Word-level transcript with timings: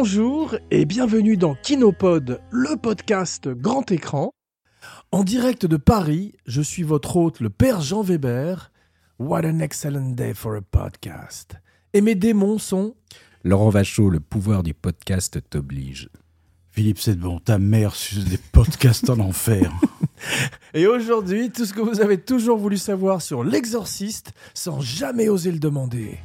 Bonjour 0.00 0.54
et 0.70 0.84
bienvenue 0.84 1.36
dans 1.36 1.56
Kinopod, 1.56 2.40
le 2.52 2.76
podcast 2.76 3.48
grand 3.48 3.90
écran. 3.90 4.30
En 5.10 5.24
direct 5.24 5.66
de 5.66 5.76
Paris, 5.76 6.36
je 6.46 6.62
suis 6.62 6.84
votre 6.84 7.16
hôte, 7.16 7.40
le 7.40 7.50
père 7.50 7.80
Jean 7.80 8.02
Weber. 8.02 8.70
What 9.18 9.44
an 9.44 9.58
excellent 9.58 10.14
day 10.14 10.34
for 10.34 10.54
a 10.54 10.60
podcast. 10.60 11.56
Et 11.94 12.00
mes 12.00 12.14
démons 12.14 12.58
sont 12.58 12.94
Laurent 13.42 13.70
Vachaud, 13.70 14.08
le 14.08 14.20
pouvoir 14.20 14.62
du 14.62 14.72
podcast 14.72 15.40
t'oblige. 15.50 16.10
Philippe, 16.70 17.00
c'est 17.00 17.18
bon, 17.18 17.40
ta 17.40 17.58
mère 17.58 17.96
suce 17.96 18.26
des 18.26 18.38
podcasts 18.38 19.10
en 19.10 19.18
enfer. 19.18 19.72
Et 20.74 20.86
aujourd'hui, 20.86 21.50
tout 21.50 21.64
ce 21.64 21.74
que 21.74 21.80
vous 21.80 22.00
avez 22.00 22.18
toujours 22.18 22.58
voulu 22.58 22.76
savoir 22.76 23.20
sur 23.20 23.42
l'exorciste 23.42 24.32
sans 24.54 24.80
jamais 24.80 25.28
oser 25.28 25.50
le 25.50 25.58
demander. 25.58 26.20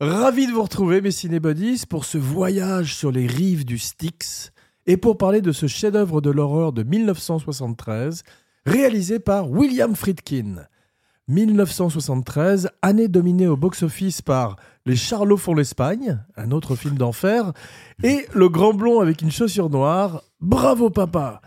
Ravi 0.00 0.46
de 0.46 0.52
vous 0.52 0.62
retrouver, 0.62 1.00
mes 1.00 1.10
cinébodies, 1.10 1.82
pour 1.88 2.04
ce 2.04 2.18
voyage 2.18 2.94
sur 2.94 3.10
les 3.10 3.26
rives 3.26 3.64
du 3.64 3.78
Styx 3.78 4.52
et 4.86 4.96
pour 4.96 5.18
parler 5.18 5.40
de 5.40 5.50
ce 5.50 5.66
chef-d'œuvre 5.66 6.20
de 6.20 6.30
l'horreur 6.30 6.72
de 6.72 6.84
1973, 6.84 8.22
réalisé 8.64 9.18
par 9.18 9.50
William 9.50 9.96
Friedkin. 9.96 10.66
1973, 11.26 12.70
année 12.80 13.08
dominée 13.08 13.48
au 13.48 13.56
box-office 13.56 14.22
par 14.22 14.54
Les 14.86 14.94
Charlots 14.94 15.36
font 15.36 15.54
l'Espagne, 15.54 16.20
un 16.36 16.52
autre 16.52 16.76
film 16.76 16.96
d'enfer, 16.96 17.52
et 18.04 18.24
Le 18.34 18.48
Grand 18.48 18.74
Blond 18.74 19.00
avec 19.00 19.20
une 19.20 19.32
chaussure 19.32 19.68
noire, 19.68 20.22
Bravo 20.40 20.90
Papa 20.90 21.40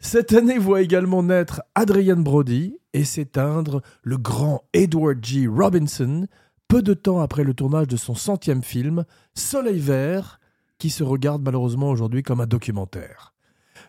Cette 0.00 0.32
année 0.32 0.58
voit 0.58 0.82
également 0.82 1.22
naître 1.22 1.62
Adrian 1.76 2.16
Brody 2.16 2.78
et 2.94 3.04
s'éteindre 3.04 3.80
le 4.02 4.18
grand 4.18 4.64
Edward 4.72 5.24
G. 5.24 5.46
Robinson, 5.46 6.26
peu 6.72 6.80
de 6.80 6.94
temps 6.94 7.20
après 7.20 7.44
le 7.44 7.52
tournage 7.52 7.86
de 7.86 7.98
son 7.98 8.14
centième 8.14 8.62
film, 8.62 9.04
Soleil 9.34 9.78
Vert, 9.78 10.40
qui 10.78 10.88
se 10.88 11.04
regarde 11.04 11.42
malheureusement 11.42 11.90
aujourd'hui 11.90 12.22
comme 12.22 12.40
un 12.40 12.46
documentaire. 12.46 13.34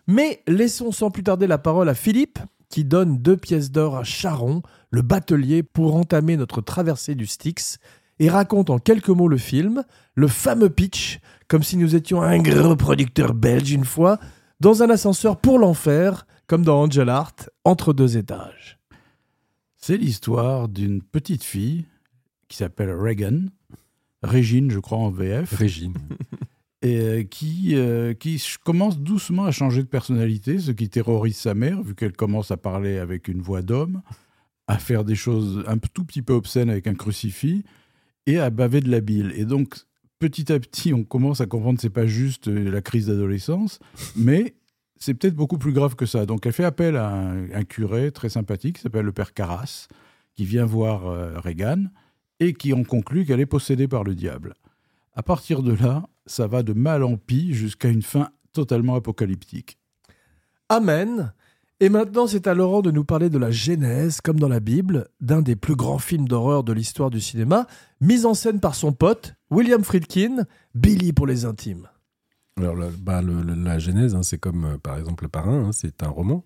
Mais 0.06 0.44
laissons 0.48 0.92
sans 0.92 1.09
plus 1.09 1.23
tarder 1.23 1.48
la 1.48 1.58
parole 1.58 1.88
à 1.88 1.94
Philippe, 1.94 2.40
qui 2.67 2.84
donne 2.84 3.20
deux 3.20 3.38
pièces 3.38 3.72
d'or 3.72 3.95
à 3.95 4.03
Charon, 4.03 4.64
le 4.90 5.02
batelier, 5.02 5.64
pour 5.64 5.95
entamer 5.95 6.36
notre 6.36 6.59
traversée 6.59 7.16
du 7.16 7.25
Styx, 7.25 7.78
et 8.20 8.30
raconte 8.30 8.70
en 8.70 8.80
quelques 8.80 9.08
mots 9.08 9.30
le 9.30 9.38
film, 9.38 9.86
le 10.16 10.28
fameux 10.28 10.70
pitch, 10.70 11.22
comme 11.47 11.64
si 11.64 11.78
nous 11.78 11.95
étions 11.95 12.22
un 12.22 12.40
gros 12.40 12.75
producteur 12.75 13.34
belge 13.34 13.72
une 13.72 13.86
fois, 13.86 14.20
dans 14.59 14.84
un 14.84 14.90
ascenseur 14.90 15.38
pour 15.38 15.58
l'enfer, 15.58 16.28
comme 16.47 16.66
dans 16.66 16.81
Angel 16.81 17.08
Art, 17.08 17.36
entre 17.64 17.94
deux 17.94 18.18
étages. 18.18 18.78
C'est 19.78 19.96
l'histoire 19.96 20.68
d'une 20.68 21.02
petite 21.02 21.46
fille 21.46 21.85
qui 22.53 22.58
s'appelle 22.58 22.91
Regan, 22.91 23.50
Régine, 24.22 24.69
je 24.69 24.78
crois, 24.78 25.00
en 25.00 25.09
VF. 25.09 25.56
Régine. 25.56 25.96
et 26.84 27.00
euh, 27.00 27.24
qui, 27.24 27.72
euh, 27.74 28.14
qui 28.14 28.40
commence 28.64 29.00
doucement 29.00 29.46
à 29.46 29.52
changer 29.52 29.81
de 29.81 29.88
personnalité, 29.88 30.59
ce 30.59 30.69
qui 30.69 30.88
terrorise 30.88 31.36
sa 31.36 31.56
mère, 31.56 31.81
vu 31.81 31.96
qu'elle 31.96 32.14
commence 32.14 32.52
à 32.52 32.58
parler 32.58 33.00
avec 33.00 33.28
une 33.28 33.41
voix 33.41 33.64
d'homme, 33.64 34.03
à 34.68 34.78
faire 34.78 35.03
des 35.03 35.16
choses 35.16 35.64
un 35.66 35.80
tout 35.80 36.06
petit 36.06 36.22
peu 36.22 36.34
obscènes 36.34 36.69
avec 36.69 36.86
un 36.86 36.94
crucifix, 36.94 37.64
et 38.28 38.38
à 38.38 38.52
baver 38.52 38.81
de 38.81 38.91
la 38.91 39.02
bile. 39.02 39.34
Et 39.35 39.46
donc, 39.46 39.75
petit 40.20 40.53
à 40.53 40.59
petit, 40.59 40.94
on 40.94 41.03
commence 41.03 41.41
à 41.41 41.47
comprendre 41.47 41.78
que 41.78 41.81
c'est 41.81 41.90
pas 41.90 42.06
juste 42.06 42.50
euh, 42.50 42.70
la 42.70 42.84
crise 42.84 43.08
d'adolescence, 43.08 43.80
mais 44.16 44.53
c'est 45.00 45.16
peut-être 45.16 45.35
beaucoup 45.35 45.58
plus 45.58 45.74
grave 45.74 45.96
que 45.96 46.06
ça. 46.06 46.28
Donc, 46.28 46.46
elle 46.46 46.53
fait 46.53 46.66
appel 46.66 46.97
à 46.97 47.09
un, 47.09 47.50
un 47.50 47.64
curé 47.64 48.12
très 48.12 48.30
sympathique, 48.30 48.75
qui 48.75 48.84
s'appelle 48.84 49.06
le 49.06 49.12
père 49.12 49.34
Carras, 49.34 49.88
qui 50.35 50.46
vient 50.46 50.66
voir 50.66 51.02
Regan 51.44 51.90
et 52.48 52.54
qui 52.54 52.74
en 52.74 52.84
conclut 52.84 53.26
qu'elle 53.26 53.40
est 53.40 53.46
possédée 53.46 53.88
par 53.88 54.04
le 54.04 54.16
diable. 54.16 54.54
À 55.16 55.24
partir 55.24 55.62
de 55.64 55.74
là, 55.74 56.04
ça 56.26 56.48
va 56.48 56.64
de 56.64 56.74
mal 56.74 57.04
en 57.04 57.18
pis 57.18 57.54
jusqu'à 57.54 57.90
une 57.90 58.02
fin 58.02 58.30
totalement 58.52 58.96
apocalyptique. 58.96 59.78
Amen. 60.70 61.34
Et 61.80 61.90
maintenant, 61.90 62.28
c'est 62.28 62.48
à 62.48 62.53
Laurent 62.53 62.82
de 62.82 62.92
nous 62.92 63.03
parler 63.03 63.30
de 63.30 63.38
la 63.38 63.52
Genèse, 63.52 64.22
comme 64.22 64.40
dans 64.40 64.48
la 64.48 64.59
Bible, 64.59 65.08
d'un 65.22 65.42
des 65.42 65.56
plus 65.56 65.76
grands 65.76 66.00
films 66.00 66.28
d'horreur 66.28 66.64
de 66.64 66.72
l'histoire 66.72 67.09
du 67.09 67.20
cinéma, 67.20 67.68
mis 68.00 68.26
en 68.26 68.34
scène 68.34 68.59
par 68.59 68.76
son 68.76 68.94
pote, 68.94 69.36
William 69.50 69.84
Friedkin, 69.84 70.46
Billy 70.76 71.14
pour 71.14 71.28
les 71.28 71.46
intimes. 71.46 71.90
Alors, 72.58 72.76
la, 72.76 72.88
bah, 73.00 73.22
le, 73.22 73.42
la 73.42 73.80
Genèse, 73.80 74.16
hein, 74.16 74.24
c'est 74.24 74.38
comme, 74.38 74.66
euh, 74.66 74.78
par 74.78 74.98
exemple, 74.98 75.26
Le 75.26 75.30
Parrain, 75.30 75.66
hein, 75.66 75.72
c'est 75.72 76.03
un 76.03 76.09
roman 76.09 76.44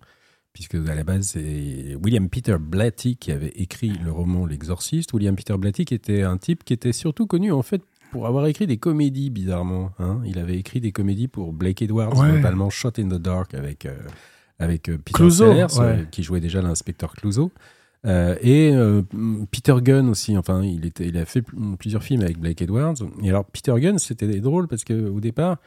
puisque 0.58 0.88
à 0.88 0.94
la 0.96 1.04
base, 1.04 1.28
c'est 1.28 1.94
William 2.02 2.28
Peter 2.28 2.56
Blatty 2.58 3.16
qui 3.16 3.30
avait 3.30 3.52
écrit 3.54 3.92
le 4.04 4.10
roman 4.10 4.44
L'Exorciste. 4.44 5.12
William 5.12 5.36
Peter 5.36 5.56
Blatty 5.56 5.84
qui 5.84 5.94
était 5.94 6.22
un 6.24 6.36
type 6.36 6.64
qui 6.64 6.72
était 6.72 6.92
surtout 6.92 7.28
connu 7.28 7.52
en 7.52 7.62
fait 7.62 7.80
pour 8.10 8.26
avoir 8.26 8.44
écrit 8.46 8.66
des 8.66 8.76
comédies, 8.76 9.30
bizarrement. 9.30 9.92
Hein. 10.00 10.20
Il 10.24 10.36
avait 10.40 10.56
écrit 10.56 10.80
des 10.80 10.90
comédies 10.90 11.28
pour 11.28 11.52
Blake 11.52 11.82
Edwards, 11.82 12.12
notamment 12.26 12.70
Shot 12.70 12.92
in 12.98 13.06
the 13.08 13.22
Dark 13.22 13.54
avec, 13.54 13.86
euh, 13.86 13.94
avec 14.58 14.88
euh, 14.88 14.98
Peter 14.98 15.30
Sellers, 15.30 15.66
euh, 15.78 16.04
qui 16.10 16.24
jouait 16.24 16.40
déjà 16.40 16.60
l'inspecteur 16.60 17.12
Clouseau. 17.12 17.52
et 18.04 18.72
Peter 19.52 19.76
Gunn 19.80 20.08
aussi, 20.08 20.36
enfin, 20.36 20.64
il, 20.64 20.86
était, 20.86 21.06
il 21.06 21.18
a 21.18 21.24
fait 21.24 21.44
plusieurs 21.78 22.02
films 22.02 22.22
avec 22.22 22.38
Blake 22.38 22.60
Edwards. 22.62 22.96
Et 23.22 23.28
alors, 23.28 23.44
Peter 23.44 23.74
Gunn, 23.76 24.00
c'était 24.00 24.40
drôle 24.40 24.66
parce 24.66 24.82
qu'au 24.82 25.20
départ, 25.20 25.58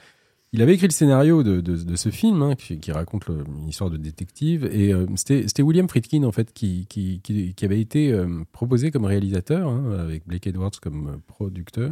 il 0.53 0.61
avait 0.61 0.73
écrit 0.73 0.87
le 0.87 0.91
scénario 0.91 1.43
de, 1.43 1.61
de, 1.61 1.95
ce 1.95 2.09
film 2.09 2.41
hein, 2.41 2.55
qui, 2.55 2.91
raconte 2.91 3.27
une 3.27 3.69
histoire 3.69 3.89
de 3.89 3.97
détective 3.97 4.65
et 4.65 4.93
euh, 4.93 5.05
c'était 5.15 5.63
William 5.63 5.87
Friedkin 5.87 6.23
en 6.23 6.31
fait 6.31 6.51
qui, 6.53 6.87
qui, 6.89 7.21
qui 7.21 7.65
avait 7.65 7.79
été 7.79 8.11
euh, 8.11 8.27
proposé 8.51 8.91
comme 8.91 9.05
réalisateur 9.05 9.69
hein, 9.69 9.97
avec 9.97 10.27
Blake 10.27 10.47
Edwards 10.47 10.71
comme 10.81 11.07
euh, 11.07 11.17
producteur 11.25 11.91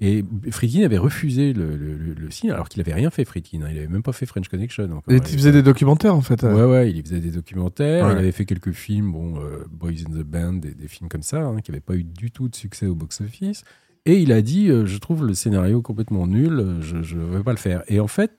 et 0.00 0.24
Friedkin 0.50 0.84
avait 0.84 0.98
refusé 0.98 1.52
le, 1.52 1.76
le, 1.76 1.96
le, 1.96 2.30
film 2.30 2.52
alors 2.52 2.68
qu'il 2.68 2.80
avait 2.80 2.94
rien 2.94 3.10
fait 3.10 3.24
Friedkin, 3.24 3.62
hein, 3.62 3.68
il 3.72 3.76
avait 3.76 3.88
même 3.88 4.04
pas 4.04 4.12
fait 4.12 4.24
French 4.24 4.48
Connection. 4.48 5.02
et 5.08 5.16
il 5.16 5.22
faisait 5.22 5.52
des 5.52 5.62
documentaires 5.62 6.14
en 6.14 6.22
fait. 6.22 6.42
Ouais 6.44 6.64
ouais, 6.64 6.90
il 6.90 7.02
faisait 7.02 7.20
des 7.20 7.32
documentaires, 7.32 8.10
il 8.12 8.18
avait 8.18 8.32
fait 8.32 8.46
quelques 8.46 8.72
films, 8.72 9.12
bon 9.12 9.34
Boys 9.70 10.00
in 10.08 10.10
the 10.10 10.24
Band, 10.24 10.54
des, 10.54 10.72
des 10.72 10.88
films 10.88 11.10
comme 11.10 11.22
ça 11.22 11.52
qui 11.62 11.70
n'avaient 11.70 11.82
pas 11.82 11.96
eu 11.96 12.04
du 12.04 12.30
tout 12.30 12.48
de 12.48 12.56
succès 12.56 12.86
au 12.86 12.94
box-office. 12.94 13.64
Et 14.06 14.20
il 14.20 14.32
a 14.32 14.42
dit 14.42 14.68
euh, 14.68 14.86
Je 14.86 14.98
trouve 14.98 15.26
le 15.26 15.34
scénario 15.34 15.82
complètement 15.82 16.26
nul, 16.26 16.58
euh, 16.58 16.80
je 16.80 17.16
ne 17.16 17.36
vais 17.36 17.42
pas 17.42 17.52
le 17.52 17.58
faire. 17.58 17.82
Et 17.88 18.00
en 18.00 18.08
fait, 18.08 18.38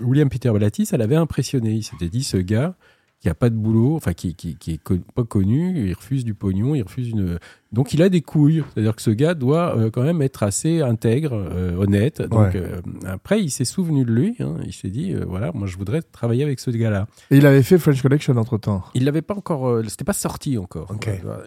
William 0.00 0.28
Peter 0.28 0.50
Blatty, 0.50 0.86
ça 0.86 0.96
l'avait 0.96 1.16
impressionné. 1.16 1.72
Il 1.72 1.82
s'était 1.82 2.08
dit 2.08 2.24
Ce 2.24 2.36
gars 2.36 2.76
qui 3.20 3.28
a 3.28 3.34
pas 3.34 3.50
de 3.50 3.54
boulot, 3.54 3.96
enfin 3.96 4.14
qui, 4.14 4.34
qui, 4.34 4.56
est 4.66 4.82
pas 5.14 5.24
connu, 5.24 5.88
il 5.88 5.92
refuse 5.92 6.24
du 6.24 6.32
pognon, 6.34 6.74
il 6.74 6.82
refuse 6.82 7.10
une. 7.10 7.38
Donc 7.72 7.94
il 7.94 8.02
a 8.02 8.08
des 8.08 8.20
couilles. 8.20 8.64
C'est-à-dire 8.74 8.96
que 8.96 9.02
ce 9.02 9.10
gars 9.10 9.34
doit 9.34 9.76
euh, 9.76 9.90
quand 9.90 10.02
même 10.02 10.22
être 10.22 10.42
assez 10.42 10.80
intègre, 10.80 11.32
euh, 11.34 11.76
honnête. 11.76 12.20
Donc 12.22 12.54
euh, 12.54 12.80
après, 13.06 13.40
il 13.42 13.50
s'est 13.50 13.64
souvenu 13.64 14.04
de 14.04 14.12
lui. 14.12 14.36
Hein. 14.40 14.56
il 14.64 14.72
s'est 14.72 14.88
dit 14.88 15.14
voilà, 15.26 15.52
moi 15.52 15.66
je 15.66 15.76
voudrais 15.76 16.02
travailler 16.02 16.42
avec 16.42 16.58
ce 16.58 16.70
gars-là. 16.70 17.06
Et 17.30 17.36
il 17.36 17.46
avait 17.46 17.62
fait 17.62 17.78
French 17.78 18.02
Connection 18.02 18.36
entre 18.36 18.58
temps. 18.58 18.82
Il 18.94 19.04
l'avait 19.04 19.22
pas 19.22 19.34
encore. 19.34 19.82
C'était 19.88 20.04
pas 20.04 20.12
sorti 20.12 20.58
encore. 20.58 20.88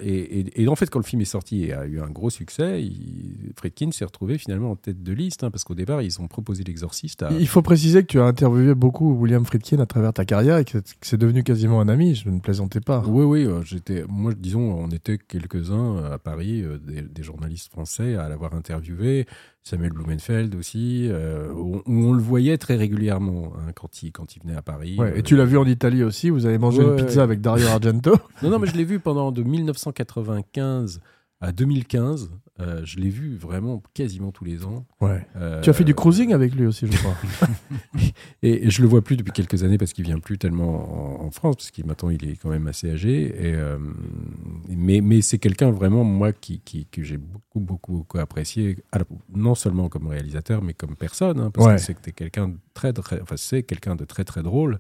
Et, 0.02 0.62
et, 0.62 0.68
en 0.68 0.75
fait, 0.75 0.90
quand 0.90 1.00
le 1.00 1.06
film 1.06 1.22
est 1.22 1.25
sorti 1.25 1.66
et 1.66 1.74
a 1.74 1.86
eu 1.86 2.00
un 2.00 2.10
gros 2.10 2.30
succès, 2.30 2.81
il, 2.81 3.52
Friedkin 3.58 3.92
s'est 3.92 4.06
retrouvé 4.06 4.38
finalement 4.38 4.72
en 4.72 4.76
tête 4.76 5.04
de 5.04 5.14
liste 5.14 5.44
hein, 5.44 5.52
parce 5.52 5.64
qu'au 5.64 5.76
départ, 5.76 6.02
ils 6.02 6.22
ont 6.22 6.28
proposé 6.28 6.64
l'exorciste. 6.64 7.24
À... 7.24 7.31
Il 7.31 7.48
faut 7.48 7.62
préciser 7.62 8.02
que 8.02 8.08
tu 8.08 8.19
as 8.19 8.26
interviewé 8.26 8.76
beaucoup 8.76 9.14
William 9.14 9.46
Friedkin 9.46 9.80
à 9.80 9.86
travers 9.86 10.14
ta 10.14 10.26
carrière 10.26 10.58
et 10.58 10.66
que 10.66 10.78
c'est 11.02 11.18
devenu 11.18 11.44
quasi 11.44 11.68
un 11.68 11.88
ami, 11.88 12.16
je 12.16 12.30
ne 12.30 12.40
plaisantais 12.40 12.81
pas. 12.81 13.04
Oui, 13.08 13.24
oui, 13.24 13.48
j'étais, 13.64 14.06
moi, 14.08 14.34
disons, 14.38 14.74
on 14.74 14.90
était 14.90 15.18
quelques-uns 15.18 15.98
euh, 15.98 16.12
à 16.13 16.19
Paris, 16.19 16.62
euh, 16.62 16.77
des, 16.80 17.24
journalistes 17.24 17.71
français 17.71 18.15
à 18.15 18.30
l'avoir 18.30 18.54
interviewé, 18.54 19.25
Samuel 19.62 19.92
Blumenfeld 19.92 20.56
aussi, 20.56 21.10
où, 21.56 21.81
on 21.86 22.13
le 22.13 22.21
voyait 22.21 22.57
très 22.57 22.75
régulièrement 22.75 23.54
hein, 23.56 23.71
quand, 23.74 24.04
il, 24.04 24.12
quand 24.12 24.36
il 24.36 24.42
venait 24.44 24.56
à 24.56 24.62
Paris. 24.62 24.98
et 25.15 25.24
tu 25.24 25.36
l'as 25.36 25.45
vu 25.45 25.57
en 25.57 25.65
Italie 25.65 26.04
aussi, 26.04 26.30
vous 26.30 26.45
avez 26.45 26.57
mangé 26.57 26.83
une 26.83 26.95
pizza 26.95 27.24
avec 27.24 27.42
Dario 27.42 27.68
Argento? 27.68 28.15
Non, 28.42 28.50
non, 28.50 28.60
mais 28.60 28.68
je 28.68 28.75
l'ai 28.75 28.83
vu 28.83 29.00
pendant 29.00 29.31
de 29.31 29.42
1995 29.42 31.00
à 31.44 31.51
2015. 31.51 32.31
Euh, 32.60 32.81
je 32.86 33.00
l'ai 33.00 33.10
vu 33.10 33.36
vraiment 33.36 33.81
quasiment 33.94 34.31
tous 34.31 34.45
les 34.45 34.63
ans. 34.63 34.86
Ouais. 35.01 35.25
Euh, 35.36 35.60
tu 35.62 35.69
as 35.72 35.74
fait 35.74 35.84
du 35.84 35.95
cruising 35.95 36.34
avec 36.34 36.54
lui 36.54 36.68
aussi, 36.68 36.88
je 36.88 36.95
crois. 36.98 37.16
et, 38.44 38.69
je 38.69 38.81
le 38.81 38.88
vois 38.88 39.01
plus 39.01 39.18
depuis 39.18 39.31
quelques 39.31 39.63
années 39.63 39.80
parce 39.80 39.92
qu'il 39.92 40.06
vient 40.06 40.19
plus 40.19 40.38
tellement 40.38 41.25
en, 41.25 41.31
France, 41.31 41.56
parce 41.56 41.72
qu'il 41.72 41.86
maintenant 41.86 42.12
il 42.12 42.30
est 42.30 42.36
quand 42.36 42.50
même 42.50 42.68
assez 42.68 42.92
âgé. 42.92 43.24
Et, 43.25 43.56
euh, 43.56 43.78
mais 44.69 45.01
mais 45.01 45.22
c'est 45.22 45.40
quelqu'un 45.40 45.72
vraiment 45.72 46.04
moi 46.04 46.31
qui, 46.31 46.60
qui 46.60 46.86
que 46.86 47.01
j'ai 47.01 47.18
beaucoup, 47.18 47.60
beaucoup 47.60 47.98
beaucoup 47.98 48.19
apprécié, 48.19 48.78
non 49.36 49.56
seulement 49.56 49.90
comme 49.90 50.07
réalisateur 50.07 50.62
mais 50.62 50.75
comme 50.75 50.95
personne, 50.95 51.40
hein, 51.40 51.51
parce 51.51 51.84
que 51.86 51.94
c'est 52.04 52.13
quelqu'un 52.13 52.54
très, 52.75 52.94
très 52.94 53.19
enfin 53.19 53.36
c'est 53.36 53.63
quelqu'un 53.63 53.95
de 53.95 54.06
très 54.06 54.24
très 54.24 54.44
drôle 54.44 54.78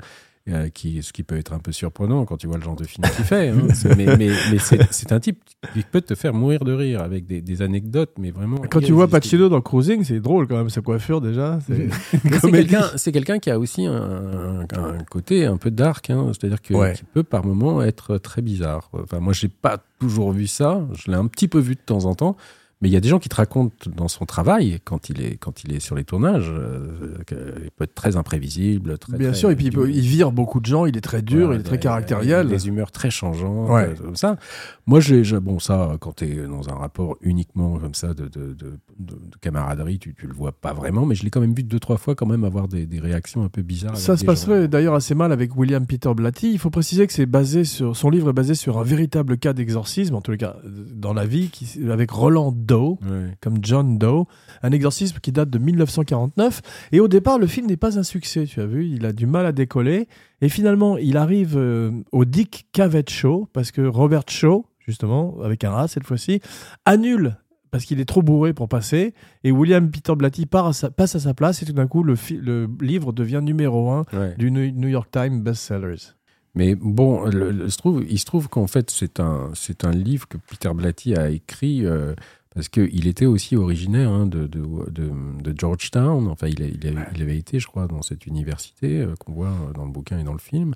euh, 0.49 0.67
qui, 0.69 1.01
ce 1.01 1.13
qui 1.13 1.23
peut 1.23 1.37
être 1.37 1.53
un 1.53 1.59
peu 1.59 1.71
surprenant 1.71 2.25
quand 2.25 2.35
tu 2.35 2.47
vois 2.47 2.57
le 2.57 2.63
genre 2.63 2.75
de 2.75 2.83
film 2.83 3.05
qu'il 3.15 3.23
fait. 3.23 3.47
hein. 3.49 3.55
Mais 3.97 4.05
mais, 4.17 4.29
mais 4.51 4.57
c'est 4.59 5.11
un 5.13 5.19
type 5.21 5.39
qui 5.73 5.83
peut 5.83 6.01
te 6.01 6.15
faire 6.15 6.33
mourir 6.33 6.65
de 6.65 6.73
rire 6.73 7.01
avec 7.01 7.25
des, 7.27 7.41
des 7.41 7.61
anecdotes, 7.61 8.11
mais 8.19 8.31
vraiment. 8.31 8.57
Quand 8.69 8.81
tu 8.81 8.91
vois. 8.91 9.07
Pacino 9.07 9.47
dans 9.47 9.61
Cruising, 9.61 10.03
c'est 10.03 10.19
drôle 10.19 10.47
quand 10.47 10.57
même, 10.57 10.69
sa 10.69 10.81
coiffure 10.81 11.21
déjà. 11.21 11.59
c'est- 11.67 13.11
quelqu'un, 13.11 13.39
qui 13.39 13.49
a 13.51 13.57
aussi 13.59 13.85
un, 13.85 13.93
un- 13.93 14.61
un 14.77 14.97
côté 15.09 15.45
un 15.45 15.57
peu 15.57 15.71
dark, 15.71 16.09
hein. 16.09 16.27
c'est-à-dire 16.33 16.61
que 16.61 16.73
Ouais. 16.73 16.93
qui 16.93 17.03
peut 17.03 17.23
par 17.23 17.45
moments 17.45 17.81
être 17.81 18.17
très 18.17 18.41
bizarre. 18.41 18.89
Enfin, 18.93 19.19
moi, 19.19 19.33
j'ai 19.33 19.47
pas 19.49 19.77
toujours 19.99 20.31
vu 20.33 20.47
ça. 20.47 20.85
Je 20.95 21.09
l'ai 21.11 21.17
un 21.17 21.27
petit 21.27 21.47
peu 21.47 21.59
vu 21.59 21.75
de 21.75 21.79
temps 21.85 22.05
en 22.05 22.15
temps. 22.15 22.35
Mais 22.83 22.89
il 22.89 22.91
y 22.91 22.97
a 22.97 22.99
des 22.99 23.07
gens 23.07 23.17
qui 23.19 23.29
te 23.29 23.35
racontent 23.35 23.89
dans 23.95 24.09
son 24.09 24.25
travail, 24.25 24.79
quand 24.83 25.07
il 25.09 25.21
est, 25.21 25.37
quand 25.37 25.63
il 25.63 25.71
est 25.73 25.79
sur 25.79 25.95
les 25.95 26.03
tournages, 26.03 26.51
euh, 26.53 27.15
qu'il 27.25 27.71
peut 27.77 27.85
être 27.85 27.95
très 27.95 28.17
imprévisible. 28.17 28.97
Très, 28.97 29.17
Bien 29.17 29.29
très- 29.29 29.37
sûr, 29.39 29.51
et 29.51 29.55
puis 29.55 29.67
il, 29.67 29.71
peut- 29.71 29.89
il 29.89 30.01
vire 30.01 30.33
beaucoup 30.33 30.59
de 30.59 30.65
gens, 30.65 30.85
il 30.85 30.97
est 30.97 31.01
très 31.01 31.21
dur, 31.21 31.53
il 31.53 31.61
est 31.61 31.63
très 31.63 31.79
caractériel. 31.79 32.49
Des 32.49 32.67
humeurs 32.67 32.91
très 32.91 33.09
changeantes, 33.09 33.69
Ouais. 33.69 33.83
euh, 33.87 33.95
comme 34.03 34.17
ça. 34.17 34.35
Moi, 34.85 34.99
j'ai, 34.99 35.23
bon, 35.39 35.59
ça, 35.59 35.95
quand 36.01 36.17
tu 36.17 36.25
es 36.25 36.45
dans 36.45 36.67
un 36.69 36.73
rapport 36.75 37.15
uniquement 37.21 37.77
comme 37.79 37.93
ça 37.93 38.13
de, 38.13 38.23
de, 38.25 38.53
de- 38.53 38.77
de- 38.99 39.13
de 39.13 39.37
camaraderie, 39.39 39.97
tu, 39.97 40.13
tu 40.13 40.27
le 40.27 40.33
vois 40.33 40.51
pas 40.51 40.73
vraiment, 40.73 41.05
mais 41.05 41.15
je 41.15 41.23
l'ai 41.23 41.29
quand 41.29 41.39
même 41.39 41.53
vu 41.53 41.63
deux, 41.63 41.79
trois 41.79 41.95
fois 41.95 42.15
quand 42.15 42.25
même 42.25 42.43
avoir 42.43 42.67
des, 42.67 42.85
des 42.85 42.99
réactions 42.99 43.45
un 43.45 43.49
peu 43.49 43.61
bizarres. 43.61 43.95
Ça 43.95 44.17
se 44.17 44.25
passerait 44.25 44.67
d'ailleurs 44.67 44.95
assez 44.95 45.15
mal 45.15 45.31
avec 45.31 45.55
William 45.55 45.85
Peter 45.85 46.11
Blatty. 46.13 46.51
Il 46.51 46.59
faut 46.59 46.69
préciser 46.69 47.07
que 47.07 47.13
c'est 47.13 47.25
basé 47.25 47.63
sur 47.63 47.95
son 47.95 48.09
livre 48.09 48.29
est 48.29 48.33
basé 48.33 48.55
sur 48.55 48.77
un 48.77 48.83
véritable 48.83 49.37
cas 49.37 49.53
d'exorcisme, 49.53 50.15
en 50.15 50.21
tous 50.21 50.31
les 50.31 50.37
cas 50.37 50.57
dans 50.93 51.13
la 51.13 51.25
vie, 51.25 51.47
qui, 51.47 51.79
avec 51.89 52.11
Roland 52.11 52.51
Doe, 52.73 52.97
Ouais. 53.03 53.31
comme 53.41 53.57
John 53.61 53.97
Doe, 53.97 54.25
un 54.61 54.71
exorcisme 54.71 55.17
qui 55.21 55.31
date 55.31 55.49
de 55.49 55.59
1949. 55.59 56.61
Et 56.91 56.99
au 56.99 57.07
départ, 57.07 57.39
le 57.39 57.47
film 57.47 57.67
n'est 57.67 57.77
pas 57.77 57.97
un 57.99 58.03
succès. 58.03 58.45
Tu 58.45 58.59
as 58.61 58.65
vu, 58.65 58.87
il 58.87 59.05
a 59.05 59.11
du 59.13 59.25
mal 59.25 59.45
à 59.45 59.51
décoller. 59.51 60.07
Et 60.41 60.49
finalement, 60.49 60.97
il 60.97 61.17
arrive 61.17 61.55
euh, 61.57 61.91
au 62.11 62.25
Dick 62.25 62.67
Cavett 62.71 63.09
Show 63.09 63.47
parce 63.53 63.71
que 63.71 63.81
Robert 63.81 64.23
Shaw, 64.27 64.65
justement, 64.79 65.37
avec 65.43 65.63
un 65.63 65.73
A 65.75 65.87
cette 65.87 66.05
fois-ci, 66.05 66.41
annule 66.85 67.37
parce 67.71 67.85
qu'il 67.85 67.99
est 67.99 68.05
trop 68.05 68.21
bourré 68.21 68.53
pour 68.53 68.67
passer. 68.69 69.13
Et 69.43 69.51
William 69.51 69.89
Peter 69.89 70.13
Blatty 70.15 70.45
part 70.45 70.67
à 70.67 70.73
sa- 70.73 70.91
passe 70.91 71.15
à 71.15 71.19
sa 71.19 71.33
place 71.33 71.63
et 71.63 71.65
tout 71.65 71.73
d'un 71.73 71.87
coup, 71.87 72.03
le, 72.03 72.15
livre 72.81 73.13
devient 73.13 73.41
numéro 73.43 73.89
un 73.89 74.05
Ouais. 74.13 74.35
du 74.37 74.51
New 74.51 74.87
York 74.89 75.09
Times 75.11 75.41
bestsellers. 75.41 76.13
Mais 76.55 76.75
bon, 76.75 77.23
le- 77.25 77.49
le- 77.49 77.65
il 78.07 78.19
se 78.19 78.25
trouve 78.25 78.47
qu'en 78.47 78.67
fait, 78.67 78.91
c'est 78.91 79.19
un, 79.19 79.49
c'est 79.55 79.85
un 79.85 79.91
livre 79.91 80.27
que 80.27 80.37
Peter 80.37 80.69
Blatty 80.71 81.15
a 81.15 81.29
écrit 81.31 81.83
euh, 81.83 82.13
parce 82.55 82.69
qu'il 82.69 83.07
était 83.07 83.25
aussi 83.25 83.55
originaire 83.55 84.09
hein, 84.11 84.27
de, 84.27 84.45
de, 84.47 84.61
de, 84.91 85.09
de 85.41 85.53
Georgetown. 85.57 86.27
Enfin, 86.27 86.47
il, 86.47 86.61
a- 86.61 86.67
il, 86.67 86.87
a- 86.97 87.07
il 87.15 87.21
avait 87.21 87.37
été, 87.37 87.59
je 87.59 87.67
crois, 87.67 87.87
dans 87.87 88.01
cette 88.01 88.25
université 88.27 89.01
euh, 89.01 89.15
qu'on 89.19 89.33
voit 89.33 89.71
dans 89.75 89.85
le 89.85 89.91
bouquin 89.91 90.19
et 90.19 90.23
dans 90.23 90.33
le 90.33 90.39
film. 90.39 90.73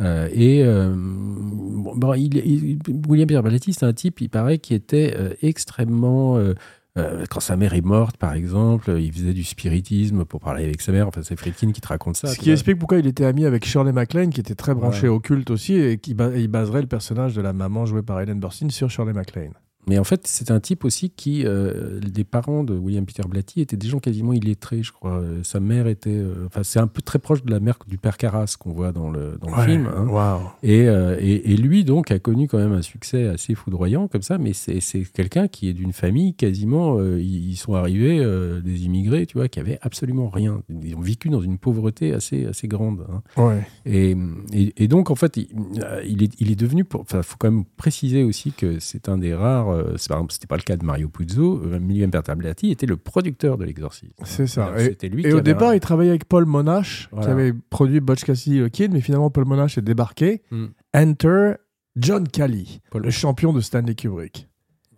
Euh, 0.00 0.28
et 0.32 0.62
euh, 0.62 0.94
bon, 0.96 1.96
bon, 1.96 2.14
il, 2.14 2.36
il- 2.36 2.78
William 3.08 3.26
Peter 3.26 3.42
Blatty, 3.42 3.72
c'est 3.72 3.86
un 3.86 3.92
type, 3.94 4.20
il 4.20 4.28
paraît, 4.28 4.58
qui 4.58 4.74
était 4.74 5.14
euh, 5.16 5.30
extrêmement. 5.42 6.36
euh, 6.36 6.54
euh, 6.98 7.26
quand 7.28 7.40
sa 7.40 7.56
mère 7.58 7.74
est 7.74 7.82
morte, 7.84 8.16
par 8.16 8.32
exemple, 8.32 8.96
il 8.98 9.12
faisait 9.12 9.34
du 9.34 9.44
spiritisme 9.44 10.24
pour 10.24 10.40
parler 10.40 10.64
avec 10.64 10.80
sa 10.80 10.92
mère. 10.92 11.06
Enfin, 11.08 11.20
c'est 11.22 11.36
Friedkin 11.36 11.72
qui 11.72 11.82
te 11.82 11.88
raconte 11.88 12.16
ça. 12.16 12.28
Ce 12.28 12.38
qui 12.38 12.50
explique 12.50 12.78
pourquoi 12.78 12.96
il 12.98 13.06
était 13.06 13.26
ami 13.26 13.44
avec 13.44 13.66
Shirley 13.66 13.92
MacLaine, 13.92 14.30
qui 14.30 14.40
était 14.40 14.54
très 14.54 14.74
branché 14.74 15.02
Ouais. 15.02 15.08
au 15.14 15.20
culte 15.20 15.50
aussi, 15.50 15.74
et 15.74 15.98
qui 15.98 16.14
ba- 16.14 16.34
il 16.34 16.48
baserait 16.48 16.80
le 16.80 16.86
personnage 16.86 17.34
de 17.34 17.42
la 17.42 17.52
maman 17.52 17.84
jouée 17.84 18.00
par 18.02 18.18
Ellen 18.20 18.40
Burstyn 18.40 18.70
sur 18.70 18.88
Shirley 18.90 19.12
MacLaine. 19.12 19.52
Mais 19.88 19.98
en 19.98 20.04
fait, 20.04 20.26
c'est 20.26 20.50
un 20.50 20.58
type 20.58 20.84
aussi 20.84 21.10
qui, 21.10 21.44
euh, 21.46 22.00
les 22.16 22.24
parents 22.24 22.64
de 22.64 22.74
William 22.74 23.06
Peter 23.06 23.22
Blatty 23.28 23.60
étaient 23.60 23.76
des 23.76 23.86
gens 23.86 24.00
quasiment 24.00 24.32
illettrés, 24.32 24.82
je 24.82 24.90
crois. 24.92 25.18
Euh, 25.20 25.42
Sa 25.44 25.60
mère 25.60 25.86
était, 25.86 26.10
euh, 26.10 26.46
enfin, 26.46 26.62
c'est 26.64 26.80
un 26.80 26.88
peu 26.88 27.02
très 27.02 27.18
proche 27.20 27.44
de 27.44 27.50
la 27.52 27.60
mère 27.60 27.78
du 27.86 27.96
père 27.96 28.16
Carras 28.16 28.56
qu'on 28.58 28.72
voit 28.72 28.90
dans 28.92 29.10
le, 29.10 29.38
dans 29.40 29.48
le 29.48 29.62
film. 29.64 29.86
hein. 29.86 30.06
Et, 30.62 30.88
euh, 30.88 31.16
et, 31.20 31.52
et 31.52 31.56
lui, 31.56 31.84
donc, 31.84 32.10
a 32.10 32.18
connu 32.18 32.48
quand 32.48 32.58
même 32.58 32.72
un 32.72 32.82
succès 32.82 33.28
assez 33.28 33.54
foudroyant 33.54 34.08
comme 34.08 34.22
ça, 34.22 34.38
mais 34.38 34.52
c'est 34.54 34.80
c'est 34.80 35.04
quelqu'un 35.04 35.46
qui 35.46 35.68
est 35.68 35.72
d'une 35.72 35.92
famille 35.92 36.34
quasiment, 36.34 37.00
ils 37.16 37.56
sont 37.56 37.74
arrivés, 37.74 38.18
des 38.64 38.84
immigrés, 38.86 39.26
tu 39.26 39.38
vois, 39.38 39.48
qui 39.48 39.60
avaient 39.60 39.78
absolument 39.82 40.28
rien. 40.30 40.62
Ils 40.82 40.96
ont 40.96 41.00
vécu 41.00 41.28
dans 41.28 41.40
une 41.40 41.58
pauvreté 41.58 42.12
assez, 42.12 42.46
assez 42.46 42.66
grande. 42.68 43.04
hein. 43.08 43.22
Ouais. 43.42 43.66
Et, 43.84 44.16
et, 44.76 44.88
donc, 44.88 45.10
en 45.10 45.14
fait, 45.14 45.36
il, 45.36 45.46
il 46.06 46.22
est, 46.24 46.32
il 46.40 46.50
est 46.50 46.56
devenu. 46.58 46.84
Enfin, 46.94 47.22
faut 47.22 47.36
quand 47.38 47.50
même 47.50 47.64
préciser 47.76 48.24
aussi 48.24 48.52
que 48.52 48.80
c'est 48.80 49.08
un 49.08 49.18
des 49.18 49.32
rares. 49.34 49.75
Euh, 49.76 49.94
c'est 49.96 50.08
par 50.08 50.18
exemple, 50.18 50.32
c'était 50.32 50.46
pas 50.46 50.56
le 50.56 50.62
cas 50.62 50.76
de 50.76 50.84
Mario 50.84 51.08
Puzo. 51.08 51.62
euh, 51.64 51.78
William 51.78 52.10
Peter 52.10 52.34
Blatty 52.34 52.70
était 52.70 52.86
le 52.86 52.96
producteur 52.96 53.58
de 53.58 53.64
l'exorcisme. 53.64 54.12
C'est 54.24 54.46
ça. 54.46 54.72
Que 54.76 54.80
C'était 54.82 55.08
lui 55.08 55.24
Et 55.24 55.28
qui 55.28 55.34
au 55.34 55.40
départ, 55.40 55.70
un- 55.70 55.74
il 55.74 55.80
travaillait 55.80 56.10
avec 56.10 56.24
Paul 56.26 56.44
Monash, 56.46 57.08
qui 57.20 57.28
avait 57.28 57.52
produit 57.52 58.00
Butch 58.00 58.24
Cassidy 58.24 58.56
et 58.58 58.60
le 58.60 58.68
Kid, 58.68 58.92
mais 58.92 59.00
finalement, 59.00 59.30
Paul 59.30 59.44
Monash 59.46 59.78
est 59.78 59.82
débarqué. 59.82 60.42
Mm. 60.50 60.66
Enter 60.94 61.52
John 61.96 62.26
Kelly, 62.28 62.80
Paul- 62.90 63.02
le 63.02 63.10
champion 63.10 63.52
de 63.52 63.60
Stanley 63.60 63.94
Kubrick. 63.94 64.48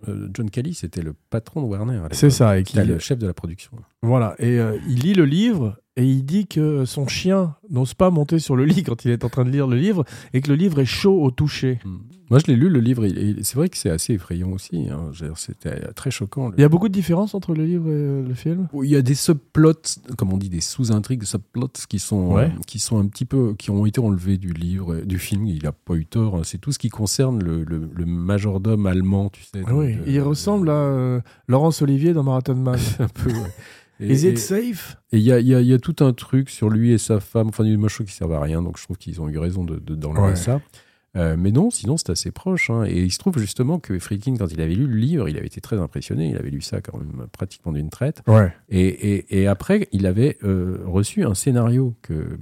euh, 0.07 0.29
John 0.33 0.49
Kelly, 0.49 0.75
c'était 0.75 1.03
le 1.03 1.13
patron 1.31 1.61
de 1.63 1.67
Warner. 1.67 2.01
C'est 2.13 2.31
ça. 2.31 2.57
Et 2.59 2.63
qu'il- 2.63 2.81
le 2.81 2.99
chef 3.01 3.19
de 3.19 3.27
la 3.27 3.35
production. 3.35 3.73
Voilà, 4.03 4.37
et 4.39 4.59
euh, 4.61 4.79
il 4.89 5.01
lit 5.01 5.15
le 5.15 5.25
livre 5.25 5.77
et 5.99 6.05
il 6.05 6.23
dit 6.25 6.47
que 6.47 6.85
son 6.87 7.07
chien 7.09 7.55
n'ose 7.71 7.93
pas 7.93 8.09
monter 8.11 8.39
sur 8.39 8.57
le 8.57 8.65
lit 8.65 8.85
quand 8.85 9.05
il 9.05 9.11
est 9.11 9.25
en 9.25 9.29
train 9.29 9.45
de 9.45 9.51
lire 9.51 9.67
le 9.67 9.77
livre 9.77 10.05
et 10.33 10.41
que 10.41 10.49
le 10.49 10.55
livre 10.55 10.79
est 10.81 10.87
chaud 10.87 11.21
au 11.23 11.31
toucher. 11.31 11.81
Mm. 11.85 11.97
Moi, 12.31 12.41
je 12.41 12.47
l'ai 12.53 12.57
lu, 12.57 12.69
le 12.69 12.81
livre. 12.81 13.07
et- 13.07 13.37
c'est 13.43 13.55
vrai 13.57 13.71
que 13.71 13.77
c'est 13.79 13.89
assez 13.89 14.13
effrayant 14.13 14.51
aussi. 14.51 14.87
hein. 14.91 15.11
C'était 15.35 15.81
très 15.95 16.11
choquant. 16.11 16.49
le- 16.49 16.55
Il 16.59 16.61
y 16.61 16.65
a 16.65 16.69
beaucoup 16.69 16.89
de 16.89 16.93
différences 16.93 17.35
entre 17.35 17.55
le 17.55 17.65
livre 17.65 17.89
et 17.89 17.93
euh, 17.95 18.23
le 18.23 18.35
film? 18.35 18.69
Il 18.83 18.91
y 18.91 18.97
a 18.97 19.01
des 19.03 19.15
subplots, 19.15 19.73
comme 20.19 20.33
on 20.35 20.37
dit, 20.37 20.51
des 20.51 20.61
sous-intrigues, 20.61 21.25
subplots 21.25 21.73
qui 21.89 21.99
sont, 21.99 22.35
Ouais. 22.35 22.45
euh, 22.45 22.61
qui 22.67 22.81
sont 22.81 22.99
un 22.99 23.07
petit 23.07 23.25
peu, 23.25 23.55
qui 23.59 23.71
ont 23.71 23.87
été 23.87 23.99
enlevés 24.03 24.37
du 24.37 24.53
livre, 24.53 24.93
euh, 24.97 25.05
du 25.07 25.19
film. 25.19 25.47
Il 25.47 25.63
n'a 25.63 25.73
pas 25.73 25.95
eu 25.95 26.05
tort. 26.05 26.37
hein. 26.37 26.43
C'est 26.45 26.59
tout 26.59 26.71
ce 26.71 26.79
qui 26.79 26.91
concerne 26.91 27.43
le, 27.43 27.65
le- 27.65 27.89
le 27.95 28.05
majordome 28.05 28.85
allemand, 28.87 29.31
tu 29.31 29.43
sais. 29.45 29.63
Ah 29.67 29.75
Oui, 29.75 29.95
donc, 29.95 30.05
il 30.07 30.19
euh, 30.19 30.25
ressemble 30.25 30.69
à 30.69 30.75
euh, 30.75 31.21
Laurence 31.49 31.81
Olivier 31.81 32.13
dans 32.13 32.23
Marathon 32.25 32.57
Man. 32.57 32.79
un 32.99 33.09
peu. 33.09 33.31
ouais. 33.33 33.53
Et- 34.01 34.13
Is 34.13 34.27
it 34.29 34.39
safe? 34.39 34.97
Et 35.13 35.19
il 35.19 35.23
y 35.25 35.33
a, 35.33 35.41
il 35.41 35.47
y 35.47 35.55
a- 35.55 35.61
il 35.61 35.67
y 35.67 35.73
a 35.75 35.79
tout 35.79 35.97
un 36.01 36.13
truc 36.13 36.51
sur 36.51 36.69
lui 36.71 36.93
et 36.93 36.99
sa 36.99 37.21
femme. 37.21 37.49
Enfin, 37.49 37.65
je 37.65 37.75
trouve 37.77 38.07
qu'ils 38.07 38.15
servent 38.15 38.33
à 38.35 38.41
rien, 38.41 38.63
donc 38.63 38.79
je 38.79 38.85
trouve 38.85 38.97
qu'ils 38.97 39.21
ont 39.21 39.29
eu 39.29 39.39
raison 39.39 39.65
de, 39.65 39.77
de- 39.79 39.95
d'enlever 39.95 40.21
Ouais. 40.31 40.37
ça. 40.37 40.61
Euh, 41.17 41.37
mais 41.39 41.51
non, 41.51 41.71
sinon 41.71 41.97
c'est 41.97 42.11
assez 42.11 42.31
proche. 42.31 42.69
hein. 42.71 42.85
Et 42.85 43.01
il 43.03 43.11
se 43.11 43.19
trouve 43.19 43.39
justement 43.39 43.79
que 43.81 43.99
Friedkin, 43.99 44.37
quand 44.37 44.53
il 44.53 44.61
avait 44.61 44.75
lu 44.75 44.87
le 44.87 44.95
livre, 44.97 45.29
il 45.29 45.37
avait 45.39 45.47
été 45.47 45.61
très 45.61 45.79
impressionné. 45.79 46.29
Il 46.31 46.37
avait 46.37 46.51
lu 46.51 46.61
ça 46.61 46.81
quand 46.83 46.99
même 46.99 47.27
pratiquement 47.33 47.73
d'une 47.73 47.89
traite. 47.89 48.23
Ouais. 48.29 48.53
Et, 48.69 48.87
et- 48.87 49.41
et 49.41 49.47
après, 49.47 49.89
il 49.93 50.07
avait 50.07 50.37
euh, 50.45 50.79
reçu 50.85 51.25
un 51.25 51.35
scénario 51.35 51.95
que 52.03 52.39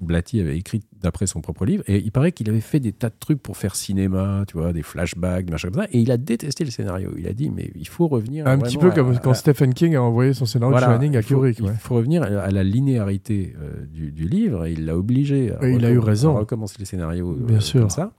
Blatty 0.00 0.40
avait 0.40 0.56
écrit 0.56 0.82
d'après 1.02 1.26
son 1.26 1.40
propre 1.40 1.64
livre. 1.64 1.82
Et 1.86 1.98
il 1.98 2.10
paraît 2.12 2.32
qu'il 2.32 2.48
avait 2.48 2.60
fait 2.60 2.80
des 2.80 2.92
tas 2.92 3.08
de 3.10 3.14
trucs 3.18 3.40
pour 3.42 3.56
faire 3.56 3.74
cinéma, 3.76 4.44
tu 4.48 4.56
vois, 4.58 4.72
des 4.72 4.82
flashbacks, 4.82 5.44
des 5.46 5.52
machins 5.52 5.70
comme 5.70 5.82
ça. 5.82 5.88
Et 5.92 6.00
il 6.00 6.10
a 6.10 6.16
détesté 6.16 6.64
le 6.64 6.70
scénario. 6.70 7.12
Il 7.18 7.26
a 7.28 7.32
dit, 7.32 7.50
mais 7.50 7.70
il 7.74 7.86
faut 7.88 8.08
revenir. 8.08 8.46
Un 8.46 8.58
petit 8.58 8.76
peu 8.78 8.88
à- 8.88 8.90
comme 8.94 9.12
à- 9.12 9.18
quand 9.18 9.34
Stephen 9.34 9.74
King 9.74 9.94
a 9.96 10.02
envoyé 10.02 10.32
son 10.32 10.46
scénario 10.46 10.72
voilà, 10.72 10.88
de 10.88 10.92
Shining 11.02 11.16
à 11.16 11.20
il 11.20 11.26
Kubrick. 11.26 11.58
Il 11.58 11.64
ouais. 11.66 11.72
faut 11.78 11.94
revenir 11.94 12.22
à 12.22 12.26
à 12.26 12.50
la 12.50 12.62
linéarité 12.64 13.54
euh, 13.60 13.84
du, 13.86 14.10
du 14.12 14.28
livre 14.28 14.66
et 14.66 14.72
il 14.72 14.86
l'a 14.86 14.96
obligé 14.96 15.52
à, 15.52 15.66
Et 15.68 15.74
il 15.74 15.84
a 15.84 15.90
eu 15.90 15.98
raison. 15.98 16.36
à 16.36 16.40
recommencer 16.40 16.76
le 16.78 16.84
scénario 16.84 17.32
euh, 17.32 17.44
Bien 17.46 17.60
sûr. 17.60 17.80
comme 17.80 17.90
ça. 17.90 18.12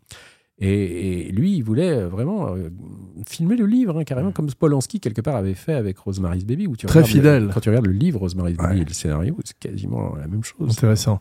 Et, 0.64 1.28
et 1.28 1.32
lui, 1.32 1.56
il 1.58 1.64
voulait 1.64 1.92
euh, 1.92 2.08
vraiment 2.08 2.54
euh, 2.56 2.70
filmer 3.28 3.56
le 3.56 3.66
livre, 3.66 3.98
hein, 4.00 4.04
carrément 4.04 4.32
comme 4.32 4.48
Polanski, 4.52 5.00
quelque 5.00 5.20
part, 5.22 5.36
avait 5.36 5.56
fait 5.56 5.74
avec 5.74 5.98
Rosemary's 5.98 6.46
Baby. 6.46 6.68
Où 6.68 6.76
tu 6.78 6.86
Très 6.86 7.00
regardes 7.00 7.14
le- 7.16 7.20
fidèle. 7.20 7.50
quand 7.54 7.60
tu 7.60 7.70
regardes 7.70 7.88
le 7.88 7.94
livre 7.94 8.20
Rosemary's 8.20 8.58
Ouais. 8.58 8.68
Baby 8.68 8.82
et 8.82 8.86
le 8.86 8.94
scénario, 8.94 9.36
c'est 9.44 9.58
quasiment 9.58 10.16
la 10.16 10.28
même 10.28 10.44
chose. 10.44 10.70
Intéressant. 10.70 11.18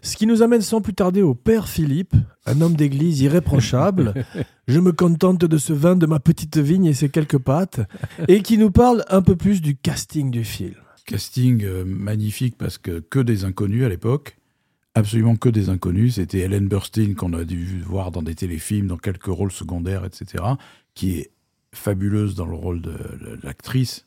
Ce 0.00 0.16
qui 0.16 0.26
nous 0.28 0.42
amène 0.42 0.60
sans 0.60 0.80
plus 0.80 0.94
tarder 0.94 1.22
au 1.22 1.34
père 1.34 1.68
Philippe, 1.68 2.14
un 2.46 2.60
homme 2.60 2.74
d'église 2.76 3.20
irréprochable. 3.20 4.14
Je 4.68 4.78
me 4.80 4.92
contente 4.92 5.44
de 5.44 5.58
ce 5.58 5.72
vin 5.72 5.96
de 5.96 6.06
ma 6.06 6.20
petite 6.20 6.56
vigne 6.58 6.86
et 6.86 6.94
ses 6.94 7.08
quelques 7.08 7.38
pattes, 7.38 7.80
et 8.28 8.42
qui 8.42 8.56
nous 8.58 8.70
parle 8.70 9.04
un 9.10 9.22
peu 9.22 9.34
plus 9.36 9.60
du 9.60 9.76
casting 9.76 10.30
du 10.30 10.44
film. 10.44 10.74
Casting 11.06 11.62
euh, 11.64 11.84
magnifique 11.84 12.56
parce 12.56 12.78
que 12.78 13.00
que 13.00 13.18
des 13.18 13.44
inconnus 13.44 13.84
à 13.84 13.88
l'époque. 13.88 14.38
Absolument 14.94 15.36
que 15.36 15.48
des 15.48 15.68
inconnus. 15.70 16.14
C'était 16.14 16.40
Helen 16.40 16.68
Burstyn 16.68 17.14
qu'on 17.14 17.32
a 17.32 17.44
dû 17.44 17.82
voir 17.82 18.12
dans 18.12 18.22
des 18.22 18.34
téléfilms, 18.34 18.86
dans 18.86 18.96
quelques 18.96 19.26
rôles 19.26 19.52
secondaires, 19.52 20.04
etc. 20.04 20.44
Qui 20.94 21.18
est 21.18 21.30
fabuleuse 21.72 22.34
dans 22.36 22.46
le 22.46 22.54
rôle 22.54 22.80
de 22.80 22.94
l'actrice. 23.42 24.06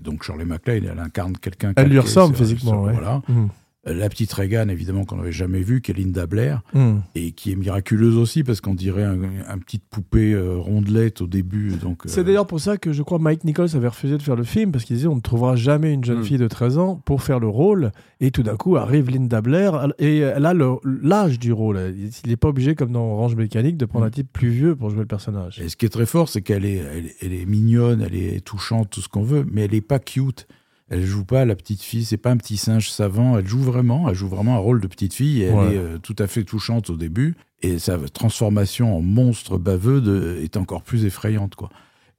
Donc 0.00 0.22
Shirley 0.22 0.44
MacLaine, 0.44 0.88
elle 0.90 0.98
incarne 0.98 1.36
quelqu'un. 1.36 1.72
Elle 1.76 1.88
lui 1.88 1.98
ressemble 1.98 2.34
physiquement, 2.34 2.82
ouais. 2.82 2.92
Voilà. 2.92 3.22
Mm. 3.28 3.48
Euh, 3.88 3.94
La 3.94 4.08
petite 4.08 4.32
Reagan, 4.32 4.68
évidemment, 4.68 5.04
qu'on 5.04 5.16
n'avait 5.16 5.32
jamais 5.32 5.60
vue, 5.62 5.80
qui 5.80 5.90
est 5.90 5.94
Linda 5.94 6.26
Blair. 6.26 6.62
Mm. 6.74 6.98
et 7.14 7.32
qui 7.32 7.50
est 7.52 7.56
miraculeuse 7.56 8.16
aussi 8.16 8.42
parce 8.44 8.60
qu'on 8.60 8.74
dirait 8.74 9.02
un, 9.02 9.18
un 9.48 9.58
petite 9.58 9.82
poupée 9.90 10.32
euh, 10.34 10.56
rondelette 10.56 11.20
au 11.20 11.26
début. 11.26 11.70
Donc, 11.72 12.02
C'est 12.06 12.20
euh, 12.20 12.22
d'ailleurs 12.24 12.46
pour 12.46 12.60
ça 12.60 12.76
que 12.76 12.92
je 12.92 13.02
crois 13.02 13.18
Mike 13.18 13.44
Nichols 13.44 13.74
avait 13.74 13.88
refusé 13.88 14.16
de 14.18 14.22
faire 14.22 14.36
le 14.36 14.44
film 14.44 14.70
parce 14.72 14.84
qu'il 14.84 14.96
disait 14.96 15.08
on 15.08 15.16
ne 15.16 15.20
trouvera 15.20 15.56
jamais 15.56 15.92
une 15.92 16.04
jeune 16.04 16.20
Mm. 16.20 16.24
fille 16.24 16.38
de 16.38 16.46
13 16.48 16.78
ans 16.78 17.00
pour 17.04 17.22
faire 17.22 17.40
le 17.40 17.48
rôle 17.48 17.90
et 18.20 18.30
tout 18.30 18.42
d'un 18.44 18.56
coup 18.56 18.76
arrive 18.76 19.10
Linda 19.10 19.40
Blair 19.40 19.88
et 19.98 20.18
elle 20.18 20.46
a 20.46 20.54
l'âge 21.02 21.38
du 21.38 21.52
rôle. 21.52 21.92
Il 22.24 22.30
n'est 22.30 22.36
pas 22.36 22.48
obligé 22.48 22.74
comme 22.74 22.92
dans 22.92 23.04
Orange 23.12 23.34
Mécanique 23.36 23.76
de 23.76 23.84
prendre 23.86 24.04
Mm. 24.04 24.08
un 24.08 24.10
type 24.10 24.32
plus 24.32 24.50
vieux 24.50 24.76
pour 24.76 24.90
jouer 24.90 25.00
le 25.00 25.06
personnage. 25.06 25.60
Et 25.60 25.68
ce 25.68 25.76
qui 25.76 25.86
est 25.86 25.90
très 25.90 26.06
fort, 26.06 26.28
c'est 26.28 26.42
qu'elle 26.42 26.64
est, 26.64 26.76
elle, 26.76 27.10
elle 27.20 27.32
est 27.32 27.46
mignonne, 27.46 28.00
elle 28.02 28.14
est 28.14 28.44
touchante, 28.44 28.90
tout 28.90 29.00
ce 29.00 29.08
qu'on 29.08 29.22
veut, 29.22 29.44
mais 29.50 29.62
elle 29.64 29.74
est 29.74 29.80
pas 29.80 29.98
cute. 29.98 30.46
Elle 30.92 31.06
joue 31.06 31.24
pas 31.24 31.44
la 31.46 31.54
petite 31.56 31.80
fille, 31.82 32.04
c'est 32.04 32.18
pas 32.18 32.30
un 32.30 32.36
petit 32.36 32.58
singe 32.58 32.90
savant. 32.90 33.38
Elle 33.38 33.46
joue 33.48 33.62
vraiment, 33.62 34.08
elle 34.10 34.14
joue 34.14 34.28
vraiment 34.28 34.56
un 34.56 34.58
rôle 34.58 34.80
de 34.80 34.86
petite 34.86 35.14
fille. 35.14 35.40
Et 35.42 35.46
elle 35.46 35.54
est 35.72 35.78
euh, 35.78 35.98
tout 35.98 36.14
à 36.18 36.26
fait 36.26 36.44
touchante 36.44 36.90
au 36.90 36.96
début. 36.96 37.34
Et 37.62 37.78
sa 37.78 37.96
transformation 37.98 38.94
en 38.96 39.00
monstre 39.00 39.56
baveux 39.56 40.00
de- 40.02 40.38
est 40.42 40.56
encore 40.58 40.82
plus 40.82 41.04
effrayante, 41.06 41.54
quoi. 41.54 41.70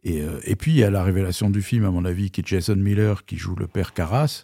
Et, 0.03 0.21
euh, 0.21 0.39
et 0.45 0.55
puis 0.55 0.71
il 0.71 0.77
y 0.77 0.83
a 0.83 0.89
la 0.89 1.03
révélation 1.03 1.49
du 1.49 1.61
film, 1.61 1.85
à 1.85 1.91
mon 1.91 2.03
avis, 2.03 2.31
qui 2.31 2.41
est 2.41 2.47
Jason 2.47 2.75
Miller 2.75 3.25
qui 3.25 3.37
joue 3.37 3.55
le 3.55 3.67
père 3.67 3.93
Carras, 3.93 4.43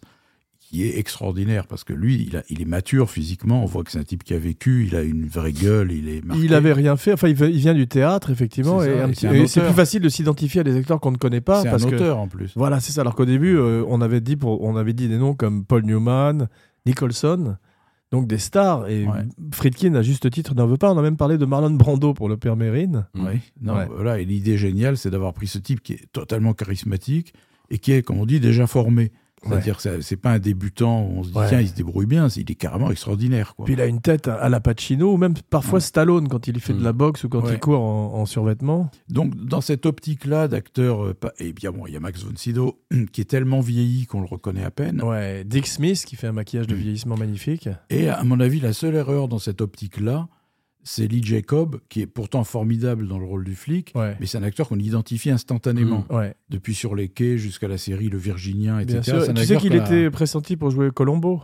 qui 0.69 0.83
est 0.83 0.99
extraordinaire 0.99 1.65
parce 1.65 1.83
que 1.83 1.93
lui, 1.93 2.23
il, 2.27 2.37
a- 2.37 2.43
il 2.47 2.61
est 2.61 2.65
mature 2.65 3.09
physiquement. 3.09 3.63
On 3.63 3.65
voit 3.65 3.83
que 3.83 3.89
c'est 3.91 3.97
un 3.97 4.03
type 4.03 4.23
qui 4.23 4.35
a 4.35 4.37
vécu. 4.37 4.85
Il 4.87 4.95
a 4.95 5.01
une 5.01 5.25
vraie 5.25 5.51
gueule. 5.51 5.91
Il 5.91 6.07
est 6.07 6.23
marqué. 6.23 6.43
Il 6.43 6.53
avait 6.53 6.73
rien 6.73 6.95
fait. 6.95 7.11
Enfin, 7.13 7.27
il 7.27 7.33
vient 7.33 7.73
du 7.73 7.87
théâtre, 7.87 8.29
effectivement. 8.29 8.83
Et, 8.83 8.93
c'est 9.15 9.27
auteur. 9.29 9.65
plus 9.65 9.75
facile 9.75 10.01
de 10.01 10.09
s'identifier 10.09 10.61
à 10.61 10.63
des 10.63 10.75
acteurs 10.77 10.99
qu'on 10.99 11.11
ne 11.11 11.17
connaît 11.17 11.41
pas. 11.41 11.63
C'est 11.63 11.69
un 11.69 11.71
parce 11.71 11.85
que, 11.85 11.95
auteur 11.95 12.19
en 12.19 12.27
plus. 12.27 12.51
Voilà, 12.55 12.79
c'est 12.79 12.91
ça. 12.91 13.01
Alors 13.01 13.15
qu'au 13.15 13.25
début, 13.25 13.57
euh, 13.57 13.83
on, 13.87 13.99
avait 14.01 14.21
dit 14.21 14.35
pour, 14.35 14.61
on 14.61 14.75
avait 14.75 14.93
dit 14.93 15.07
des 15.07 15.17
noms 15.17 15.33
comme 15.33 15.65
Paul 15.65 15.83
Newman, 15.85 16.47
Nicholson, 16.85 17.57
donc 18.11 18.27
des 18.27 18.37
stars. 18.37 18.87
Et 18.89 19.05
Ouais. 19.05 19.25
Friedkin, 19.51 19.95
à 19.95 20.03
juste 20.03 20.29
titre, 20.29 20.53
n'en 20.53 20.67
veut 20.67 20.77
pas. 20.77 20.93
On 20.93 20.97
a 20.99 21.01
même 21.01 21.17
parlé 21.17 21.39
de 21.39 21.45
Marlon 21.45 21.71
Brando 21.71 22.13
pour 22.13 22.29
le 22.29 22.37
père 22.37 22.55
Mérine. 22.55 23.07
Oui. 23.15 23.39
Non, 23.59 23.75
Ouais. 23.75 23.87
voilà. 23.93 24.19
Et 24.19 24.25
l'idée 24.25 24.57
géniale, 24.57 24.97
c'est 24.97 25.09
d'avoir 25.09 25.33
pris 25.33 25.47
ce 25.47 25.57
type 25.57 25.81
qui 25.81 25.93
est 25.93 26.05
totalement 26.13 26.53
charismatique 26.53 27.33
et 27.71 27.79
qui 27.79 27.91
est, 27.91 28.03
comme 28.03 28.19
on 28.19 28.25
dit, 28.27 28.39
déjà 28.39 28.67
formé. 28.67 29.11
C'est-à-dire 29.47 29.77
que 29.77 29.81
ça- 29.81 30.01
c'est 30.01 30.17
pas 30.17 30.31
un 30.31 30.39
débutant 30.39 31.01
où 31.03 31.19
on 31.19 31.23
se 31.23 31.29
dit, 31.29 31.37
Ouais. 31.37 31.47
tiens, 31.47 31.61
il 31.61 31.67
se 31.67 31.73
débrouille 31.73 32.05
bien. 32.05 32.27
Il 32.29 32.49
est 32.51 32.55
carrément 32.55 32.91
extraordinaire. 32.91 33.55
Quoi. 33.55 33.65
Puis 33.65 33.73
il 33.75 33.81
a 33.81 33.85
une 33.85 34.01
tête 34.01 34.27
à, 34.27 34.49
la 34.49 34.59
Pacino, 34.59 35.13
ou 35.13 35.17
même 35.17 35.33
parfois 35.49 35.75
Ouais. 35.75 35.79
Stallone 35.81 36.27
quand 36.27 36.47
il 36.47 36.59
fait 36.59 36.73
de 36.73 36.79
Mm. 36.79 36.83
la 36.83 36.93
boxe 36.93 37.23
ou 37.23 37.29
quand 37.29 37.41
Ouais. 37.43 37.53
il 37.53 37.59
court 37.59 37.81
en, 37.81 38.13
en 38.15 38.25
survêtement. 38.25 38.91
Donc, 39.09 39.35
dans 39.35 39.61
cette 39.61 39.85
optique-là 39.85 40.47
d'acteur, 40.47 41.03
euh, 41.05 41.13
et 41.39 41.53
bien 41.53 41.71
bon, 41.71 41.85
il 41.87 41.93
y 41.93 41.97
a 41.97 41.99
Max 41.99 42.23
von 42.23 42.31
Sydow 42.35 42.79
qui 43.11 43.21
est 43.21 43.25
tellement 43.29 43.59
vieilli 43.61 44.05
qu'on 44.05 44.21
le 44.21 44.27
reconnaît 44.27 44.63
à 44.63 44.71
peine. 44.71 45.01
Ouais, 45.03 45.43
Dick 45.45 45.67
Smith 45.67 46.03
qui 46.05 46.15
fait 46.15 46.27
un 46.27 46.31
maquillage 46.33 46.67
de 46.67 46.75
Mm. 46.75 46.79
vieillissement 46.79 47.17
magnifique. 47.17 47.69
Et 47.89 48.09
à 48.09 48.23
mon 48.23 48.39
avis, 48.39 48.59
la 48.59 48.73
seule 48.73 48.95
erreur 48.95 49.27
dans 49.27 49.39
cette 49.39 49.61
optique-là, 49.61 50.27
c'est 50.91 51.07
Lee 51.07 51.21
Jacob, 51.23 51.79
qui 51.87 52.01
est 52.01 52.07
pourtant 52.07 52.43
formidable 52.43 53.07
dans 53.07 53.19
le 53.19 53.25
rôle 53.25 53.43
du 53.43 53.53
flic, 53.55 53.91
Ouais. 53.93 54.17
mais 54.19 54.25
c'est 54.25 54.37
un 54.39 54.43
acteur 54.43 54.67
qu'on 54.69 54.79
identifie 54.79 55.29
instantanément. 55.29 56.05
Ouais, 56.09 56.35
Depuis 56.49 56.73
Sur 56.73 56.95
les 56.95 57.09
quais 57.09 57.37
jusqu'à 57.37 57.67
la 57.67 57.77
série 57.77 58.09
Le 58.09 58.17
Virginien, 58.17 58.79
etc. 58.79 58.99
bien 58.99 59.03
sûr. 59.03 59.23
C'est 59.23 59.29
un 59.31 59.33
Tu 59.35 59.45
sais 59.45 59.57
qu'il 59.57 59.73
a- 59.73 59.85
était 59.85 60.09
pressenti 60.09 60.55
pour 60.57 60.71
jouer 60.71 60.89
Colombo. 60.91 61.43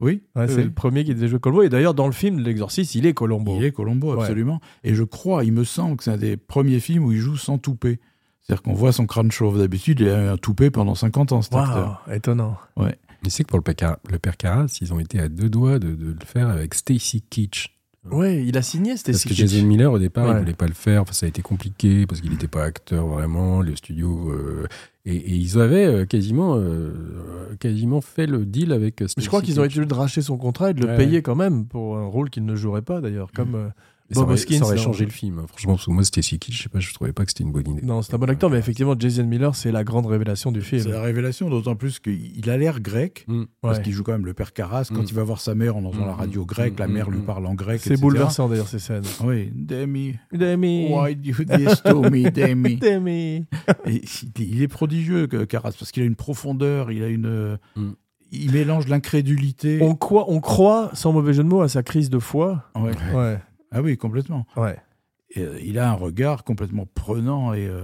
Oui, 0.00 0.22
Ouais, 0.34 0.44
oui, 0.44 0.48
c'est 0.48 0.56
oui. 0.56 0.64
le 0.64 0.70
premier 0.72 1.04
qui 1.04 1.14
devait 1.14 1.28
jouer 1.28 1.40
Colombo. 1.40 1.62
Et 1.62 1.68
d'ailleurs, 1.68 1.92
dans 1.92 2.06
le 2.06 2.12
film 2.12 2.38
L'Exorciste, 2.40 2.94
il 2.94 3.04
est 3.04 3.12
Colombo. 3.12 3.56
Il 3.58 3.64
est 3.64 3.72
Colombo, 3.72 4.14
Ouais. 4.14 4.20
absolument. 4.22 4.60
Et 4.82 4.94
je 4.94 5.02
crois, 5.04 5.44
il 5.44 5.52
me 5.52 5.64
semble 5.64 5.98
que 5.98 6.04
c'est 6.04 6.10
un 6.12 6.16
des 6.16 6.38
premiers 6.38 6.80
films 6.80 7.04
où 7.04 7.12
il 7.12 7.18
joue 7.18 7.36
sans 7.36 7.58
toupet. 7.58 8.00
C'est-à-dire 8.40 8.62
qu'on 8.62 8.72
voit 8.72 8.92
son 8.92 9.04
crâne 9.06 9.30
chauve. 9.30 9.58
D'habitude, 9.58 10.00
il 10.00 10.08
a 10.08 10.32
un 10.32 10.36
toupet 10.38 10.70
pendant 10.70 10.94
50 10.94 11.32
ans, 11.32 11.42
cet 11.42 11.54
acteur. 11.54 12.02
Étonnant. 12.10 12.56
Mais 12.78 13.28
c'est 13.28 13.42
que 13.44 13.48
pour 13.48 13.58
le 13.58 13.62
père, 13.62 13.76
Car- 13.76 13.98
le 14.10 14.18
père 14.18 14.38
Carras, 14.38 14.74
ils 14.80 14.94
ont 14.94 14.98
été 15.00 15.20
à 15.20 15.28
deux 15.28 15.50
doigts 15.50 15.78
de, 15.78 15.94
de 15.94 16.12
le 16.18 16.24
faire 16.24 16.48
avec 16.48 16.72
Stacy 16.72 17.20
Keach. 17.20 17.76
Ouais, 18.10 18.42
il 18.44 18.56
a 18.56 18.62
signé, 18.62 18.96
c'était 18.96 19.12
Parce 19.12 19.24
que. 19.24 19.34
Jason 19.34 19.62
Miller, 19.66 19.92
au 19.92 19.98
départ, 19.98 20.26
Ouais. 20.26 20.34
il 20.36 20.38
voulait 20.38 20.54
pas 20.54 20.66
le 20.66 20.72
faire. 20.72 21.02
Enfin, 21.02 21.12
ça 21.12 21.26
a 21.26 21.28
été 21.28 21.42
compliqué 21.42 22.06
parce 22.06 22.20
qu'il 22.22 22.30
n'était 22.30 22.48
pas 22.48 22.64
acteur 22.64 23.06
vraiment. 23.06 23.60
Le 23.60 23.76
studio. 23.76 24.30
euh, 24.30 24.66
et, 25.04 25.14
et 25.16 25.34
ils 25.34 25.58
avaient 25.60 25.84
euh, 25.84 26.06
quasiment, 26.06 26.56
euh, 26.56 27.54
quasiment 27.58 28.00
fait 28.00 28.26
le 28.26 28.46
deal 28.46 28.72
avec 28.72 28.96
Stacy 28.96 29.14
Je 29.18 29.26
crois 29.28 29.40
qu'ils 29.42 29.52
été 29.52 29.60
obligés 29.60 29.84
de 29.84 29.94
racheter 29.94 30.22
son 30.22 30.38
contrat 30.38 30.70
et 30.70 30.74
de 30.74 30.80
le 30.80 30.88
Ouais, 30.88 30.96
payer 30.96 31.20
quand 31.22 31.36
même 31.36 31.66
pour 31.66 31.96
un 31.98 32.06
rôle 32.06 32.30
qu'il 32.30 32.44
ne 32.46 32.54
jouerait 32.56 32.82
pas 32.82 33.00
d'ailleurs. 33.02 33.30
Comme 33.34 33.54
euh, 33.54 33.68
Ça 34.12 34.20
Bob 34.20 34.24
aurait, 34.30 34.34
Hoskins, 34.34 34.58
ça 34.58 34.64
aurait 34.64 34.76
dans- 34.76 34.82
changé 34.82 35.04
le 35.04 35.10
film. 35.10 35.38
hein. 35.38 35.44
Franchement, 35.46 35.74
parce 35.74 35.86
que 35.86 35.90
moi, 35.92 36.02
Stacy 36.04 36.38
Keach, 36.38 36.56
je 36.56 36.62
sais 36.64 36.68
pas, 36.68 36.80
je 36.80 36.92
trouvais 36.92 37.12
pas 37.12 37.24
que 37.24 37.30
c'était 37.30 37.44
une 37.44 37.52
bonne 37.52 37.68
idée. 37.68 37.82
non, 37.82 38.02
c'est 38.02 38.12
un 38.14 38.18
bon 38.18 38.28
acteur, 38.28 38.50
mais 38.50 38.58
effectivement, 38.58 38.94
Jason 38.98 39.24
Miller, 39.24 39.54
c'est 39.54 39.70
la 39.70 39.84
grande 39.84 40.06
révélation 40.06 40.50
du 40.50 40.62
C'est 40.62 40.80
film. 40.80 40.90
la 40.92 41.00
révélation, 41.00 41.48
d'autant 41.48 41.76
plus 41.76 42.00
qu'il 42.00 42.50
a 42.50 42.56
l'air 42.56 42.80
grec, 42.80 43.24
Mm. 43.28 43.44
parce 43.60 43.78
Ouais. 43.78 43.84
qu'il 43.84 43.92
joue 43.92 44.02
quand 44.02 44.12
même 44.12 44.26
le 44.26 44.34
père 44.34 44.52
Carras. 44.52 44.88
Quand 44.92 45.02
Mm. 45.02 45.06
il 45.08 45.14
va 45.14 45.22
voir 45.22 45.40
sa 45.40 45.54
mère 45.54 45.76
en 45.76 45.84
entendant 45.84 46.06
la 46.06 46.12
Mm, 46.14 46.18
radio 46.18 46.44
grecque, 46.44 46.78
la 46.78 46.88
mère 46.88 47.08
lui 47.10 47.20
parle 47.20 47.46
en 47.46 47.54
grec, 47.54 47.80
C'est 47.84 48.00
bouleversant 48.00 48.48
d'ailleurs 48.48 48.68
ces 48.68 48.78
scènes. 48.80 49.04
Oui, 49.24 49.52
Demi. 49.54 50.16
Demi. 50.32 50.88
Why 50.90 51.14
do 51.14 51.30
you 51.30 51.44
this 51.44 51.82
to 51.84 52.02
me, 52.10 52.30
Demi? 52.30 52.76
Demi. 52.80 53.46
Et 53.86 54.02
il, 54.38 54.62
est 54.62 54.68
prodigieux, 54.68 55.26
Carras, 55.28 55.72
parce 55.78 55.92
qu'il 55.92 56.02
a 56.02 56.06
une 56.06 56.16
profondeur, 56.16 56.90
il 56.90 57.02
a 57.04 57.08
une. 57.08 57.58
Il 58.32 58.52
mélange 58.52 58.86
l'incrédulité. 58.86 59.80
On 59.82 59.96
croit, 59.96 60.26
on 60.28 60.40
croit, 60.40 60.90
sans 60.94 61.12
mauvais 61.12 61.32
jeu 61.32 61.42
de 61.42 61.48
mots, 61.48 61.62
à 61.62 61.68
sa 61.68 61.82
crise 61.82 62.10
de 62.10 62.20
foi. 62.20 62.62
Ouais. 62.76 62.92
Ouais. 63.14 63.38
Ah 63.70 63.82
oui, 63.82 63.96
complètement. 63.96 64.46
Ouais. 64.56 64.76
Et, 65.34 65.42
euh, 65.42 65.58
il 65.62 65.78
a 65.78 65.90
un 65.90 65.94
regard 65.94 66.44
complètement 66.44 66.86
prenant 66.94 67.52
et. 67.54 67.66
euh, 67.68 67.82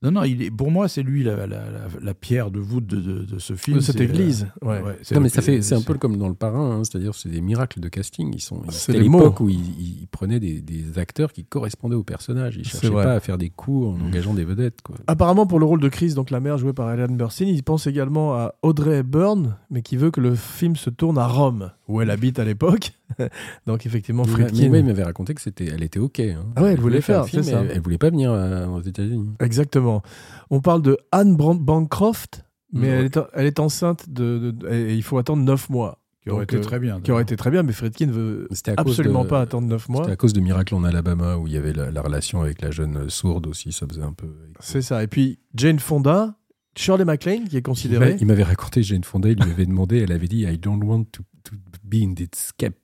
Non, 0.00 0.12
non, 0.12 0.22
il 0.22 0.42
est, 0.42 0.50
pour 0.52 0.70
moi, 0.70 0.86
c'est 0.86 1.02
lui 1.02 1.24
la, 1.24 1.34
la, 1.34 1.46
la, 1.48 1.88
la 2.00 2.14
pierre 2.14 2.52
de 2.52 2.60
voûte 2.60 2.86
de, 2.86 3.00
de, 3.00 3.24
de 3.24 3.38
ce 3.40 3.54
film. 3.56 3.78
De 3.78 3.82
cette 3.82 4.00
euh, 4.00 4.04
église. 4.04 4.46
Ouais. 4.62 4.80
ouais, 4.80 4.96
c'est 5.02 5.16
Non, 5.16 5.20
mais 5.20 5.28
ça 5.28 5.42
fait, 5.42 5.60
c'est 5.60 5.74
un 5.74 5.80
peu 5.82 5.94
comme 5.94 6.16
dans 6.18 6.28
Le 6.28 6.34
Parrain, 6.36 6.70
hein, 6.70 6.84
c'est-à-dire 6.84 7.16
c'est 7.16 7.28
des 7.30 7.40
miracles 7.40 7.80
de 7.80 7.88
casting. 7.88 8.30
Ils 8.32 8.40
sont, 8.40 8.62
C'est 8.70 8.92
l'époque 8.92 9.40
mots. 9.40 9.46
où 9.46 9.48
ils, 9.50 10.02
ils 10.02 10.06
prenaient 10.06 10.38
des, 10.38 10.60
des 10.60 11.00
acteurs 11.00 11.32
qui 11.32 11.44
correspondaient 11.44 11.96
aux 11.96 12.04
personnages. 12.04 12.56
Ils 12.56 12.64
cherchaient 12.64 12.92
pas 12.92 13.14
à 13.14 13.18
faire 13.18 13.38
des 13.38 13.50
coups 13.50 13.88
en 13.88 14.06
engageant 14.06 14.34
des 14.34 14.44
vedettes. 14.44 14.82
Quoi. 14.82 14.94
Apparemment, 15.08 15.48
pour 15.48 15.58
le 15.58 15.64
rôle 15.64 15.80
de 15.80 15.88
Chris, 15.88 16.14
donc 16.14 16.30
la 16.30 16.38
mère 16.38 16.58
jouée 16.58 16.72
par 16.74 16.88
Ellen 16.92 17.16
Burstyn, 17.16 17.46
il 17.46 17.64
pense 17.64 17.88
également 17.88 18.34
à 18.34 18.54
Audrey 18.62 18.98
Hepburn, 18.98 19.56
mais 19.68 19.82
qui 19.82 19.96
veut 19.96 20.12
que 20.12 20.20
le 20.20 20.36
film 20.36 20.76
se 20.76 20.90
tourne 20.90 21.18
à 21.18 21.26
Rome, 21.26 21.72
où 21.88 22.00
elle 22.00 22.10
habite 22.12 22.38
à 22.38 22.44
l'époque. 22.44 22.92
donc 23.66 23.86
effectivement, 23.86 24.24
Friedkin. 24.24 24.64
il 24.76 24.84
m'avait 24.84 25.02
raconté 25.02 25.34
que 25.34 25.40
c'était, 25.40 25.66
elle 25.66 25.82
était 25.82 25.98
ok. 25.98 26.20
hein. 26.20 26.44
Ah 26.56 26.62
ouais, 26.62 26.72
elle 26.72 26.80
voulait 26.80 27.00
faire, 27.00 27.24
c'est 27.26 27.42
ça. 27.42 27.60
Elle, 27.62 27.70
elle 27.72 27.80
voulait 27.80 27.98
pas 27.98 28.10
venir 28.10 28.30
euh, 28.32 28.66
aux 28.66 28.80
États-Unis. 28.82 29.30
Exactement. 29.40 30.02
On 30.50 30.60
parle 30.60 30.82
de 30.82 30.98
Anne 31.12 31.36
Bancroft, 31.36 32.44
mais 32.72 32.88
elle, 32.88 33.04
est, 33.06 33.18
elle 33.34 33.46
est 33.46 33.60
enceinte 33.60 34.08
de, 34.10 34.54
et 34.70 34.94
il 34.94 35.02
faut 35.02 35.18
attendre 35.18 35.42
9 35.42 35.70
mois. 35.70 36.00
Qui 36.22 36.30
aurait 36.30 36.44
été 36.44 36.60
très 36.60 36.78
bien. 36.78 37.00
Qui 37.00 37.10
aurait 37.12 37.22
été 37.22 37.36
très 37.36 37.50
bien, 37.50 37.62
mais 37.62 37.72
Friedkin 37.72 38.08
veut 38.10 38.48
absolument 38.76 39.24
de- 39.24 39.28
pas 39.28 39.40
attendre 39.40 39.66
9 39.68 39.88
mois. 39.88 40.02
C'était 40.02 40.12
à 40.12 40.16
cause 40.16 40.34
de 40.34 40.40
Miracle 40.40 40.74
en 40.74 40.84
Alabama 40.84 41.36
où 41.36 41.46
il 41.46 41.54
y 41.54 41.56
avait 41.56 41.72
la, 41.72 41.90
la 41.90 42.02
relation 42.02 42.42
avec 42.42 42.60
la 42.60 42.70
jeune 42.70 43.08
sourde 43.08 43.46
aussi. 43.46 43.72
Ça 43.72 43.86
faisait 43.86 44.02
un 44.02 44.12
peu. 44.12 44.26
C'est 44.60 44.82
ça. 44.82 45.02
Et 45.02 45.06
puis 45.06 45.38
Jane 45.54 45.78
Fonda, 45.78 46.34
Shirley 46.76 47.06
MacLaine, 47.06 47.48
qui 47.48 47.56
est 47.56 47.62
considérée. 47.62 48.16
il 48.20 48.26
m'avait 48.26 48.42
raconté, 48.42 48.82
Jane 48.82 49.04
Fonda, 49.04 49.30
il 49.30 49.36
lui 49.42 49.50
avait 49.50 49.64
demandé, 49.64 49.98
elle 50.00 50.12
avait 50.12 50.28
dit 50.28 50.42
I 50.42 50.58
don't 50.58 50.82
want 50.84 51.04
to, 51.12 51.22
to 51.44 51.52
be 51.84 52.02
in 52.02 52.12
this 52.14 52.50
capitalist- 52.58 52.82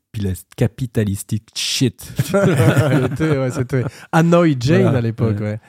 capitalistic 0.57 1.45
shit. 1.55 2.13
Ouais, 2.33 3.51
C'était 3.51 3.85
Hanoi 4.13 4.55
Jane 4.61 4.83
Voilà, 4.83 4.99
à 4.99 5.01
l'époque. 5.01 5.37
ouais. 5.41 5.45
ouais. 5.53 5.61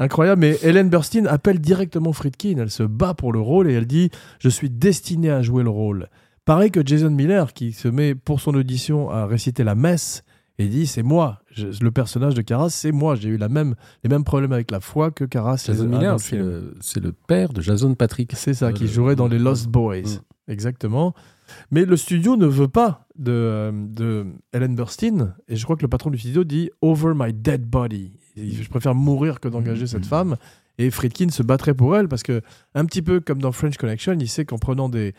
Incroyable, 0.00 0.40
mais 0.40 0.56
Helen 0.62 0.88
Burstyn 0.88 1.26
appelle 1.26 1.58
directement 1.58 2.12
Friedkin. 2.12 2.54
Elle 2.58 2.70
se 2.70 2.84
bat 2.84 3.14
pour 3.14 3.32
le 3.32 3.40
rôle 3.40 3.68
et 3.68 3.74
elle 3.74 3.86
dit 3.86 4.10
Je 4.38 4.48
suis 4.48 4.70
destinée 4.70 5.30
à 5.30 5.42
jouer 5.42 5.64
le 5.64 5.70
rôle. 5.70 6.08
Pareil 6.44 6.70
que 6.70 6.80
Jason 6.86 7.10
Miller, 7.10 7.52
qui 7.52 7.72
se 7.72 7.88
met 7.88 8.14
pour 8.14 8.40
son 8.40 8.54
audition 8.54 9.10
à 9.10 9.26
réciter 9.26 9.64
la 9.64 9.74
messe 9.74 10.22
et 10.58 10.66
dit 10.68 10.86
C'est 10.86 11.02
moi. 11.02 11.40
Je- 11.50 11.66
le 11.82 11.90
personnage 11.90 12.34
de 12.34 12.42
Carras, 12.42 12.70
c'est 12.70 12.92
moi. 12.92 13.16
J'ai 13.16 13.28
eu 13.30 13.36
la 13.36 13.48
même, 13.48 13.74
les 14.04 14.08
mêmes 14.08 14.22
problèmes 14.24 14.52
avec 14.52 14.70
la 14.70 14.78
foi 14.80 15.10
que 15.10 15.24
Carras. 15.24 15.64
Jason 15.66 15.86
Miller, 15.88 16.14
le 16.32 16.74
c'est 16.80 17.00
le, 17.00 17.12
père 17.12 17.52
de 17.52 17.60
Jason 17.60 17.94
Patrick. 17.96 18.32
C'est 18.36 18.54
ça, 18.54 18.72
qui 18.72 18.84
Euh, 18.84 18.88
jouerait 18.88 19.16
dans 19.16 19.26
les 19.28 19.38
mm, 19.40 19.44
Lost 19.44 19.66
Boys. 19.68 20.02
mm. 20.02 20.52
Exactement. 20.52 21.12
Mais 21.70 21.84
le 21.84 21.96
studio 21.96 22.36
ne 22.36 22.46
veut 22.46 22.68
pas 22.68 23.06
de, 23.18 23.70
de 23.88 24.26
Ellen 24.52 24.74
Burstyn. 24.74 25.34
Et 25.48 25.56
je 25.56 25.64
crois 25.64 25.76
que 25.76 25.82
le 25.82 25.88
patron 25.88 26.10
du 26.10 26.18
studio 26.18 26.44
dit 26.44 26.70
Over 26.82 27.12
my 27.16 27.32
dead 27.32 27.64
body. 27.64 28.12
Et 28.36 28.50
Je 28.52 28.68
préfère 28.68 28.94
mourir 28.94 29.40
que 29.40 29.48
d'engager 29.48 29.84
Mm, 29.84 29.88
cette 29.88 30.00
mm. 30.06 30.08
femme. 30.08 30.36
Et 30.78 30.90
Friedkin 30.90 31.28
se 31.30 31.42
battrait 31.42 31.74
pour 31.74 31.96
elle 31.96 32.06
parce 32.08 32.22
que, 32.22 32.40
un 32.74 32.84
petit 32.84 33.02
peu 33.02 33.18
comme 33.20 33.40
dans 33.42 33.50
French 33.52 33.76
Connection, 33.76 34.16
il 34.20 34.28
sait 34.28 34.44
qu'en 34.44 34.58
prenant 34.58 34.88
des 34.88 35.12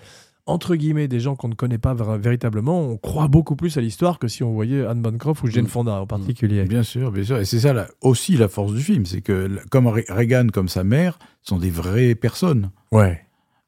entre 0.45 0.75
guillemets 0.75 1.07
des 1.07 1.19
gens 1.19 1.35
qu'on 1.35 1.49
ne 1.49 1.53
connaît 1.53 1.77
pas 1.77 1.93
véritablement, 1.93 2.81
on 2.81 2.97
croit 2.97 3.27
beaucoup 3.27 3.55
plus 3.55 3.77
à 3.77 3.81
l'histoire 3.81 4.17
que 4.17 4.27
si 4.27 4.41
on 4.41 4.51
voyait 4.51 4.83
Anne 4.83 4.99
Bancroft 5.01 5.43
ou 5.43 5.47
Jane 5.47 5.65
Mm. 5.65 5.67
Fonda 5.67 6.01
en 6.01 6.07
particulier. 6.07 6.63
Bien 6.63 6.81
sûr, 6.81 7.11
bien 7.11 7.23
sûr. 7.23 7.37
Et 7.37 7.45
c'est 7.45 7.59
ça 7.59 7.73
la- 7.73 7.87
aussi 8.01 8.35
la 8.37 8.47
force 8.47 8.73
du 8.73 8.81
film, 8.81 9.05
c'est 9.05 9.21
que 9.21 9.59
comme 9.69 9.85
Re- 9.85 10.11
Reagan, 10.11 10.47
comme 10.51 10.67
sa 10.69 10.83
mère, 10.83 11.19
sont 11.43 11.57
des 11.59 11.69
vraies 11.69 12.15
personnes. 12.15 12.71
Ouais. 12.91 13.21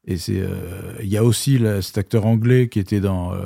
Et 0.05 0.17
c'est, 0.17 0.39
euh, 0.39 0.93
il 1.01 1.09
y 1.09 1.17
a 1.17 1.23
aussi 1.23 1.57
là, 1.59 1.81
cet 1.81 1.97
acteur 1.97 2.25
anglais 2.25 2.69
qui 2.69 2.79
était 2.79 2.99
dans 2.99 3.33
euh, 3.33 3.37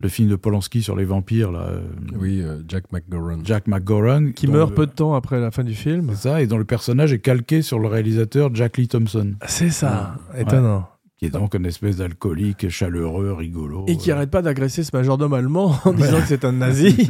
le 0.00 0.08
film 0.08 0.28
de 0.28 0.36
Polanski 0.36 0.82
sur 0.82 0.96
les 0.96 1.04
vampires, 1.06 1.50
là, 1.50 1.60
euh, 1.60 1.80
Oui, 2.18 2.42
euh, 2.42 2.62
Jack 2.68 2.92
McGoran. 2.92 3.38
Jack 3.42 3.66
McGoran, 3.68 4.32
Qui 4.32 4.48
meurt 4.48 4.70
le- 4.70 4.74
peu 4.76 4.86
de 4.86 4.92
temps 4.92 5.14
après 5.14 5.40
la 5.40 5.50
fin 5.50 5.64
du 5.64 5.74
film. 5.74 6.08
c'est 6.10 6.28
ça, 6.28 6.42
et 6.42 6.46
dont 6.46 6.58
le 6.58 6.64
personnage 6.66 7.12
est 7.14 7.20
calqué 7.20 7.62
sur 7.62 7.78
le 7.78 7.88
réalisateur 7.88 8.54
Jack 8.54 8.76
Lee 8.76 8.88
Thompson, 8.88 9.34
C'est 9.46 9.70
ça. 9.70 10.16
Ouais. 10.34 10.42
Étonnant. 10.42 10.88
qui 11.16 11.26
est 11.26 11.30
donc 11.30 11.54
une 11.54 11.64
espèce 11.66 11.96
d'alcoolique 11.98 12.68
chaleureux, 12.68 13.32
rigolo. 13.32 13.84
Et 13.88 13.96
qui 13.96 14.10
euh. 14.10 14.14
arrête 14.16 14.30
pas 14.30 14.42
d'agresser 14.42 14.82
ce 14.84 14.90
majordome 14.94 15.32
allemand 15.34 15.76
en 15.84 15.92
disant 15.94 16.20
que 16.20 16.26
c'est 16.26 16.44
un 16.44 16.52
nazi. 16.52 17.08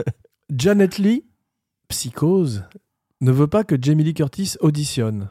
Janet 0.54 0.98
Lee, 0.98 1.24
psychose, 1.88 2.64
ne 3.20 3.32
veut 3.32 3.46
pas 3.48 3.64
que 3.64 3.76
Jamie 3.80 4.04
Lee 4.04 4.14
Curtis 4.14 4.54
auditionne. 4.60 5.30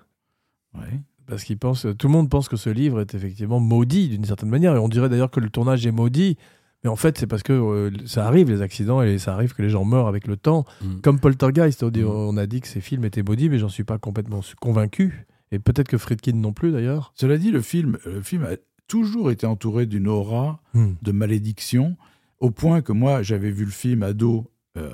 Ouais. 0.78 1.00
Parce 1.28 1.44
qu'il 1.44 1.58
pense, 1.58 1.86
tout 1.98 2.08
le 2.08 2.14
monde 2.14 2.30
pense 2.30 2.48
que 2.50 2.56
ce 2.58 2.70
livre 2.70 3.02
est 3.02 3.14
effectivement 3.14 3.60
maudit 3.60 4.10
d'une 4.10 4.24
certaine 4.26 4.50
manière. 4.50 4.76
Et 4.76 4.80
on 4.80 4.88
dirait 4.90 5.10
d'ailleurs 5.10 5.30
que 5.32 5.40
le 5.40 5.50
tournage 5.50 5.86
est 5.86 5.92
maudit. 5.92 6.38
Mais 6.84 6.90
en 6.90 6.96
fait, 6.96 7.18
c'est 7.18 7.28
parce 7.28 7.44
que 7.44 7.54
euh, 7.54 7.92
ça 8.06 8.26
arrive, 8.28 8.50
les 8.50 8.62
accidents, 8.62 9.02
et 9.02 9.18
ça 9.18 9.34
arrive 9.34 9.54
que 9.54 9.62
les 9.62 9.70
gens 9.70 9.84
meurent 9.84 10.08
avec 10.08 10.28
le 10.28 10.38
temps. 10.38 10.64
Mm. 10.82 11.00
Comme 11.02 11.20
Poltergeist, 11.20 11.84
on, 11.84 11.90
dit- 11.90 12.04
Mm. 12.04 12.08
on 12.08 12.38
a 12.38 12.46
dit 12.46 12.62
que 12.62 12.68
ces 12.68 12.82
films 12.82 13.04
étaient 13.04 13.24
maudits, 13.24 13.50
mais 13.50 13.58
j'en 13.58 13.68
suis 13.70 13.84
pas 13.84 13.98
complètement 13.98 14.42
convaincu. 14.62 15.26
Et 15.52 15.60
peut-être 15.60 15.88
que 15.88 15.98
Friedkin 15.98 16.34
non 16.34 16.54
plus 16.54 16.72
d'ailleurs. 16.72 17.12
Cela 17.16 17.38
dit, 17.38 17.52
le 17.52 17.62
film, 17.62 17.98
le 18.06 18.22
film 18.22 18.44
a 18.44 18.56
toujours 18.88 19.32
été 19.32 19.46
entouré 19.48 19.86
d'une 19.86 20.08
aura 20.08 20.62
de 21.02 21.12
malédiction, 21.12 21.98
au 22.40 22.52
point 22.52 22.82
que 22.82 22.92
moi, 22.94 23.22
j'avais 23.24 23.50
vu 23.52 23.66
le 23.66 23.72
film 23.72 24.04
ado 24.04 24.50
euh, 24.78 24.92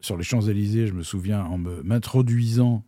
sur 0.00 0.16
les 0.16 0.24
Champs-Élysées, 0.24 0.86
je 0.88 0.92
me 0.94 1.02
souviens, 1.02 1.44
en 1.44 1.56
me- 1.58 1.82
m'introduisant, 1.82 2.84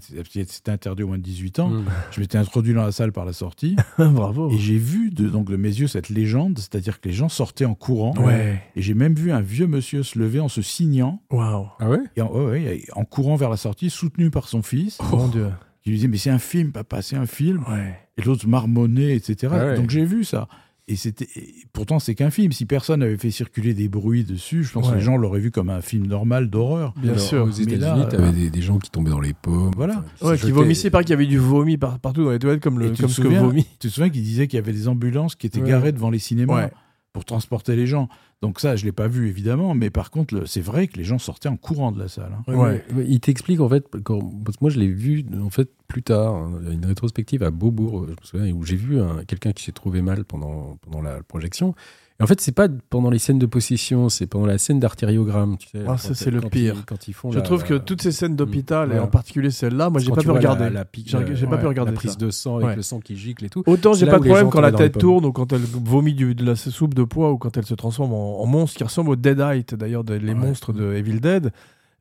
c'était 0.00 0.70
interdit 0.72 1.02
au 1.02 1.08
moins 1.08 1.18
de 1.18 1.22
18 1.22 1.58
ans, 1.60 1.68
Mm. 1.68 1.84
je 2.10 2.20
m'étais 2.20 2.38
introduit 2.38 2.74
dans 2.74 2.82
la 2.84 2.92
salle 2.92 3.12
par 3.12 3.24
la 3.24 3.32
sortie, 3.32 3.76
Bravo. 3.98 4.50
et 4.50 4.58
j'ai 4.58 4.78
vu 4.78 5.10
de, 5.10 5.28
donc, 5.28 5.48
de 5.50 5.56
mes 5.56 5.68
yeux 5.68 5.86
cette 5.88 6.08
légende, 6.08 6.58
c'est-à-dire 6.58 7.00
que 7.00 7.08
les 7.08 7.14
gens 7.14 7.28
sortaient 7.28 7.64
en 7.64 7.74
courant, 7.74 8.14
Ouais. 8.18 8.62
et 8.76 8.82
j'ai 8.82 8.94
même 8.94 9.14
vu 9.14 9.32
un 9.32 9.40
vieux 9.40 9.66
monsieur 9.66 10.02
se 10.02 10.18
lever 10.18 10.40
en 10.40 10.48
se 10.48 10.62
signant, 10.62 11.22
Waouh. 11.30 11.66
Ah 11.80 11.88
ouais? 11.88 12.00
Et 12.16 12.20
en, 12.22 12.30
ouais, 12.32 12.44
ouais, 12.46 12.84
en 12.94 13.04
courant 13.04 13.36
vers 13.36 13.50
la 13.50 13.56
sortie, 13.56 13.90
soutenu 13.90 14.30
par 14.30 14.48
son 14.48 14.62
fils, 14.62 14.98
Mon 15.12 15.28
Dieu. 15.28 15.48
qui 15.82 15.90
lui 15.90 15.96
disait 15.96 16.08
Mais 16.08 16.18
c'est 16.18 16.30
un 16.30 16.38
film, 16.38 16.72
papa, 16.72 17.02
c'est 17.02 17.16
un 17.16 17.26
film. 17.26 17.64
Ouais. 17.68 17.98
Et 18.18 18.22
l'autre 18.22 18.46
marmonnait, 18.46 19.16
etc. 19.16 19.52
Ah 19.56 19.64
ouais. 19.66 19.76
Donc 19.76 19.90
j'ai 19.90 20.04
vu 20.04 20.22
ça. 20.24 20.48
Et 20.88 20.96
c'était 20.96 21.28
pourtant 21.72 22.00
c'est 22.00 22.14
qu'un 22.16 22.30
film. 22.30 22.50
Si 22.50 22.66
personne 22.66 23.00
n'avait 23.00 23.16
fait 23.16 23.30
circuler 23.30 23.72
des 23.72 23.88
bruits 23.88 24.24
dessus, 24.24 24.64
je 24.64 24.72
pense 24.72 24.90
que 24.90 24.94
les 24.96 25.00
gens 25.00 25.16
l'auraient 25.16 25.38
vu 25.40 25.50
comme 25.52 25.70
un 25.70 25.80
film 25.80 26.06
normal 26.06 26.50
d'horreur. 26.50 26.92
Bien 26.96 27.12
Alors, 27.12 27.22
sûr. 27.24 27.44
Aux 27.44 27.50
États-Unis, 27.50 28.06
t'avais 28.10 28.28
euh, 28.28 28.32
des, 28.32 28.50
des 28.50 28.62
gens 28.62 28.78
qui 28.78 28.90
tombaient 28.90 29.10
dans 29.10 29.20
les 29.20 29.32
pommes. 29.32 29.70
Voilà. 29.76 30.04
Ouais, 30.22 30.36
qui 30.36 30.50
vomissaient, 30.50 30.90
par 30.90 31.02
qu'il 31.02 31.10
y 31.10 31.12
avait 31.12 31.26
du 31.26 31.38
vomi 31.38 31.76
par- 31.78 32.00
partout 32.00 32.24
dans 32.24 32.32
les 32.32 32.38
toilettes 32.40 32.62
comme, 32.62 32.80
le, 32.80 32.88
tu 32.90 32.96
te 32.96 33.00
comme 33.02 33.10
ce 33.10 33.20
que 33.22 33.28
vomit. 33.28 33.64
Tu 33.78 33.88
te 33.88 33.92
souviens 33.94 34.10
qu'il 34.10 34.22
disait 34.24 34.48
qu'il 34.48 34.56
y 34.56 34.62
avait 34.62 34.72
des 34.72 34.88
ambulances 34.88 35.36
qui 35.36 35.46
étaient 35.46 35.60
Ouais. 35.62 35.68
garées 35.68 35.92
devant 35.92 36.10
les 36.10 36.18
cinémas 36.18 36.64
Ouais. 36.64 36.70
pour 37.12 37.24
transporter 37.24 37.76
les 37.76 37.86
gens. 37.86 38.08
Donc 38.42 38.58
ça, 38.60 38.74
je 38.76 38.84
l'ai 38.84 38.92
pas 38.92 39.06
vu 39.08 39.28
évidemment, 39.28 39.72
mais 39.74 39.88
par 39.88 40.10
contre, 40.10 40.44
c'est 40.46 40.60
vrai 40.60 40.88
que 40.88 40.96
les 40.98 41.04
gens 41.04 41.18
sortaient 41.18 41.48
en 41.48 41.56
courant 41.56 41.92
de 41.92 41.98
la 42.00 42.08
salle. 42.08 42.32
hein. 42.36 42.42
Ouais, 42.52 42.56
Ouais. 42.56 42.84
Il 43.08 43.20
t'explique 43.20 43.60
en 43.60 43.68
fait, 43.68 43.86
quand- 44.02 44.20
parce 44.44 44.56
que 44.58 44.64
moi 44.64 44.70
je 44.70 44.80
l'ai 44.80 44.88
vu 44.88 45.24
en 45.40 45.48
fait 45.50 45.70
plus 45.88 46.02
tard, 46.02 46.34
hein, 46.34 46.52
une 46.70 46.84
rétrospective 46.84 47.42
à 47.44 47.50
Beaubourg, 47.50 48.04
je 48.06 48.10
me 48.12 48.16
souviens, 48.22 48.52
où 48.52 48.64
j'ai 48.64 48.76
vu 48.76 49.00
un- 49.00 49.24
quelqu'un 49.24 49.52
qui 49.52 49.62
s'est 49.64 49.72
trouvé 49.72 50.02
mal 50.02 50.24
pendant, 50.24 50.76
pendant 50.82 51.00
la 51.02 51.22
projection. 51.22 51.74
Et 52.20 52.22
en 52.22 52.26
fait, 52.26 52.40
c'est 52.40 52.52
pas 52.52 52.68
pendant 52.90 53.10
les 53.10 53.18
scènes 53.18 53.38
de 53.38 53.46
possession, 53.46 54.08
c'est 54.08 54.26
pendant 54.26 54.46
la 54.46 54.58
scène 54.58 54.78
d'artériogramme. 54.78 55.56
Tu 55.58 55.68
sais, 55.68 55.82
Ah, 55.88 55.96
ça, 55.96 56.14
c'est 56.14 56.30
le 56.30 56.40
pire. 56.40 56.74
ils- 56.78 56.84
quand 56.84 57.08
ils 57.08 57.14
font 57.14 57.30
Je 57.32 57.38
la- 57.38 57.42
trouve 57.42 57.64
que 57.64 57.74
toutes 57.74 58.02
ces 58.02 58.12
scènes 58.12 58.36
d'hôpital, 58.36 58.92
et 58.92 58.98
en 58.98 59.06
particulier 59.08 59.50
celle-là, 59.50 59.90
moi 59.90 60.00
j'ai 60.00 60.08
quand 60.10 60.16
pas 60.16 60.22
pu 60.22 60.30
regarder. 60.30 60.64
La, 60.64 60.70
la 60.70 60.84
pique- 60.84 61.08
J'ai- 61.08 61.34
j'ai 61.36 61.46
pas 61.46 61.58
pu 61.58 61.66
regarder 61.66 61.90
La 61.92 61.96
prise 61.96 62.12
ça. 62.12 62.16
de 62.18 62.30
sang 62.30 62.58
Ouais. 62.58 62.64
avec 62.64 62.76
le 62.76 62.82
sang 62.82 63.00
qui 63.00 63.16
gicle 63.16 63.44
et 63.44 63.48
tout. 63.48 63.62
Autant 63.66 63.94
j'ai 63.94 64.06
pas 64.06 64.18
de 64.18 64.24
problème 64.24 64.50
quand 64.50 64.60
la 64.60 64.72
tête 64.72 64.98
tourne 64.98 65.24
ou 65.24 65.32
quand 65.32 65.52
elle 65.52 65.60
vomit 65.62 66.14
du- 66.14 66.34
de 66.34 66.44
la 66.44 66.54
soupe 66.56 66.94
de 66.94 67.02
poids 67.04 67.32
ou 67.32 67.38
quand 67.38 67.56
elle 67.56 67.66
se 67.66 67.74
transforme 67.74 68.12
en, 68.12 68.40
en 68.42 68.46
monstre 68.46 68.76
qui 68.76 68.84
ressemble 68.84 69.10
au 69.10 69.16
Deadite 69.16 69.74
d'ailleurs, 69.74 70.04
des- 70.04 70.18
les 70.18 70.28
Ouais. 70.28 70.34
monstres 70.34 70.72
de 70.72 70.92
Evil 70.94 71.20
Dead. 71.20 71.50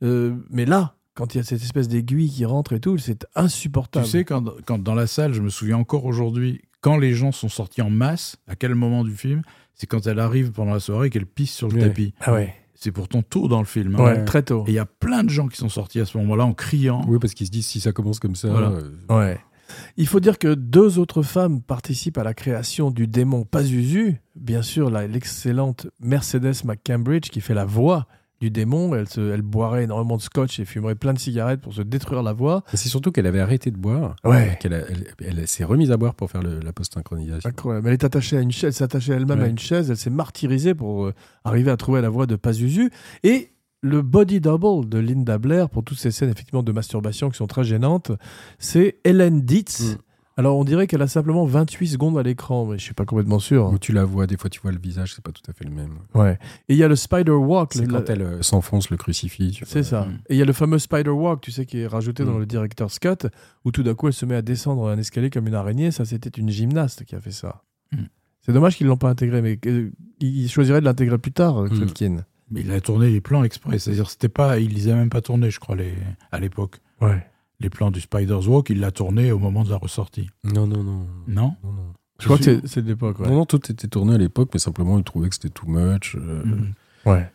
Euh, 0.04 0.34
mais 0.50 0.66
là, 0.66 0.96
quand 1.14 1.34
il 1.34 1.38
y 1.38 1.42
a 1.42 1.44
cette 1.44 1.62
espèce 1.62 1.88
d'aiguille 1.88 2.30
qui 2.30 2.46
rentre 2.46 2.74
et 2.74 2.80
tout, 2.80 2.98
c'est 2.98 3.26
insupportable. 3.36 4.06
Tu 4.06 4.12
sais, 4.12 4.24
quand, 4.26 4.44
quand 4.66 4.82
dans 4.82 4.96
la 4.96 5.08
salle, 5.08 5.34
je 5.34 5.42
me 5.42 5.50
souviens 5.50 5.78
encore 5.78 6.06
aujourd'hui, 6.06 6.62
quand 6.82 6.98
les 6.98 7.14
gens 7.14 7.32
sont 7.32 7.50
sortis 7.50 7.82
en 7.82 7.90
masse, 7.90 8.38
à 8.48 8.56
quel 8.56 8.74
moment 8.76 9.04
du 9.04 9.16
film 9.16 9.42
C'est 9.76 9.88
quand 9.88 10.06
elle 10.08 10.20
arrive 10.20 10.52
pendant 10.52 10.74
la 10.74 10.80
soirée 10.80 11.10
qu'elle 11.10 11.26
pisse 11.26 11.54
sur 11.54 11.68
le 11.68 11.76
Ouais. 11.76 11.82
tapis. 11.88 12.14
Ah 12.22 12.34
ouais, 12.34 12.54
C'est 12.76 12.92
pourtant 12.92 13.22
tôt 13.22 13.48
dans 13.48 13.60
le 13.60 13.66
film. 13.66 13.96
hein. 13.96 14.04
ouais, 14.04 14.26
très 14.26 14.44
tôt. 14.44 14.64
Et 14.68 14.72
il 14.72 14.74
y 14.76 14.80
a 14.80 14.86
plein 14.86 15.24
de 15.24 15.30
gens 15.30 15.48
qui 15.48 15.58
sont 15.58 15.70
sortis 15.70 16.00
à 16.00 16.06
ce 16.06 16.18
moment-là 16.20 16.46
en 16.46 16.54
criant. 16.54 17.04
Oui, 17.08 17.18
parce 17.20 17.34
qu'ils 17.34 17.48
se 17.48 17.52
disent 17.52 17.68
si 17.68 17.80
ça 17.80 17.92
commence 17.92 18.20
comme 18.20 18.36
ça. 18.36 18.50
Voilà. 18.50 18.70
euh, 18.70 18.92
Ouais. 19.10 19.40
Il 19.96 20.06
faut 20.06 20.20
dire 20.20 20.38
que 20.38 20.54
deux 20.54 21.00
autres 21.00 21.22
femmes 21.24 21.62
participent 21.62 22.18
à 22.18 22.24
la 22.26 22.34
création 22.34 22.92
du 22.92 23.08
démon 23.08 23.46
Pazuzu. 23.46 24.18
Bien 24.36 24.62
sûr, 24.62 24.90
la- 24.90 25.08
l'excellente 25.08 25.88
Mercedes 26.02 26.66
McCambridge 26.66 27.30
qui 27.30 27.40
fait 27.40 27.54
la 27.54 27.64
voix 27.66 28.06
du 28.42 28.50
démon. 28.52 28.94
Elle, 28.96 29.08
se, 29.08 29.22
elle 29.32 29.42
boirait 29.44 29.84
énormément 29.86 30.18
de 30.18 30.22
scotch 30.22 30.60
et 30.60 30.66
fumerait 30.66 30.96
plein 30.96 31.14
de 31.14 31.20
cigarettes 31.20 31.62
pour 31.62 31.74
se 31.74 31.82
détruire 31.82 32.24
la 32.24 32.34
voix. 32.34 32.64
C'est 32.74 32.90
surtout 32.90 33.12
qu'elle 33.12 33.28
avait 33.28 33.40
arrêté 33.40 33.72
de 33.72 33.78
boire. 33.78 34.16
Ouais. 34.26 34.58
Qu'elle 34.60 34.74
elle, 34.74 35.06
elle 35.40 35.48
s'est 35.48 35.64
remise 35.64 35.92
à 35.92 35.98
boire 35.98 36.16
pour 36.16 36.30
faire 36.30 36.42
le- 36.42 36.60
la 36.60 36.74
post-synchronisation. 36.74 37.50
Incroyable. 37.50 37.88
Elle 37.88 37.94
est 37.94 38.04
attachée 38.04 38.38
à 38.38 38.42
une 38.42 38.52
chaise, 38.52 38.68
elle 38.70 38.74
s'est 38.74 38.84
attachée 38.84 39.14
elle-même 39.14 39.40
Ouais. 39.40 39.46
à 39.46 39.48
une 39.48 39.60
chaise. 39.60 39.90
Elle 39.90 39.98
s'est 39.98 40.10
martyrisée 40.10 40.74
pour 40.76 41.06
euh, 41.06 41.14
arriver 41.44 41.72
à 41.72 41.78
trouver 41.78 42.02
la 42.02 42.10
voix 42.10 42.26
de 42.26 42.36
Pazuzu. 42.36 42.92
Et 43.24 43.52
le 43.84 44.02
body 44.02 44.42
double 44.42 44.88
de 44.90 44.98
Linda 45.00 45.38
Blair 45.38 45.70
pour 45.70 45.84
toutes 45.84 45.98
ces 45.98 46.12
scènes 46.12 46.30
effectivement 46.30 46.64
de 46.64 46.72
masturbation 46.72 47.30
qui 47.30 47.38
sont 47.38 47.48
très 47.48 47.64
gênantes, 47.64 48.12
c'est 48.60 48.98
Helen 49.04 49.42
Dietz. 49.42 49.80
Mm. 49.82 49.98
Alors 50.38 50.58
on 50.58 50.64
dirait 50.64 50.88
qu'elle 50.88 51.02
a 51.02 51.08
simplement 51.08 51.46
28 51.46 51.88
secondes 51.88 52.18
à 52.18 52.24
l'écran, 52.24 52.66
mais 52.66 52.78
je 52.78 52.84
suis 52.84 52.94
pas 52.94 53.06
complètement 53.06 53.40
sûr. 53.40 53.68
Où 53.68 53.78
tu 53.78 53.92
la 53.92 54.06
vois, 54.06 54.28
des 54.28 54.38
fois 54.38 54.50
tu 54.50 54.60
vois 54.62 54.72
le 54.72 54.80
visage, 54.80 55.14
c'est 55.14 55.24
pas 55.24 55.32
tout 55.34 55.42
à 55.50 55.54
fait 55.54 55.66
le 55.66 55.72
même. 55.72 56.00
Ouais. 56.16 56.40
Et 56.70 56.74
il 56.74 56.78
y 56.78 56.84
a 56.84 56.88
le 56.88 56.96
Spider 56.96 57.32
Walk. 57.32 57.74
C'est 57.74 57.86
le- 57.86 57.92
quand 57.92 58.10
elle 58.10 58.22
euh, 58.22 58.42
s'enfonce 58.42 58.90
le 58.90 58.98
crucifix. 58.98 59.52
tu 59.52 59.66
vois. 59.66 59.72
C'est 59.72 59.84
ça. 59.84 60.06
Mm. 60.06 60.20
Et 60.30 60.36
il 60.36 60.38
y 60.38 60.42
a 60.42 60.46
le 60.46 60.54
fameux 60.54 60.80
Spider 60.80 61.10
Walk, 61.10 61.42
tu 61.42 61.52
sais, 61.52 61.66
qui 61.66 61.80
est 61.80 61.88
rajouté 61.88 62.24
dans 62.24 62.34
Mm. 62.36 62.40
le 62.40 62.46
Director's 62.46 62.98
Cut, 62.98 63.28
où 63.66 63.72
tout 63.72 63.84
d'un 63.84 63.94
coup 63.94 64.08
elle 64.08 64.14
se 64.14 64.26
met 64.26 64.36
à 64.36 64.42
descendre 64.42 64.88
un 64.88 64.98
escalier 64.98 65.30
comme 65.30 65.48
une 65.48 65.54
araignée. 65.56 65.92
Ça, 65.92 66.06
c'était 66.06 66.30
une 66.30 66.50
gymnaste 66.50 67.04
qui 67.04 67.16
a 67.16 67.20
fait 67.22 67.32
ça. 67.32 67.64
Mm. 67.92 68.04
C'est 68.42 68.54
dommage 68.54 68.78
qu'ils 68.78 68.88
l'ont 68.88 68.98
pas 68.98 69.10
intégré, 69.10 69.42
mais 69.42 69.60
euh, 69.68 69.92
ils 70.22 70.50
choisiraient 70.50 70.80
de 70.80 70.86
l'intégrer 70.86 71.18
plus 71.18 71.34
tard, 71.34 71.60
euh. 71.62 71.68
Friedkin. 71.68 72.24
Mais 72.50 72.62
il 72.62 72.72
a 72.72 72.82
tourné 72.82 73.10
les 73.12 73.22
plans 73.22 73.44
exprès. 73.44 73.80
C'est-à-dire, 73.80 74.10
c'était 74.10 74.28
pas, 74.30 74.60
il 74.60 74.74
les 74.74 74.90
a 74.90 74.96
même 74.96 75.10
pas 75.10 75.22
tournés, 75.22 75.50
je 75.52 75.60
crois, 75.60 75.76
les, 75.76 75.94
à 76.32 76.40
l'époque. 76.40 76.80
Ouais. 77.00 77.26
Les 77.62 77.70
plans 77.70 77.92
du 77.92 78.02
Spider's 78.02 78.48
Walk, 78.48 78.70
il 78.72 78.80
l'a 78.80 78.92
tourné 78.92 79.32
au 79.32 79.38
moment 79.40 79.64
de 79.64 79.70
la 79.70 79.78
ressortie. 79.78 80.30
Non, 80.44 80.66
non, 80.68 80.84
non. 80.84 81.06
Non? 81.28 81.56
Non, 81.64 81.72
non. 81.72 81.94
Je 82.20 82.26
crois 82.26 82.38
que 82.38 82.44
c'est- 82.66 82.82
de 82.82 82.88
l'époque. 82.88 83.20
Ouais. 83.20 83.28
Non, 83.28 83.36
non, 83.36 83.46
tout 83.46 83.72
était 83.72 83.88
tourné 83.88 84.16
à 84.16 84.18
l'époque, 84.18 84.50
mais 84.54 84.60
simplement 84.60 84.98
ils 84.98 85.04
trouvaient 85.04 85.30
que 85.30 85.36
c'était 85.36 85.50
too 85.50 85.68
much. 85.68 86.16
euh, 86.16 86.44
Mhm. 86.44 86.74
Ouais. 87.06 87.30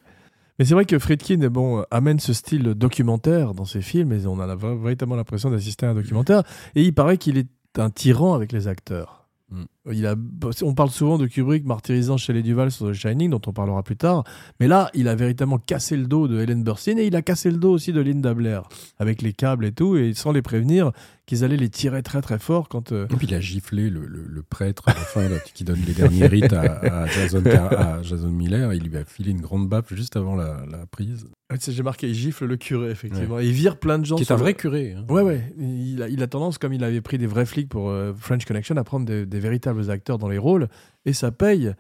Mais 0.59 0.65
c'est 0.65 0.75
vrai 0.75 0.85
que 0.85 0.99
Friedkin 0.99 1.49
bon, 1.49 1.81
euh, 1.81 1.83
amène 1.91 2.19
ce 2.19 2.33
style 2.33 2.63
documentaire 2.75 3.53
dans 3.55 3.65
ses 3.67 3.83
films, 3.83 4.13
et 4.13 4.27
on 4.27 4.41
a 4.41 4.47
la- 4.47 4.57
véritablement 4.57 5.17
l'impression 5.17 5.51
d'assister 5.51 5.87
à 5.87 5.91
un 5.91 5.95
documentaire. 5.95 6.43
Et 6.75 6.83
il 6.83 6.95
paraît 6.95 7.19
qu'il 7.19 7.37
est 7.37 7.49
un 7.79 7.91
tyran 7.91 8.35
avec 8.35 8.53
les 8.53 8.69
acteurs. 8.69 9.26
A, 9.53 10.15
on 10.63 10.75
parle 10.75 10.91
souvent 10.91 11.19
de 11.19 11.27
Kubrick 11.27 11.65
martyrisant 11.65 12.17
Shelley 12.17 12.43
Duval 12.43 12.73
sur 12.73 12.91
The 12.91 12.93
Shining, 12.95 13.31
dont 13.31 13.41
on 13.47 13.53
parlera 13.53 13.83
plus 13.83 13.97
tard. 13.97 14.25
Mais 14.59 14.67
là, 14.67 14.91
il 14.95 15.07
a 15.07 15.15
véritablement 15.15 15.59
cassé 15.59 15.97
le 15.97 16.07
dos 16.07 16.27
de 16.27 16.41
Helen 16.41 16.65
Burstyn 16.65 16.99
et 16.99 17.07
il 17.07 17.15
a 17.15 17.23
cassé 17.23 17.51
le 17.51 17.57
dos 17.57 17.71
aussi 17.71 17.93
de 17.93 18.01
Linda 18.01 18.35
Blair, 18.35 18.65
avec 18.99 19.23
les 19.23 19.33
câbles 19.33 19.65
et 19.65 19.73
tout, 19.73 19.97
et 19.97 20.15
sans 20.15 20.33
les 20.33 20.43
prévenir 20.43 20.91
qu'ils 21.27 21.43
allaient 21.45 21.57
les 21.57 21.69
tirer 21.69 22.03
très 22.03 22.23
très 22.23 22.39
fort 22.39 22.69
quand. 22.69 22.93
euh, 22.93 23.07
Et 23.11 23.17
puis 23.17 23.27
il 23.27 23.35
a 23.35 23.41
giflé 23.41 23.91
le, 23.91 24.07
le- 24.07 24.27
le 24.29 24.43
prêtre 24.43 24.85
à 24.89 24.95
la 24.95 25.01
fin 25.01 25.29
là, 25.29 25.37
qui 25.55 25.65
donne 25.65 25.81
les 25.87 25.93
derniers 25.93 26.27
rites 26.27 26.53
à, 26.53 26.63
à 27.03 27.07
Jason, 27.07 27.43
à 27.47 28.01
Jason 28.03 28.31
Miller. 28.31 28.73
Il 28.75 28.85
lui 28.85 28.97
a 28.97 29.05
filé 29.05 29.33
une 29.33 29.41
grande 29.41 29.69
baffe 29.69 29.93
juste 29.95 30.17
avant 30.17 30.37
la, 30.37 30.65
la 30.71 30.87
prise. 30.87 31.27
J'ai 31.69 31.83
marqué, 31.83 32.09
il 32.09 32.15
gifle 32.15 32.47
le 32.47 32.57
curé, 32.57 32.91
effectivement. 32.91 33.39
Et 33.41 33.47
il 33.47 33.53
vire 33.53 33.79
plein 33.79 33.99
de 33.99 34.05
gens. 34.05 34.17
Qui 34.17 34.23
est 34.23 34.31
un 34.33 34.37
le- 34.37 34.41
vrai 34.41 34.55
curé. 34.55 34.95
hein. 34.97 35.05
Ouais, 35.09 35.23
ouais. 35.23 35.53
Il 35.59 36.03
a, 36.03 36.09
il 36.09 36.23
a 36.23 36.27
tendance, 36.27 36.59
comme 36.59 36.73
il 36.73 36.83
avait 36.85 37.01
pris 37.01 37.19
des 37.19 37.27
vrais 37.27 37.47
flics 37.47 37.69
pour 37.69 37.91
euh, 37.91 38.13
French 38.17 38.45
Connection, 38.45 38.77
à 38.77 38.85
prendre 38.85 39.05
des, 39.07 39.27
des 39.27 39.41
véritables 39.41 39.91
acteurs 39.91 40.19
dans 40.19 40.29
les 40.29 40.39
rôles. 40.39 40.69
Et 41.05 41.13
ça 41.13 41.31
paye. 41.33 41.73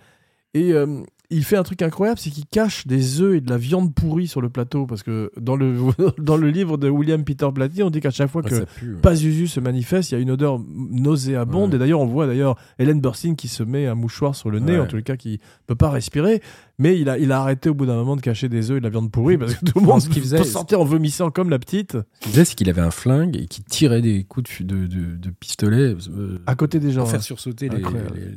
Et 0.55 0.73
euh, 0.73 1.03
il 1.31 1.45
fait 1.45 1.57
un 1.57 1.62
truc 1.62 1.83
incroyable, 1.83 2.19
c'est 2.19 2.31
qu'il 2.31 2.47
cache 2.47 2.87
des 2.87 3.21
œufs 3.21 3.37
et 3.37 3.41
de 3.41 3.51
la 3.51 3.59
viande 3.59 3.95
pourrie 3.95 4.27
sur 4.29 4.41
le 4.41 4.49
plateau. 4.49 4.87
Parce 4.87 5.03
que 5.03 5.31
dans 5.41 5.57
le, 5.57 5.75
dans 6.19 6.37
le 6.37 6.51
livre 6.51 6.77
de 6.77 6.89
William 6.89 7.25
Peter 7.25 7.49
Blatty, 7.53 7.83
on 7.83 7.91
dit 7.91 8.01
qu'à 8.01 8.11
chaque 8.11 8.31
fois 8.31 8.43
Ah, 8.45 8.49
que 8.49 8.57
ça 8.57 8.67
pue, 8.67 8.95
ouais. 8.95 9.01
Pazuzu 9.01 9.47
se 9.47 9.61
manifeste, 9.61 10.11
il 10.11 10.15
y 10.15 10.19
a 10.19 10.21
une 10.21 10.31
odeur 10.31 10.61
nauséabonde. 10.69 11.71
Ouais. 11.71 11.77
Et 11.77 11.79
d'ailleurs, 11.79 12.01
on 12.01 12.07
voit 12.07 12.27
d'ailleurs 12.27 12.57
Hélène 12.79 13.01
Burstyn 13.01 13.35
qui 13.35 13.49
se 13.49 13.62
met 13.62 13.87
un 13.87 13.95
mouchoir 13.95 14.35
sur 14.35 14.51
le 14.51 14.59
nez, 14.61 14.79
en 14.79 14.87
tout 14.87 15.01
cas, 15.03 15.17
qui 15.17 15.41
peut 15.67 15.75
pas 15.75 15.91
respirer. 15.91 16.43
Mais 16.79 17.01
il 17.01 17.09
a, 17.09 17.19
il 17.19 17.33
a 17.33 17.41
arrêté 17.41 17.71
au 17.71 17.75
bout 17.75 17.87
d'un 17.87 17.97
moment 17.97 18.17
de 18.17 18.21
cacher 18.21 18.49
des 18.51 18.71
œufs 18.71 18.77
et 18.77 18.81
de 18.81 18.85
la 18.85 18.91
viande 18.91 19.11
pourrie 19.11 19.39
parce 19.39 19.55
que 19.55 19.65
tout 19.65 19.81
le 19.81 19.87
monde 19.87 20.01
Ce 20.03 20.11
faisait, 20.11 20.37
peut 20.37 20.45
sortir 20.45 20.79
en 20.81 20.85
vomissant 20.85 21.31
comme 21.31 21.49
la 21.49 21.59
petite 21.59 21.93
Ce 21.93 22.21
qu'il 22.21 22.33
disait, 22.33 22.45
c'est 22.45 22.55
qu'il 22.55 22.69
avait 22.69 22.83
un 22.83 22.91
flingue 22.91 23.35
et 23.37 23.47
qu'il 23.47 23.65
tirait 23.65 24.03
des 24.03 24.25
coups 24.25 24.61
de, 24.62 24.65
de, 24.65 24.87
de- 24.87 25.17
de 25.17 25.31
pistolet 25.31 25.95
euh, 26.11 26.39
à 26.47 26.55
côté 26.55 26.79
des 26.79 26.93
gens. 26.93 27.01
pour 27.03 27.11
faire 27.12 27.23
sursauter 27.23 27.71
les, 27.71 27.79
les- 27.79 27.85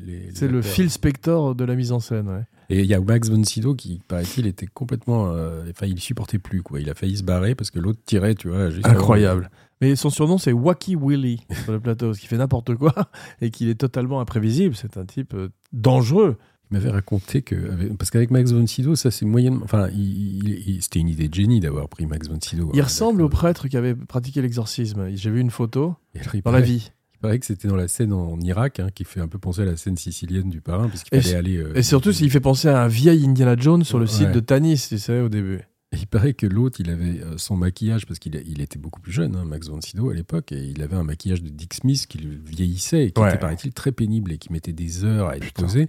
les- 0.08 0.24
les 0.28 0.30
C'est 0.34 0.48
le. 0.48 0.62
Phil 0.62 0.90
Spector 0.90 1.54
de 1.54 1.66
la 1.66 1.76
mise 1.76 1.92
en 1.92 2.00
scène. 2.00 2.30
ouais. 2.30 2.44
Et 2.70 2.82
il 2.82 2.86
y 2.86 2.94
a 2.94 3.00
Max 3.00 3.30
von 3.30 3.44
Sydow 3.44 3.74
qui, 3.76 4.02
paraît-il, 4.08 4.46
était 4.48 4.68
complètement. 4.68 5.32
euh, 5.32 5.64
Enfin, 5.72 5.88
il 5.88 6.00
supportait 6.00 6.38
plus, 6.40 6.62
quoi. 6.62 6.80
Il 6.80 6.90
a 6.90 6.94
failli 6.94 7.18
se 7.18 7.24
barrer 7.24 7.56
parce 7.56 7.72
que 7.72 7.80
l'autre 7.80 8.00
tirait, 8.06 8.36
tu 8.36 8.50
vois. 8.50 8.70
juste 8.70 8.86
Incroyable. 8.86 9.50
Mais 9.82 9.96
son 9.96 10.10
surnom, 10.10 10.38
c'est 10.38 10.52
Wacky 10.52 10.96
Willy 10.96 11.40
sur 11.64 11.72
le 11.72 11.80
plateau, 11.80 12.08
parce 12.08 12.20
qu'il 12.20 12.28
fait 12.30 12.38
n'importe 12.38 12.76
quoi 12.76 12.94
et 13.42 13.50
qu'il 13.50 13.70
est 13.70 13.76
totalement 13.80 14.20
imprévisible. 14.22 14.76
C'est 14.76 14.98
un 14.98 15.06
type 15.06 15.34
euh, 15.34 15.50
dangereux. 15.74 16.38
Il 16.72 16.76
m'avait 16.76 16.92
raconté 16.92 17.42
que. 17.42 17.56
Parce 17.98 18.12
qu'avec 18.12 18.30
Max 18.30 18.52
von 18.52 18.68
Sydow, 18.68 18.96
ça 18.96 19.10
c'est 19.10 19.26
moyennement. 19.26 19.62
Enfin, 19.64 19.88
il- 19.92 20.44
il- 20.48 20.64
il- 20.68 20.82
c'était 20.84 21.00
une 21.00 21.08
idée 21.10 21.28
de 21.28 21.34
génie 21.34 21.60
d'avoir 21.60 21.90
pris 21.90 22.06
Max 22.06 22.28
von 22.28 22.38
Sydow. 22.40 22.70
Il 22.76 22.80
hein, 22.80 22.84
ressemble 22.84 23.24
au 23.24 23.30
prêtre 23.30 23.68
qui 23.68 23.78
avait 23.78 23.96
pratiqué 23.96 24.42
l'exorcisme. 24.44 25.08
J'ai 25.16 25.32
vu 25.32 25.40
une 25.40 25.50
photo 25.50 25.96
il 26.14 26.42
dans 26.44 26.52
la 26.52 26.62
vie. 26.62 26.92
Il 27.20 27.22
paraît 27.22 27.40
que 27.40 27.46
c'était 27.46 27.68
dans 27.68 27.76
la 27.76 27.90
scène 27.90 28.14
en 28.14 28.40
Irak, 28.40 28.80
hein, 28.80 28.88
qui 28.96 29.04
fait 29.04 29.20
un 29.20 29.28
peu 29.28 29.38
penser 29.40 29.64
à 29.64 29.66
la 29.66 29.76
scène 29.76 29.98
sicilienne 29.98 30.50
du 30.50 30.62
parrain, 30.62 30.88
puisqu'il 30.88 31.22
fallait 31.22 31.36
aller. 31.36 31.58
euh, 31.58 31.74
Et 31.76 31.84
surtout, 31.84 32.12
il 32.12 32.32
fait 32.32 32.40
penser 32.40 32.70
à 32.70 32.82
un 32.82 32.88
vieil 32.88 33.26
Indiana 33.26 33.58
Jones 33.58 33.84
sur 33.84 34.00
le 34.00 34.06
Ouais. 34.06 34.12
site 34.12 34.32
de 34.32 34.40
Tanis, 34.40 34.86
tu 34.88 34.98
sais, 34.98 35.20
au 35.20 35.28
début. 35.28 35.60
Et 35.92 35.98
il 35.98 36.08
paraît 36.08 36.34
que 36.34 36.46
l'autre, 36.46 36.80
il 36.80 36.90
avait 36.90 37.20
euh, 37.22 37.38
son 37.38 37.58
maquillage, 37.58 38.06
parce 38.06 38.20
qu'il 38.20 38.42
il 38.48 38.62
était 38.62 38.80
beaucoup 38.80 39.02
plus 39.02 39.12
jeune, 39.12 39.36
hein, 39.36 39.44
Max 39.44 39.68
von 39.68 39.82
Sydow 39.82 40.10
à 40.12 40.14
l'époque, 40.14 40.54
et 40.54 40.64
il 40.64 40.82
avait 40.82 40.96
un 40.96 41.04
maquillage 41.04 41.44
de 41.44 41.50
Dick 41.50 41.74
Smith 41.74 42.06
qui 42.08 42.20
le 42.20 42.30
vieillissait 42.46 43.08
et 43.08 43.12
qui 43.12 43.20
Ouais. 43.22 43.30
était, 43.30 43.38
paraît-il, 43.40 43.74
très 43.74 43.92
pénible 43.92 44.32
et 44.32 44.38
qui 44.38 44.54
mettait 44.54 44.72
des 44.72 45.04
heures 45.04 45.28
à 45.28 45.36
être 45.36 45.44
Putain. 45.46 45.64
posé. 45.64 45.82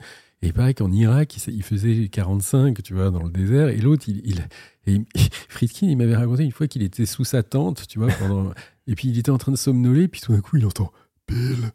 Et 0.43 0.47
il 0.49 0.53
paraît 0.53 0.73
qu'en 0.75 0.91
Irak, 0.91 1.37
il, 1.49 1.63
faisait 1.63 2.09
45, 2.09 2.83
tu 2.83 2.95
vois, 2.95 3.11
dans 3.11 3.23
le 3.23 3.31
désert, 3.31 3.69
et 3.69 3.77
l'autre, 3.77 4.07
il, 4.09 4.23
il- 4.87 5.05
Friedkin, 5.49 5.87
il 5.87 5.97
m'avait 5.97 6.17
raconté 6.17 6.43
une 6.43 6.51
fois 6.51 6.67
qu'il 6.67 6.83
était 6.83 7.07
sous 7.07 7.25
sa 7.25 7.43
tente, 7.45 7.87
tu 7.87 7.99
vois, 8.01 8.09
pendant. 8.19 8.51
Et 8.87 8.95
puis 8.97 9.07
il 9.09 9.19
était 9.19 9.31
en 9.31 9.39
train 9.39 9.53
de 9.53 9.57
somnoler, 9.57 10.09
puis 10.09 10.21
tout 10.21 10.33
d'un 10.33 10.41
coup 10.41 10.57
il 10.57 10.67
entend 10.67 10.91
pila. 11.31 11.69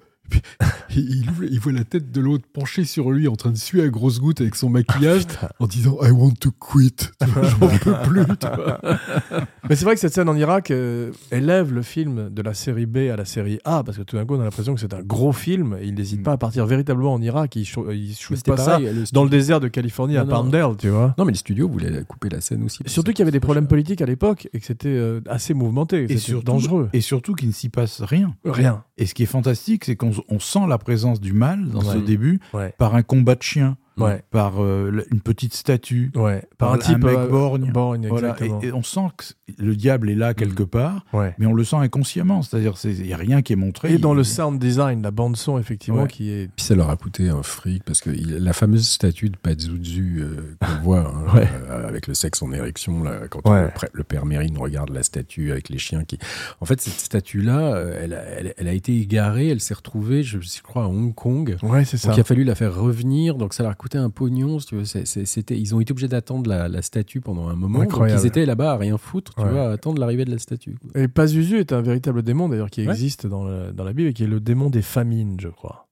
Il, 0.97 1.59
voit 1.59 1.73
la 1.73 1.83
tête 1.83 2.11
de 2.11 2.21
l'autre 2.21 2.45
penchée 2.53 2.85
sur 2.85 3.11
lui 3.11 3.27
en 3.27 3.35
train 3.35 3.51
de 3.51 3.57
suer 3.57 3.83
à 3.83 3.89
grosses 3.89 4.19
gouttes 4.19 4.39
avec 4.41 4.55
son 4.55 4.69
maquillage 4.69 5.23
en 5.59 5.67
disant 5.67 5.97
I 6.01 6.11
want 6.11 6.33
to 6.39 6.51
quit. 6.51 6.95
J'en 7.21 7.67
peux 7.67 7.93
plus. 8.03 8.25
tu 8.39 8.47
vois. 8.47 8.79
Mais 9.69 9.75
c'est 9.75 9.83
vrai 9.85 9.95
que 9.95 9.99
cette 9.99 10.13
scène 10.13 10.29
en 10.29 10.35
Irak 10.35 10.71
euh, 10.71 11.11
élève 11.31 11.73
le 11.73 11.81
film 11.81 12.29
de 12.29 12.41
la 12.41 12.53
série 12.53 12.85
B 12.85 12.97
à 13.11 13.15
la 13.17 13.25
série 13.25 13.59
A, 13.65 13.83
parce 13.83 13.97
que 13.97 14.03
tout 14.03 14.15
d'un 14.15 14.25
coup, 14.25 14.35
on 14.35 14.39
a 14.41 14.43
l'impression 14.45 14.73
que 14.73 14.79
c'est 14.79 14.93
un 14.93 15.01
gros 15.01 15.33
film. 15.33 15.75
Et 15.81 15.87
il 15.87 15.95
n'hésite 15.95 16.23
pas 16.23 16.33
à 16.33 16.37
partir 16.37 16.65
véritablement 16.65 17.13
en 17.13 17.21
Irak. 17.21 17.55
Il, 17.55 17.65
cho- 17.65 17.91
il 17.91 18.13
C'était 18.15 18.51
pas 18.51 18.57
ça 18.57 18.79
le 18.79 18.85
dans 18.93 19.05
studio- 19.05 19.23
le 19.25 19.29
désert 19.29 19.59
de 19.59 19.67
Californie 19.67 20.17
à 20.17 20.23
Non, 20.23 20.29
non. 20.29 20.35
Palmdale, 20.43 20.77
tu 20.77 20.89
vois. 20.89 21.13
Non, 21.17 21.25
mais 21.25 21.31
les 21.33 21.37
studios 21.37 21.67
voulaient 21.67 22.03
couper 22.07 22.29
la 22.29 22.41
scène 22.41 22.63
aussi. 22.63 22.79
Surtout 22.85 23.11
qu'il 23.11 23.19
y 23.19 23.23
avait 23.23 23.31
des 23.31 23.39
problèmes 23.39 23.65
cher. 23.65 23.69
politiques 23.69 24.01
à 24.01 24.05
l'époque 24.05 24.47
et 24.53 24.59
que 24.59 24.65
c'était 24.65 24.87
euh, 24.89 25.19
assez 25.27 25.53
mouvementé. 25.53 26.05
Et 26.09 26.17
surtout, 26.17 26.45
dangereux. 26.45 26.89
Et 26.93 27.01
surtout 27.01 27.33
qu'il 27.33 27.47
ne 27.49 27.53
s'y 27.53 27.69
passe 27.69 28.01
rien. 28.01 28.33
Rien. 28.45 28.83
Et 28.97 29.05
ce 29.07 29.13
qui 29.13 29.23
est 29.23 29.27
fantastique, 29.27 29.83
c'est 29.85 29.95
qu'on 29.97 30.11
on 30.29 30.39
sent 30.39 30.67
la 30.67 30.77
présence 30.77 31.19
du 31.21 31.33
mal 31.33 31.69
dans 31.69 31.81
ce 31.81 31.97
début 31.97 32.39
Ouais. 32.53 32.73
par 32.77 32.95
un 32.95 33.01
combat 33.03 33.35
de 33.35 33.43
chiens, 33.43 33.77
Ouais. 33.97 34.23
par 34.31 34.61
euh, 34.61 35.05
une 35.11 35.21
petite 35.21 35.53
statue, 35.53 36.11
Ouais. 36.15 36.43
par 36.57 36.73
un, 36.73 36.77
type 36.77 37.03
mec 37.03 37.17
euh, 37.17 37.27
borgne. 37.29 37.71
borgne, 37.71 38.07
Voilà. 38.07 38.29
exactement. 38.31 38.59
Et, 38.61 38.67
et 38.67 38.71
on 38.73 38.83
sent 38.83 39.07
que 39.17 39.25
le 39.63 39.75
diable 39.75 40.09
est 40.09 40.15
là 40.15 40.33
quelque 40.33 40.63
part, 40.63 41.05
Ouais. 41.13 41.33
mais 41.39 41.45
on 41.45 41.53
le 41.53 41.63
sent 41.63 41.77
inconsciemment. 41.77 42.41
C'est-à-dire, 42.41 42.73
il 42.83 43.03
n'y 43.03 43.13
a 43.13 43.17
rien 43.17 43.41
qui 43.41 43.53
est 43.53 43.57
montré. 43.57 43.93
Et 43.93 43.97
dans 43.97 44.13
le 44.13 44.23
sound 44.23 44.59
design, 44.59 45.01
la 45.01 45.11
bande 45.11 45.37
son 45.37 45.57
effectivement 45.59 46.03
Ouais. 46.03 46.07
qui 46.09 46.29
est 46.29 46.49
Puis 46.55 46.65
ça 46.65 46.75
leur 46.75 46.89
a 46.89 46.97
coûté 46.97 47.29
un 47.29 47.41
fric 47.43 47.83
parce 47.83 48.01
que 48.01 48.09
il- 48.09 48.35
la 48.37 48.53
fameuse 48.53 48.87
statue 48.87 49.29
de 49.29 49.37
Pazuzu 49.37 50.17
euh, 50.19 50.55
qu'on 50.59 50.81
voit 50.83 51.07
hein, 51.07 51.25
Ouais. 51.35 51.47
euh, 51.69 51.87
avec 51.87 52.07
le 52.07 52.13
sexe 52.13 52.41
en 52.41 52.51
érection, 52.51 53.03
là, 53.03 53.27
quand 53.29 53.47
Ouais. 53.49 53.69
le, 53.93 54.03
père 54.03 54.25
Mérine 54.25 54.57
regarde 54.57 54.89
la 54.89 55.03
statue 55.03 55.51
avec 55.51 55.69
les 55.69 55.77
chiens 55.77 56.03
qui. 56.03 56.17
En 56.59 56.65
fait, 56.65 56.81
cette 56.81 56.93
statue-là, 56.99 57.75
euh, 57.75 57.99
elle, 58.03 58.13
a- 58.13 58.23
elle, 58.23 58.53
elle 58.57 58.67
a 58.67 58.73
été 58.73 58.99
égarée, 58.99 59.47
elle 59.49 59.61
s'est 59.61 59.73
retrouvée, 59.73 60.21
je, 60.23 60.39
je 60.41 60.61
crois, 60.61 60.83
à 60.83 60.87
Hong 60.87 61.13
Kong. 61.15 61.55
ouais 61.63 61.85
c'est 61.85 61.97
ça. 61.97 62.09
Donc 62.09 62.17
il 62.17 62.21
a 62.21 62.23
fallu 62.25 62.43
la 62.43 62.55
faire 62.55 62.75
revenir, 62.75 63.35
donc 63.35 63.53
ça 63.53 63.63
leur 63.63 63.71
a 63.71 63.75
coûté 63.75 63.84
un 63.93 64.09
pognon. 64.09 64.59
Si 64.59 64.67
tu 64.67 64.75
veux. 64.75 64.85
C'est- 64.85 65.05
c'est- 65.05 65.25
c'était, 65.25 65.57
ils 65.59 65.75
ont 65.75 65.79
été 65.79 65.91
obligés 65.91 66.07
d'attendre 66.07 66.49
la, 66.49 66.67
la 66.67 66.81
statue 66.81 67.21
pendant 67.21 67.47
un 67.49 67.55
moment. 67.55 67.83
Donc 67.83 68.09
ils 68.09 68.25
étaient 68.25 68.45
là-bas 68.45 68.73
à 68.73 68.77
rien 68.77 68.97
foutre, 68.97 69.33
tu 69.35 69.41
Ouais. 69.43 69.49
vois, 69.51 69.69
à 69.69 69.71
attendre 69.71 69.99
l'arrivée 69.99 70.25
de 70.25 70.31
la 70.31 70.39
statue. 70.39 70.75
quoi. 70.81 71.01
Et 71.01 71.07
Pazuzu 71.07 71.59
est 71.59 71.73
un 71.73 71.81
véritable 71.81 72.21
démon 72.23 72.49
d'ailleurs 72.49 72.69
qui 72.69 72.81
Ouais. 72.85 72.91
existe 72.91 73.27
dans, 73.27 73.43
le- 73.45 73.71
dans 73.71 73.83
la 73.83 73.93
Bible 73.93 74.09
et 74.09 74.13
qui 74.13 74.23
est 74.23 74.27
le 74.27 74.39
démon 74.39 74.69
des 74.69 74.81
famines, 74.81 75.37
je 75.39 75.47
crois. 75.49 75.83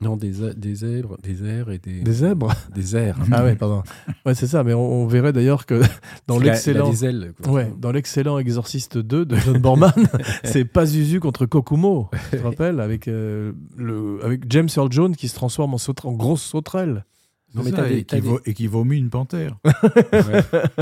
Non, 0.00 0.16
des, 0.16 0.42
a- 0.42 0.52
des 0.52 0.74
zèbres, 0.74 1.16
des 1.22 1.34
zèbres 1.36 1.70
et 1.70 1.78
des. 1.78 2.00
Des 2.00 2.12
zèbres 2.12 2.52
Des 2.74 2.96
airs. 2.96 3.16
Ah 3.30 3.44
ouais, 3.44 3.54
pardon. 3.54 3.84
Ouais, 4.26 4.34
c'est 4.34 4.48
ça, 4.48 4.64
mais 4.64 4.74
on, 4.74 4.80
on 5.04 5.06
verrait 5.06 5.32
d'ailleurs 5.32 5.64
que 5.64 5.80
dans 6.26 6.40
l'excellent 6.40 6.90
des 6.90 7.04
ailes. 7.04 7.32
quoi. 7.40 7.52
Ouais, 7.52 7.72
dans 7.78 7.92
l'excellent 7.92 8.36
Exorciste 8.38 8.98
2 8.98 9.24
de 9.24 9.36
John 9.36 9.58
Borman, 9.58 9.92
c'est 10.42 10.64
Pazuzu 10.64 11.20
contre 11.20 11.46
Kokumo, 11.46 12.08
tu 12.32 12.38
te 12.38 12.42
rappelles 12.42 12.80
avec 12.80 13.06
euh, 13.06 13.52
le 13.76 14.18
avec 14.24 14.50
James 14.50 14.68
Earl 14.76 14.90
Jones 14.90 15.14
qui 15.14 15.28
se 15.28 15.36
transforme 15.36 15.72
en, 15.74 15.78
sautre- 15.78 16.06
en 16.06 16.12
grosse 16.14 16.42
sauterelle. 16.42 17.04
C'est 17.52 17.58
Non, 17.58 17.64
mais 17.64 17.70
ça, 17.70 17.76
t'as 17.78 17.88
des- 17.88 17.98
et, 17.98 18.04
qui 18.04 18.14
des- 18.16 18.20
vo- 18.22 18.40
et 18.46 18.54
qui 18.54 18.66
vomit 18.66 18.98
une 18.98 19.10
panthère. 19.10 19.56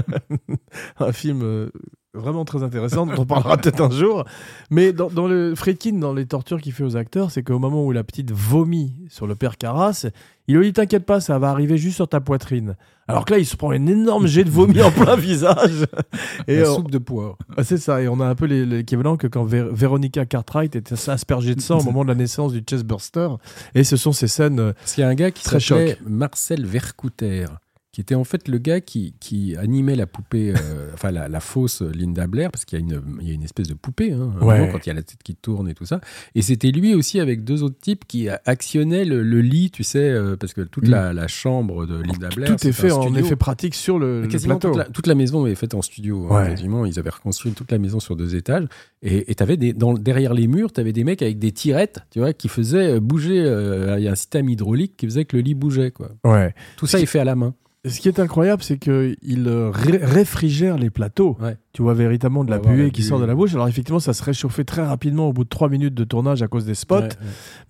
Un 0.98 1.12
film 1.12 1.40
euh, 1.42 1.70
vraiment 2.14 2.44
très 2.44 2.62
intéressant 2.62 3.06
dont 3.06 3.22
on 3.22 3.26
parlera 3.26 3.56
peut-être 3.56 3.80
un 3.80 3.90
jour. 3.90 4.24
Mais 4.70 4.92
dans, 4.92 5.08
dans 5.08 5.26
le 5.28 5.54
Friedkin, 5.54 5.98
dans 5.98 6.12
les 6.14 6.26
tortures 6.26 6.60
qu'il 6.60 6.72
fait 6.72 6.84
aux 6.84 6.96
acteurs, 6.96 7.30
c'est 7.30 7.42
qu'au 7.42 7.58
moment 7.58 7.84
où 7.84 7.92
la 7.92 8.04
petite 8.04 8.30
vomit 8.32 8.94
sur 9.08 9.26
le 9.26 9.34
père 9.34 9.56
Carras, 9.56 10.06
il 10.50 10.56
lui 10.58 10.66
dit 10.66 10.72
T'inquiète 10.72 11.04
pas, 11.06 11.20
ça 11.20 11.38
va 11.38 11.50
arriver 11.50 11.76
juste 11.78 11.96
sur 11.96 12.08
ta 12.08 12.20
poitrine. 12.20 12.76
Alors 13.08 13.24
que 13.24 13.32
là, 13.32 13.38
il 13.40 13.46
se 13.46 13.56
prend 13.56 13.70
un 13.72 13.86
énorme 13.86 14.26
jet 14.26 14.44
de 14.44 14.50
vomi 14.50 14.80
en 14.82 14.90
plein 14.92 15.16
visage. 15.16 15.86
Et 16.46 16.58
La 16.60 16.70
on- 16.70 16.76
soupe 16.76 16.90
de 16.90 16.98
poire. 16.98 17.36
Ah, 17.56 17.64
c'est 17.64 17.76
ça, 17.78 18.00
et 18.00 18.06
on 18.08 18.20
a 18.20 18.26
un 18.26 18.34
peu 18.36 18.46
l'équivalent 18.46 19.16
que 19.16 19.26
quand 19.26 19.44
Vé- 19.44 19.68
Véronica 19.72 20.24
Cartwright 20.26 20.76
était 20.76 21.10
aspergée 21.10 21.54
de 21.56 21.60
sang 21.60 21.78
au 21.80 21.82
moment 21.82 22.04
de 22.04 22.08
la 22.08 22.14
naissance 22.14 22.52
du 22.52 22.60
chestburster. 22.68 23.28
Et 23.74 23.82
ce 23.84 23.96
sont 23.96 24.12
ces 24.12 24.28
scènes. 24.28 24.60
euh, 24.60 24.72
Parce 24.74 24.94
qu'il 24.94 25.02
y 25.02 25.04
a 25.04 25.08
un 25.08 25.14
gars 25.14 25.30
qui 25.32 25.42
s'appelait. 25.42 25.98
Marcel 26.06 26.64
Vercouter, 26.64 27.46
qui 27.92 28.00
était 28.00 28.14
en 28.14 28.22
fait 28.24 28.46
le 28.46 28.58
gars 28.58 28.80
qui, 28.80 29.14
qui 29.18 29.56
animait 29.56 29.96
la 29.96 30.06
poupée, 30.06 30.52
euh, 30.52 30.90
enfin 30.94 31.10
la, 31.10 31.28
la 31.28 31.40
fausse 31.40 31.82
Linda 31.82 32.26
Blair, 32.28 32.50
parce 32.52 32.64
qu'il 32.64 32.78
y, 32.78 32.82
a 32.82 32.84
une- 32.84 33.02
il 33.20 33.28
y 33.28 33.30
a 33.32 33.34
une 33.34 33.42
espèce 33.42 33.66
de 33.66 33.74
poupée, 33.74 34.12
hein, 34.12 34.32
Ouais. 34.40 34.60
moment, 34.60 34.72
quand 34.72 34.86
il 34.86 34.88
y 34.88 34.92
a 34.92 34.94
la 34.94 35.02
tête 35.02 35.22
qui 35.24 35.34
tourne 35.34 35.68
et 35.68 35.74
tout 35.74 35.84
ça. 35.86 36.00
Et 36.36 36.42
c'était 36.42 36.70
lui 36.70 36.94
aussi 36.94 37.18
avec 37.18 37.42
deux 37.42 37.62
autres 37.64 37.80
types 37.80 38.04
qui 38.06 38.28
actionnaient 38.28 39.04
le, 39.04 39.22
le 39.22 39.40
lit, 39.40 39.70
tu 39.70 39.82
sais, 39.82 39.98
euh, 40.08 40.36
parce 40.36 40.52
que 40.54 40.60
toute 40.60 40.86
Mm. 40.86 40.90
la, 40.90 41.12
la 41.12 41.26
chambre 41.26 41.86
de 41.86 42.00
Linda 42.00 42.28
Blair. 42.28 42.54
tout 42.56 42.66
est 42.66 42.72
fait 42.72 42.92
en 42.92 43.14
effet 43.16 43.34
pratique 43.36 43.74
sur 43.74 43.98
le, 43.98 44.22
le 44.22 44.28
Quasiment 44.28 44.58
plateau. 44.58 44.68
toute 44.68 44.78
la, 44.78 44.84
toute 44.92 45.06
la 45.08 45.14
maison 45.16 45.46
est 45.46 45.54
faite 45.56 45.74
en 45.74 45.82
studio. 45.82 46.28
hein, 46.30 46.42
Ouais. 46.44 46.48
quasiment. 46.50 46.86
Ils 46.86 46.98
avaient 46.98 47.10
reconstruit 47.10 47.52
toute 47.52 47.72
la 47.72 47.78
maison 47.78 47.98
sur 48.00 48.14
deux 48.16 48.36
étages. 48.36 48.66
Et 49.02 49.34
tu 49.34 49.42
avais 49.42 49.56
des, 49.56 49.72
dans, 49.72 49.94
derrière 49.94 50.34
les 50.34 50.46
murs, 50.46 50.72
tu 50.72 50.80
avais 50.80 50.92
des 50.92 51.04
mecs 51.04 51.22
avec 51.22 51.38
des 51.38 51.52
tirettes, 51.52 52.00
tu 52.10 52.18
vois, 52.20 52.32
qui 52.34 52.48
faisaient 52.48 52.96
euh, 52.96 53.00
bouger. 53.00 53.40
euh, 53.40 53.96
Il 53.98 54.04
y 54.04 54.08
a 54.08 54.12
un 54.12 54.14
système 54.14 54.48
hydraulique 54.48 54.96
qui 54.96 55.06
faisait 55.06 55.24
que 55.24 55.36
le 55.36 55.42
lit 55.42 55.54
bougeait, 55.54 55.90
quoi. 55.90 56.10
Ouais. 56.24 56.54
Tout 56.76 56.86
ça 56.86 57.00
est 57.00 57.06
fait 57.06 57.18
à 57.18 57.24
la 57.24 57.34
main. 57.34 57.54
Ce 57.86 57.98
qui 58.00 58.08
est 58.08 58.20
incroyable, 58.20 58.62
c'est 58.62 58.76
qu'il 58.78 59.16
euh, 59.46 59.70
ré- 59.70 60.00
réfrigère 60.02 60.76
les 60.76 60.90
plateaux. 60.90 61.38
Ouais. 61.40 61.56
Tu 61.72 61.80
vois 61.80 61.94
véritablement 61.94 62.44
de 62.44 62.50
la 62.50 62.58
buée 62.58 62.84
la 62.84 62.90
qui 62.90 63.02
sort 63.02 63.18
de 63.20 63.24
la 63.24 63.34
bouche. 63.34 63.54
Alors 63.54 63.68
effectivement, 63.68 64.00
ça 64.00 64.12
se 64.12 64.22
réchauffait 64.22 64.64
très 64.64 64.84
rapidement 64.84 65.28
au 65.28 65.32
bout 65.32 65.44
de 65.44 65.48
trois 65.48 65.68
minutes 65.70 65.94
de 65.94 66.04
tournage 66.04 66.42
à 66.42 66.48
cause 66.48 66.66
des 66.66 66.74
spots. 66.74 66.96
Ouais, 66.96 67.02
ouais. 67.04 67.10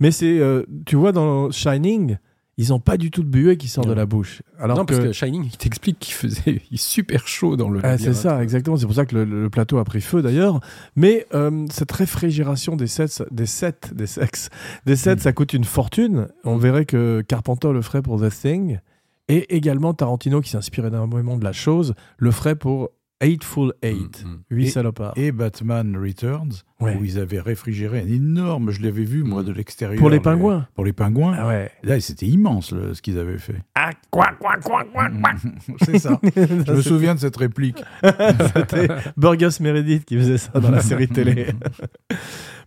Mais 0.00 0.10
c'est, 0.10 0.40
euh, 0.40 0.64
tu 0.84 0.96
vois, 0.96 1.12
dans 1.12 1.52
Shining, 1.52 2.16
ils 2.58 2.70
n'ont 2.70 2.80
pas 2.80 2.96
du 2.96 3.10
tout 3.12 3.22
de 3.22 3.28
buée 3.28 3.56
qui 3.56 3.68
sort 3.68 3.86
de 3.86 3.92
la 3.92 4.04
bouche. 4.04 4.42
Alors 4.58 4.76
non, 4.78 4.84
que, 4.84 4.94
parce 4.94 5.06
que 5.06 5.12
Shining, 5.12 5.44
il 5.44 5.56
t'explique 5.56 5.98
qu'il 6.00 6.14
faisait 6.14 6.60
il 6.72 6.78
super 6.78 7.28
chaud 7.28 7.56
dans 7.56 7.70
le 7.70 7.78
Ah, 7.84 7.96
c'est 7.96 8.12
ça, 8.12 8.42
exactement. 8.42 8.76
C'est 8.76 8.86
pour 8.86 8.96
ça 8.96 9.06
que 9.06 9.14
le, 9.14 9.24
le 9.24 9.48
plateau 9.48 9.78
a 9.78 9.84
pris 9.84 10.00
feu 10.00 10.22
d'ailleurs. 10.22 10.58
Mais 10.96 11.24
euh, 11.34 11.66
cette 11.70 11.92
réfrigération 11.92 12.74
des 12.74 12.88
sets, 12.88 13.22
des 13.30 13.46
sets, 13.46 13.94
des 13.94 14.06
sexes, 14.08 14.50
des 14.86 14.96
sets, 14.96 15.14
Mm. 15.14 15.18
ça 15.20 15.32
coûte 15.32 15.52
une 15.52 15.64
fortune. 15.64 16.26
On 16.42 16.56
verrait 16.56 16.84
que 16.84 17.22
Carpenter 17.26 17.72
le 17.72 17.80
ferait 17.80 18.02
pour 18.02 18.20
The 18.20 18.28
Thing. 18.30 18.80
Et 19.30 19.56
également 19.56 19.94
Tarantino, 19.94 20.40
qui 20.40 20.50
s'inspire 20.50 20.86
énormément 20.86 21.36
de 21.36 21.44
la 21.44 21.52
chose, 21.52 21.94
le 22.18 22.30
ferait 22.30 22.56
pour 22.56 22.90
Eightful 23.22 23.74
Eight. 23.82 24.24
Mm, 24.24 24.28
mm. 24.28 24.38
Huit 24.50 24.66
Et- 24.66 24.70
salopards. 24.70 25.12
Et 25.16 25.30
Batman 25.30 25.94
Returns, 25.94 26.52
Ouais. 26.80 26.96
où 26.98 27.04
ils 27.04 27.18
avaient 27.18 27.38
réfrigéré 27.40 28.00
un 28.00 28.06
énorme, 28.06 28.70
je 28.70 28.80
l'avais 28.80 29.04
vu 29.04 29.22
moi 29.24 29.42
Mm. 29.42 29.44
de 29.44 29.52
l'extérieur. 29.52 29.98
Pour 30.00 30.08
les 30.08 30.20
pingouins. 30.20 30.66
Pour 30.74 30.86
les 30.86 30.94
pingouins. 30.94 31.34
Ah 31.38 31.46
ouais. 31.46 31.70
Là, 31.82 32.00
c'était 32.00 32.24
immense 32.26 32.72
le- 32.72 32.94
ce 32.94 33.02
qu'ils 33.02 33.18
avaient 33.18 33.36
fait. 33.36 33.56
Ah, 33.74 33.90
quoi, 34.10 34.28
quoi, 34.40 34.54
quoi, 34.64 34.84
quoi, 34.90 35.10
quoi. 35.10 35.30
C'est 35.84 35.98
ça. 35.98 36.18
Je 36.34 36.72
me 36.72 36.80
souviens 36.80 37.14
de 37.14 37.20
cette 37.20 37.36
réplique. 37.36 37.82
C'était 38.56 38.88
Burgess 39.18 39.60
Meredith 39.60 40.06
qui 40.06 40.16
faisait 40.16 40.38
ça 40.38 40.58
dans 40.58 40.70
la 40.70 40.80
série 40.80 41.06
télé. 41.08 41.48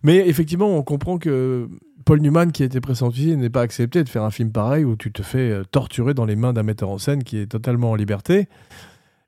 Mais 0.04 0.28
effectivement, 0.28 0.68
on 0.78 0.82
comprend 0.84 1.18
que 1.18 1.68
Paul 2.04 2.20
Newman, 2.20 2.52
qui 2.52 2.62
a 2.62 2.66
été 2.66 2.80
pressenti, 2.80 3.36
n'est 3.36 3.50
pas 3.50 3.62
accepté 3.62 4.04
de 4.04 4.08
faire 4.08 4.24
un 4.24 4.30
film 4.30 4.52
pareil 4.52 4.84
où 4.84 4.96
tu 4.96 5.12
te 5.12 5.22
fais 5.22 5.50
euh, 5.50 5.64
torturer 5.64 6.14
dans 6.14 6.24
les 6.24 6.36
mains 6.36 6.52
d'un 6.52 6.62
metteur 6.62 6.90
en 6.90 6.98
scène 6.98 7.24
qui 7.24 7.38
est 7.38 7.46
totalement 7.46 7.92
en 7.92 7.94
liberté. 7.94 8.48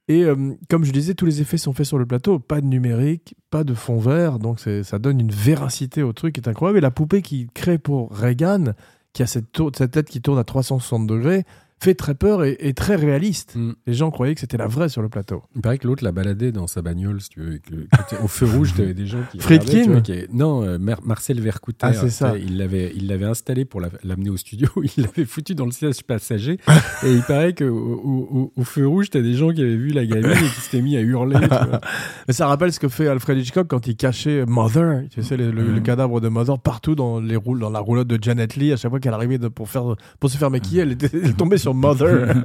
Et 0.08 0.24
euh, 0.24 0.54
comme 0.68 0.84
je 0.84 0.92
disais, 0.92 1.14
tous 1.14 1.26
les 1.26 1.40
effets 1.40 1.58
sont 1.58 1.72
faits 1.72 1.86
sur 1.86 1.98
le 1.98 2.06
plateau, 2.06 2.38
pas 2.38 2.60
de 2.60 2.66
numérique, 2.66 3.34
pas 3.50 3.64
de 3.64 3.74
fond 3.74 3.98
vert, 3.98 4.38
donc 4.38 4.60
ça 4.60 4.98
donne 4.98 5.20
une 5.20 5.32
véracité 5.32 6.02
au 6.02 6.12
truc 6.12 6.34
qui 6.34 6.40
est 6.40 6.48
incroyable. 6.48 6.78
Et 6.78 6.82
la 6.82 6.92
poupée 6.92 7.22
qu'il 7.22 7.48
crée 7.50 7.78
pour 7.78 8.16
Reagan, 8.16 8.74
qui 9.12 9.22
a 9.22 9.26
cette 9.26 9.50
tête 9.90 10.08
qui 10.08 10.20
tourne 10.20 10.38
à 10.38 10.44
360 10.44 11.06
degrés, 11.06 11.44
fait 11.78 11.94
très 11.94 12.14
peur 12.14 12.42
et, 12.44 12.56
et 12.60 12.72
très 12.74 12.96
réaliste. 12.96 13.54
Mm. 13.56 13.72
Les 13.86 13.94
gens 13.94 14.10
croyaient 14.10 14.34
que 14.34 14.40
c'était 14.40 14.56
la 14.56 14.66
vraie 14.66 14.88
sur 14.88 15.02
le 15.02 15.08
plateau. 15.08 15.42
Il 15.54 15.60
paraît 15.60 15.78
que 15.78 15.86
l'autre 15.86 16.02
l'a 16.02 16.12
baladé 16.12 16.50
dans 16.52 16.66
sa 16.66 16.80
bagnole, 16.82 17.20
si 17.20 17.28
tu 17.28 17.40
veux. 17.40 17.54
et 17.54 17.60
que- 17.60 18.22
au 18.22 18.28
feu 18.28 18.46
rouge, 18.46 18.72
tu 18.74 18.82
avais 18.82 18.94
des 18.94 19.06
gens 19.06 19.18
qui. 19.30 19.38
Friedkin 19.38 19.84
vois, 19.90 20.00
qui 20.00 20.12
Non, 20.32 20.62
euh, 20.62 20.78
Mar- 20.78 21.02
Marcel 21.04 21.40
Vercouter. 21.40 21.78
Ah, 21.82 21.92
c'est 21.92 22.06
tu 22.06 22.12
ça. 22.12 22.34
Il 22.38 22.56
l'avait, 22.56 22.92
il 22.96 23.06
l'avait 23.08 23.26
installé 23.26 23.64
pour 23.64 23.80
la- 23.80 23.90
l'amener 24.04 24.30
au 24.30 24.36
studio. 24.36 24.68
Il 24.96 25.02
l'avait 25.04 25.24
foutu 25.26 25.54
dans 25.54 25.66
le 25.66 25.70
siège 25.72 26.02
passager. 26.02 26.58
et 27.04 27.12
il 27.12 27.22
paraît 27.22 27.54
qu'au 27.54 28.50
au, 28.56 28.64
feu 28.64 28.86
rouge, 28.86 29.10
tu 29.10 29.18
as 29.18 29.22
des 29.22 29.34
gens 29.34 29.52
qui 29.52 29.60
avaient 29.60 29.76
vu 29.76 29.88
la 29.90 30.06
gamine 30.06 30.30
et 30.30 30.34
qui 30.54 30.60
s'étaient 30.60 30.82
mis 30.82 30.96
à 30.96 31.00
hurler. 31.00 31.38
tu 31.40 31.46
vois. 31.48 31.80
Mais 32.28 32.32
ça 32.34 32.46
rappelle 32.46 32.72
ce 32.72 32.80
que 32.80 32.88
fait 32.88 33.06
Alfred 33.08 33.38
Hitchcock 33.38 33.66
quand 33.68 33.86
il 33.86 33.96
cachait 33.96 34.44
Mother, 34.46 35.02
tu 35.10 35.22
sais, 35.22 35.36
le, 35.36 35.50
le- 35.50 35.62
le 35.66 35.72
Mhm. 35.74 35.82
cadavre 35.82 36.20
de 36.20 36.28
Mother 36.28 36.58
partout 36.58 36.94
dans, 36.94 37.20
les 37.20 37.36
roules, 37.36 37.60
dans 37.60 37.70
la 37.70 37.80
roulotte 37.80 38.08
de 38.08 38.18
Janet 38.22 38.56
Lee. 38.56 38.72
À 38.72 38.76
chaque 38.76 38.90
fois 38.90 39.00
qu'elle 39.00 39.14
arrivait 39.14 39.38
de- 39.38 39.48
pour, 39.48 39.68
faire, 39.68 39.94
pour 40.20 40.30
se 40.30 40.36
faire 40.38 40.50
maquiller, 40.50 40.82
elle, 40.82 40.92
était, 40.92 41.10
elle 41.22 41.34
tombait 41.34 41.58
sur 41.58 41.65
Mother. 41.74 42.44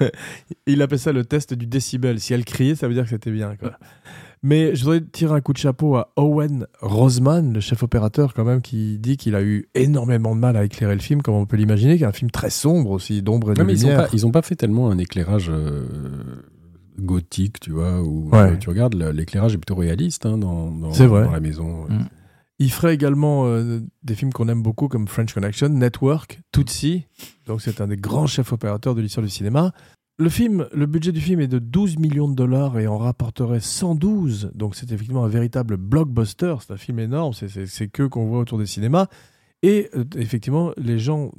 il 0.66 0.82
appelait 0.82 0.98
ça 0.98 1.12
le 1.12 1.24
test 1.24 1.54
du 1.54 1.66
décibel. 1.66 2.20
Si 2.20 2.34
elle 2.34 2.44
criait, 2.44 2.74
ça 2.74 2.88
veut 2.88 2.94
dire 2.94 3.04
que 3.04 3.10
c'était 3.10 3.30
bien. 3.30 3.56
Quoi. 3.56 3.72
Mais 4.42 4.74
je 4.76 4.84
voudrais 4.84 5.00
tirer 5.00 5.34
un 5.34 5.40
coup 5.40 5.52
de 5.52 5.58
chapeau 5.58 5.96
à 5.96 6.12
Owen 6.16 6.66
Roseman, 6.80 7.52
le 7.52 7.60
chef 7.60 7.82
opérateur 7.82 8.34
quand 8.34 8.44
même, 8.44 8.60
qui 8.60 8.98
dit 8.98 9.16
qu'il 9.16 9.34
a 9.34 9.42
eu 9.42 9.68
énormément 9.74 10.34
de 10.36 10.40
mal 10.40 10.56
à 10.56 10.64
éclairer 10.64 10.94
le 10.94 11.00
film, 11.00 11.22
comme 11.22 11.34
on 11.34 11.46
peut 11.46 11.56
l'imaginer, 11.56 11.96
qui 11.96 12.04
est 12.04 12.06
un 12.06 12.12
film 12.12 12.30
très 12.30 12.50
sombre 12.50 12.90
aussi, 12.90 13.22
d'ombre 13.22 13.50
et 13.52 13.54
de 13.54 13.60
Ouais, 13.60 13.66
mais 13.66 13.74
lumière. 13.74 14.02
pas, 14.04 14.08
ils 14.12 14.26
ont 14.26 14.30
pas 14.30 14.42
fait 14.42 14.54
tellement 14.54 14.90
un 14.90 14.98
éclairage 14.98 15.50
euh, 15.50 15.84
gothique, 17.00 17.60
tu 17.60 17.72
vois. 17.72 18.00
Où, 18.02 18.28
Ouais. 18.30 18.38
euh, 18.52 18.56
tu 18.56 18.68
regardes, 18.68 18.94
l'éclairage 18.94 19.54
est 19.54 19.58
plutôt 19.58 19.74
réaliste 19.74 20.26
hein, 20.26 20.38
dans, 20.38 20.70
dans, 20.70 20.92
C'est 20.92 21.06
vrai. 21.06 21.24
dans 21.24 21.32
la 21.32 21.40
maison. 21.40 21.84
ouais. 21.84 21.96
Il 22.58 22.70
ferait 22.72 22.94
également 22.94 23.46
euh, 23.46 23.80
des 24.02 24.14
films 24.14 24.32
qu'on 24.32 24.48
aime 24.48 24.62
beaucoup 24.62 24.88
comme 24.88 25.06
French 25.08 25.34
Connection, 25.34 25.68
Network, 25.68 26.40
Tootsie. 26.52 27.04
Donc 27.46 27.60
c'est 27.60 27.80
un 27.82 27.86
des 27.88 27.96
grands 27.98 28.26
chefs 28.26 28.52
opérateurs 28.52 28.94
de 28.94 29.02
l'histoire 29.02 29.24
du 29.24 29.30
cinéma. 29.30 29.72
le 30.18 30.30
film, 30.30 30.66
le 30.72 30.86
budget 30.86 31.12
du 31.12 31.20
film 31.20 31.40
est 31.40 31.48
de 31.48 31.58
12 31.58 31.98
millions 31.98 32.28
de 32.30 32.34
dollars 32.34 32.78
et 32.78 32.86
en 32.86 32.96
rapporterait 32.96 33.60
112. 33.60 34.52
Donc 34.54 34.74
c'est 34.74 34.90
effectivement 34.90 35.24
un 35.24 35.28
véritable 35.28 35.76
blockbuster. 35.76 36.54
C'est 36.60 36.72
un 36.72 36.78
film 36.78 36.98
énorme. 36.98 37.34
C'est- 37.34 37.88
que 37.88 38.04
qu'on 38.04 38.26
voit 38.26 38.38
autour 38.38 38.56
des 38.58 38.64
cinémas. 38.66 39.08
Et 39.62 39.90
euh, 39.94 40.04
effectivement, 40.16 40.72
les 40.78 40.98
gens 40.98 41.32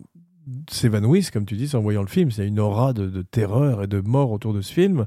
s'évanouissent, 0.69 1.31
comme 1.31 1.45
tu 1.45 1.55
dis, 1.55 1.75
en 1.75 1.81
voyant 1.81 2.01
le 2.01 2.07
film. 2.07 2.29
C'est 2.29 2.47
une 2.47 2.59
aura 2.59 2.93
de, 2.93 3.07
de 3.07 3.21
terreur 3.23 3.81
et 3.83 3.87
de 3.87 3.99
mort 4.01 4.31
autour 4.31 4.53
de 4.53 4.61
ce 4.61 4.71
film. 4.71 5.05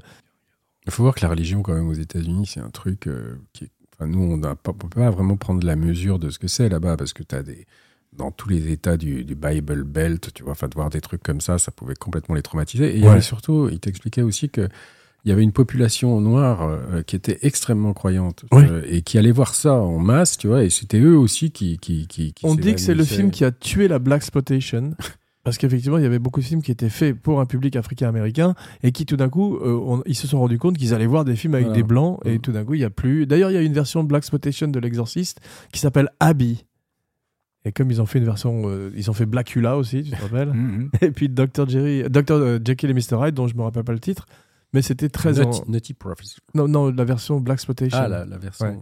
Il 0.85 0.91
faut 0.91 1.03
voir 1.03 1.15
que 1.15 1.21
la 1.21 1.29
religion, 1.29 1.61
quand 1.61 1.73
même, 1.73 1.87
aux 1.87 1.93
États-Unis, 1.93 2.47
c'est 2.47 2.59
un 2.59 2.69
truc 2.69 3.07
euh, 3.07 3.37
qui. 3.53 3.63
est- 3.65 3.71
Enfin, 4.01 4.09
nous, 4.11 4.23
on 4.23 4.37
ne 4.37 4.53
peut 4.55 4.73
pas 4.73 5.09
vraiment 5.11 5.37
prendre 5.37 5.65
la 5.65 5.75
mesure 5.75 6.17
de 6.17 6.29
ce 6.29 6.39
que 6.39 6.47
c'est 6.47 6.69
là-bas, 6.69 6.97
parce 6.97 7.13
que 7.13 7.23
tu 7.23 7.35
as 7.35 7.43
des. 7.43 7.65
Dans 8.13 8.29
tous 8.29 8.49
les 8.49 8.69
États 8.69 8.97
du, 8.97 9.23
du 9.23 9.35
Bible 9.35 9.83
Belt, 9.85 10.31
tu 10.33 10.43
vois, 10.43 10.51
enfin, 10.51 10.67
de 10.67 10.73
voir 10.75 10.89
des 10.89 10.99
trucs 10.99 11.23
comme 11.23 11.39
ça, 11.39 11.57
ça 11.57 11.71
pouvait 11.71 11.93
complètement 11.95 12.35
les 12.35 12.41
traumatiser. 12.41 12.89
Et 12.93 12.97
il 12.97 12.99
y 12.99 13.03
Ouais. 13.05 13.11
avait 13.11 13.21
surtout, 13.21 13.69
il 13.71 13.79
t'expliquait 13.79 14.21
aussi 14.21 14.49
que. 14.49 14.67
Il 15.23 15.29
y 15.29 15.31
avait 15.31 15.43
une 15.43 15.51
population 15.51 16.19
noire 16.19 16.63
euh, 16.63 17.03
qui 17.03 17.15
était 17.15 17.37
extrêmement 17.43 17.93
croyante 17.93 18.43
Oui. 18.51 18.63
euh, 18.67 18.81
et 18.87 19.03
qui 19.03 19.19
allait 19.19 19.31
voir 19.31 19.53
ça 19.53 19.75
en 19.75 19.99
masse, 19.99 20.35
tu 20.35 20.47
vois, 20.47 20.63
et 20.63 20.71
c'était 20.71 20.99
eux 20.99 21.15
aussi 21.15 21.51
qui. 21.51 21.77
qui, 21.77 22.07
qui, 22.07 22.33
qui 22.33 22.43
On 22.45 22.55
dit 22.55 22.73
que 22.73 22.81
c'est 22.81 22.95
le 22.95 23.03
film 23.05 23.29
qui 23.29 23.45
a 23.45 23.51
tué 23.51 23.87
la 23.87 23.99
Black 23.99 24.17
Exploitation. 24.23 24.95
Parce 25.43 25.57
qu'effectivement, 25.57 25.97
il 25.97 26.03
y 26.03 26.05
avait 26.05 26.19
beaucoup 26.19 26.39
de 26.39 26.45
films 26.45 26.61
qui 26.61 26.71
étaient 26.71 26.89
faits 26.89 27.19
pour 27.19 27.39
un 27.39 27.45
public 27.47 27.75
africain-américain 27.75 28.53
et 28.83 28.91
qui 28.91 29.05
tout 29.07 29.17
d'un 29.17 29.29
coup, 29.29 29.57
euh, 29.57 29.73
on- 29.73 30.03
ils 30.05 30.15
se 30.15 30.27
sont 30.27 30.39
rendus 30.39 30.59
compte 30.59 30.77
qu'ils 30.77 30.93
allaient 30.93 31.07
voir 31.07 31.25
des 31.25 31.35
films 31.35 31.55
avec 31.55 31.65
Voilà. 31.67 31.81
des 31.81 31.87
blancs 31.87 32.19
et 32.25 32.37
Mm. 32.37 32.41
tout 32.41 32.51
d'un 32.51 32.63
coup, 32.63 32.75
il 32.75 32.79
n'y 32.79 32.83
a 32.85 32.89
plus. 32.91 33.25
D'ailleurs, 33.25 33.49
il 33.49 33.55
y 33.55 33.57
a 33.57 33.61
une 33.61 33.73
version 33.73 34.03
de 34.03 34.07
Black 34.07 34.19
Exploitation 34.21 34.67
de 34.67 34.79
l'Exorciste 34.79 35.39
qui 35.71 35.79
s'appelle 35.79 36.09
Abby. 36.19 36.63
Et 37.65 37.71
comme 37.71 37.91
ils 37.91 38.01
ont 38.01 38.05
fait 38.05 38.19
une 38.19 38.25
version, 38.25 38.63
euh, 38.65 38.91
ils 38.95 39.09
ont 39.09 39.13
fait 39.13 39.25
Blackula 39.25 39.77
aussi, 39.77 40.03
tu 40.03 40.11
te 40.11 40.21
rappelles 40.21 40.49
Mhm. 40.53 40.89
Et 41.01 41.11
puis 41.11 41.29
Dr. 41.29 41.67
Jerry, 41.67 42.03
Dr. 42.09 42.31
euh, 42.33 42.59
Jekyll 42.63 42.89
et 42.89 42.93
Mr. 42.93 43.17
Hyde, 43.27 43.35
dont 43.35 43.47
je 43.47 43.55
me 43.55 43.61
rappelle 43.63 43.83
pas 43.83 43.93
le 43.93 43.99
titre, 43.99 44.25
mais 44.73 44.81
c'était 44.81 45.09
très 45.09 45.39
en- 45.39 45.45
Nutty, 45.49 45.61
Nutty 45.67 45.93
Professor. 45.93 46.39
non 46.55 46.67
non 46.67 46.91
la 46.91 47.03
version 47.03 47.39
Black 47.39 47.55
Exploitation. 47.57 47.97
Ah, 47.99 48.07
la, 48.07 48.25
la 48.25 48.37
version. 48.37 48.65
Ouais. 48.67 48.77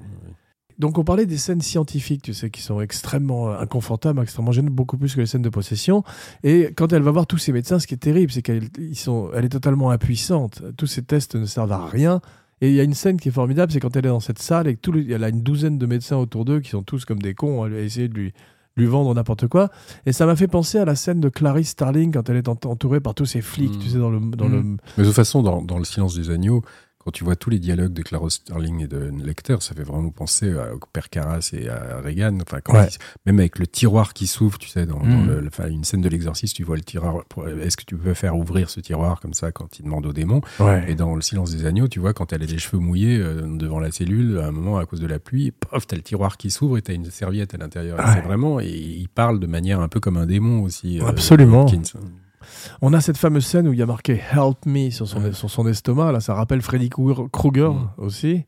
Donc 0.79 0.97
on 0.97 1.03
parlait 1.03 1.25
des 1.25 1.37
scènes 1.37 1.61
scientifiques, 1.61 2.21
tu 2.23 2.33
sais, 2.33 2.49
qui 2.49 2.61
sont 2.61 2.79
extrêmement 2.81 3.49
euh, 3.49 3.59
inconfortables, 3.59 4.21
extrêmement 4.21 4.51
gênantes, 4.53 4.73
beaucoup 4.73 4.97
plus 4.97 5.13
que 5.13 5.19
les 5.19 5.27
scènes 5.27 5.41
de 5.41 5.49
possession. 5.49 6.03
Et 6.43 6.73
quand 6.75 6.93
elle 6.93 7.01
va 7.03 7.11
voir 7.11 7.27
tous 7.27 7.37
ces 7.37 7.51
médecins, 7.51 7.79
ce 7.79 7.85
qui 7.87 7.93
est 7.93 7.97
terrible, 7.97 8.31
c'est 8.31 8.41
qu'elle 8.41 8.69
sont, 8.93 9.29
elle 9.35 9.45
est 9.45 9.49
totalement 9.49 9.91
impuissante. 9.91 10.61
Tous 10.77 10.87
ces 10.87 11.03
tests 11.03 11.35
ne 11.35 11.45
servent 11.45 11.73
à 11.73 11.85
rien. 11.85 12.21
Et 12.61 12.69
il 12.69 12.75
y 12.75 12.79
a 12.79 12.83
une 12.83 12.93
scène 12.93 13.17
qui 13.19 13.29
est 13.29 13.31
formidable, 13.31 13.71
c'est 13.71 13.79
quand 13.79 13.95
elle 13.95 14.05
est 14.05 14.09
dans 14.09 14.19
cette 14.19 14.39
salle 14.39 14.67
et 14.67 14.75
que 14.75 14.81
tout 14.81 14.91
le- 14.91 15.09
elle 15.11 15.23
a 15.23 15.29
une 15.29 15.41
douzaine 15.43 15.77
de 15.77 15.85
médecins 15.85 16.17
autour 16.17 16.43
d'eux 16.45 16.59
qui 16.59 16.69
sont 16.71 16.83
tous 16.83 17.05
comme 17.05 17.21
des 17.21 17.33
cons 17.33 17.63
à 17.63 17.69
essayer 17.69 18.07
de 18.09 18.13
lui, 18.13 18.33
lui 18.75 18.85
vendre 18.85 19.13
n'importe 19.15 19.47
quoi. 19.47 19.69
Et 20.05 20.11
ça 20.13 20.25
m'a 20.25 20.35
fait 20.35 20.47
penser 20.49 20.77
à 20.77 20.83
la 20.85 20.95
scène 20.95 21.19
de 21.21 21.29
Clarice 21.29 21.69
Starling 21.69 22.11
quand 22.13 22.29
elle 22.29 22.35
est 22.37 22.47
ent- 22.49 22.57
entourée 22.65 22.99
par 22.99 23.15
tous 23.15 23.25
ces 23.25 23.41
flics, 23.41 23.75
Mm. 23.75 23.79
tu 23.79 23.89
sais, 23.89 23.97
dans 23.97 24.09
le, 24.09 24.19
dans 24.19 24.47
le, 24.49 24.61
Mm. 24.61 24.77
Mais 24.97 25.03
de 25.03 25.07
toute 25.07 25.15
façon, 25.15 25.41
dans, 25.41 25.61
dans 25.61 25.77
Le 25.77 25.85
silence 25.85 26.15
des 26.15 26.29
agneaux, 26.31 26.61
quand 27.09 27.13
tu 27.13 27.23
vois 27.23 27.35
tous 27.35 27.49
les 27.49 27.57
dialogues 27.57 27.93
de 27.93 28.03
Claros 28.03 28.29
Sterling 28.29 28.83
et 28.83 28.87
de 28.87 29.11
Lecter, 29.23 29.55
ça 29.61 29.73
fait 29.73 29.81
vraiment 29.83 30.11
penser 30.11 30.53
à- 30.55 30.75
au 30.75 30.79
père 30.93 31.09
Carras 31.09 31.49
et 31.53 31.67
à 31.67 31.99
Reagan. 32.03 32.37
Enfin, 32.45 32.59
quand 32.63 32.73
Ouais. 32.73 32.87
ils- 32.87 32.97
même 33.25 33.39
avec 33.39 33.57
le 33.57 33.65
tiroir 33.65 34.13
qui 34.13 34.27
s'ouvre, 34.27 34.59
tu 34.59 34.69
sais, 34.69 34.85
dans, 34.85 34.99
dans 34.99 35.25
le- 35.25 35.41
le- 35.41 35.47
enfin, 35.47 35.67
une 35.69 35.83
scène 35.83 36.01
de 36.01 36.09
l'exorciste, 36.09 36.55
tu 36.55 36.63
vois 36.63 36.75
le 36.75 36.83
tiroir. 36.83 37.15
Est-ce 37.63 37.77
que 37.77 37.83
tu 37.83 37.97
peux 37.97 38.13
faire 38.13 38.37
ouvrir 38.37 38.69
ce 38.69 38.79
tiroir 38.79 39.19
comme 39.21 39.33
ça 39.33 39.51
quand 39.51 39.79
il 39.79 39.85
demande 39.85 40.05
au 40.05 40.13
démon 40.13 40.41
Ouais. 40.59 40.85
Et 40.87 40.93
dans 40.93 41.15
Le 41.15 41.21
silence 41.21 41.49
des 41.55 41.65
agneaux, 41.65 41.87
tu 41.87 41.99
vois, 41.99 42.13
quand 42.13 42.31
elle 42.31 42.43
a 42.43 42.45
les 42.45 42.59
cheveux 42.59 42.77
mouillés 42.77 43.17
euh, 43.17 43.41
devant 43.57 43.79
la 43.79 43.89
cellule, 43.91 44.37
à 44.37 44.45
un 44.47 44.51
moment, 44.51 44.77
à 44.77 44.85
cause 44.85 44.99
de 45.01 45.07
la 45.07 45.17
pluie, 45.17 45.49
pof, 45.51 45.87
t'as 45.87 45.95
le 45.95 46.03
tiroir 46.03 46.37
qui 46.37 46.51
s'ouvre 46.51 46.77
et 46.77 46.83
t'as 46.83 46.93
une 46.93 47.09
serviette 47.09 47.55
à 47.55 47.57
l'intérieur. 47.57 47.99
Et 47.99 48.03
Ouais. 48.03 48.09
C'est 48.13 48.21
vraiment, 48.21 48.59
et 48.59 48.67
il 48.69 49.09
parle 49.09 49.39
de 49.39 49.47
manière 49.47 49.79
un 49.79 49.87
peu 49.87 49.99
comme 49.99 50.17
un 50.17 50.27
démon 50.27 50.61
aussi. 50.61 51.01
euh, 51.01 51.07
Absolument. 51.07 51.63
Hopkins. 51.65 51.81
On 52.81 52.93
a 52.93 53.01
cette 53.01 53.17
fameuse 53.17 53.45
scène 53.45 53.67
où 53.67 53.73
il 53.73 53.79
y 53.79 53.81
a 53.81 53.85
marqué 53.85 54.19
Help 54.31 54.65
me 54.65 54.89
sur 54.89 55.07
son, 55.07 55.21
Ouais. 55.23 55.33
sur 55.33 55.49
son 55.49 55.67
estomac. 55.67 56.11
Là, 56.11 56.19
ça 56.19 56.33
rappelle 56.33 56.61
Freddy 56.61 56.89
Krueger 56.89 57.73
Mm. 57.73 57.89
aussi. 57.97 58.43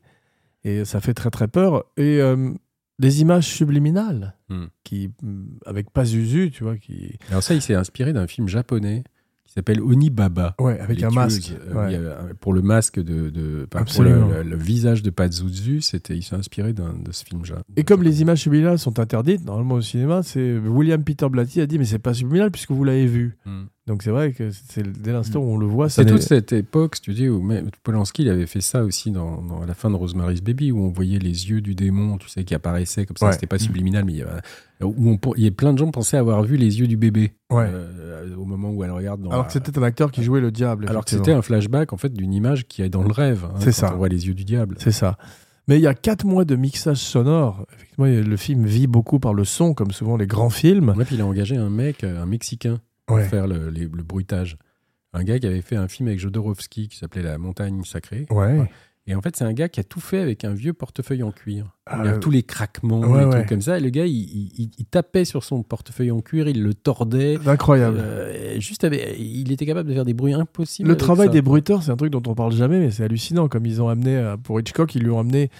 Et 0.64 0.84
ça 0.84 1.00
fait 1.00 1.14
très 1.14 1.30
très 1.30 1.48
peur. 1.48 1.84
Et 1.96 2.20
euh, 2.20 2.50
des 2.98 3.20
images 3.20 3.46
subliminales, 3.48 4.34
Mm. 4.48 4.64
qui, 4.84 5.10
mm, 5.22 5.44
avec 5.66 5.90
Pazuzu, 5.90 6.50
tu 6.52 6.62
vois, 6.64 6.76
qui. 6.76 7.16
Alors 7.30 7.42
ça, 7.42 7.54
il 7.54 7.62
s'est 7.62 7.74
inspiré 7.74 8.12
d'un 8.12 8.26
film 8.26 8.48
japonais 8.48 9.02
qui 9.44 9.54
s'appelle 9.54 9.80
Onibaba. 9.82 10.54
Ouais, 10.60 10.78
avec 10.78 10.98
Les 10.98 11.04
un 11.04 11.10
masque. 11.10 11.52
Euh, 11.68 11.74
Ouais. 11.74 11.94
a 12.30 12.34
pour 12.40 12.52
le 12.54 12.62
masque 12.62 13.00
de, 13.00 13.66
pour 13.70 14.02
le, 14.04 14.42
le 14.42 14.56
visage 14.56 15.02
de 15.02 15.10
Pazuzu, 15.10 15.78
il 15.78 15.82
s'est 16.22 16.34
inspiré 16.34 16.72
de 16.72 16.84
ce 17.10 17.24
film. 17.24 17.44
ja- 17.44 17.62
Et 17.76 17.82
comme 17.84 18.02
les 18.02 18.22
images 18.22 18.40
subliminales 18.42 18.78
sont 18.78 18.98
interdites, 19.00 19.44
normalement 19.44 19.74
au 19.74 19.80
cinéma, 19.82 20.22
c'est 20.22 20.56
William 20.58 21.02
Peter 21.02 21.28
Blatty 21.28 21.60
a 21.60 21.66
dit 21.66 21.78
Mais 21.78 21.84
c'est 21.86 21.98
pas 21.98 22.14
subliminal 22.14 22.50
puisque 22.50 22.70
vous 22.70 22.84
l'avez 22.84 23.06
vu. 23.06 23.36
Mm. 23.44 23.62
Donc 23.88 24.04
c'est 24.04 24.12
vrai 24.12 24.32
que 24.32 24.50
c'est 24.52 24.86
dès 25.02 25.12
l'instant 25.12 25.40
où 25.40 25.42
on 25.54 25.56
le 25.56 25.66
voit, 25.66 25.88
ça 25.88 26.02
C'est 26.04 26.08
toute 26.08 26.22
cette 26.22 26.52
époque, 26.52 26.94
si 26.96 27.02
tu 27.02 27.14
dis, 27.14 27.28
où 27.28 27.42
même 27.42 27.68
Polanski 27.82 28.22
il 28.22 28.28
avait 28.28 28.46
fait 28.46 28.60
ça 28.60 28.84
aussi 28.84 29.10
dans, 29.10 29.42
dans 29.42 29.64
la 29.64 29.74
fin 29.74 29.90
de 29.90 29.96
Rosemary's 29.96 30.40
Baby, 30.40 30.70
où 30.70 30.78
on 30.84 30.90
voyait 30.90 31.18
les 31.18 31.50
yeux 31.50 31.60
du 31.60 31.74
démon, 31.74 32.16
tu 32.16 32.28
sais, 32.28 32.44
qui 32.44 32.54
apparaissaient 32.54 33.06
comme 33.06 33.16
ça. 33.16 33.26
Ouais. 33.26 33.32
C'était 33.32 33.48
pas 33.48 33.58
subliminal, 33.58 34.04
mais 34.04 34.12
il 34.12 34.18
y, 34.18 34.22
avait, 34.22 34.40
où 34.82 34.94
on, 35.10 35.18
il 35.36 35.42
y 35.42 35.48
a 35.48 35.50
plein 35.50 35.72
de 35.72 35.78
gens 35.78 35.90
pensaient 35.90 36.16
avoir 36.16 36.44
vu 36.44 36.56
les 36.56 36.78
yeux 36.78 36.86
du 36.86 36.96
bébé 36.96 37.32
Ouais. 37.50 37.66
euh, 37.68 38.36
au 38.36 38.44
moment 38.44 38.70
où 38.70 38.84
elle 38.84 38.92
regarde. 38.92 39.20
Dans 39.20 39.30
Alors 39.30 39.42
la- 39.42 39.46
que 39.48 39.52
c'était 39.52 39.76
un 39.76 39.82
acteur 39.82 40.12
qui 40.12 40.22
jouait 40.22 40.40
le 40.40 40.52
diable. 40.52 40.86
alors 40.88 41.04
que 41.04 41.10
c'était 41.10 41.32
un 41.32 41.42
flashback 41.42 41.92
en 41.92 41.96
fait 41.96 42.12
d'une 42.12 42.32
image 42.32 42.68
qui 42.68 42.82
est 42.82 42.88
dans 42.88 43.02
le 43.02 43.10
rêve. 43.12 43.46
hein, 43.46 43.54
C'est 43.58 43.72
ça. 43.72 43.92
On 43.94 43.96
voit 43.96 44.08
les 44.08 44.28
yeux 44.28 44.34
du 44.34 44.44
diable. 44.44 44.76
C'est 44.78 44.92
ça. 44.92 45.18
Mais 45.66 45.78
il 45.78 45.82
y 45.82 45.88
a 45.88 45.94
quatre 45.94 46.24
mois 46.24 46.44
de 46.44 46.54
mixage 46.54 46.98
sonore. 46.98 47.66
Effectivement, 47.74 48.06
le 48.06 48.36
film 48.36 48.64
vit 48.64 48.86
beaucoup 48.86 49.18
par 49.18 49.34
le 49.34 49.44
son, 49.44 49.74
comme 49.74 49.90
souvent 49.90 50.16
les 50.16 50.26
grands 50.28 50.50
films. 50.50 50.94
Ouais, 50.96 51.04
puis 51.04 51.16
il 51.16 51.20
a 51.20 51.26
engagé 51.26 51.56
un 51.56 51.70
mec, 51.70 52.04
euh, 52.04 52.22
un 52.22 52.26
Mexicain, 52.26 52.80
Ouais. 53.10 53.20
pour 53.22 53.30
faire 53.30 53.46
le, 53.46 53.68
les- 53.70 53.88
le 53.92 54.02
bruitage. 54.02 54.56
Un 55.12 55.24
gars 55.24 55.38
qui 55.38 55.46
avait 55.46 55.60
fait 55.62 55.76
un 55.76 55.88
film 55.88 56.08
avec 56.08 56.20
Jodorowsky 56.20 56.88
qui 56.88 56.96
s'appelait 56.96 57.22
La 57.22 57.36
montagne 57.38 57.82
sacrée. 57.84 58.26
Ouais. 58.30 58.70
Et 59.08 59.16
en 59.16 59.20
fait, 59.20 59.34
c'est 59.36 59.44
un 59.44 59.52
gars 59.52 59.68
qui 59.68 59.80
a 59.80 59.84
tout 59.84 59.98
fait 60.00 60.20
avec 60.20 60.44
un 60.44 60.54
vieux 60.54 60.72
portefeuille 60.72 61.24
en 61.24 61.32
cuir. 61.32 61.76
Ah, 61.86 62.02
euh, 62.04 62.18
tous 62.20 62.30
les 62.30 62.44
craquements, 62.44 63.00
ouais, 63.00 63.18
les 63.18 63.24
ouais. 63.24 63.30
trucs 63.32 63.48
comme 63.48 63.60
ça. 63.60 63.76
Et 63.76 63.80
le 63.80 63.90
gars, 63.90 64.06
il, 64.06 64.12
il- 64.14 64.52
il- 64.56 64.70
il 64.78 64.84
tapait 64.86 65.24
sur 65.24 65.42
son 65.42 65.64
portefeuille 65.64 66.12
en 66.12 66.20
cuir, 66.20 66.46
il 66.48 66.62
le 66.62 66.72
tordait. 66.72 67.36
Incroyable. 67.44 67.98
Euh, 68.00 68.60
juste 68.60 68.84
avec, 68.84 69.16
il 69.18 69.50
était 69.50 69.66
capable 69.66 69.88
de 69.88 69.94
faire 69.94 70.04
des 70.04 70.14
bruits 70.14 70.34
impossibles. 70.34 70.88
Le 70.88 70.96
travail 70.96 71.26
ça. 71.26 71.32
des 71.32 71.42
bruiteurs, 71.42 71.82
c'est 71.82 71.90
un 71.90 71.96
truc 71.96 72.12
dont 72.12 72.22
on 72.28 72.34
parle 72.36 72.52
jamais, 72.52 72.78
mais 72.78 72.92
c'est 72.92 73.02
hallucinant. 73.02 73.48
Comme 73.48 73.66
ils 73.66 73.82
ont 73.82 73.88
amené, 73.88 74.16
euh, 74.16 74.36
pour 74.36 74.60
Hitchcock, 74.60 74.94
ils 74.94 75.02
lui 75.02 75.10
ont 75.10 75.18
amené 75.18 75.50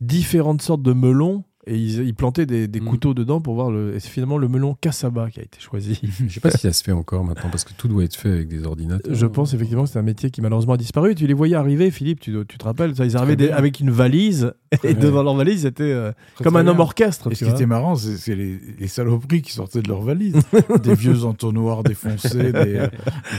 différentes 0.00 0.62
sortes 0.62 0.82
de 0.82 0.92
melons 0.94 1.44
et 1.66 1.76
ils, 1.76 2.00
ils 2.06 2.14
plantaient 2.14 2.46
des, 2.46 2.68
des 2.68 2.80
Mm. 2.80 2.84
couteaux 2.84 3.14
dedans 3.14 3.40
pour 3.40 3.54
voir 3.54 3.70
le. 3.70 3.94
Et 3.96 4.00
c'est 4.00 4.08
finalement 4.08 4.38
le 4.38 4.48
melon 4.48 4.74
Cassaba 4.80 5.30
qui 5.30 5.40
a 5.40 5.42
été 5.42 5.58
choisi. 5.60 6.00
Je 6.28 6.32
sais 6.32 6.40
pas 6.40 6.50
si 6.50 6.58
ça 6.58 6.72
se 6.72 6.82
fait 6.84 6.92
encore 6.92 7.24
maintenant 7.24 7.50
parce 7.50 7.64
que 7.64 7.72
tout 7.76 7.88
doit 7.88 8.04
être 8.04 8.14
fait 8.16 8.30
avec 8.30 8.48
des 8.48 8.64
ordinateurs. 8.64 9.14
Je 9.14 9.26
pense 9.26 9.52
effectivement 9.54 9.84
que 9.84 9.90
c'est 9.90 9.98
un 9.98 10.02
métier 10.02 10.30
qui 10.30 10.40
malheureusement 10.42 10.74
a 10.74 10.76
disparu. 10.76 11.14
Tu 11.14 11.26
les 11.26 11.34
voyais 11.34 11.56
arriver, 11.56 11.90
Philippe, 11.90 12.20
tu, 12.20 12.32
tu 12.48 12.58
te 12.58 12.64
rappelles 12.64 12.94
ça, 12.94 13.04
Ils 13.04 13.16
arrivaient 13.16 13.36
des- 13.36 13.50
avec 13.50 13.80
une 13.80 13.90
valise 13.90 14.52
et 14.84 14.94
bien. 14.94 15.02
devant 15.04 15.22
leur 15.22 15.34
valise, 15.34 15.62
c'était 15.62 15.82
euh, 15.84 16.12
comme 16.42 16.56
un 16.56 16.62
bien. 16.62 16.72
homme 16.72 16.80
orchestre. 16.80 17.30
Et 17.32 17.34
ce 17.34 17.44
qui 17.44 17.50
était 17.50 17.66
marrant, 17.66 17.94
c'est 17.96 18.16
c'est 18.16 18.34
les, 18.36 18.58
les 18.78 18.88
saloperies 18.88 19.42
qui 19.42 19.52
sortaient 19.52 19.82
de 19.82 19.88
leurs 19.88 20.02
valises. 20.02 20.36
des 20.82 20.94
vieux 20.94 21.24
entonnoirs 21.24 21.82
défoncés, 21.82 22.52
des, 22.52 22.86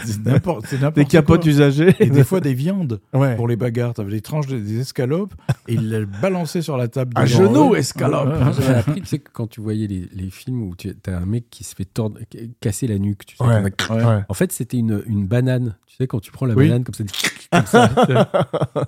c'est 0.06 0.26
n'importe 0.26 0.66
c'est 0.68 0.78
n'importe 0.82 0.96
Des 0.98 1.06
capotes 1.06 1.42
quoi. 1.44 1.50
usagées. 1.52 1.96
Et 2.00 2.10
des 2.10 2.24
fois 2.24 2.40
des 2.40 2.54
viandes 2.54 3.00
Ouais. 3.14 3.36
pour 3.36 3.48
les 3.48 3.56
bagarres. 3.56 3.94
T'avais 3.94 4.12
des 4.12 4.22
tranches, 4.22 4.48
de- 4.48 4.60
des 4.60 4.80
escalopes, 4.82 5.34
et 5.68 5.74
ils 5.76 5.90
les 5.90 6.06
balançaient 6.06 6.62
sur 6.62 6.78
la 6.78 6.88
table. 6.88 7.14
À 7.16 7.26
genoux, 7.26 7.74
eux. 7.74 7.78
J'avais 8.26 8.76
appris, 8.80 9.02
tu 9.02 9.08
sais, 9.08 9.20
que 9.20 9.30
quand 9.32 9.48
tu 9.48 9.62
voyais 9.62 9.88
les, 9.88 10.08
les 10.14 10.30
films 10.30 10.64
où 10.64 10.76
tu 10.76 10.96
as 11.08 11.18
un 11.18 11.26
mec 11.26 11.50
qui 11.50 11.64
se 11.64 11.76
fait 11.76 11.86
tordre, 11.86 12.20
casser 12.60 12.88
la 12.88 12.98
nuque, 13.00 13.26
tu 13.26 13.36
sais, 13.38 13.44
Ouais. 13.44 13.62
Ouais. 13.62 14.24
En 14.28 14.34
fait, 14.34 14.52
c'était 14.52 14.78
une, 14.78 15.04
une 15.08 15.26
banane. 15.28 15.76
Tu 15.88 15.96
sais, 15.98 16.08
quand 16.08 16.20
tu 16.20 16.32
prends 16.32 16.46
la 16.46 16.56
Oui. 16.56 16.68
banane 16.68 16.84
comme 16.84 16.94
ça, 16.96 17.04
comme 17.52 17.66
ça. 17.66 18.30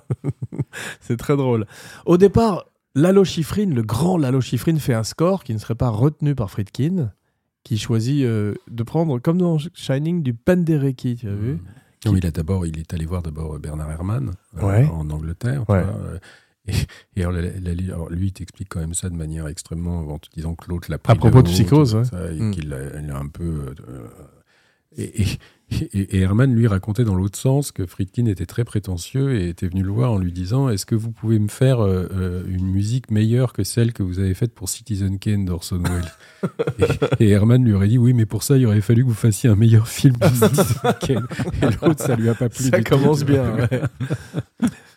c'est 1.00 1.16
très 1.16 1.36
drôle. 1.36 1.66
Au 2.06 2.16
départ, 2.16 2.66
Lalo 2.94 3.24
Schifrin, 3.24 3.66
le 3.66 3.82
grand 3.82 4.18
Lalo 4.18 4.40
Schifrin, 4.40 4.76
fait 4.76 4.94
un 4.94 5.04
score 5.04 5.44
qui 5.44 5.52
ne 5.54 5.58
serait 5.58 5.74
pas 5.74 5.88
retenu 5.90 6.34
par 6.34 6.50
Friedkin, 6.50 7.12
qui 7.64 7.78
choisit 7.78 8.24
euh, 8.24 8.54
de 8.70 8.82
prendre, 8.82 9.18
comme 9.18 9.38
dans 9.38 9.58
Shining, 9.74 10.22
du 10.22 10.34
Penderecki, 10.34 11.16
tu 11.16 11.28
as 11.28 11.34
vu 11.34 11.58
Non, 12.06 12.12
mais 12.12 12.18
il 12.18 12.26
a 12.26 12.30
d'abord, 12.30 12.66
il 12.66 12.78
est 12.78 12.92
allé 12.94 13.04
voir 13.06 13.22
d'abord 13.22 13.58
Bernard 13.58 13.90
Herrmann 13.90 14.32
euh, 14.58 14.86
en 14.86 15.08
Angleterre. 15.10 15.64
tu 15.66 15.72
Ouais. 15.72 15.82
vois, 15.82 15.92
euh, 16.02 16.18
et, 16.70 17.20
et 17.20 17.22
alors, 17.24 17.32
la- 17.32 17.42
la- 17.42 17.94
alors, 17.94 18.10
lui, 18.10 18.28
il 18.28 18.32
t'explique 18.32 18.68
quand 18.68 18.80
même 18.80 18.94
ça 18.94 19.08
de 19.10 19.14
manière 19.16 19.46
extrêmement 19.48 20.00
en 20.12 20.18
te 20.18 20.28
disant 20.34 20.54
que 20.54 20.68
l'autre 20.70 20.90
l'a 20.90 20.98
pris 20.98 21.12
À 21.12 21.16
propos 21.16 21.42
de 21.42 21.48
haut, 21.48 21.52
psychose, 21.52 21.92
tout 21.92 21.96
ouais. 21.98 22.04
ça, 22.04 22.32
et 22.32 22.40
Mm. 22.40 22.50
qu'il 22.52 22.72
a, 22.72 23.14
a 23.16 23.18
un 23.18 23.26
peu. 23.28 23.44
euh, 23.88 24.06
et, 24.96 25.22
et, 25.22 25.26
et- 25.92 26.16
et 26.16 26.20
Herman 26.20 26.52
lui 26.52 26.66
racontait 26.66 27.04
dans 27.04 27.14
l'autre 27.14 27.38
sens 27.38 27.70
que 27.70 27.86
Friedkin 27.86 28.26
était 28.26 28.44
très 28.46 28.64
prétentieux 28.64 29.36
et 29.40 29.48
était 29.50 29.68
venu 29.68 29.84
le 29.84 29.90
voir 29.92 30.10
en 30.10 30.18
lui 30.18 30.32
disant 30.32 30.68
Est-ce 30.68 30.84
que 30.84 30.96
vous 30.96 31.12
pouvez 31.12 31.38
me 31.38 31.46
faire 31.46 31.78
euh, 31.78 32.08
euh, 32.12 32.42
une 32.48 32.66
musique 32.66 33.08
meilleure 33.12 33.52
que 33.52 33.62
celle 33.62 33.92
que 33.92 34.02
vous 34.02 34.18
avez 34.18 34.34
faite 34.34 34.52
pour 34.52 34.68
Citizen 34.68 35.20
Kane 35.20 35.44
d'Orson 35.44 35.80
Welles? 35.84 36.90
Et, 37.20 37.26
et 37.26 37.28
Herman 37.30 37.64
lui 37.64 37.72
aurait 37.72 37.86
dit 37.86 37.98
Oui, 37.98 38.14
mais 38.14 38.26
pour 38.26 38.42
ça, 38.42 38.56
il 38.56 38.66
aurait 38.66 38.80
fallu 38.80 39.04
que 39.04 39.08
vous 39.08 39.14
fassiez 39.14 39.48
un 39.48 39.54
meilleur 39.54 39.86
film 39.86 40.16
que 40.18 40.26
Citizen 40.28 40.94
Kane. 41.00 41.26
Et 41.62 41.86
l'autre, 41.86 42.02
ça 42.04 42.16
lui 42.16 42.28
a 42.28 42.34
pas 42.34 42.48
plu. 42.48 42.64
Ça 42.64 42.78
du 42.78 42.82
tout. 42.82 42.90
commence 42.96 43.22
bien. 43.24 43.44
ouais. 43.70 43.80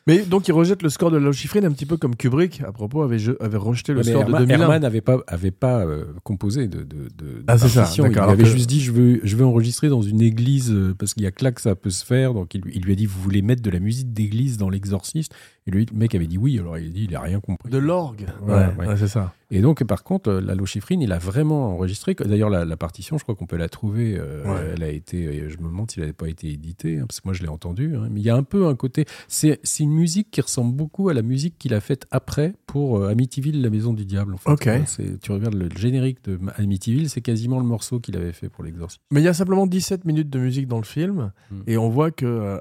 Mais 0.05 0.23
donc, 0.23 0.47
il 0.49 0.51
rejette 0.51 0.83
le 0.83 0.89
score 0.89 1.11
de 1.11 1.17
la 1.17 1.23
Lochifrine 1.23 1.63
un 1.63 1.71
petit 1.71 1.85
peu 1.85 1.95
comme 1.95 2.15
Kubrick, 2.17 2.61
à 2.61 2.73
propos, 2.73 3.03
avait, 3.03 3.19
je- 3.19 3.31
avait 3.39 3.57
rejeté 3.57 3.93
le 3.93 3.99
mais 3.99 4.03
score 4.03 4.21
Herman, 4.23 4.41
de 4.41 4.45
2001. 4.47 4.61
Herman 4.63 4.81
n'avait 4.81 4.99
pas, 5.01 5.19
avait 5.27 5.51
pas 5.51 5.85
euh, 5.85 6.03
composé 6.23 6.67
de, 6.67 6.79
de, 6.79 7.07
de 7.17 7.43
Ah, 7.47 7.57
ça. 7.57 7.67
Il 7.95 8.19
avait 8.19 8.43
que- 8.43 8.49
juste 8.49 8.67
dit 8.67 8.81
je 8.81 8.91
veux, 8.91 9.21
je 9.23 9.35
veux 9.37 9.45
enregistrer 9.45 9.87
dans 9.87 10.01
une 10.01 10.21
église 10.21 10.71
euh, 10.73 10.93
parce 10.97 11.13
qu'il 11.13 11.23
y 11.23 11.25
a 11.25 11.31
que 11.31 11.43
là 11.43 11.51
que 11.53 11.61
ça 11.61 11.75
peut 11.75 11.89
se 11.89 12.05
faire. 12.05 12.33
Donc 12.33 12.53
il, 12.53 12.63
il 12.73 12.81
lui 12.81 12.91
a 12.91 12.95
dit 12.95 13.05
vous 13.05 13.21
voulez 13.21 13.41
mettre 13.41 13.61
de 13.61 13.69
la 13.69 13.79
musique 13.79 14.11
d'église 14.13 14.57
dans 14.57 14.69
l'exorciste? 14.69 15.33
Et 15.67 15.71
lui, 15.71 15.85
le 15.91 15.97
mec 15.97 16.13
avait 16.15 16.27
dit 16.27 16.37
oui. 16.37 16.59
Alors 16.59 16.77
il 16.77 16.87
a 16.87 16.89
dit 16.89 17.05
il 17.09 17.15
a 17.15 17.21
rien 17.21 17.39
compris. 17.39 17.69
De 17.69 17.77
l'orgue. 17.77 18.25
Ouais, 18.41 18.53
Ouais, 18.53 18.67
ouais. 18.79 18.87
ouais, 18.87 18.97
c'est 18.97 19.07
ça. 19.07 19.33
Et 19.51 19.61
donc, 19.61 19.83
par 19.83 20.03
contre, 20.03 20.31
euh, 20.31 20.41
la 20.41 20.55
Lochifrine, 20.55 20.99
il 21.01 21.11
a 21.11 21.19
vraiment 21.19 21.73
enregistré. 21.75 22.15
D'ailleurs, 22.15 22.49
la, 22.49 22.65
la 22.65 22.75
partition, 22.75 23.19
je 23.19 23.23
crois 23.23 23.35
qu'on 23.35 23.45
peut 23.45 23.55
la 23.57 23.69
trouver. 23.69 24.15
euh, 24.17 24.43
Ouais. 24.43 24.71
Elle 24.75 24.83
a 24.83 24.89
été. 24.89 25.47
Je 25.47 25.57
me 25.59 25.65
demande 25.65 25.91
s'il 25.91 26.01
n'avait 26.01 26.11
pas 26.13 26.27
été 26.27 26.49
édité, 26.51 26.97
hein, 26.99 27.05
parce 27.07 27.21
que 27.21 27.27
moi, 27.27 27.33
je 27.35 27.43
l'ai 27.43 27.49
entendu. 27.49 27.95
hein. 27.95 28.07
Mais 28.09 28.19
il 28.19 28.23
y 28.25 28.31
a 28.31 28.35
un 28.35 28.41
peu 28.43 28.65
un 28.65 28.75
côté. 28.75 29.05
C'est 29.27 29.59
c'est 29.63 29.83
une 29.83 29.93
musique 29.93 30.31
qui 30.31 30.41
ressemble 30.41 30.75
beaucoup 30.75 31.09
à 31.09 31.13
la 31.13 31.21
musique 31.21 31.57
qu'il 31.59 31.73
a 31.75 31.81
faite 31.81 32.07
après 32.09 32.53
pour 32.65 32.97
euh, 32.97 33.09
Amityville, 33.09 33.61
la 33.61 33.69
Maison 33.69 33.93
du 33.93 34.05
Diable. 34.05 34.33
En 34.33 34.37
fait. 34.57 34.81
Ok. 34.81 35.19
Tu 35.21 35.31
regardes 35.31 35.53
le 35.55 35.69
générique 35.77 36.23
de 36.23 36.39
Amityville, 36.57 37.09
c'est 37.09 37.21
quasiment 37.21 37.59
le 37.59 37.65
morceau 37.65 37.99
qu'il 37.99 38.17
avait 38.17 38.33
fait 38.33 38.49
pour 38.49 38.63
l'exorcisme. 38.63 39.01
Mais 39.11 39.21
il 39.21 39.25
y 39.25 39.27
a 39.27 39.33
simplement 39.33 39.67
17 39.67 40.05
minutes 40.05 40.31
de 40.31 40.39
musique 40.39 40.67
dans 40.67 40.77
le 40.79 40.83
film, 40.83 41.31
Mm. 41.51 41.55
et 41.67 41.77
on 41.77 41.89
voit 41.89 42.09
que 42.11 42.25
euh, 42.25 42.57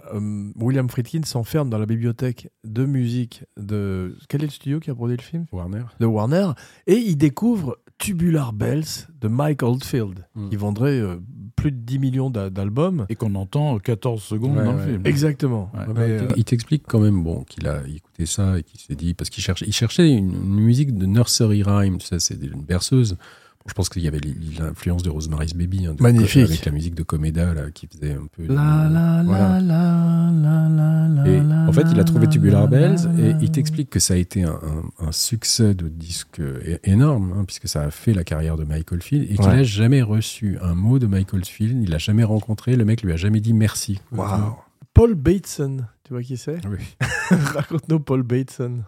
William 0.56 0.88
Friedkin 0.90 1.22
s'enferme 1.24 1.70
dans 1.70 1.78
la 1.78 1.86
bibliothèque 1.86 2.50
de 2.64 2.84
musique 2.92 3.44
de. 3.59 4.16
Quel 4.28 4.42
est 4.42 4.46
le 4.46 4.50
studio 4.52 4.78
qui 4.81 4.90
a 4.90 4.94
produit 4.94 5.16
le 5.16 5.22
film? 5.22 5.46
Warner. 5.52 5.83
De 6.00 6.07
Warner, 6.07 6.50
et 6.87 6.94
il 6.96 7.16
découvre 7.16 7.78
Tubular 7.98 8.52
Bells 8.52 8.85
de 9.20 9.28
Mike 9.28 9.62
Oldfield, 9.62 10.26
Mm. 10.35 10.48
qui 10.50 10.57
vendrait 10.57 10.98
euh, 11.00 11.16
plus 11.57 11.70
de 11.72 11.76
10 11.76 11.98
millions 11.98 12.31
d'a- 12.31 12.50
d'albums. 12.50 13.07
Et 13.09 13.14
qu'on 13.14 13.35
entend 13.35 13.78
14 13.78 14.22
secondes 14.22 14.57
Ouais, 14.57 14.64
dans 14.64 14.74
ouais. 14.76 14.87
le 14.87 14.92
film. 14.92 15.02
Exactement. 15.07 15.70
Ouais. 15.74 15.85
Mais, 15.94 16.07
Il 16.37 16.40
euh, 16.40 16.42
t'explique 16.42 16.85
quand 16.88 17.00
même 17.00 17.22
bon, 17.22 17.44
qu'il 17.44 17.66
a 17.68 17.83
écouté 17.87 18.26
ça 18.26 18.59
et 18.59 18.62
qu'il 18.62 18.81
s'est 18.81 18.94
dit. 18.96 19.14
Parce 19.14 19.31
qu'il 19.31 19.42
cherchait, 19.42 19.66
il 19.66 19.72
cherchait 19.72 20.09
une, 20.11 20.33
une 20.35 20.61
musique 20.61 20.96
de 20.96 21.07
nursery 21.07 21.62
rhyme, 21.62 21.98
tu 21.98 22.07
sais, 22.07 22.18
c'est 22.18 22.38
des- 22.38 22.48
une 22.48 22.62
berceuse. 22.64 23.16
Je 23.68 23.75
pense 23.75 23.88
qu'il 23.88 24.03
y 24.03 24.09
avait 24.09 24.20
l'influence 24.59 25.03
de 25.03 25.11
Rosemary's 25.11 25.55
Baby. 25.55 25.87
hein, 25.87 25.94
de- 25.94 26.03
Magnifique. 26.03 26.42
Avec 26.42 26.64
la 26.64 26.72
musique 26.72 26.94
de 26.94 27.03
Coméda, 27.05 27.55
là, 27.55 27.70
qui 27.72 27.87
faisait 27.87 28.14
un 28.14 28.27
peu. 28.37 28.53
La 28.53 28.88
la 28.90 29.22
Voilà. 29.25 29.61
la 29.61 29.61
la 29.61 30.68
la 30.68 30.68
la 30.68 31.09
la 31.09 31.29
Et 31.29 31.40
la 31.40 31.68
en 31.68 31.72
fait, 31.72 31.87
il 31.92 32.01
a 32.01 32.05
trouvé 32.05 32.27
la 32.27 32.33
Tubular 32.33 32.62
la 32.62 32.66
Bells 32.66 32.96
la 33.16 33.20
et 33.22 33.33
la. 33.35 33.38
il 33.40 33.51
t'explique 33.53 33.88
que 33.90 34.01
ça 34.01 34.14
a 34.14 34.16
été 34.16 34.42
un, 34.42 34.51
un- 35.01 35.07
un 35.07 35.12
succès 35.12 35.75
de 35.75 35.88
disque 35.88 36.40
énorme, 36.85 37.35
hein, 37.37 37.44
puisque 37.46 37.68
ça 37.68 37.83
a 37.83 37.90
fait 37.90 38.14
la 38.14 38.25
carrière 38.25 38.57
de 38.57 38.64
Michael 38.64 39.01
Field 39.03 39.25
et 39.31 39.37
qu'il 39.37 39.44
Ouais. 39.46 39.57
n'a 39.57 39.62
jamais 39.62 40.03
reçu 40.03 40.59
un 40.61 40.75
mot 40.75 40.98
de 40.98 41.07
Michael 41.07 41.44
Field, 41.44 41.83
il 41.83 41.90
l'a 41.90 41.98
jamais 41.98 42.25
rencontré, 42.25 42.75
le 42.77 42.85
mec 42.85 43.03
lui 43.03 43.12
a 43.12 43.16
jamais 43.16 43.40
dit 43.40 43.53
merci. 43.55 44.01
Waouh. 44.11 44.55
Paul 44.94 45.14
Bateson, 45.14 45.79
tu 46.04 46.12
vois 46.12 46.22
qui 46.22 46.36
c'est 46.36 46.58
Oui. 46.66 46.78
Raconte-nous 47.30 48.00
Paul 48.00 48.22
Bateson. 48.22 48.82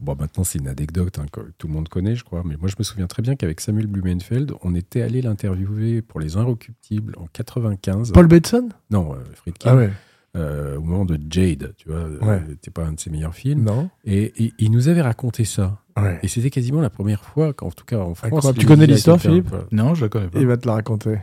Bon, 0.00 0.16
maintenant, 0.18 0.42
c'est 0.44 0.58
une 0.58 0.68
anecdote 0.68 1.18
hein, 1.18 1.26
que 1.30 1.40
tout 1.58 1.68
le 1.68 1.74
monde 1.74 1.88
connaît, 1.88 2.16
je 2.16 2.24
crois. 2.24 2.42
Mais 2.44 2.56
moi, 2.56 2.68
je 2.68 2.74
me 2.78 2.82
souviens 2.82 3.06
très 3.06 3.22
bien 3.22 3.36
qu'avec 3.36 3.60
Samuel 3.60 3.86
Blumenfeld, 3.86 4.52
on 4.62 4.74
était 4.74 5.02
allé 5.02 5.22
l'interviewer 5.22 6.02
pour 6.02 6.18
Les 6.20 6.36
Inrecuptibles 6.36 7.14
en 7.18 7.26
95. 7.32 8.12
Paul 8.12 8.26
Bateson 8.26 8.68
Non, 8.90 9.14
euh, 9.14 9.18
Friedkin. 9.34 9.70
Ah 9.70 9.76
ouais. 9.76 9.90
euh, 10.36 10.78
au 10.78 10.80
moment 10.82 11.04
de 11.04 11.18
Jade, 11.30 11.74
tu 11.76 11.88
vois. 11.88 11.98
euh, 11.98 12.18
Ouais. 12.20 12.42
C'était 12.48 12.70
pas 12.70 12.84
un 12.86 12.92
de 12.94 13.00
ses 13.00 13.10
meilleurs 13.10 13.34
films. 13.34 13.62
Non 13.64 13.90
Et, 14.04 14.44
et 14.44 14.52
il 14.58 14.70
nous 14.72 14.88
avait 14.88 15.02
raconté 15.02 15.44
ça. 15.44 15.78
Ouais. 15.96 16.18
Et 16.22 16.28
c'était 16.28 16.50
quasiment 16.50 16.80
la 16.80 16.90
première 16.90 17.22
fois 17.22 17.52
qu'en 17.52 17.70
tout 17.70 17.84
cas 17.84 17.98
en 17.98 18.14
France. 18.14 18.46
Tu 18.58 18.66
connais 18.66 18.86
l'histoire, 18.86 19.20
Philippe. 19.20 19.54
Non, 19.70 19.94
je 19.94 20.04
la 20.04 20.08
connais 20.08 20.28
pas. 20.28 20.40
Il 20.40 20.46
va 20.46 20.56
te 20.56 20.66
la 20.66 20.74
raconter. 20.74 21.18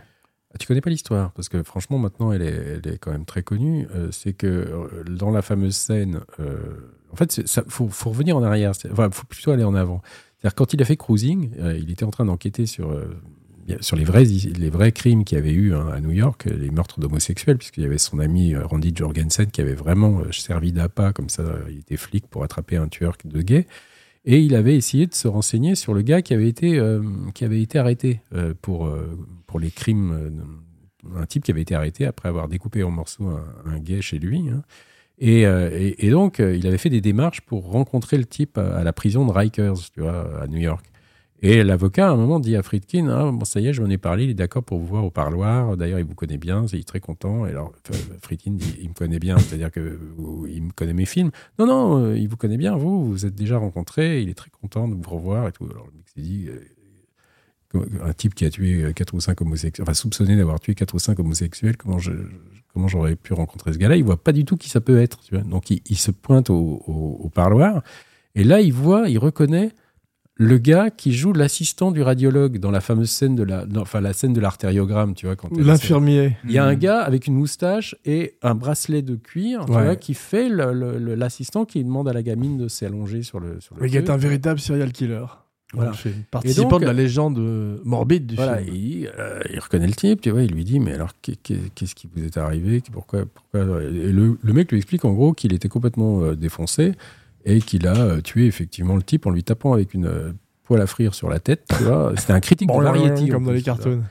Ah, 0.53 0.57
Tu 0.57 0.65
connais 0.65 0.81
pas 0.81 0.89
l'histoire 0.89 1.31
parce 1.33 1.47
que 1.47 1.61
franchement 1.61 1.99
maintenant 1.99 2.31
elle 2.31 2.41
est, 2.41 2.79
elle 2.83 2.93
est 2.93 2.97
quand 2.97 3.11
même 3.11 3.25
très 3.25 3.43
connue. 3.43 3.87
Euh, 3.95 4.09
c'est 4.11 4.33
que 4.33 4.47
euh, 4.47 5.03
dans 5.03 5.31
la 5.31 5.41
fameuse 5.41 5.75
scène, 5.75 6.21
euh, 6.39 6.57
en 7.11 7.15
fait, 7.15 7.47
ça 7.47 7.63
faut, 7.67 7.87
faut 7.87 8.09
revenir 8.09 8.37
en 8.37 8.43
arrière. 8.43 8.71
Enfin, 8.91 9.09
faut 9.11 9.25
plutôt 9.25 9.51
aller 9.51 9.63
en 9.63 9.75
avant. 9.75 10.01
C'est-à-dire 10.37 10.55
quand 10.55 10.73
il 10.73 10.81
a 10.81 10.85
fait 10.85 10.97
Cruising, 10.97 11.51
il 11.77 11.91
était 11.91 12.05
en 12.05 12.11
train 12.11 12.25
d'enquêter 12.25 12.65
sur 12.65 12.95
sur 13.81 13.95
les 13.95 14.03
vrais 14.03 14.23
les 14.23 14.69
vrais 14.69 14.91
crimes 14.91 15.23
qu'il 15.23 15.37
y 15.37 15.41
avait 15.41 15.51
eu 15.51 15.75
hein, 15.75 15.89
à 15.93 15.99
New 15.99 16.11
York, 16.11 16.45
les 16.45 16.71
meurtres 16.71 16.99
d'homosexuels, 16.99 17.57
puisqu'il 17.57 17.83
y 17.83 17.85
avait 17.85 17.97
son 17.97 18.19
ami 18.19 18.55
Randy 18.55 18.93
Jorgensen 18.95 19.47
qui 19.47 19.61
avait 19.61 19.75
vraiment 19.75 20.21
servi 20.31 20.71
d'appât 20.71 21.13
comme 21.13 21.29
ça. 21.29 21.43
Il 21.69 21.79
était 21.79 21.97
flic 21.97 22.25
pour 22.27 22.43
attraper 22.43 22.77
un 22.77 22.87
tueur 22.87 23.15
de 23.25 23.41
gay. 23.41 23.67
Et 24.25 24.39
il 24.41 24.53
avait 24.55 24.75
essayé 24.75 25.07
de 25.07 25.13
se 25.13 25.27
renseigner 25.27 25.75
sur 25.75 25.93
le 25.93 26.01
gars 26.01 26.21
qui 26.21 26.33
avait 26.33 26.49
été, 26.49 26.77
euh, 26.77 27.01
qui 27.33 27.45
avait 27.45 27.61
été 27.61 27.79
arrêté 27.79 28.21
euh, 28.33 28.53
pour, 28.61 28.85
euh, 28.87 29.17
pour 29.47 29.59
les 29.59 29.71
crimes. 29.71 30.31
un 31.15 31.25
type 31.25 31.43
qui 31.45 31.51
avait 31.51 31.61
été 31.61 31.73
arrêté 31.75 32.05
après 32.05 32.27
avoir 32.29 32.47
découpé 32.49 32.83
en 32.83 32.91
morceaux 32.91 33.27
un, 33.29 33.45
un 33.65 33.79
gay 33.79 34.01
chez 34.01 34.19
lui. 34.19 34.49
hein. 34.49 34.61
Et, 35.21 35.41
et- 35.97 36.09
donc, 36.11 36.39
il 36.39 36.65
avait 36.65 36.77
fait 36.77 36.89
des 36.89 37.01
démarches 37.01 37.41
pour 37.41 37.69
rencontrer 37.69 38.17
le 38.17 38.23
type 38.23 38.57
à, 38.57 38.83
la 38.85 38.93
prison 38.93 39.25
de 39.25 39.31
Rikers, 39.33 39.73
à 39.97 40.47
New 40.47 40.59
York. 40.59 40.85
Et 41.41 41.63
l'avocat, 41.63 42.09
à 42.09 42.11
un 42.11 42.17
moment, 42.17 42.39
dit 42.39 42.55
à 42.57 42.63
Friedkin 42.63 43.07
Ah, 43.07 43.31
bon, 43.31 43.45
ça 43.45 43.61
y 43.61 43.67
est, 43.67 43.73
je 43.73 43.81
m'en 43.81 43.89
ai 43.89 43.97
parlé, 43.97 44.25
il 44.25 44.29
est 44.31 44.33
d'accord 44.33 44.63
pour 44.63 44.77
vous 44.77 44.85
voir 44.85 45.05
au 45.05 45.09
parloir. 45.09 45.77
D'ailleurs, 45.77 45.99
il 45.99 46.05
vous 46.05 46.15
connaît 46.15 46.37
bien, 46.37 46.65
il 46.73 46.79
est 46.79 46.87
très 46.87 46.99
content. 46.99 47.45
Et 47.45 47.51
alors, 47.51 47.71
Friedkin 48.21 48.51
dit 48.51 48.75
Il 48.81 48.89
me 48.89 48.93
connaît 48.93 49.19
bien, 49.19 49.37
c'est-à-dire 49.37 49.71
que 49.71 49.99
vous- 50.17 50.47
il 50.47 50.63
me 50.63 50.71
connaît 50.71 50.93
mes 50.93 51.05
films. 51.05 51.31
Non, 51.57 51.65
non, 51.65 52.03
euh, 52.03 52.17
il 52.17 52.27
vous 52.27 52.35
connaît 52.35 52.57
bien, 52.57 52.75
vous, 52.75 53.05
vous 53.05 53.25
êtes 53.25 53.35
déjà 53.35 53.57
rencontrés, 53.57 54.21
il 54.21 54.29
est 54.29 54.33
très 54.33 54.49
content 54.49 54.89
de 54.89 54.95
vous 54.95 55.09
revoir 55.09 55.47
et 55.47 55.53
tout. 55.53 55.65
Alors, 55.71 55.85
le 55.85 55.93
mec 55.93 56.09
s'est 56.13 56.21
dit 56.21 56.49
euh, 56.49 57.85
Un 58.03 58.11
type 58.11 58.35
qui 58.35 58.43
a 58.43 58.49
tué 58.49 58.83
euh, 58.83 58.91
quatre 58.91 59.13
ou 59.13 59.21
cinq 59.21 59.39
homosexuels, 59.39 59.83
enfin, 59.83 59.93
soupçonné 59.93 60.35
d'avoir 60.35 60.59
tué 60.59 60.75
quatre 60.75 60.93
ou 60.93 60.99
cinq 60.99 61.19
homosexuels, 61.19 61.77
comment 61.77 61.99
j'aurais 62.87 63.15
pu 63.15 63.31
rencontrer 63.31 63.71
ce 63.71 63.77
gars-là? 63.77 63.95
Il 63.95 64.03
voit 64.03 64.21
pas 64.21 64.33
du 64.33 64.43
tout 64.43 64.57
qui 64.57 64.67
ça 64.67 64.81
peut 64.81 64.99
être. 64.99 65.19
Donc 65.45 65.69
il, 65.71 65.97
se 65.97 66.11
pointe 66.11 66.49
au 66.49 67.31
parloir 67.33 67.81
et 68.35 68.43
là 68.43 68.61
il 68.61 68.73
voit, 68.73 69.09
il 69.09 69.17
reconnaît 69.17 69.71
le 70.41 70.57
gars 70.57 70.89
qui 70.89 71.11
joue 71.13 71.33
l'assistant 71.33 71.91
du 71.91 72.01
radiologue 72.01 72.59
dans 72.59 72.71
la 72.71 72.79
fameuse 72.79 73.09
scène 73.09 73.35
de 73.35 73.43
la, 73.43 73.65
non, 73.65 73.81
enfin 73.81 73.99
la 73.99 74.13
scène 74.13 74.31
de 74.31 74.39
l'artériogramme, 74.39 75.13
tu 75.13 75.25
vois 75.25 75.35
quand 75.35 75.49
L'infirmier. 75.57 76.37
Il 76.45 76.51
y 76.53 76.57
a 76.57 76.63
un 76.65 76.73
Mhm. 76.73 76.79
gars 76.79 77.01
avec 77.01 77.27
une 77.27 77.35
moustache 77.35 77.93
et 78.05 78.35
un 78.41 78.55
bracelet 78.55 79.01
de 79.01 79.15
cuir, 79.15 79.65
tu 79.65 79.73
Ouais. 79.73 79.83
vois, 79.83 79.95
qui 79.97 80.13
fait 80.13 80.47
l'assistant 80.49 81.65
qui 81.65 81.83
demande 81.83 82.07
à 82.07 82.13
la 82.13 82.23
gamine 82.23 82.57
de 82.57 82.69
s'allonger 82.69 83.21
sur 83.21 83.41
le. 83.41 83.59
Sur 83.59 83.75
le 83.77 83.85
gars 83.87 83.99
est 83.99 84.09
un 84.09 84.15
véritable 84.17 84.59
serial 84.61 84.91
killer. 84.93 85.25
Voilà. 85.73 85.93
Film. 85.93 86.15
Participant 86.31 86.67
donc, 86.69 86.81
de 86.81 86.85
la 86.87 86.93
légende 86.93 87.37
euh, 87.37 87.77
morbide 87.83 88.25
du 88.25 88.35
Voilà, 88.35 88.57
film. 88.57 88.75
il, 88.75 89.11
euh, 89.19 89.39
il 89.53 89.59
reconnaît 89.59 89.85
le 89.85 89.93
type, 89.93 90.19
tu 90.21 90.31
vois, 90.31 90.41
il 90.41 90.51
lui 90.51 90.63
dit, 90.63 90.79
mais 90.79 90.93
alors 90.93 91.11
qu'est- 91.21 91.35
qu'est- 91.35 91.69
qu'est-ce 91.75 91.93
qui 91.93 92.07
vous 92.11 92.23
est 92.23 92.37
arrivé? 92.37 92.81
Pourquoi, 92.91 93.25
pourquoi 93.27 93.83
Et 93.83 94.11
le, 94.11 94.39
le 94.41 94.53
mec 94.53 94.71
lui 94.71 94.77
explique 94.79 95.05
en 95.05 95.11
gros 95.13 95.33
qu'il 95.33 95.53
était 95.53 95.69
complètement 95.69 96.23
euh, 96.23 96.35
défoncé 96.35 96.93
et 97.45 97.59
qu'il 97.61 97.87
a 97.87 97.95
euh, 97.95 98.21
tué 98.21 98.45
effectivement 98.45 98.95
le 98.95 99.03
type 99.03 99.25
en 99.25 99.31
lui 99.31 99.43
tapant 99.43 99.73
avec 99.73 99.93
une 99.93 100.05
euh, 100.05 100.33
poêle 100.63 100.81
à 100.81 100.87
frire 100.87 101.13
sur 101.13 101.29
la 101.29 101.39
tête, 101.39 101.65
tu 101.77 101.83
vois. 101.83 102.13
C'était 102.15 102.33
un 102.33 102.39
critique 102.39 102.69
de 102.69 102.81
variété. 102.81 103.29
comme 103.29 103.45
dans 103.45 103.51
les 103.51 103.61
cartoons. 103.61 104.03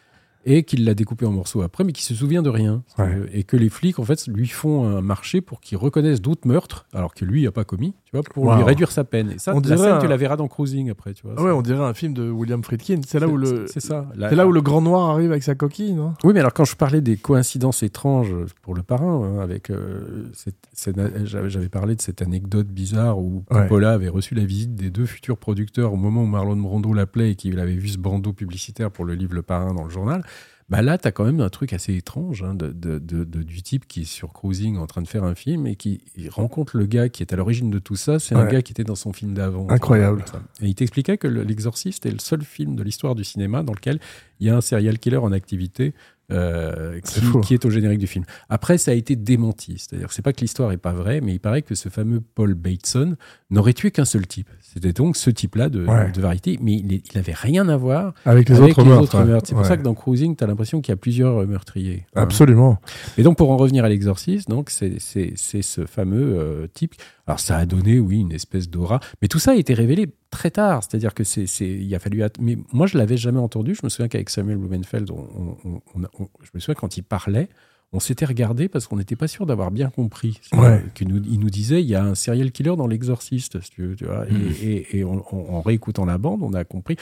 Et 0.51 0.63
qu'il 0.63 0.85
l'a 0.85 0.95
découpé 0.95 1.27
en 1.27 1.31
morceaux 1.33 1.61
après, 1.63 1.85
mais 1.85 1.93
qui 1.93 2.03
se 2.03 2.15
souvient 2.15 2.43
de 2.43 2.49
rien. 2.49 2.83
Ouais. 2.99 3.21
Et 3.33 3.45
que 3.45 3.57
les 3.57 3.69
flics, 3.69 3.99
en 3.99 4.05
fait, 4.05 4.27
lui 4.29 4.49
font 4.49 4.85
un 4.89 5.01
marché 5.03 5.41
pour 5.41 5.61
qu'il 5.61 5.77
reconnaisse 5.77 6.21
d'autres 6.23 6.49
meurtres, 6.49 6.87
alors 6.95 7.13
que 7.15 7.25
lui 7.25 7.45
n'a 7.45 7.51
pas 7.53 7.65
commis, 7.65 7.95
tu 8.05 8.13
vois, 8.13 8.23
pour 8.23 8.55
lui 8.55 8.63
réduire 8.63 8.91
sa 8.91 9.05
peine. 9.05 9.33
Et 9.33 9.39
ça, 9.39 9.53
On 9.53 9.57
la 9.57 9.61
dirait 9.61 9.77
scène, 9.77 9.93
un- 9.93 9.99
tu 9.99 10.07
la 10.09 10.17
verras 10.17 10.37
dans 10.37 10.49
Cruising 10.49 10.91
après, 10.91 11.13
tu 11.13 11.23
vois. 11.25 11.35
Ah 11.37 11.43
ouais, 11.43 11.51
on 11.51 11.61
dirait 11.63 11.85
un 11.85 11.93
film 11.95 12.15
de 12.15 12.31
William 12.31 12.63
Friedkin. 12.65 13.01
C'est 13.07 13.21
là 13.21 13.29
où 13.29 13.37
le, 13.37 13.67
C'est 13.69 13.81
ça. 13.81 14.07
La- 14.17 14.31
là 14.33 14.47
où 14.47 14.53
le 14.53 14.63
grand 14.63 14.81
noir 14.81 15.11
arrive 15.11 15.31
avec 15.31 15.43
sa 15.43 15.55
coquille, 15.55 15.93
non? 15.93 16.15
Oui, 16.25 16.33
mais 16.33 16.41
alors 16.41 16.55
quand 16.55 16.65
je 16.65 16.77
parlais 16.77 17.01
des 17.03 17.17
coïncidences 17.17 17.83
étranges 17.83 18.35
pour 18.63 18.75
le 18.75 18.83
parrain, 18.83 19.23
hein, 19.25 19.41
avec 19.41 19.69
euh, 19.71 20.31
j'avais 21.25 21.69
parlé 21.69 21.95
de 21.95 22.01
cette 22.01 22.23
anecdote 22.23 22.69
bizarre 22.69 23.19
où 23.19 23.45
Ouais. 23.51 23.63
Coppola 23.63 23.93
avait 23.93 24.09
reçu 24.09 24.35
la 24.35 24.45
visite 24.45 24.75
des 24.75 24.91
deux 24.91 25.07
futurs 25.07 25.37
producteurs 25.39 25.93
au 25.93 25.97
moment 25.97 26.23
où 26.23 26.27
Marlon 26.27 26.57
Brando 26.57 26.93
l'appelait 26.93 27.33
et 27.33 27.35
qu'il 27.35 27.59
avait 27.61 27.75
vu 27.77 27.89
ce 27.89 27.99
bandeau 27.99 28.33
publicitaire 28.33 28.91
pour 28.91 29.05
le 29.05 29.15
livre 29.15 29.35
Le 29.35 29.43
Parrain 29.43 29.75
dans 29.75 29.85
le 29.85 29.91
journal. 29.91 30.23
Bah 30.71 30.83
là, 30.83 30.99
tu 30.99 31.09
as 31.09 31.13
quand 31.13 31.25
même 31.25 31.41
un 31.41 31.49
truc 31.49 31.73
assez 31.73 31.95
étrange 31.95 32.43
hein, 32.43 32.55
de, 32.55 32.69
de- 32.73 32.99
de- 32.99 33.25
du 33.43 33.63
type 33.63 33.89
qui 33.89 34.03
est 34.03 34.05
sur 34.05 34.35
Cruising 34.35 34.77
en 34.77 34.87
train 34.87 35.01
de 35.01 35.09
faire 35.09 35.25
un 35.25 35.35
film 35.35 35.67
et 35.67 35.77
qui 35.77 36.03
rencontre 36.29 36.77
le 36.77 36.85
gars 36.85 37.09
qui 37.09 37.23
est 37.23 37.33
à 37.33 37.37
l'origine 37.37 37.71
de 37.71 37.79
tout 37.79 37.97
ça. 37.97 38.19
C'est 38.19 38.35
un 38.35 38.45
gars 38.53 38.61
qui 38.63 38.73
était 38.73 38.85
dans 38.85 38.95
son 38.95 39.15
film 39.15 39.33
d'avant. 39.33 39.67
Incroyable. 39.71 40.25
Et 40.61 40.67
il 40.69 40.75
t'expliquait 40.75 41.17
que 41.17 41.27
le- 41.27 41.43
L'Exorciste 41.43 42.05
est 42.05 42.11
le 42.11 42.19
seul 42.19 42.43
film 42.43 42.77
de 42.77 42.83
l'histoire 42.83 43.15
du 43.15 43.25
cinéma 43.25 43.63
dans 43.63 43.73
lequel 43.73 43.99
il 44.41 44.47
y 44.47 44.51
a 44.51 44.57
un 44.57 44.61
serial 44.61 44.99
killer 44.99 45.17
en 45.17 45.33
activité 45.33 45.95
euh, 46.33 46.99
C'est 47.05 47.23
qui, 47.43 47.55
est 47.55 47.65
au 47.65 47.71
générique 47.71 47.99
du 47.99 48.07
film. 48.07 48.25
Après, 48.49 48.77
ça 48.79 48.91
a 48.91 48.95
été 48.95 49.17
démenti. 49.17 49.77
C'est-à-dire, 49.79 50.13
c'est 50.13 50.23
pas 50.23 50.33
que 50.33 50.41
l'histoire 50.41 50.73
est 50.73 50.77
pas 50.77 50.93
vraie, 50.93 51.21
mais 51.21 51.33
il 51.35 51.39
paraît 51.41 51.63
que 51.63 51.75
ce 51.75 51.89
fameux 51.89 52.21
Paul 52.35 52.55
Bateson 52.55 53.17
n'aurait 53.51 53.73
tué 53.73 53.91
qu'un 53.91 54.05
seul 54.05 54.27
type. 54.27 54.49
C'était 54.61 54.93
donc 54.93 55.17
ce 55.17 55.31
type-là 55.31 55.69
de, 55.71 55.87
Ouais. 55.87 56.11
de 56.13 56.21
variété, 56.21 56.59
mais 56.61 56.75
il, 56.75 56.93
il 57.11 57.19
avait 57.19 57.33
rien 57.33 57.69
à 57.69 57.77
voir 57.77 58.13
Avec 58.25 58.49
les 58.49 58.57
avec 58.57 58.73
autres 58.73 58.83
les 58.83 58.89
meurtres. 58.89 59.03
autres 59.05 59.19
ouais. 59.21 59.25
meurtres. 59.25 59.49
C'est 59.49 59.55
pour 59.55 59.65
ça 59.67 59.77
que 59.77 59.83
dans 59.83 59.95
Cruising, 59.95 60.37
tu 60.37 60.45
as 60.45 60.47
l'impression 60.47 60.81
qu'il 60.81 60.93
y 60.93 60.95
a 60.95 60.97
plusieurs 60.97 61.39
euh, 61.43 61.47
meurtriers. 61.47 62.05
Hein. 62.15 62.23
Absolument. 62.23 62.79
Et 63.17 63.23
donc, 63.23 63.37
pour 63.39 63.51
en 63.51 63.57
revenir 63.57 63.85
à 63.85 63.89
l'exorciste, 63.89 64.49
donc 64.51 64.71
c'est 64.71 64.99
c'est- 65.01 65.33
c'est 65.37 65.63
ce 65.63 65.87
fameux 65.87 66.39
euh, 66.39 66.67
type. 66.73 66.95
Alors, 67.27 67.41
ça 67.41 67.57
a 67.57 67.67
donné, 67.67 67.99
oui, 67.99 68.21
une 68.21 68.33
espèce 68.33 68.69
d'aura. 68.71 69.01
Mais 69.23 69.29
tout 69.29 69.39
ça 69.39 69.53
a 69.53 69.55
été 69.55 69.75
révélé 69.75 70.09
très 70.39 70.51
tard. 70.51 70.83
C'est-à-dire 70.83 71.15
que 71.15 71.25
c'est 71.25 71.47
c'est- 71.47 71.69
il 71.69 71.95
a 71.95 71.99
fallu. 71.99 72.23
Mais 72.41 72.57
moi, 72.73 72.87
je 72.87 72.97
l'avais 72.99 73.17
jamais 73.17 73.41
entendu. 73.41 73.75
Je 73.75 73.81
me 73.85 73.89
souviens 73.89 74.09
qu'avec 74.09 74.31
Samuel 74.31 74.57
Blumenfeld, 74.59 75.11
on, 75.11 75.17
on- 75.19 75.57
on- 75.65 75.81
on- 75.97 76.09
on- 76.21 76.29
je 76.43 76.51
me 76.55 76.61
souviens 76.61 76.75
quand 76.75 76.97
il 76.97 77.03
parlait, 77.03 77.49
on 77.93 78.01
s'était 78.01 78.27
regardé 78.27 78.69
parce 78.69 78.87
qu'on 78.87 78.97
n'était 78.97 79.17
pas 79.17 79.29
sûr 79.29 79.47
d'avoir 79.47 79.71
bien 79.71 79.89
compris. 79.91 80.41
Ouais. 80.53 80.83
Nous, 81.07 81.23
il 81.25 81.41
nous 81.41 81.51
disait, 81.51 81.81
il 81.83 81.89
y 81.89 81.95
a 81.95 82.05
un 82.05 82.15
serial 82.15 82.53
killer 82.53 82.77
dans 82.77 82.87
l'exorciste, 82.87 83.61
si 83.63 83.71
tu 83.71 83.83
veux, 83.87 83.97
tu 83.97 84.05
vois. 84.05 84.27
Et- 84.29 84.33
Hmm. 84.33 84.53
Et, 84.63 84.99
et 84.99 85.05
en, 85.05 85.61
réécoutant 85.63 86.05
la 86.05 86.19
bande, 86.19 86.43
on 86.43 86.53
a 86.53 86.65
compris 86.65 86.97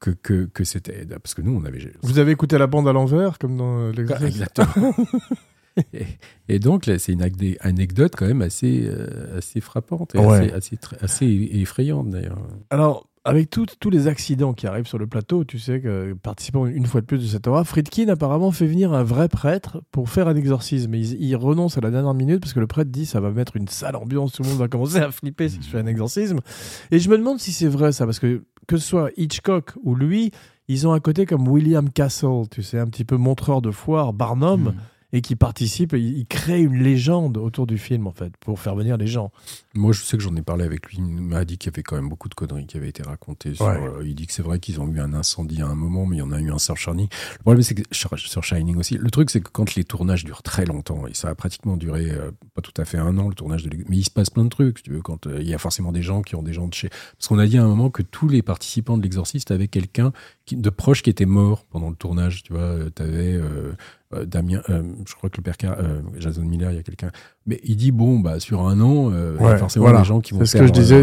que, 0.00 0.10
que, 0.10 0.44
que 0.52 0.64
c'était... 0.64 1.06
Parce 1.06 1.34
que 1.34 1.40
nous, 1.42 1.56
on 1.56 1.64
avait... 1.64 1.92
Vous 2.02 2.18
avez 2.18 2.32
écouté 2.32 2.58
la 2.58 2.66
bande 2.66 2.86
à 2.88 2.92
l'envers, 2.92 3.38
comme 3.38 3.56
dans 3.56 3.78
euh, 3.78 3.92
l'exercice 3.92 4.26
Exactement. 4.26 4.92
et, 5.92 6.06
et 6.48 6.58
donc, 6.58 6.84
c'est 6.98 7.12
une 7.12 7.22
anecdote 7.60 8.14
quand 8.16 8.26
même 8.26 8.42
assez, 8.42 8.82
euh, 8.86 9.38
assez 9.38 9.60
frappante 9.60 10.14
et 10.14 10.18
Ouais. 10.18 10.52
assez, 10.52 10.52
assez, 10.52 10.76
tr- 10.76 10.96
assez 11.02 11.48
effrayante, 11.52 12.10
d'ailleurs. 12.10 12.38
Alors, 12.70 13.08
avec 13.26 13.48
tous 13.48 13.88
les 13.90 14.06
accidents 14.06 14.52
qui 14.52 14.66
arrivent 14.66 14.86
sur 14.86 14.98
le 14.98 15.06
plateau, 15.06 15.44
tu 15.44 15.58
sais 15.58 15.80
que 15.80 16.12
participant 16.12 16.66
une 16.66 16.84
fois 16.84 17.00
de 17.00 17.06
plus 17.06 17.18
de 17.22 17.26
cette 17.26 17.46
aura, 17.46 17.64
Friedkin 17.64 18.08
apparemment 18.08 18.50
fait 18.50 18.66
venir 18.66 18.92
un 18.92 19.02
vrai 19.02 19.28
prêtre 19.28 19.82
pour 19.92 20.10
faire 20.10 20.28
un 20.28 20.36
exorcisme. 20.36 20.94
Il, 20.94 21.14
il 21.22 21.34
renonce 21.34 21.78
à 21.78 21.80
la 21.80 21.90
dernière 21.90 22.12
minute 22.12 22.40
parce 22.40 22.52
que 22.52 22.60
le 22.60 22.66
prêtre 22.66 22.90
dit 22.90 23.06
ça 23.06 23.20
va 23.20 23.30
mettre 23.30 23.56
une 23.56 23.66
sale 23.66 23.96
ambiance, 23.96 24.32
tout 24.32 24.42
le 24.42 24.50
monde 24.50 24.58
va 24.58 24.68
commencer 24.68 24.98
à 24.98 25.10
flipper 25.10 25.48
si 25.48 25.56
je 25.62 25.68
fais 25.68 25.78
un 25.78 25.86
exorcisme. 25.86 26.40
Et 26.90 26.98
je 26.98 27.08
me 27.08 27.16
demande 27.16 27.40
si 27.40 27.52
c'est 27.52 27.66
vrai 27.66 27.92
ça, 27.92 28.04
parce 28.04 28.18
que 28.18 28.42
que 28.66 28.76
ce 28.76 28.86
soit 28.86 29.08
Hitchcock 29.16 29.72
ou 29.82 29.94
lui, 29.94 30.30
ils 30.68 30.86
ont 30.86 30.92
un 30.92 31.00
côté 31.00 31.24
comme 31.24 31.48
William 31.48 31.88
Castle, 31.88 32.42
tu 32.50 32.62
sais, 32.62 32.78
un 32.78 32.86
petit 32.86 33.04
peu 33.06 33.16
montreur 33.16 33.62
de 33.62 33.70
foire, 33.70 34.12
Barnum, 34.12 34.64
Mm. 34.64 34.74
Et 35.14 35.20
qui 35.22 35.36
participe, 35.36 35.94
et 35.94 35.98
il, 36.00 36.18
il 36.18 36.26
crée 36.26 36.60
une 36.60 36.82
légende 36.82 37.36
autour 37.36 37.66
du 37.66 37.78
film 37.78 38.06
en 38.08 38.12
fait, 38.12 38.36
pour 38.38 38.58
faire 38.58 38.74
venir 38.74 38.96
les 38.96 39.06
gens. 39.06 39.30
Moi, 39.74 39.92
je 39.92 40.02
sais 40.02 40.16
que 40.16 40.22
j'en 40.22 40.34
ai 40.34 40.42
parlé 40.42 40.64
avec 40.64 40.86
lui. 40.88 40.96
Il 40.98 41.04
m'a 41.04 41.44
dit 41.44 41.56
qu'il 41.56 41.70
y 41.70 41.74
avait 41.74 41.82
quand 41.84 41.94
même 41.96 42.08
beaucoup 42.08 42.28
de 42.28 42.34
conneries 42.34 42.66
qui 42.66 42.76
avaient 42.76 42.88
été 42.88 43.02
racontées. 43.02 43.54
Sur, 43.54 43.64
Ouais. 43.66 43.80
euh, 43.80 44.02
il 44.04 44.14
dit 44.16 44.26
que 44.26 44.32
c'est 44.32 44.42
vrai 44.42 44.58
qu'ils 44.58 44.80
ont 44.80 44.88
eu 44.88 44.98
un 45.00 45.14
incendie 45.14 45.62
à 45.62 45.66
un 45.68 45.74
moment, 45.76 46.04
mais 46.04 46.16
il 46.16 46.18
y 46.18 46.22
en 46.22 46.32
a 46.32 46.40
eu 46.40 46.50
un 46.50 46.58
sur 46.58 46.76
Shining. 46.76 47.08
Le 47.38 47.42
problème, 47.42 47.62
c'est 47.62 47.74
que 47.76 47.82
sur, 47.92 48.42
Shining 48.42 48.76
aussi, 48.76 48.98
le 48.98 49.10
truc, 49.10 49.30
c'est 49.30 49.40
que 49.40 49.50
quand 49.50 49.74
les 49.76 49.84
tournages 49.84 50.24
durent 50.24 50.42
très 50.42 50.64
longtemps, 50.66 51.06
et 51.06 51.14
ça 51.14 51.28
a 51.28 51.34
pratiquement 51.36 51.76
duré 51.76 52.10
euh, 52.10 52.32
pas 52.54 52.60
tout 52.62 52.74
à 52.76 52.84
fait 52.84 52.98
un 52.98 53.16
an, 53.18 53.28
le 53.28 53.34
tournage 53.34 53.62
de 53.62 53.70
Mais 53.88 53.96
il 53.96 54.04
se 54.04 54.10
passe 54.10 54.30
plein 54.30 54.44
de 54.44 54.48
trucs, 54.48 54.82
tu 54.82 54.90
veux, 54.90 55.00
quand 55.02 55.28
euh, 55.28 55.38
il 55.40 55.48
y 55.48 55.54
a 55.54 55.58
forcément 55.58 55.92
des 55.92 56.02
gens 56.02 56.22
qui 56.22 56.34
ont 56.34 56.42
des 56.42 56.52
gens 56.52 56.66
de 56.66 56.74
chez. 56.74 56.88
Parce 56.88 57.28
qu'on 57.28 57.38
a 57.38 57.46
dit 57.46 57.56
à 57.58 57.62
un 57.64 57.68
moment 57.68 57.88
que 57.90 58.02
tous 58.02 58.28
les 58.28 58.42
participants 58.42 58.98
de 58.98 59.02
l'exorciste 59.02 59.50
avaient 59.52 59.68
quelqu'un 59.68 60.12
de 60.52 60.70
proche 60.70 61.02
qui 61.02 61.10
était 61.10 61.24
mort 61.26 61.64
pendant 61.70 61.88
le 61.90 61.96
tournage. 61.96 62.42
Tu 62.42 62.52
vois, 62.52 62.76
tu 62.94 63.02
avais 63.02 63.40
Damien, 64.26 64.60
euh, 64.70 64.82
je 65.08 65.14
crois 65.14 65.28
que 65.30 65.38
le 65.38 65.42
père 65.42 65.56
Car- 65.56 65.76
euh, 65.78 66.00
Jason 66.18 66.42
Miller, 66.42 66.70
il 66.70 66.76
y 66.76 66.78
a 66.78 66.82
quelqu'un. 66.82 67.10
Mais 67.46 67.60
il 67.64 67.76
dit 67.76 67.90
bon, 67.90 68.20
bah 68.20 68.38
sur 68.38 68.66
un 68.66 68.80
an, 68.80 69.10
euh, 69.10 69.34
il 69.38 69.42
y 69.42 69.46
Ouais, 69.46 69.52
a 69.52 69.56
forcément 69.58 69.86
voilà. 69.86 70.00
des 70.00 70.04
gens 70.04 70.20
qui 70.20 70.34
vont 70.34 70.44
ce 70.44 70.52
que 70.52 70.58
perdre 70.58 70.74
je 70.74 70.80
disais. 70.80 71.02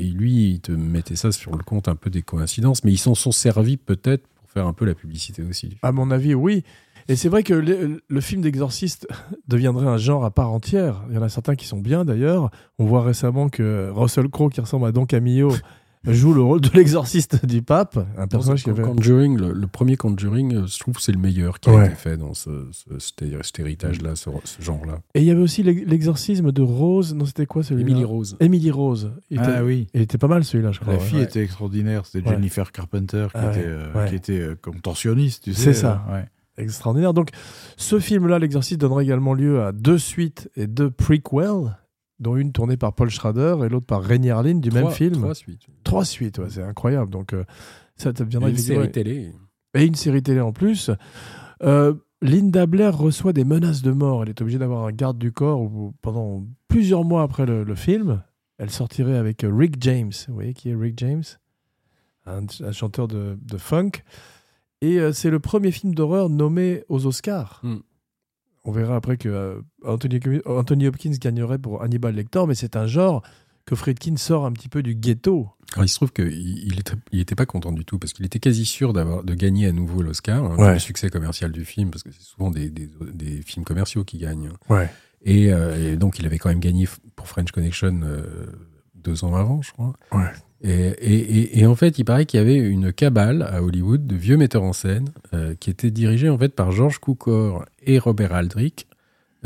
Et 0.00 0.04
lui, 0.04 0.52
il 0.52 0.60
te 0.60 0.72
mettait 0.72 1.16
ça 1.16 1.30
sur 1.32 1.52
le 1.56 1.62
compte 1.62 1.88
un 1.88 1.96
peu 1.96 2.08
des 2.10 2.22
coïncidences, 2.22 2.84
mais 2.84 2.92
ils 2.92 2.98
s'en 2.98 3.14
sont 3.14 3.32
servis 3.32 3.76
peut-être 3.76 4.26
pour 4.28 4.48
faire 4.50 4.66
un 4.66 4.72
peu 4.72 4.84
la 4.86 4.94
publicité 4.94 5.42
aussi. 5.42 5.76
À 5.82 5.92
mon 5.92 6.10
avis, 6.10 6.34
oui. 6.34 6.64
Et 7.08 7.16
c'est 7.16 7.28
vrai 7.28 7.42
que 7.42 7.54
le, 7.54 8.00
le 8.06 8.20
film 8.20 8.40
d'exorciste 8.42 9.08
deviendrait 9.48 9.86
un 9.88 9.96
genre 9.96 10.24
à 10.24 10.30
part 10.30 10.52
entière. 10.52 11.02
Il 11.10 11.16
y 11.16 11.18
en 11.18 11.22
a 11.22 11.28
certains 11.28 11.56
qui 11.56 11.66
sont 11.66 11.80
bien 11.80 12.04
d'ailleurs. 12.04 12.50
On 12.78 12.86
voit 12.86 13.02
récemment 13.02 13.48
que 13.48 13.90
Russell 13.92 14.28
Crowe, 14.28 14.48
qui 14.50 14.60
ressemble 14.60 14.86
à 14.86 14.92
Don 14.92 15.06
Camillo, 15.06 15.52
joue 16.06 16.32
le 16.32 16.40
rôle 16.40 16.60
de 16.62 16.70
l'exorciste 16.74 17.44
du 17.44 17.60
pape. 17.62 17.98
Un 18.16 18.26
personnage 18.26 18.64
qui 18.64 18.70
avait... 18.70 18.82
Conjuring, 18.82 19.38
le, 19.38 19.52
le 19.52 19.66
premier 19.66 19.96
Conjuring, 19.96 20.54
euh, 20.54 20.66
je 20.66 20.78
trouve 20.78 20.94
que 20.94 21.02
c'est 21.02 21.12
le 21.12 21.18
meilleur 21.18 21.60
qui 21.60 21.68
a 21.70 21.84
été 21.86 21.94
fait 21.94 22.16
dans 22.16 22.32
ce, 22.34 22.68
ce- 22.72 22.98
cet, 22.98 23.24
cet 23.44 23.58
héritage-là, 23.60 24.16
ce, 24.16 24.30
ce 24.44 24.62
genre-là. 24.62 25.00
Et 25.14 25.20
il 25.20 25.26
y 25.26 25.30
avait 25.30 25.42
aussi 25.42 25.62
l'ex- 25.62 25.82
l'exorcisme 25.86 26.52
de 26.52 26.62
Rose. 26.62 27.14
Non, 27.14 27.26
c'était 27.26 27.46
quoi 27.46 27.62
celui-là? 27.62 27.88
Emily 27.90 28.04
Rose. 28.04 28.36
Emily 28.40 28.70
Rose. 28.70 29.12
Il 29.30 29.38
était, 29.40 29.50
Ah 29.56 29.64
oui. 29.64 29.88
il 29.92 30.00
était 30.00 30.18
pas 30.18 30.28
mal 30.28 30.42
celui-là, 30.44 30.72
je 30.72 30.80
crois. 30.80 30.94
La 30.94 30.98
fille 31.00 31.18
ouais. 31.18 31.24
était 31.24 31.42
extraordinaire. 31.42 32.06
C'était 32.06 32.26
Ouais. 32.28 32.34
Jennifer 32.34 32.72
Carpenter 32.72 33.26
qui 33.32 33.38
Ah 33.40 33.46
ouais, 33.46 33.58
était, 33.58 33.66
euh, 33.68 33.92
ouais. 33.94 34.08
qui 34.08 34.14
était 34.14 34.40
euh, 34.40 34.54
contorsionniste, 34.60 35.44
tu 35.44 35.54
sais. 35.54 35.60
C'est 35.60 35.74
ça. 35.74 36.04
euh, 36.08 36.14
ouais. 36.14 36.24
Extraordinaire. 36.56 37.14
Donc, 37.14 37.30
ce 37.76 37.98
film-là, 38.00 38.38
L'Exorciste, 38.38 38.80
donnera 38.80 39.02
également 39.02 39.32
lieu 39.34 39.62
à 39.62 39.72
deux 39.72 39.96
suites 39.98 40.50
et 40.56 40.66
deux 40.66 40.90
prequels, 40.90 41.76
dont 42.20 42.36
une 42.36 42.52
tournée 42.52 42.76
par 42.76 42.94
Paul 42.94 43.10
Schrader 43.10 43.56
et 43.64 43.68
l'autre 43.68 43.86
par 43.86 44.02
Rainier 44.02 44.30
Harlin 44.30 44.56
du 44.56 44.70
même 44.70 44.90
film. 44.90 45.14
Trois 45.14 45.34
suites. 45.34 45.62
Trois 45.82 46.04
suites, 46.04 46.38
ouais, 46.38 46.50
c'est 46.50 46.62
incroyable. 46.62 47.10
Donc, 47.10 47.32
euh, 47.32 47.44
ça 47.96 48.12
te 48.12 48.22
Et 48.22 48.26
viendra 48.26 48.50
une 48.50 48.56
série 48.56 48.90
télé. 48.90 49.32
Et 49.74 49.84
une 49.84 49.94
série 49.94 50.22
télé 50.22 50.40
en 50.40 50.52
plus. 50.52 50.90
Euh, 51.62 51.94
Linda 52.22 52.66
Blair 52.66 52.96
reçoit 52.96 53.32
des 53.32 53.44
menaces 53.44 53.82
de 53.82 53.90
mort. 53.90 54.22
Elle 54.22 54.28
est 54.28 54.40
obligée 54.40 54.58
d'avoir 54.58 54.84
un 54.84 54.92
garde 54.92 55.18
du 55.18 55.32
corps 55.32 55.60
où, 55.60 55.94
pendant 56.02 56.44
plusieurs 56.68 57.04
mois 57.04 57.22
après 57.22 57.46
le, 57.46 57.64
le 57.64 57.74
film. 57.74 58.22
Elle 58.58 58.70
sortirait 58.70 59.16
avec 59.16 59.42
euh, 59.42 59.50
Rick 59.52 59.76
James. 59.80 60.12
Vous 60.28 60.34
voyez 60.34 60.52
qui 60.52 60.68
est 60.68 60.74
Rick 60.74 60.98
James? 60.98 61.24
Un, 62.26 62.44
un 62.62 62.72
chanteur 62.72 63.08
de, 63.08 63.38
de 63.40 63.56
funk. 63.56 63.92
Et 64.82 64.98
euh, 64.98 65.12
c'est 65.12 65.30
le 65.30 65.40
premier 65.40 65.70
film 65.70 65.94
d'horreur 65.94 66.28
nommé 66.28 66.84
aux 66.88 67.06
Oscars. 67.06 67.60
Hmm. 67.62 67.78
On 68.64 68.72
verra 68.72 68.96
après 68.96 69.16
que 69.16 69.28
euh, 69.28 69.60
Anthony, 69.84 70.20
Anthony 70.44 70.86
Hopkins 70.86 71.12
gagnerait 71.20 71.58
pour 71.58 71.82
Hannibal 71.82 72.14
Lecter, 72.14 72.44
mais 72.46 72.54
c'est 72.54 72.76
un 72.76 72.86
genre 72.86 73.22
que 73.66 73.74
Friedkin 73.76 74.16
sort 74.16 74.46
un 74.46 74.52
petit 74.52 74.68
peu 74.68 74.82
du 74.82 74.94
ghetto. 74.94 75.48
Alors, 75.74 75.84
il 75.84 75.88
se 75.88 75.94
trouve 75.96 76.12
qu'il 76.12 76.32
il 76.32 76.80
était, 76.80 76.94
il 77.12 77.20
était 77.20 77.34
pas 77.36 77.46
content 77.46 77.72
du 77.72 77.84
tout 77.84 77.98
parce 77.98 78.12
qu'il 78.12 78.26
était 78.26 78.40
quasi 78.40 78.64
sûr 78.64 78.92
de 78.92 79.34
gagner 79.34 79.66
à 79.66 79.72
nouveau 79.72 80.02
l'Oscar, 80.02 80.44
hein, 80.44 80.56
Ouais. 80.58 80.72
le 80.74 80.78
succès 80.78 81.08
commercial 81.10 81.52
du 81.52 81.64
film, 81.64 81.90
parce 81.90 82.02
que 82.02 82.10
c'est 82.10 82.22
souvent 82.22 82.50
des, 82.50 82.68
des, 82.70 82.90
des 83.14 83.42
films 83.42 83.64
commerciaux 83.64 84.02
qui 84.04 84.18
gagnent. 84.18 84.50
Ouais. 84.68 84.90
Et, 85.22 85.52
euh, 85.52 85.92
et 85.92 85.96
donc, 85.96 86.18
il 86.18 86.26
avait 86.26 86.38
quand 86.38 86.48
même 86.48 86.60
gagné 86.60 86.88
pour 87.14 87.28
French 87.28 87.52
Connection 87.52 88.00
euh, 88.02 88.46
deux 88.94 89.22
ans 89.24 89.34
avant, 89.36 89.62
je 89.62 89.72
crois. 89.72 89.94
Ouais. 90.12 90.30
Et, 90.62 90.70
et, 90.72 91.58
et, 91.60 91.66
en 91.66 91.74
fait, 91.74 91.98
il 91.98 92.04
paraît 92.04 92.26
qu'il 92.26 92.38
y 92.38 92.42
avait 92.42 92.56
une 92.58 92.92
cabale 92.92 93.42
à 93.42 93.62
Hollywood 93.62 94.06
de 94.06 94.14
vieux 94.14 94.36
metteurs 94.36 94.62
en 94.62 94.74
scène 94.74 95.08
euh, 95.32 95.54
qui 95.58 95.70
était 95.70 95.90
dirigée 95.90 96.28
en 96.28 96.36
fait 96.36 96.54
par 96.54 96.70
George 96.70 96.98
Cukor 97.00 97.64
et 97.82 97.98
Robert 97.98 98.34
Aldrich, 98.34 98.86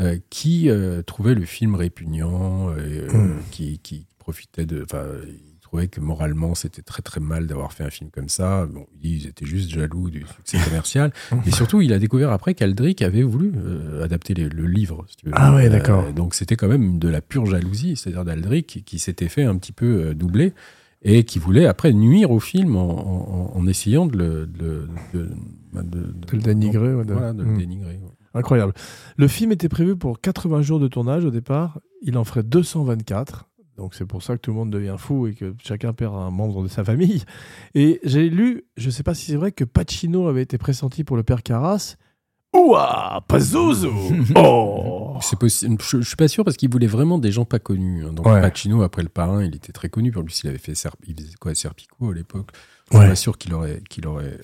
euh, 0.01 0.17
qui 0.29 0.69
euh, 0.69 1.01
trouvaient 1.03 1.35
le 1.35 1.45
film 1.45 1.75
répugnant, 1.75 2.71
et, 2.71 2.99
euh, 2.99 3.07
Mm. 3.13 3.39
qui, 3.51 3.79
qui 3.79 4.07
profitaient 4.19 4.65
de. 4.65 4.83
Enfin, 4.83 5.05
ils 5.25 5.59
trouvaient 5.61 5.87
que 5.87 6.01
moralement, 6.01 6.53
c'était 6.53 6.81
très 6.81 7.01
très 7.01 7.21
mal 7.21 7.47
d'avoir 7.47 7.71
fait 7.71 7.85
un 7.85 7.89
film 7.89 8.09
comme 8.11 8.27
ça. 8.27 8.65
Bon, 8.65 8.85
ils 9.01 9.25
étaient 9.25 9.45
juste 9.45 9.69
jaloux 9.69 10.09
du 10.09 10.25
succès 10.35 10.57
commercial. 10.65 11.13
et 11.47 11.51
surtout, 11.51 11.79
il 11.81 11.93
a 11.93 11.97
découvert 11.99 12.31
après 12.33 12.55
qu'Aldrich 12.55 13.01
avait 13.01 13.23
voulu 13.23 13.53
euh, 13.55 14.03
adapter 14.03 14.33
les- 14.33 14.49
le 14.49 14.65
livre. 14.67 15.05
si 15.07 15.15
tu 15.15 15.25
veux. 15.27 15.31
Ah 15.33 15.55
ouais, 15.55 15.69
d'accord. 15.69 16.11
donc 16.11 16.35
c'était 16.35 16.57
quand 16.57 16.67
même 16.67 16.99
de 16.99 17.07
la 17.07 17.21
pure 17.21 17.45
jalousie, 17.45 17.95
c'est-à-dire 17.95 18.25
d'Aldrich 18.25 18.65
qui, 18.67 18.83
qui 18.83 18.99
s'était 18.99 19.29
fait 19.29 19.43
un 19.43 19.55
petit 19.57 19.71
peu 19.71 20.07
euh, 20.07 20.13
doubler 20.13 20.51
et 21.07 21.23
qui 21.23 21.39
voulait 21.39 21.65
après 21.67 21.93
nuire 21.93 22.31
au 22.31 22.39
film 22.41 22.75
en, 22.75 22.81
en- 22.81 23.51
en 23.57 23.67
essayant 23.67 24.05
de 24.07 24.17
le, 24.17 24.47
de, 24.47 24.89
le- 25.13 25.19
de- 25.73 25.81
de- 25.81 25.81
de- 25.83 26.11
De 26.27 26.31
le 26.33 26.39
dénigrer, 26.41 26.93
ouais, 26.95 27.05
de- 27.05 27.13
Voilà, 27.13 27.31
de 27.33 27.43
le 27.43 27.51
Mm. 27.51 27.57
dénigrer. 27.57 27.93
ouais. 27.97 28.09
Incroyable. 28.33 28.73
Le 29.15 29.27
film 29.29 29.51
était 29.53 29.69
prévu 29.69 29.95
pour 29.95 30.19
80 30.19 30.61
jours 30.61 30.79
de 30.81 30.87
tournage 30.89 31.23
au 31.23 31.31
départ. 31.31 31.79
Il 32.01 32.17
en 32.17 32.25
ferait 32.25 32.43
224. 32.43 33.47
Donc 33.77 33.93
c'est 33.93 34.05
pour 34.05 34.23
ça 34.23 34.35
que 34.35 34.41
tout 34.41 34.51
le 34.51 34.57
monde 34.57 34.71
devient 34.71 34.95
fou 34.97 35.27
et 35.27 35.33
que 35.33 35.53
chacun 35.63 35.91
perd 35.93 36.15
un 36.15 36.31
membre 36.31 36.63
de 36.63 36.67
sa 36.69 36.83
famille. 36.83 37.23
Et 37.75 37.99
j'ai 38.03 38.29
lu, 38.29 38.63
je 38.77 38.87
ne 38.87 38.91
sais 38.91 39.03
pas 39.03 39.13
si 39.13 39.25
c'est 39.31 39.37
vrai, 39.37 39.51
que 39.51 39.63
Pacino 39.65 40.27
avait 40.27 40.41
été 40.41 40.57
pressenti 40.57 41.03
pour 41.03 41.17
le 41.17 41.23
père 41.23 41.43
Carras. 41.43 41.95
Ouah, 42.55 43.23
Pazuzu 43.27 43.87
Oh 44.35 45.17
C'est 45.21 45.37
possible. 45.37 45.77
Je, 45.81 46.01
je 46.01 46.07
suis 46.07 46.15
pas 46.15 46.27
sûr 46.27 46.43
parce 46.43 46.57
qu'il 46.57 46.69
voulait 46.69 46.87
vraiment 46.87 47.17
des 47.17 47.31
gens 47.31 47.45
pas 47.45 47.59
connus. 47.59 48.05
hein. 48.05 48.13
Donc 48.13 48.25
Ouais. 48.25 48.41
Pacino 48.41 48.81
après 48.83 49.03
le 49.03 49.09
parrain, 49.09 49.43
il 49.43 49.55
était 49.55 49.71
très 49.73 49.89
connu. 49.89 50.11
Pour 50.11 50.21
lui, 50.23 50.33
il 50.43 50.47
avait 50.49 50.57
fait 50.57 50.73
Serp- 50.73 50.93
il 51.07 51.15
faisait 51.15 51.35
quoi 51.39 51.53
Serpico 51.55 52.09
à 52.09 52.13
l'époque? 52.13 52.49
Je 52.91 52.97
suis 52.97 53.07
pas 53.07 53.15
sûr 53.15 53.37
qu'il 53.37 53.53
aurait, 53.53 53.81
qu'il 53.89 54.07
aurait. 54.07 54.37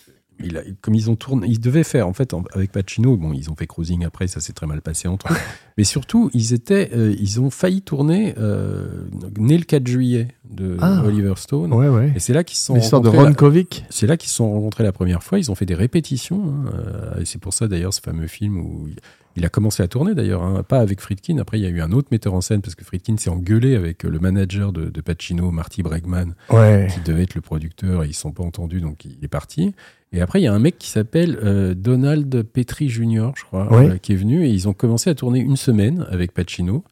Il 0.44 0.58
a- 0.58 0.64
comme 0.82 0.94
ils 0.96 1.10
ont 1.10 1.16
tourné, 1.16 1.48
ils 1.48 1.60
devaient 1.60 1.84
faire 1.84 2.08
en 2.08 2.14
fait 2.14 2.34
en- 2.34 2.44
avec 2.54 2.72
Pacino. 2.72 3.18
Bon, 3.18 3.34
ils 3.34 3.50
ont 3.50 3.56
fait 3.56 3.68
Cruising 3.68 4.04
après, 4.06 4.28
ça 4.28 4.40
s'est 4.40 4.54
très 4.54 4.68
mal 4.68 4.82
passé 4.82 5.08
entre 5.08 5.32
eux. 5.32 5.36
Mais 5.78 5.84
surtout, 5.84 6.30
ils 6.34 6.54
étaient, 6.54 6.90
euh, 6.96 7.16
ils 7.20 7.40
ont 7.40 7.50
failli 7.50 7.82
tourner 7.82 8.34
euh, 8.38 9.06
Né 9.38 9.58
le 9.58 9.64
4 9.64 9.88
juillet 9.88 10.28
de 10.50 10.78
Ah. 10.80 11.02
Oliver 11.06 11.34
Stone. 11.38 11.74
Ouais, 11.74 11.88
ouais. 11.88 12.12
Et 12.16 12.20
c'est 12.20 12.34
là 12.34 12.44
qu'ils 12.44 12.58
se 12.58 12.66
sont 12.66 12.76
L'histoire 12.76 13.02
de 13.02 13.08
rencontrés 13.08 13.24
Ron 13.26 13.30
la- 13.30 13.36
Kovic. 13.36 13.86
c'est 13.90 14.08
là 14.08 14.18
qu'ils 14.18 14.30
se 14.30 14.36
sont 14.36 14.52
rencontrés 14.52 14.84
la 14.84 14.92
première 14.92 15.24
fois. 15.24 15.40
Ils 15.40 15.50
ont 15.52 15.56
fait 15.56 15.66
des 15.66 15.76
répétitions. 15.76 16.44
hein, 16.66 16.72
euh, 17.18 17.22
c'est 17.26 17.40
pour 17.40 17.54
ça 17.54 17.68
d'ailleurs 17.68 17.94
ce 17.94 18.02
fameux 18.02 18.28
film 18.28 18.58
où 18.60 18.88
il, 19.36 19.46
a 19.46 19.50
commencé 19.50 19.82
à 19.84 19.88
tourner 19.88 20.14
d'ailleurs, 20.16 20.44
hein, 20.44 20.64
pas 20.64 20.80
avec 20.80 21.02
Friedkin. 21.02 21.38
Après, 21.38 21.60
il 21.60 21.64
y 21.64 21.66
a 21.66 21.70
eu 21.70 21.82
un 21.82 21.92
autre 21.92 22.10
metteur 22.12 22.34
en 22.34 22.42
scène 22.42 22.62
parce 22.62 22.76
que 22.76 22.84
Friedkin 22.86 23.18
s'est 23.18 23.30
engueulé 23.30 23.76
avec 23.76 24.06
euh, 24.06 24.10
le 24.10 24.20
manager 24.20 24.72
de, 24.74 24.90
de 24.90 25.02
Pacino, 25.02 25.52
Marty 25.52 25.84
Bregman, 25.84 26.34
Ouais. 26.50 26.88
qui 26.94 27.00
devait 27.02 27.24
être 27.24 27.36
le 27.36 27.42
producteur. 27.42 28.04
Et 28.04 28.08
ils 28.08 28.10
ne 28.10 28.14
sont 28.16 28.32
pas 28.32 28.44
entendus, 28.44 28.82
donc 28.82 29.06
il 29.06 29.18
est 29.24 29.28
parti. 29.28 29.74
Et 30.14 30.22
après, 30.22 30.42
il 30.42 30.44
y 30.44 30.48
a 30.48 30.54
un 30.54 30.60
mec 30.60 30.78
qui 30.78 30.90
s'appelle 30.90 31.38
euh, 31.44 31.74
Donald 31.74 32.44
Petrie 32.44 32.90
Jr., 32.90 33.30
je 33.36 33.44
crois, 33.44 33.72
Ouais. 33.74 33.90
euh, 33.92 33.98
qui 33.98 34.14
est 34.14 34.18
venu 34.18 34.46
et 34.46 34.50
ils 34.50 34.68
ont 34.68 34.74
commencé 34.74 35.10
à 35.10 35.16
tourner 35.16 35.40
une 35.40 35.56
semaine 35.58 36.06
avec 36.10 36.34
Pacino. 36.34 36.84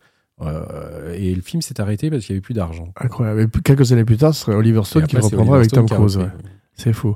Euh, 0.42 1.14
et 1.18 1.36
le 1.36 1.42
film 1.42 1.62
s'est 1.62 1.82
arrêté 1.82 2.10
parce 2.10 2.24
qu'il 2.26 2.34
n'y 2.34 2.38
avait 2.38 2.42
plus 2.42 2.54
d'argent. 2.54 2.94
Incroyable. 2.96 3.42
Et 3.42 3.62
quelques 3.62 3.92
années 3.92 4.06
plus 4.06 4.16
tard, 4.16 4.34
ce 4.34 4.42
serait 4.46 4.56
Oliver 4.56 4.84
Stone 4.86 5.06
qui 5.06 5.18
reprendra 5.18 5.42
Oliver 5.42 5.56
avec 5.58 5.70
Stone 5.70 5.86
Tom 5.86 5.98
Cruise. 5.98 6.18
ouais. 6.18 6.30
C'est 6.76 6.94
fou. 6.94 7.16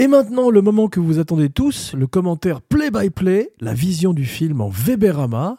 Et 0.00 0.08
maintenant, 0.08 0.50
le 0.50 0.60
moment 0.60 0.88
que 0.88 0.98
vous 0.98 1.20
attendez 1.20 1.50
tous, 1.50 1.94
le 1.94 2.08
commentaire 2.08 2.62
play-by-play, 2.62 3.52
la 3.60 3.74
vision 3.74 4.12
du 4.12 4.24
film 4.24 4.60
en 4.60 4.68
Weberama. 4.68 5.58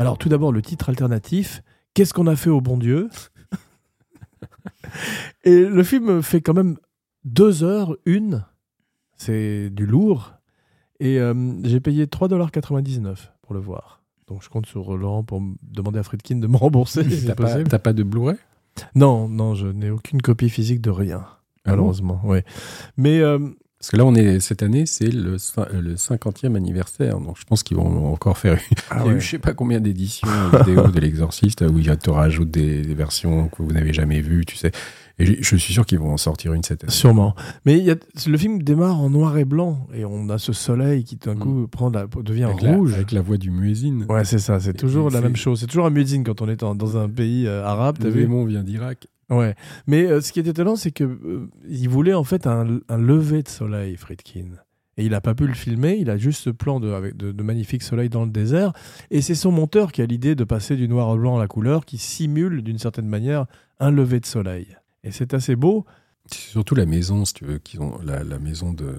Alors 0.00 0.18
tout 0.18 0.28
d'abord 0.28 0.50
le 0.50 0.60
titre 0.60 0.88
alternatif, 0.88 1.62
qu'est-ce 1.94 2.12
qu'on 2.12 2.26
a 2.26 2.34
fait 2.34 2.50
au 2.50 2.60
bon 2.60 2.76
Dieu? 2.76 3.08
Et 5.44 5.64
le 5.64 5.84
film 5.84 6.24
fait 6.24 6.40
quand 6.40 6.54
même 6.54 6.76
deux 7.22 7.62
heures, 7.62 7.96
une. 8.04 8.44
C'est 9.16 9.70
du 9.70 9.86
lourd. 9.86 10.39
Et 11.00 11.18
euh, 11.18 11.34
j'ai 11.64 11.80
payé 11.80 12.06
3,99$ 12.06 13.16
pour 13.42 13.54
le 13.54 13.60
voir. 13.60 14.00
Donc 14.28 14.42
je 14.44 14.48
compte 14.48 14.66
sur 14.66 14.96
Laurent 14.96 15.24
pour 15.24 15.42
demander 15.62 15.98
à 15.98 16.02
Friedkin 16.02 16.36
de 16.36 16.46
me 16.46 16.56
rembourser 16.58 17.08
si 17.10 17.26
T'as 17.26 17.34
pas, 17.34 17.78
pas 17.78 17.92
de 17.92 18.02
Blu-ray? 18.02 18.36
Non, 18.94 19.28
non, 19.28 19.54
je 19.54 19.66
n'ai 19.66 19.90
aucune 19.90 20.22
copie 20.22 20.48
physique 20.48 20.80
de 20.80 20.90
rien, 20.90 21.24
Ah 21.26 21.70
bon? 21.70 21.70
malheureusement. 21.72 22.20
ouais. 22.24 22.44
Mais 22.96 23.18
euh, 23.20 23.38
Parce 23.80 23.92
que 23.92 23.96
là, 23.96 24.04
on 24.04 24.14
est 24.14 24.40
cette 24.40 24.62
année, 24.62 24.84
c'est 24.84 25.08
le, 25.08 25.36
euh, 25.58 25.80
le 25.80 25.94
50e 25.96 26.54
anniversaire. 26.54 27.18
Donc, 27.18 27.38
je 27.38 27.44
pense 27.44 27.62
qu'ils 27.62 27.78
vont 27.78 28.12
encore 28.12 28.36
faire. 28.36 28.52
une- 28.54 28.76
ah 28.90 29.02
Il 29.06 29.10
y 29.10 29.14
a 29.14 29.16
eu 29.16 29.20
je 29.22 29.30
sais 29.30 29.38
pas 29.38 29.54
combien 29.54 29.80
d'éditions 29.80 30.28
vidéo 30.58 30.88
de 30.88 31.00
l'Exorciste 31.00 31.62
où 31.62 31.78
ils 31.78 31.96
te 31.96 32.10
rajoutent 32.10 32.50
des, 32.50 32.82
des 32.82 32.94
versions 32.94 33.48
que 33.48 33.62
vous 33.62 33.72
n'avez 33.72 33.94
jamais 33.94 34.20
vues, 34.20 34.44
tu 34.44 34.54
sais. 34.56 34.70
Et 35.18 35.24
je, 35.24 35.32
je 35.40 35.56
suis 35.56 35.72
sûr 35.72 35.86
qu'ils 35.86 35.98
vont 35.98 36.12
en 36.12 36.16
sortir 36.18 36.52
une 36.52 36.62
cette 36.62 36.84
année. 36.84 36.92
Sûrement. 36.92 37.34
Mais 37.64 37.78
il 37.78 37.84
y 37.84 37.90
a, 37.90 37.94
le 38.26 38.36
film 38.38 38.62
démarre 38.62 39.00
en 39.00 39.08
noir 39.08 39.36
et 39.38 39.44
blanc 39.46 39.86
et 39.94 40.04
on 40.04 40.28
a 40.28 40.36
ce 40.36 40.52
soleil 40.52 41.04
qui 41.04 41.16
d'un 41.16 41.34
Mm. 41.34 41.38
coup 41.38 41.66
prend 41.70 41.88
la, 41.88 42.06
devient 42.22 42.44
Avec 42.44 42.60
la, 42.62 42.74
rouge. 42.76 42.92
avec 42.94 43.12
la 43.12 43.22
voix 43.22 43.38
du 43.38 43.50
muezzin. 43.50 44.00
Ouais, 44.10 44.24
c'est 44.26 44.38
ça. 44.38 44.60
C'est 44.60 44.74
toujours 44.74 45.08
et 45.08 45.12
la 45.14 45.20
même 45.22 45.36
chose. 45.36 45.60
C'est 45.60 45.66
toujours 45.66 45.86
un 45.86 45.90
muezzin 45.90 46.22
quand 46.22 46.42
on 46.42 46.48
est 46.50 46.56
dans 46.60 46.96
un 46.98 47.08
pays 47.08 47.46
euh, 47.46 47.64
arabe. 47.64 47.96
Le 48.02 48.10
démon 48.12 48.44
vient 48.44 48.62
d'Irak. 48.62 49.06
Ouais. 49.30 49.54
Mais 49.86 50.04
euh, 50.04 50.20
ce 50.20 50.32
qui 50.32 50.40
est 50.40 50.46
étonnant, 50.46 50.76
c'est 50.76 50.90
que 50.90 51.04
euh, 51.04 51.48
il 51.68 51.88
voulait 51.88 52.14
en 52.14 52.24
fait 52.24 52.46
un, 52.46 52.64
lever 52.64 53.42
de 53.42 53.48
soleil, 53.48 53.96
Friedkin. 53.96 54.56
Et 54.96 55.04
il 55.04 55.12
n'a 55.12 55.20
pas 55.20 55.34
pu 55.34 55.46
le 55.46 55.54
filmer. 55.54 55.96
Il 55.98 56.10
a 56.10 56.18
juste 56.18 56.42
ce 56.42 56.50
plan 56.50 56.80
de, 56.80 56.90
avec 56.90 57.16
de, 57.16 57.32
de 57.32 57.42
magnifiques 57.42 57.82
soleils 57.82 58.08
dans 58.08 58.24
le 58.24 58.30
désert. 58.30 58.72
Et 59.10 59.22
c'est 59.22 59.34
son 59.34 59.52
monteur 59.52 59.92
qui 59.92 60.02
a 60.02 60.06
l'idée 60.06 60.34
de 60.34 60.44
passer 60.44 60.76
du 60.76 60.88
noir 60.88 61.08
au 61.08 61.16
blanc 61.16 61.36
à 61.36 61.40
la 61.40 61.48
couleur, 61.48 61.84
qui 61.86 61.96
simule 61.96 62.62
d'une 62.62 62.78
certaine 62.78 63.06
manière 63.06 63.46
un 63.78 63.90
lever 63.90 64.20
de 64.20 64.26
soleil. 64.26 64.76
Et 65.04 65.10
c'est 65.12 65.32
assez 65.32 65.56
beau. 65.56 65.86
Surtout 66.30 66.74
la 66.74 66.86
maison, 66.86 67.24
si 67.24 67.34
tu 67.34 67.44
veux, 67.44 67.58
qu'ils 67.58 67.80
ont, 67.80 67.98
la 68.02 68.38
maison 68.38 68.72
de 68.72 68.96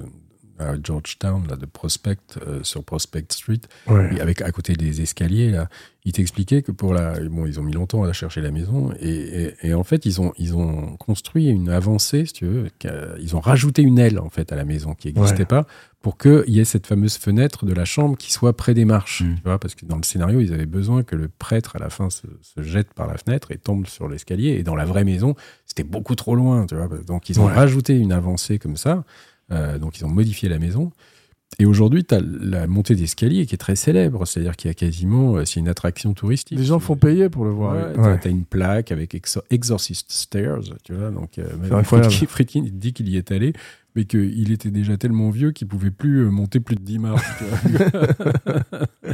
à 0.62 0.76
Georgetown, 0.82 1.46
là, 1.50 1.56
de 1.56 1.66
Prospect, 1.66 2.18
euh, 2.48 2.60
sur 2.64 2.84
Prospect 2.84 3.26
Street, 3.32 3.62
et 3.90 4.22
avec 4.22 4.42
à 4.42 4.52
côté 4.52 4.74
des 4.74 5.02
escaliers, 5.02 5.50
là, 5.52 5.68
ils 6.06 6.14
t'expliquaient 6.14 6.62
que 6.64 6.72
pour 6.72 6.94
la, 6.94 7.20
bon, 7.30 7.46
ils 7.46 7.60
ont 7.60 7.64
mis 7.64 7.74
longtemps 7.74 8.04
à 8.04 8.14
chercher 8.14 8.42
la 8.42 8.50
maison, 8.52 8.92
et, 9.00 9.10
et- 9.10 9.54
et 9.70 9.74
en 9.74 9.84
fait, 9.84 10.06
ils 10.06 10.20
ont, 10.22 10.34
ils 10.38 10.56
ont 10.56 10.96
construit 10.98 11.48
une 11.48 11.70
avancée, 11.70 12.26
si 12.26 12.34
tu 12.34 12.46
veux, 12.46 12.68
ils 13.20 13.36
ont 13.36 13.40
rajouté 13.40 13.82
une 13.82 14.00
aile 14.00 14.18
en 14.20 14.30
fait 14.30 14.52
à 14.52 14.56
la 14.56 14.66
maison 14.66 14.94
qui 14.96 15.08
n'existait 15.08 15.40
Ouais. 15.42 15.46
pas, 15.46 15.66
pour 16.02 16.18
qu'il 16.18 16.44
y 16.48 16.60
ait 16.60 16.66
cette 16.66 16.88
fameuse 16.88 17.18
fenêtre 17.18 17.66
de 17.68 17.74
la 17.74 17.86
chambre 17.86 18.18
qui 18.18 18.32
soit 18.32 18.58
près 18.58 18.74
des 18.74 18.86
marches, 18.86 19.22
Mm. 19.22 19.36
tu 19.36 19.42
vois, 19.44 19.60
parce 19.60 19.76
que 19.76 19.86
dans 19.86 19.98
le 19.98 20.04
scénario, 20.04 20.40
ils 20.40 20.52
avaient 20.54 20.66
besoin 20.66 21.04
que 21.04 21.16
le 21.16 21.28
prêtre 21.28 21.76
à 21.76 21.80
la 21.80 21.92
fin 21.92 22.10
se, 22.10 22.26
se 22.42 22.64
jette 22.64 22.92
par 22.96 23.06
la 23.06 23.18
fenêtre 23.18 23.52
et 23.52 23.58
tombe 23.58 23.86
sur 23.86 24.08
l'escalier, 24.10 24.50
et 24.58 24.64
dans 24.64 24.76
la 24.76 24.86
vraie 24.86 25.04
maison, 25.04 25.36
c'était 25.68 25.84
beaucoup 25.84 26.16
trop 26.16 26.34
loin, 26.36 26.66
tu 26.66 26.76
vois, 26.76 26.90
donc 27.06 27.30
ils 27.30 27.40
ont 27.40 27.46
Ouais. 27.46 27.54
rajouté 27.54 27.96
une 27.96 28.12
avancée 28.12 28.58
comme 28.58 28.78
ça. 28.78 29.04
Euh, 29.52 29.78
donc 29.78 30.00
ils 30.00 30.06
ont 30.06 30.10
modifié 30.10 30.50
la 30.50 30.58
maison. 30.60 30.92
Et 31.60 31.66
aujourd'hui, 31.66 32.06
tu 32.06 32.16
as 32.16 32.22
la 32.22 32.66
montée 32.66 32.96
d'escalier 32.96 33.46
qui 33.46 33.56
est 33.56 33.58
très 33.58 33.76
célèbre, 33.76 34.26
c'est-à-dire 34.26 34.56
qu'il 34.56 34.70
y 34.70 34.72
a 34.72 34.74
quasiment, 34.74 35.36
euh, 35.36 35.44
c'est 35.46 35.60
une 35.60 35.68
attraction 35.68 36.14
touristique. 36.14 36.58
Les 36.58 36.64
gens 36.64 36.80
font 36.80 36.96
payer 36.96 37.28
pour 37.28 37.44
le 37.44 37.52
voir. 37.52 37.76
Ouais, 37.76 37.82
Ouais. 38.00 38.14
t'as- 38.14 38.18
t'as 38.20 38.30
une 38.30 38.46
plaque 38.46 38.94
avec 38.94 39.14
Exor- 39.14 39.44
Exorcist 39.50 40.10
Stairs, 40.10 40.62
tu 40.84 40.94
vois. 40.94 41.12
Donc, 41.12 41.38
euh, 41.38 41.44
même 41.58 41.74
incroyable. 41.74 42.10
Friedkin, 42.14 42.28
Friedkin, 42.30 42.64
il 42.66 42.80
dit 42.80 42.94
qu'il 42.94 43.10
y 43.10 43.18
est 43.18 43.34
allé, 43.34 43.52
mais 43.98 44.06
qu'il 44.06 44.50
était 44.54 44.72
déjà 44.72 44.96
tellement 44.96 45.30
vieux 45.30 45.52
qu'il 45.52 45.68
pouvait 45.68 45.92
plus 45.92 46.24
monter 46.30 46.62
plus 46.62 46.76
de 46.78 46.84
10 46.84 47.00
marches. 47.00 47.30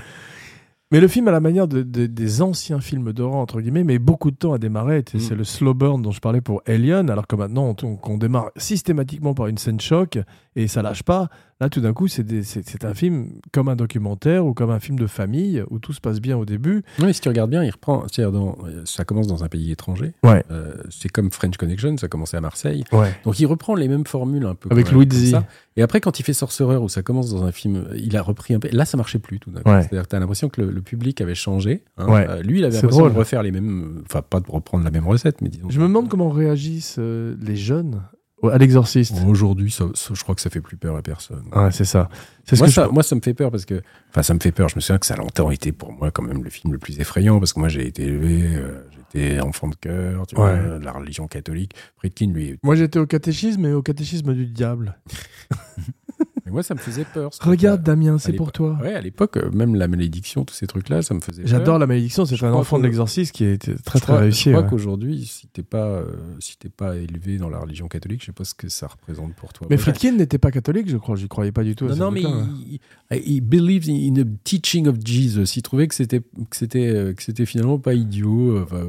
Mais 0.91 1.01
le 1.01 1.09
film, 1.09 1.27
à 1.27 1.31
la 1.31 1.41
manière 1.41 1.67
de- 1.67 1.83
de- 1.83 2.05
des 2.05 2.41
anciens 2.41 2.79
films 2.79 3.11
d'horreur, 3.11 3.35
entre 3.39 3.59
guillemets, 3.59 3.83
met 3.83 3.99
beaucoup 3.99 4.31
de 4.31 4.37
temps 4.37 4.53
à 4.53 4.57
démarrer. 4.57 5.03
Mm. 5.13 5.19
C'est 5.19 5.35
le 5.35 5.43
slow 5.43 5.73
burn 5.73 6.01
dont 6.01 6.11
je 6.11 6.21
parlais 6.21 6.39
pour 6.39 6.61
Alien, 6.65 7.09
alors 7.09 7.27
que 7.27 7.35
maintenant, 7.35 7.75
on, 8.03 8.17
démarre 8.17 8.51
systématiquement 8.55 9.33
par 9.33 9.47
une 9.47 9.57
scène 9.57 9.81
choc 9.81 10.17
et 10.55 10.67
ça 10.67 10.81
lâche 10.81 11.03
pas. 11.03 11.27
Là, 11.59 11.69
tout 11.69 11.81
d'un 11.81 11.93
coup, 11.93 12.07
c'est 12.07 12.85
un 12.85 12.93
film 12.93 13.29
comme 13.51 13.67
un 13.67 13.75
documentaire 13.75 14.45
ou 14.45 14.53
comme 14.53 14.69
un 14.69 14.79
film 14.79 14.99
de 14.99 15.07
famille 15.07 15.63
où 15.71 15.79
tout 15.79 15.91
se 15.91 15.99
passe 15.99 16.19
bien 16.21 16.37
au 16.37 16.45
début. 16.45 16.83
Non, 16.99 17.07
mais 17.07 17.13
si 17.13 17.21
tu 17.21 17.29
regardes 17.29 17.49
bien, 17.49 17.63
il 17.63 17.71
reprend. 17.71 18.05
dans- 18.31 18.57
ça 18.85 19.05
commence 19.05 19.25
dans 19.25 19.43
un 19.43 19.47
pays 19.47 19.71
étranger. 19.71 20.13
Ouais. 20.23 20.43
Euh, 20.51 20.75
c'est 20.91 21.09
comme 21.09 21.31
French 21.31 21.57
Connection, 21.57 21.97
ça 21.97 22.07
commençait 22.07 22.37
à 22.37 22.41
Marseille. 22.41 22.83
Ouais. 22.91 23.11
Donc 23.25 23.39
il 23.39 23.45
reprend 23.47 23.73
les 23.73 23.87
mêmes 23.87 24.05
formules 24.05 24.45
un 24.45 24.53
peu. 24.53 24.69
Avec 24.71 24.89
comme 24.89 25.09
ça. 25.11 25.45
Et 25.77 25.81
après, 25.81 25.99
quand 25.99 26.19
il 26.19 26.23
fait 26.23 26.33
Sorcerer, 26.33 26.77
où 26.77 26.89
ça 26.89 27.01
commence 27.01 27.31
dans 27.31 27.43
un 27.43 27.51
film, 27.51 27.87
il 27.95 28.15
a 28.17 28.21
repris 28.21 28.53
un 28.53 28.59
peu. 28.59 28.69
Là, 28.71 28.85
ça 28.85 28.97
marchait 28.97 29.19
plus 29.19 29.39
tout 29.39 29.49
d'un 29.51 29.61
coup. 29.61 29.69
Ouais. 29.69 29.81
C'est-à-dire 29.81 30.03
que 30.03 30.09
tu 30.09 30.15
as 30.15 30.19
l'impression 30.19 30.49
que 30.49 30.61
le, 30.61 30.69
le 30.71 30.81
public 30.81 31.21
avait 31.21 31.35
changé. 31.35 31.83
hein. 31.97 32.07
Ouais. 32.07 32.27
Euh, 32.29 32.41
lui, 32.43 32.59
il 32.59 32.65
avait 32.65 32.75
l'impression 32.75 33.09
de 33.09 33.13
refaire 33.15 33.41
les 33.43 33.51
mêmes. 33.51 34.03
Enfin, 34.05 34.21
pas 34.21 34.39
de 34.39 34.45
reprendre 34.49 34.83
la 34.83 34.91
même 34.91 35.07
recette, 35.07 35.41
mais 35.41 35.49
disons. 35.49 35.69
Je 35.69 35.79
me 35.79 35.87
demande 35.87 36.07
comment 36.09 36.29
réagissent 36.29 36.97
euh, 36.99 37.35
les 37.41 37.55
jeunes 37.55 38.01
à 38.43 38.57
l'exorciste. 38.57 39.15
Aujourd'hui, 39.27 39.71
ça- 39.71 39.85
ça- 39.95 40.13
je 40.13 40.21
crois 40.23 40.35
que 40.35 40.41
ça 40.41 40.49
fait 40.49 40.61
plus 40.61 40.77
peur 40.77 40.95
à 40.95 41.01
personne. 41.01 41.45
Ouais, 41.55 41.71
c'est 41.71 41.85
ça. 41.85 42.07
C'est 42.45 42.55
ce 42.55 42.61
Moi 42.61 42.67
que 42.67 42.71
je- 42.71 42.75
ça, 42.75 42.87
moi, 42.89 43.03
ça 43.03 43.15
me 43.15 43.21
fait 43.21 43.33
peur 43.33 43.49
parce 43.51 43.65
que. 43.65 43.81
Enfin, 44.11 44.21
ça 44.23 44.33
me 44.33 44.39
fait 44.39 44.51
peur. 44.51 44.69
Je 44.69 44.75
me 44.75 44.79
souviens 44.81 44.99
que 44.99 45.05
ça 45.05 45.15
a 45.15 45.17
longtemps 45.17 45.49
été 45.51 45.71
pour 45.71 45.91
moi 45.91 46.11
quand 46.11 46.23
même 46.23 46.43
le 46.43 46.49
film 46.49 46.71
le 46.73 46.79
plus 46.79 46.99
effrayant 46.99 47.39
parce 47.39 47.53
que 47.53 47.59
moi, 47.59 47.67
j'ai 47.69 47.87
été 47.87 48.03
élevé, 48.03 48.43
euh, 48.55 48.83
j'étais 48.91 49.39
enfant 49.39 49.67
de 49.69 49.75
cœur, 49.75 50.27
tu 50.27 50.35
vois, 50.35 50.53
Ouais. 50.53 50.79
de 50.79 50.85
la 50.85 50.91
religion 50.91 51.27
catholique. 51.27 51.73
Friedkin, 51.97 52.31
lui. 52.31 52.57
Moi, 52.63 52.75
j'étais 52.75 52.99
au 52.99 53.07
catéchisme, 53.07 53.61
mais 53.61 53.73
au 53.73 53.81
catéchisme 53.81 54.33
du 54.33 54.45
diable. 54.45 54.95
Mais 56.47 56.53
moi, 56.53 56.63
ça 56.63 56.75
me 56.75 56.79
faisait 56.79 57.03
peur. 57.03 57.33
ce 57.33 57.43
Regarde. 57.43 57.83
Damien, 57.83 58.17
c'est 58.19 58.31
pour 58.31 58.53
toi. 58.53 58.77
Ouais, 58.81 58.93
à 58.93 59.01
l'époque, 59.01 59.35
euh, 59.35 59.51
même 59.51 59.75
la 59.75 59.89
malédiction, 59.89 60.45
tous 60.45 60.53
ces 60.53 60.65
trucs-là, 60.65 61.01
ça 61.01 61.13
me 61.13 61.19
faisait 61.19 61.41
peur. 61.43 61.51
J'adore 61.51 61.77
la 61.77 61.87
malédiction, 61.87 62.25
c'est 62.25 62.41
un 62.41 62.53
enfant 62.53 62.77
que- 62.77 62.83
de 62.83 62.87
l'exorciste 62.87 63.33
qui 63.33 63.43
est 63.43 63.57
très 63.83 63.99
Je 63.99 64.03
très 64.03 64.17
réussi. 64.17 64.43
je 64.45 64.49
crois 64.51 64.63
ouais. 64.63 64.69
qu'aujourd'hui, 64.69 65.25
si 65.25 65.47
t'es 65.47 65.61
pas, 65.61 65.85
euh, 65.87 66.05
si 66.39 66.57
t'es 66.57 66.69
pas 66.69 66.95
élevé 66.95 67.37
dans 67.37 67.49
la 67.49 67.59
religion 67.59 67.89
catholique, 67.89 68.21
je 68.21 68.27
sais 68.27 68.31
pas 68.31 68.45
ce 68.45 68.53
que 68.53 68.69
ça 68.69 68.87
représente 68.87 69.35
pour 69.35 69.51
toi. 69.51 69.67
Mais. 69.69 69.75
Friedkin 69.75 70.13
n'était 70.13 70.37
pas 70.37 70.51
catholique, 70.51 70.89
je 70.89 70.95
crois. 70.95 71.17
Je 71.17 71.27
croyais 71.27 71.51
pas 71.51 71.65
du 71.65 71.75
tout. 71.75 71.85
Non, 71.87 72.11
mais 72.11 72.21
il, 72.21 72.79
il, 73.25 73.41
believes 73.41 73.89
in 73.89 74.13
the 74.13 74.25
teaching 74.45 74.87
of 74.87 74.95
Jesus. 75.03 75.57
Il 75.57 75.63
trouvait 75.63 75.89
que 75.89 75.95
c'était, 75.95 76.21
que 76.21 76.55
c'était, 76.55 76.87
euh, 76.87 77.13
que 77.13 77.23
c'était 77.23 77.45
finalement 77.45 77.77
pas 77.77 77.93
idiot. 77.93 78.61
enfin, 78.63 78.85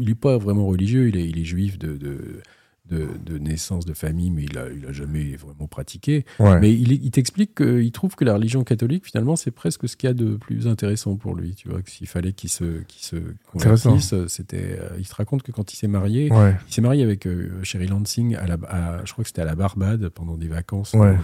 il 0.00 0.08
est 0.08 0.14
pas 0.14 0.38
vraiment 0.38 0.66
religieux. 0.66 1.08
Il 1.08 1.16
est, 1.18 1.28
il 1.28 1.38
est 1.38 1.44
juif 1.44 1.78
de, 1.78 1.98
de, 1.98 2.40
de, 2.88 3.08
de 3.24 3.38
naissance, 3.38 3.84
de 3.84 3.94
famille, 3.94 4.30
mais 4.30 4.44
il 4.44 4.56
a, 4.58 4.66
il 4.70 4.86
a 4.86 4.92
jamais 4.92 5.36
vraiment 5.36 5.66
pratiqué. 5.66 6.24
Ouais. 6.38 6.60
Mais 6.60 6.72
il, 6.72 6.92
il 6.92 7.10
t'explique 7.10 7.54
qu'il 7.54 7.90
trouve 7.92 8.14
que 8.14 8.24
la 8.24 8.34
religion 8.34 8.62
catholique, 8.64 9.06
finalement, 9.06 9.36
c'est 9.36 9.50
presque 9.50 9.88
ce 9.88 9.96
qu'il 9.96 10.08
y 10.08 10.10
a 10.10 10.14
de 10.14 10.36
plus 10.36 10.66
intéressant 10.68 11.16
pour 11.16 11.34
lui. 11.34 11.54
Tu 11.54 11.68
vois, 11.68 11.82
que 11.82 11.90
s'il 11.90 12.06
fallait 12.06 12.32
qu'il 12.32 12.50
se, 12.50 12.82
qu'il 12.88 13.02
se 13.04 13.16
convertisse, 13.52 14.14
c'était. 14.28 14.78
euh, 14.80 14.88
il 14.98 15.06
te 15.08 15.14
raconte 15.14 15.42
que 15.42 15.52
quand 15.52 15.72
il 15.72 15.76
s'est 15.76 15.88
marié, 15.88 16.30
Ouais. 16.32 16.54
il 16.68 16.72
s'est 16.74 16.80
marié 16.82 17.02
avec 17.02 17.26
euh, 17.26 17.50
Sherry 17.62 17.86
Lansing, 17.86 18.36
à 18.36 18.46
la, 18.46 18.56
à- 18.68 19.04
je 19.04 19.12
crois 19.12 19.22
que 19.24 19.28
c'était 19.28 19.42
à 19.42 19.46
la 19.46 19.54
Barbade 19.54 20.08
pendant 20.10 20.36
des 20.36 20.48
vacances. 20.48 20.92
Ouais. 20.94 21.16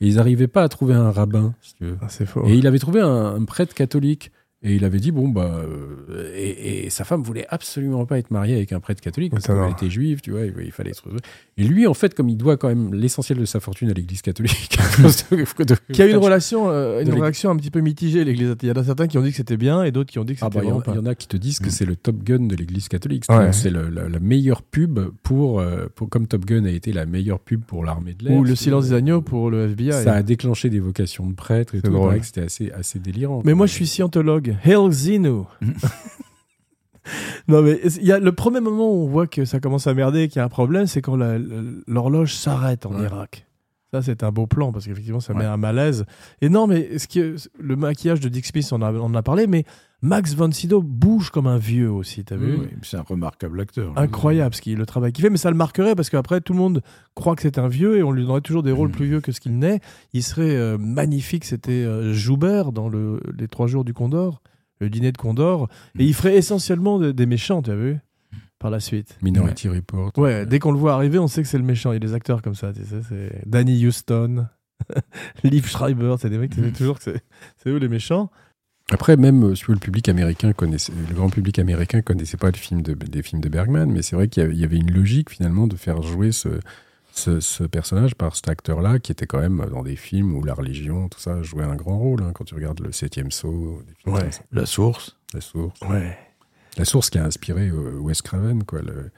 Et 0.00 0.06
ils 0.08 0.16
n'arrivaient 0.16 0.46
pas 0.48 0.62
à 0.62 0.68
trouver 0.68 0.94
un 0.94 1.10
rabbin, 1.10 1.54
si 1.62 1.74
tu 1.74 1.84
veux. 1.84 1.98
Ah, 2.00 2.06
c'est 2.08 2.26
faux. 2.26 2.46
Et 2.46 2.54
il 2.56 2.66
avait 2.66 2.78
trouvé 2.78 3.00
un, 3.00 3.34
un 3.34 3.44
prêtre 3.44 3.74
catholique. 3.74 4.30
Et 4.62 4.74
il 4.74 4.84
avait 4.84 4.98
dit, 5.00 5.10
bon, 5.10 5.26
bah. 5.28 5.62
euh, 6.10 6.30
et, 6.36 6.84
et 6.84 6.90
sa 6.90 7.04
femme 7.04 7.22
voulait 7.22 7.46
absolument 7.48 8.04
pas 8.04 8.18
être 8.18 8.30
mariée 8.30 8.54
avec 8.56 8.72
un 8.72 8.80
prêtre 8.80 9.00
catholique 9.00 9.32
parce 9.32 9.44
Étonnant. 9.44 9.62
qu'elle 9.72 9.72
était 9.72 9.88
juive, 9.90 10.20
tu 10.20 10.32
vois, 10.32 10.42
il, 10.44 10.52
il 10.62 10.70
fallait 10.70 10.90
être. 10.90 11.02
Et 11.56 11.64
lui, 11.64 11.86
en 11.86 11.94
fait, 11.94 12.14
comme 12.14 12.28
il 12.28 12.36
doit 12.36 12.58
quand 12.58 12.68
même 12.68 12.92
l'essentiel 12.92 13.38
de 13.38 13.46
sa 13.46 13.58
fortune 13.60 13.88
à 13.88 13.94
l'église 13.94 14.20
catholique. 14.20 14.78
Qui 15.92 16.02
a 16.02 16.06
eu 16.06 16.10
une 16.10 16.16
relation, 16.16 16.68
euh, 16.70 16.98
une 16.98 17.04
de 17.06 17.10
l'Église. 17.10 17.22
réaction 17.22 17.50
un 17.50 17.56
petit 17.56 17.70
peu 17.70 17.80
mitigée, 17.80 18.24
l'Église. 18.24 18.54
Il 18.62 18.68
y 18.68 18.72
en 18.72 18.74
a 18.74 18.84
certains 18.84 19.06
qui 19.06 19.16
ont 19.18 19.22
dit 19.22 19.30
que 19.30 19.36
c'était 19.36 19.56
bien 19.56 19.82
et 19.82 19.92
d'autres 19.92 20.10
qui 20.10 20.18
ont 20.18 20.24
dit 20.24 20.34
que 20.34 20.40
Ah 20.42 20.48
c'était 20.52 20.58
bah, 20.58 20.64
il 20.64 20.68
y, 20.68 20.72
en- 20.72 20.78
vraiment 20.78 20.94
il 20.94 21.00
y 21.00 21.02
pas. 21.02 21.08
en 21.08 21.12
a 21.12 21.14
qui 21.14 21.26
te 21.28 21.36
disent 21.36 21.58
que 21.58 21.66
Mm. 21.68 21.70
c'est 21.70 21.84
le 21.86 21.96
Top 21.96 22.22
Gun 22.22 22.46
de 22.46 22.54
l'église 22.56 22.88
catholique. 22.88 23.24
Ouais. 23.28 23.36
C'est-à-dire 23.36 23.50
que 23.50 23.56
C'est 23.56 23.70
le- 23.70 23.88
la, 23.88 24.08
la 24.08 24.20
meilleure 24.20 24.62
pub 24.62 24.98
pour, 25.22 25.60
euh, 25.60 25.86
pour. 25.94 26.08
Comme 26.10 26.26
Top 26.26 26.44
Gun 26.44 26.64
a 26.64 26.70
été 26.70 26.92
la 26.92 27.06
meilleure 27.06 27.40
pub 27.40 27.62
pour 27.64 27.84
l'armée 27.84 28.14
de 28.14 28.24
l'air. 28.26 28.36
Ou 28.36 28.44
le 28.44 28.54
silence 28.56 28.88
des 28.88 28.94
agneaux 28.94 29.22
pour 29.22 29.50
le 29.50 29.68
FBI. 29.70 29.92
Ça 29.92 30.14
a 30.14 30.22
déclenché 30.22 30.68
des 30.70 30.80
vocations 30.80 31.26
de 31.26 31.34
prêtres 31.34 31.74
et 31.74 31.78
C'est 31.78 31.82
tout. 31.84 31.90
Il 31.90 31.94
drôle. 31.94 32.08
paraît 32.08 32.20
que 32.20 32.26
c'était 32.26 32.42
assez, 32.42 32.70
assez 32.72 32.98
délirant. 32.98 33.42
Mais 33.44 33.54
moi, 33.54 33.66
je 33.66 33.72
suis 33.72 33.86
scientologue. 33.86 34.49
Hail 34.64 34.90
Zenu. 34.92 35.44
non, 37.48 37.62
mais 37.62 37.80
il 38.00 38.04
y 38.06 38.12
a 38.12 38.18
le 38.18 38.32
premier 38.32 38.60
moment 38.60 38.90
où 38.90 39.04
on 39.04 39.08
voit 39.08 39.26
que 39.26 39.44
ça 39.44 39.58
commence 39.60 39.86
à 39.86 39.94
merder, 39.94 40.28
qu'il 40.28 40.36
y 40.36 40.42
a 40.42 40.44
un 40.44 40.48
problème, 40.48 40.86
c'est 40.86 41.00
quand 41.02 41.16
l'horloge 41.86 42.34
s'arrête 42.34 42.86
en 42.86 42.94
Ouais. 42.94 43.04
Irak. 43.04 43.46
Ça, 43.92 44.02
c'est 44.02 44.22
un 44.22 44.30
beau 44.30 44.46
plan 44.46 44.70
parce 44.72 44.86
qu'effectivement, 44.86 45.18
ça 45.20 45.34
met 45.34 45.44
un 45.44 45.56
malaise. 45.56 46.04
Et 46.40 46.48
non, 46.48 46.66
mais 46.68 46.96
ce 46.98 47.08
qui 47.08 47.20
le 47.58 47.76
maquillage 47.76 48.20
de 48.20 48.28
Dick 48.28 48.46
Smith, 48.46 48.68
on, 48.72 48.82
a- 48.82 48.92
on 48.92 49.06
en 49.06 49.14
a 49.16 49.22
parlé, 49.22 49.48
mais 49.48 49.64
Max 50.00 50.32
von 50.34 50.50
Sydow 50.52 50.80
bouge 50.80 51.30
comme 51.30 51.46
un 51.48 51.58
vieux 51.58 51.90
aussi, 51.90 52.24
t'as 52.24 52.36
vu 52.36 52.56
Oui, 52.58 52.68
c'est 52.82 52.96
un 52.96 53.02
remarquable 53.02 53.60
acteur. 53.60 53.92
Incroyable 53.98 54.54
ce 54.54 54.60
qui, 54.62 54.74
le 54.76 54.86
travail 54.86 55.12
qu'il 55.12 55.22
fait, 55.24 55.28
mais 55.30 55.36
ça 55.38 55.50
le 55.50 55.56
marquerait 55.56 55.94
parce 55.96 56.08
qu'après 56.08 56.40
tout 56.40 56.52
le 56.52 56.58
monde 56.60 56.82
croit 57.14 57.34
que 57.36 57.42
c'est 57.42 57.58
un 57.58 57.66
vieux 57.68 57.98
et 57.98 58.02
on 58.04 58.12
lui 58.12 58.22
donnerait 58.22 58.40
toujours 58.40 58.62
des 58.62 58.72
rôles 58.72 58.88
Mhm. 58.88 58.94
plus 58.94 59.06
vieux 59.06 59.20
que 59.20 59.32
ce 59.32 59.40
qu'il 59.40 59.58
n'est. 59.58 59.80
Il 60.12 60.22
serait 60.22 60.56
euh, 60.56 60.78
magnifique, 60.78 61.44
c'était 61.44 61.72
euh, 61.84 62.12
Joubert 62.14 62.70
dans 62.72 62.88
le, 62.88 63.20
les 63.36 63.48
trois 63.48 63.66
jours 63.66 63.84
du 63.84 63.92
Condor, 63.92 64.40
le 64.80 64.88
dîner 64.88 65.10
de 65.12 65.18
Condor, 65.18 65.68
et 65.98 66.04
il 66.04 66.14
ferait 66.14 66.36
essentiellement 66.36 66.98
de- 66.98 67.10
des 67.12 67.26
méchants, 67.26 67.60
tu 67.60 67.70
as 67.72 67.76
vu 67.76 67.98
Par 68.60 68.70
la 68.70 68.78
suite. 68.78 69.18
Minority 69.22 69.68
Report. 69.68 70.12
Ouais, 70.18 70.46
dès 70.46 70.58
qu'on 70.60 70.70
le 70.70 70.78
voit 70.78 70.92
arriver, 70.92 71.18
on 71.18 71.26
sait 71.26 71.42
que 71.42 71.48
c'est 71.48 71.58
le 71.58 71.64
méchant. 71.64 71.90
Il 71.90 71.94
y 71.94 71.96
a 71.96 72.00
des 72.00 72.14
acteurs 72.14 72.42
comme 72.42 72.54
ça, 72.54 72.72
tu 72.72 72.84
sais, 72.84 73.00
c'est 73.08 73.42
Danny 73.48 73.84
Houston, 73.86 74.46
Liv 75.44 75.66
Schreiber, 75.66 76.14
c'est 76.18 76.30
des 76.30 76.38
mecs, 76.38 76.50
tu 76.50 76.60
sais 76.60 76.66
Mhm. 76.66 76.72
toujours 76.72 76.98
que 76.98 77.04
c'est 77.04 77.68
eux 77.70 77.76
les 77.78 77.88
méchants. 77.88 78.30
Après, 78.92 79.16
même 79.16 79.44
euh, 79.50 79.54
sur 79.54 79.72
le 79.72 79.78
public 79.78 80.08
américain 80.08 80.52
connaissait, 80.52 80.92
le 81.08 81.14
grand 81.14 81.30
public 81.30 81.58
américain 81.58 82.02
connaissait 82.02 82.36
pas 82.36 82.48
le 82.50 82.56
film 82.56 82.82
de, 82.82 82.92
des 82.94 83.22
films 83.22 83.40
de 83.40 83.48
Bergman, 83.48 83.86
mais 83.90 84.02
c'est 84.02 84.16
vrai 84.16 84.28
qu'il 84.28 84.42
y 84.42 84.46
avait- 84.46 84.54
il 84.54 84.60
y 84.60 84.64
avait 84.64 84.76
une 84.78 84.90
logique 84.92 85.30
finalement 85.30 85.66
de 85.66 85.76
faire 85.76 86.02
jouer 86.02 86.32
ce, 86.32 86.48
ce, 87.12 87.40
ce 87.40 87.64
personnage 87.64 88.14
par 88.14 88.34
cet 88.36 88.48
acteur-là, 88.48 88.98
qui 88.98 89.12
était 89.12 89.26
quand 89.26 89.38
même 89.40 89.64
dans 89.70 89.82
des 89.84 89.96
films 89.96 90.34
où 90.34 90.44
la 90.44 90.54
religion, 90.54 91.08
tout 91.08 91.20
ça, 91.20 91.40
jouait 91.42 91.64
un 91.64 91.76
grand 91.76 91.98
rôle. 91.98 92.22
hein, 92.22 92.32
quand 92.34 92.44
tu 92.44 92.54
regardes 92.54 92.80
le 92.80 92.92
Septième 92.92 93.30
Saut, 93.30 93.80
des 93.86 93.94
films 93.94 94.14
Ouais. 94.16 94.20
comme 94.22 94.32
ça. 94.32 94.42
La 94.52 94.66
source. 94.66 95.16
La 95.34 95.40
Source. 95.40 95.80
Ouais. 95.88 96.18
La 96.78 96.84
Source 96.84 97.10
qui 97.10 97.18
a 97.18 97.24
inspiré 97.24 97.68
euh, 97.68 97.98
Wes 98.00 98.22
Craven, 98.22 98.64
quoi. 98.64 98.82
le- 98.82 99.10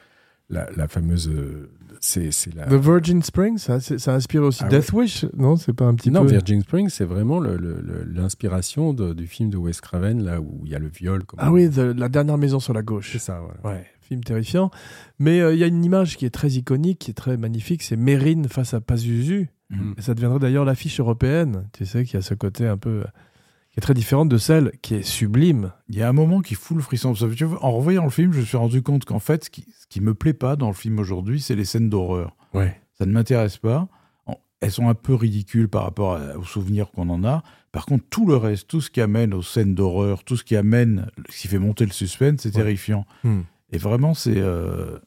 la, 0.50 0.68
la 0.76 0.86
fameuse. 0.88 1.28
euh, 1.30 1.70
c'est 2.00 2.30
la. 2.55 2.66
The 2.66 2.74
Virgin 2.74 3.22
Springs, 3.22 3.59
ça, 3.59 3.80
ça 3.80 4.14
inspire 4.14 4.42
aussi 4.42 4.62
Ah 4.64 4.68
Death 4.68 4.92
Wish 4.92 5.24
Non, 5.36 5.57
c'est 5.57 5.72
pas 5.72 5.86
un 5.86 5.94
petit 5.94 6.11
non, 6.11 6.22
peu. 6.24 6.30
Virgin 6.32 6.61
Springs, 6.62 6.88
c'est 6.90 7.05
vraiment 7.05 7.40
l'inspiration 7.40 8.92
du 8.92 9.26
film 9.26 9.50
de 9.50 9.57
Wes 9.57 9.80
Craven, 9.80 10.22
là 10.22 10.40
où 10.40 10.62
il 10.64 10.70
y 10.70 10.74
a 10.74 10.78
le 10.78 10.88
viol. 10.88 11.24
comme- 11.24 11.38
Ah 11.40 11.53
oui, 11.53 11.70
The- 11.70 11.94
la 11.96 12.09
dernière 12.09 12.38
maison 12.38 12.61
sur 12.61 12.72
la 12.74 12.82
gauche. 12.82 13.11
c'est 13.12 13.18
ça. 13.18 13.40
voilà. 13.40 13.76
Ouais, 13.78 13.86
film 14.00 14.22
terrifiant. 14.24 14.70
Mais 15.18 15.40
euh, 15.40 15.55
il 15.55 15.59
y 15.61 15.64
a 15.64 15.66
une 15.66 15.84
image 15.84 16.16
qui 16.16 16.26
est 16.26 16.30
très 16.30 16.50
iconique, 16.50 16.98
qui 16.98 17.11
est 17.11 17.14
très 17.14 17.36
magnifique, 17.36 17.82
c'est 17.82 17.96
Mérine 17.96 18.48
face 18.48 18.74
à 18.74 18.80
Pazuzu. 18.80 19.48
Mm. 19.70 19.92
Et 19.96 20.03
ça 20.03 20.14
deviendrait 20.14 20.38
d'ailleurs 20.40 20.64
l'affiche 20.64 21.00
européenne. 21.00 21.66
Tu 21.72 21.86
sais, 21.86 22.05
qui 22.05 22.16
a 22.16 22.20
ce 22.22 22.34
côté 22.34 22.66
un 22.66 22.76
peu. 22.76 23.05
Qui 23.72 23.78
est 23.78 23.82
très 23.82 23.94
différente 23.94 24.28
de 24.28 24.36
celle 24.38 24.72
qui 24.82 24.94
est 24.96 25.02
sublime. 25.02 25.72
Il 25.88 25.96
y 25.96 26.02
a 26.02 26.08
un 26.08 26.12
moment 26.12 26.40
qui 26.40 26.54
fout 26.54 26.76
le 26.76 26.82
frisson. 26.82 27.14
En 27.60 27.72
revoyant 27.72 28.04
le 28.04 28.10
film, 28.10 28.32
je 28.32 28.40
me 28.40 28.44
suis 28.44 28.56
rendu 28.56 28.82
compte 28.82 29.04
qu'en 29.04 29.18
fait, 29.18 29.44
ce 29.44 29.50
qui, 29.50 29.62
ce 29.80 29.86
qui 29.88 30.00
me 30.00 30.14
plaît 30.14 30.34
pas 30.34 30.56
dans 30.56 30.68
le 30.68 30.74
film 30.74 30.98
aujourd'hui, 30.98 31.40
c'est 31.40 31.54
les 31.56 31.64
scènes 31.64 31.88
d'horreur. 31.88 32.36
Ouais. 32.52 32.80
Ça 32.98 33.06
ne 33.06 33.12
m'intéresse 33.12 33.56
pas. 33.58 33.88
Elles 34.60 34.70
sont 34.70 34.88
un 34.88 34.94
peu 34.94 35.14
ridicules 35.14 35.68
par 35.68 35.82
rapport 35.82 36.20
aux 36.38 36.44
souvenirs 36.44 36.92
qu'on 36.92 37.08
en 37.08 37.24
a. 37.24 37.42
Par 37.72 37.84
contre, 37.86 38.04
tout 38.10 38.26
le 38.26 38.36
reste, 38.36 38.68
tout 38.68 38.80
ce 38.80 38.90
qui 38.90 39.00
amène 39.00 39.34
aux 39.34 39.42
scènes 39.42 39.74
d'horreur, 39.74 40.22
tout 40.22 40.36
ce 40.36 40.44
qui 40.44 40.54
amène, 40.54 41.06
ce 41.30 41.40
qui 41.40 41.48
fait 41.48 41.58
monter 41.58 41.84
le 41.84 41.90
suspense, 41.92 42.42
c'est 42.42 42.50
Ouais. 42.50 42.62
terrifiant. 42.62 43.04
Hmm. 43.24 43.40
Et 43.72 43.78
vraiment, 43.78 44.14
c'est. 44.14 44.36
euh, 44.36 44.98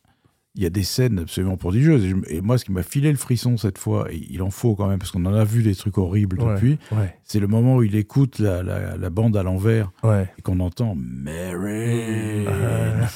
Il 0.58 0.64
y 0.64 0.66
a 0.66 0.70
des 0.70 0.84
scènes 0.84 1.20
absolument 1.20 1.58
prodigieuses. 1.58 2.06
Et, 2.06 2.10
je- 2.10 2.16
et 2.36 2.42
moi, 2.42 2.58
ce 2.58 2.64
qui 2.66 2.72
m'a 2.72 2.82
filé 2.84 3.12
le 3.12 3.18
frisson 3.18 3.58
cette 3.58 3.78
fois, 3.78 4.08
et 4.12 4.26
il 4.30 4.42
en 4.42 4.50
faut 4.52 4.76
quand 4.76 4.88
même, 4.88 5.00
parce 5.00 5.12
qu'on 5.12 5.26
en 5.26 5.34
a 5.34 5.44
vu 5.44 5.64
des 5.64 5.76
trucs 5.76 5.98
horribles 5.98 6.40
Ouais. 6.42 6.54
depuis, 6.54 6.78
Ouais. 6.94 7.14
c'est 7.24 7.40
le 7.42 7.48
moment 7.48 7.76
où 7.76 7.84
il 7.84 7.96
écoute 7.96 8.40
la, 8.40 8.64
la- 8.64 8.96
la 8.98 9.10
bande 9.10 9.36
à 9.36 9.44
l'envers 9.44 9.92
Ouais. 10.04 10.30
et 10.40 10.42
qu'on 10.42 10.60
entend 10.62 10.96
Mary. 10.98 12.46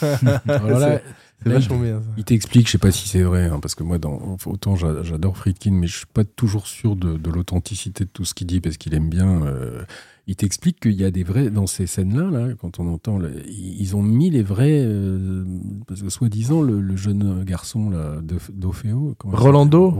C'est 1.42 1.50
vachement 1.54 1.80
bien. 1.80 2.02
ça. 2.02 2.08
Il 2.18 2.26
t'explique, 2.26 2.68
je 2.68 2.74
sais 2.74 2.78
pas 2.78 2.92
si 2.92 3.08
c'est 3.08 3.22
vrai, 3.22 3.46
hein, 3.46 3.60
parce 3.62 3.74
que 3.74 3.84
moi, 3.84 3.98
dans, 3.98 4.36
autant 4.46 4.76
j'a- 4.76 5.04
j'adore 5.04 5.38
Friedkin, 5.38 5.72
mais 5.72 5.88
je 5.88 6.00
suis 6.00 6.06
pas 6.06 6.26
toujours 6.26 6.68
sûr 6.68 6.98
de, 6.98 7.16
de 7.16 7.30
l'authenticité 7.30 8.04
de 8.04 8.10
tout 8.10 8.26
ce 8.26 8.34
qu'il 8.34 8.48
dit, 8.48 8.60
parce 8.60 8.76
qu'il 8.76 8.94
aime 8.94 9.08
bien. 9.10 9.44
euh, 9.46 9.84
il 10.28 10.36
t'explique 10.36 10.80
qu'il 10.80 10.94
y 10.94 11.04
a 11.04 11.12
des 11.12 11.24
vrais 11.24 11.50
dans 11.50 11.68
ces 11.68 11.88
scènes-là, 11.88 12.30
là, 12.30 12.54
quand 12.60 12.80
on 12.80 12.88
entend, 12.88 13.20
ils 13.48 13.96
ont 13.96 14.04
mis 14.04 14.30
les 14.30 14.44
vrais, 14.44 14.82
euh, 14.86 15.44
parce 15.88 16.02
que 16.02 16.10
soi-disant 16.10 16.62
le, 16.62 16.82
le 16.82 16.96
jeune 16.96 17.44
garçon 17.44 17.90
là, 17.90 18.22
de- 18.22 18.38
d'Ophéo, 18.54 19.16
Rolando 19.24 19.92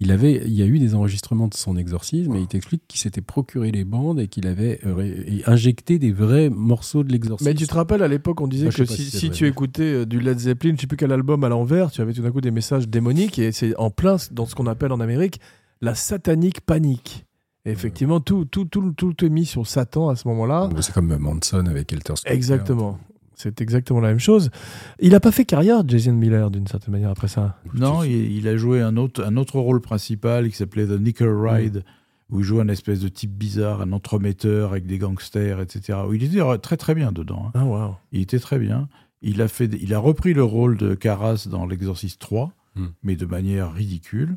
il 0.00 0.12
avait, 0.12 0.42
il 0.46 0.52
y 0.54 0.62
a 0.62 0.66
eu 0.66 0.78
des 0.78 0.94
enregistrements 0.94 1.48
de 1.48 1.54
son 1.54 1.76
exorcisme, 1.76 2.34
et 2.36 2.40
il 2.40 2.46
t'explique 2.46 2.82
qu'il 2.88 2.98
s'était 3.00 3.20
procuré 3.20 3.70
les 3.70 3.84
bandes 3.84 4.18
et 4.20 4.28
qu'il 4.28 4.46
avait 4.46 4.80
euh, 4.86 5.40
injecté 5.46 5.98
des 5.98 6.12
vrais 6.12 6.48
morceaux 6.50 7.04
de 7.04 7.12
l'exorcisme. 7.12 7.48
Mais 7.50 7.54
tu 7.54 7.66
te 7.66 7.74
rappelles, 7.74 8.02
à 8.02 8.08
l'époque, 8.08 8.40
on 8.40 8.48
disait 8.48 8.64
Moi, 8.64 8.72
que 8.72 8.84
si, 8.86 9.30
tu 9.30 9.46
écoutais 9.46 9.82
euh, 9.82 10.06
du 10.06 10.20
Led 10.20 10.38
Zeppelin, 10.38 10.72
je 10.76 10.80
sais 10.82 10.86
plus 10.86 10.96
quel 10.96 11.12
album 11.12 11.44
à 11.44 11.48
l'envers, 11.48 11.90
tu 11.90 12.00
avais 12.00 12.12
tout 12.14 12.22
d'un 12.22 12.30
coup 12.30 12.40
des 12.40 12.50
messages 12.50 12.88
démoniques, 12.88 13.38
et 13.38 13.52
c'est 13.52 13.76
en 13.76 13.90
plein 13.90 14.16
dans 14.32 14.46
ce 14.46 14.54
qu'on 14.54 14.66
appelle 14.66 14.92
en 14.92 15.00
Amérique 15.00 15.38
la 15.82 15.94
satanique 15.94 16.60
panique. 16.60 17.26
Et 17.66 17.70
effectivement, 17.70 18.20
tout, 18.20 18.44
tout, 18.46 18.64
tout, 18.64 18.92
tout 18.92 19.24
est 19.24 19.28
mis 19.28 19.44
sur 19.46 19.66
Satan 19.66 20.08
à 20.08 20.16
ce 20.16 20.26
moment-là. 20.28 20.70
C'est 20.80 20.92
comme 20.94 21.14
Manson 21.16 21.66
avec 21.66 21.92
Helter 21.92 22.16
Skelter. 22.16 22.34
Exactement. 22.34 22.98
C'est 23.34 23.60
exactement 23.62 24.00
la 24.00 24.08
même 24.08 24.18
chose. 24.20 24.50
Il 24.98 25.10
n'a 25.12 25.20
pas 25.20 25.32
fait 25.32 25.44
carrière, 25.46 25.82
Jason 25.86 26.12
Miller, 26.12 26.50
d'une 26.50 26.66
certaine 26.66 26.92
manière, 26.92 27.10
après 27.10 27.28
ça. 27.28 27.56
Non, 27.74 28.02
il, 28.02 28.32
il 28.32 28.48
a 28.48 28.56
joué 28.56 28.80
un 28.82 28.96
autre, 28.98 29.24
un 29.24 29.36
autre 29.36 29.58
rôle 29.58 29.80
principal 29.80 30.50
qui 30.50 30.56
s'appelait 30.56 30.86
The 30.86 31.00
Nickel 31.00 31.28
Ride, 31.34 31.84
où 32.30 32.40
il 32.40 32.44
jouait 32.44 32.60
un 32.62 32.68
espèce 32.68 33.00
de 33.00 33.08
type 33.08 33.32
bizarre, 33.32 33.80
un 33.80 33.92
entremetteur 33.92 34.72
avec 34.72 34.86
des 34.86 34.98
gangsters, 34.98 35.60
etc. 35.60 35.98
Où 36.06 36.12
il 36.14 36.22
était 36.22 36.40
très 36.58 36.76
très 36.76 36.94
bien 36.94 37.12
dedans. 37.12 37.44
hein. 37.46 37.50
Ah, 37.54 37.64
waouh. 37.64 37.94
Il 38.12 38.20
était 38.20 38.38
très 38.38 38.58
bien. 38.58 38.88
Il 39.22 39.40
a, 39.42 39.48
fait, 39.48 39.70
il 39.80 39.92
a 39.94 39.98
repris 39.98 40.32
le 40.34 40.44
rôle 40.44 40.76
de 40.78 40.94
Caras 40.94 41.46
dans 41.50 41.66
L'Exorciste 41.66 42.20
3, 42.20 42.52
Hmm. 42.76 42.86
mais 43.02 43.16
de 43.16 43.26
manière 43.26 43.72
ridicule. 43.72 44.36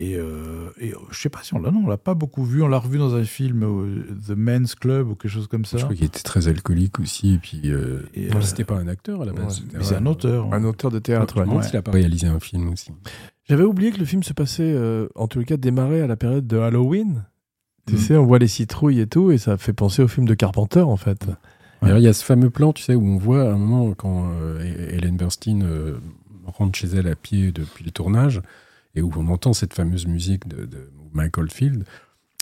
Et, 0.00 0.14
euh, 0.16 0.70
et 0.80 0.92
euh, 0.92 0.96
je 1.10 1.18
sais 1.20 1.28
pas 1.28 1.40
si 1.42 1.54
on 1.54 1.58
l'a, 1.60 1.72
non, 1.72 1.82
on 1.84 1.88
l'a 1.88 1.96
pas 1.96 2.14
beaucoup 2.14 2.44
vu. 2.44 2.62
On 2.62 2.68
l'a 2.68 2.78
revu 2.78 2.98
dans 2.98 3.16
un 3.16 3.24
film, 3.24 3.64
euh, 3.64 4.04
The 4.28 4.36
Men's 4.36 4.76
Club 4.76 5.08
ou 5.08 5.14
quelque 5.16 5.30
chose 5.32 5.48
comme 5.48 5.64
ça. 5.64 5.76
Je 5.76 5.82
crois 5.84 5.96
qu'il 5.96 6.04
était 6.06 6.20
très 6.22 6.46
alcoolique 6.46 7.00
aussi, 7.00 7.34
et 7.34 7.38
puis 7.38 7.62
euh, 7.64 8.02
euh, 8.16 8.40
c'était 8.40 8.62
pas 8.62 8.76
un 8.76 8.86
acteur 8.86 9.22
à 9.22 9.24
la 9.24 9.32
base. 9.32 9.60
ouais. 9.74 9.78
c'est 9.82 9.96
un 9.96 10.06
auteur. 10.06 10.52
Un 10.54 10.62
auteur 10.62 10.92
de 10.92 10.98
Je 10.98 11.02
théâtre. 11.02 11.44
me 11.44 11.52
ouais. 11.56 11.62
s'il 11.64 11.76
a 11.76 11.82
pas 11.82 11.90
réalisé 11.90 12.28
un 12.28 12.38
film 12.38 12.68
aussi. 12.68 12.92
J'avais 13.48 13.64
oublié 13.64 13.90
que 13.90 13.98
le 13.98 14.04
film 14.04 14.22
se 14.22 14.32
passait, 14.34 14.62
euh, 14.72 15.08
en 15.16 15.26
tout 15.26 15.42
cas, 15.42 15.56
démarrait 15.56 16.02
à 16.02 16.06
la 16.06 16.16
période 16.16 16.46
de 16.46 16.58
Halloween. 16.58 17.24
Tu 17.88 17.94
Mm. 17.94 17.98
sais, 17.98 18.16
on 18.16 18.26
voit 18.26 18.38
les 18.38 18.46
citrouilles 18.48 19.00
et 19.00 19.06
tout, 19.08 19.32
et 19.32 19.38
ça 19.38 19.56
fait 19.56 19.72
penser 19.72 20.02
au 20.02 20.08
film 20.08 20.26
de 20.26 20.34
Carpenter, 20.34 20.82
en 20.82 20.96
fait. 20.96 21.24
Ouais. 21.26 21.88
Alors, 21.88 21.98
il 21.98 22.04
y 22.04 22.08
a 22.08 22.12
ce 22.12 22.24
fameux 22.24 22.50
plan, 22.50 22.72
tu 22.72 22.84
sais, 22.84 22.94
où 22.94 23.04
on 23.04 23.16
voit 23.16 23.42
à 23.48 23.52
un 23.52 23.56
moment 23.58 23.92
quand 23.94 24.30
euh, 24.30 24.60
Hélène 24.92 25.16
Burstyn 25.16 25.62
euh, 25.62 25.96
rentre 26.46 26.78
chez 26.78 26.88
elle 26.88 27.08
à 27.08 27.16
pied 27.16 27.50
depuis 27.50 27.84
le 27.84 27.90
tournage, 27.90 28.42
et 28.94 29.02
où 29.02 29.10
on 29.16 29.28
entend 29.28 29.52
cette 29.52 29.74
fameuse 29.74 30.06
musique 30.06 30.46
de, 30.48 30.64
de 30.66 30.90
Michael 31.12 31.50
Field. 31.50 31.84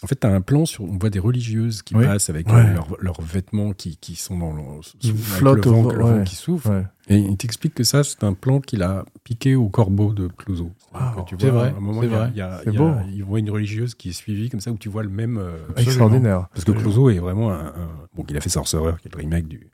En 0.03 0.07
fait, 0.07 0.21
tu 0.21 0.27
as 0.27 0.31
un 0.31 0.43
plan 0.43 0.67
sur. 0.67 0.85
On 0.85 0.99
voit 0.99 1.09
des 1.09 1.19
religieuses 1.19 1.81
qui 1.83 1.97
Oui. 1.97 2.05
passent 2.05 2.29
avec 2.29 2.47
Ouais. 2.49 2.75
leurs, 2.75 2.97
leurs 3.01 3.21
vêtements 3.23 3.73
qui, 3.73 3.97
qui 3.97 4.15
sont 4.15 4.39
dans 4.39 4.53
le. 4.53 4.63
Flottent 5.15 5.65
le 5.65 5.71
au 5.73 5.83
vent, 5.83 5.93
le 5.93 6.03
vent 6.03 6.19
ouais. 6.19 6.25
qui 6.25 6.35
souffle. 6.37 6.69
Ouais. 6.69 6.85
Et 7.09 7.17
il 7.17 7.37
t'explique 7.39 7.73
que 7.75 7.83
ça, 7.83 8.05
c'est 8.05 8.23
un 8.23 8.35
plan 8.35 8.61
qu'il 8.61 8.83
a 8.83 9.07
piqué 9.25 9.55
au 9.55 9.71
corbeau 9.71 10.13
de 10.13 10.27
Clouseau. 10.29 10.71
Wow, 10.93 11.23
Que 11.25 11.29
tu 11.31 11.37
c'est 11.41 11.49
vois, 11.49 11.61
vrai, 11.61 11.69
à 11.71 11.77
un 11.77 11.81
moment, 11.81 12.03
il 12.03 12.11
y 12.11 12.15
a- 12.15 12.19
vrai. 12.19 12.29
il 12.33 12.37
y 12.37 12.41
a- 12.43 12.61
C'est 12.63 12.71
il 12.71 12.75
y 12.75 12.77
a- 12.77 12.81
beau. 12.81 12.93
Il 13.11 13.25
voit 13.25 13.39
une 13.39 13.51
religieuse 13.51 13.95
qui 13.95 14.11
est 14.11 14.13
suivie 14.13 14.51
comme 14.51 14.61
ça, 14.61 14.71
où 14.71 14.77
tu 14.77 14.91
vois 14.91 15.03
le 15.03 15.09
même. 15.09 15.39
euh, 15.39 15.57
Extraordinaire. 15.79 16.49
parce 16.53 16.65
que 16.67 16.73
Clouseau 16.73 17.09
est 17.09 17.19
vraiment 17.19 17.51
un, 17.53 17.67
un- 17.69 17.91
Bon, 18.15 18.25
il 18.29 18.37
a 18.37 18.41
fait 18.43 18.51
Sorcerer, 18.51 18.95
qui 19.01 19.09
est 19.09 19.13
le 19.15 19.19
remake 19.19 19.49
du, 19.49 19.71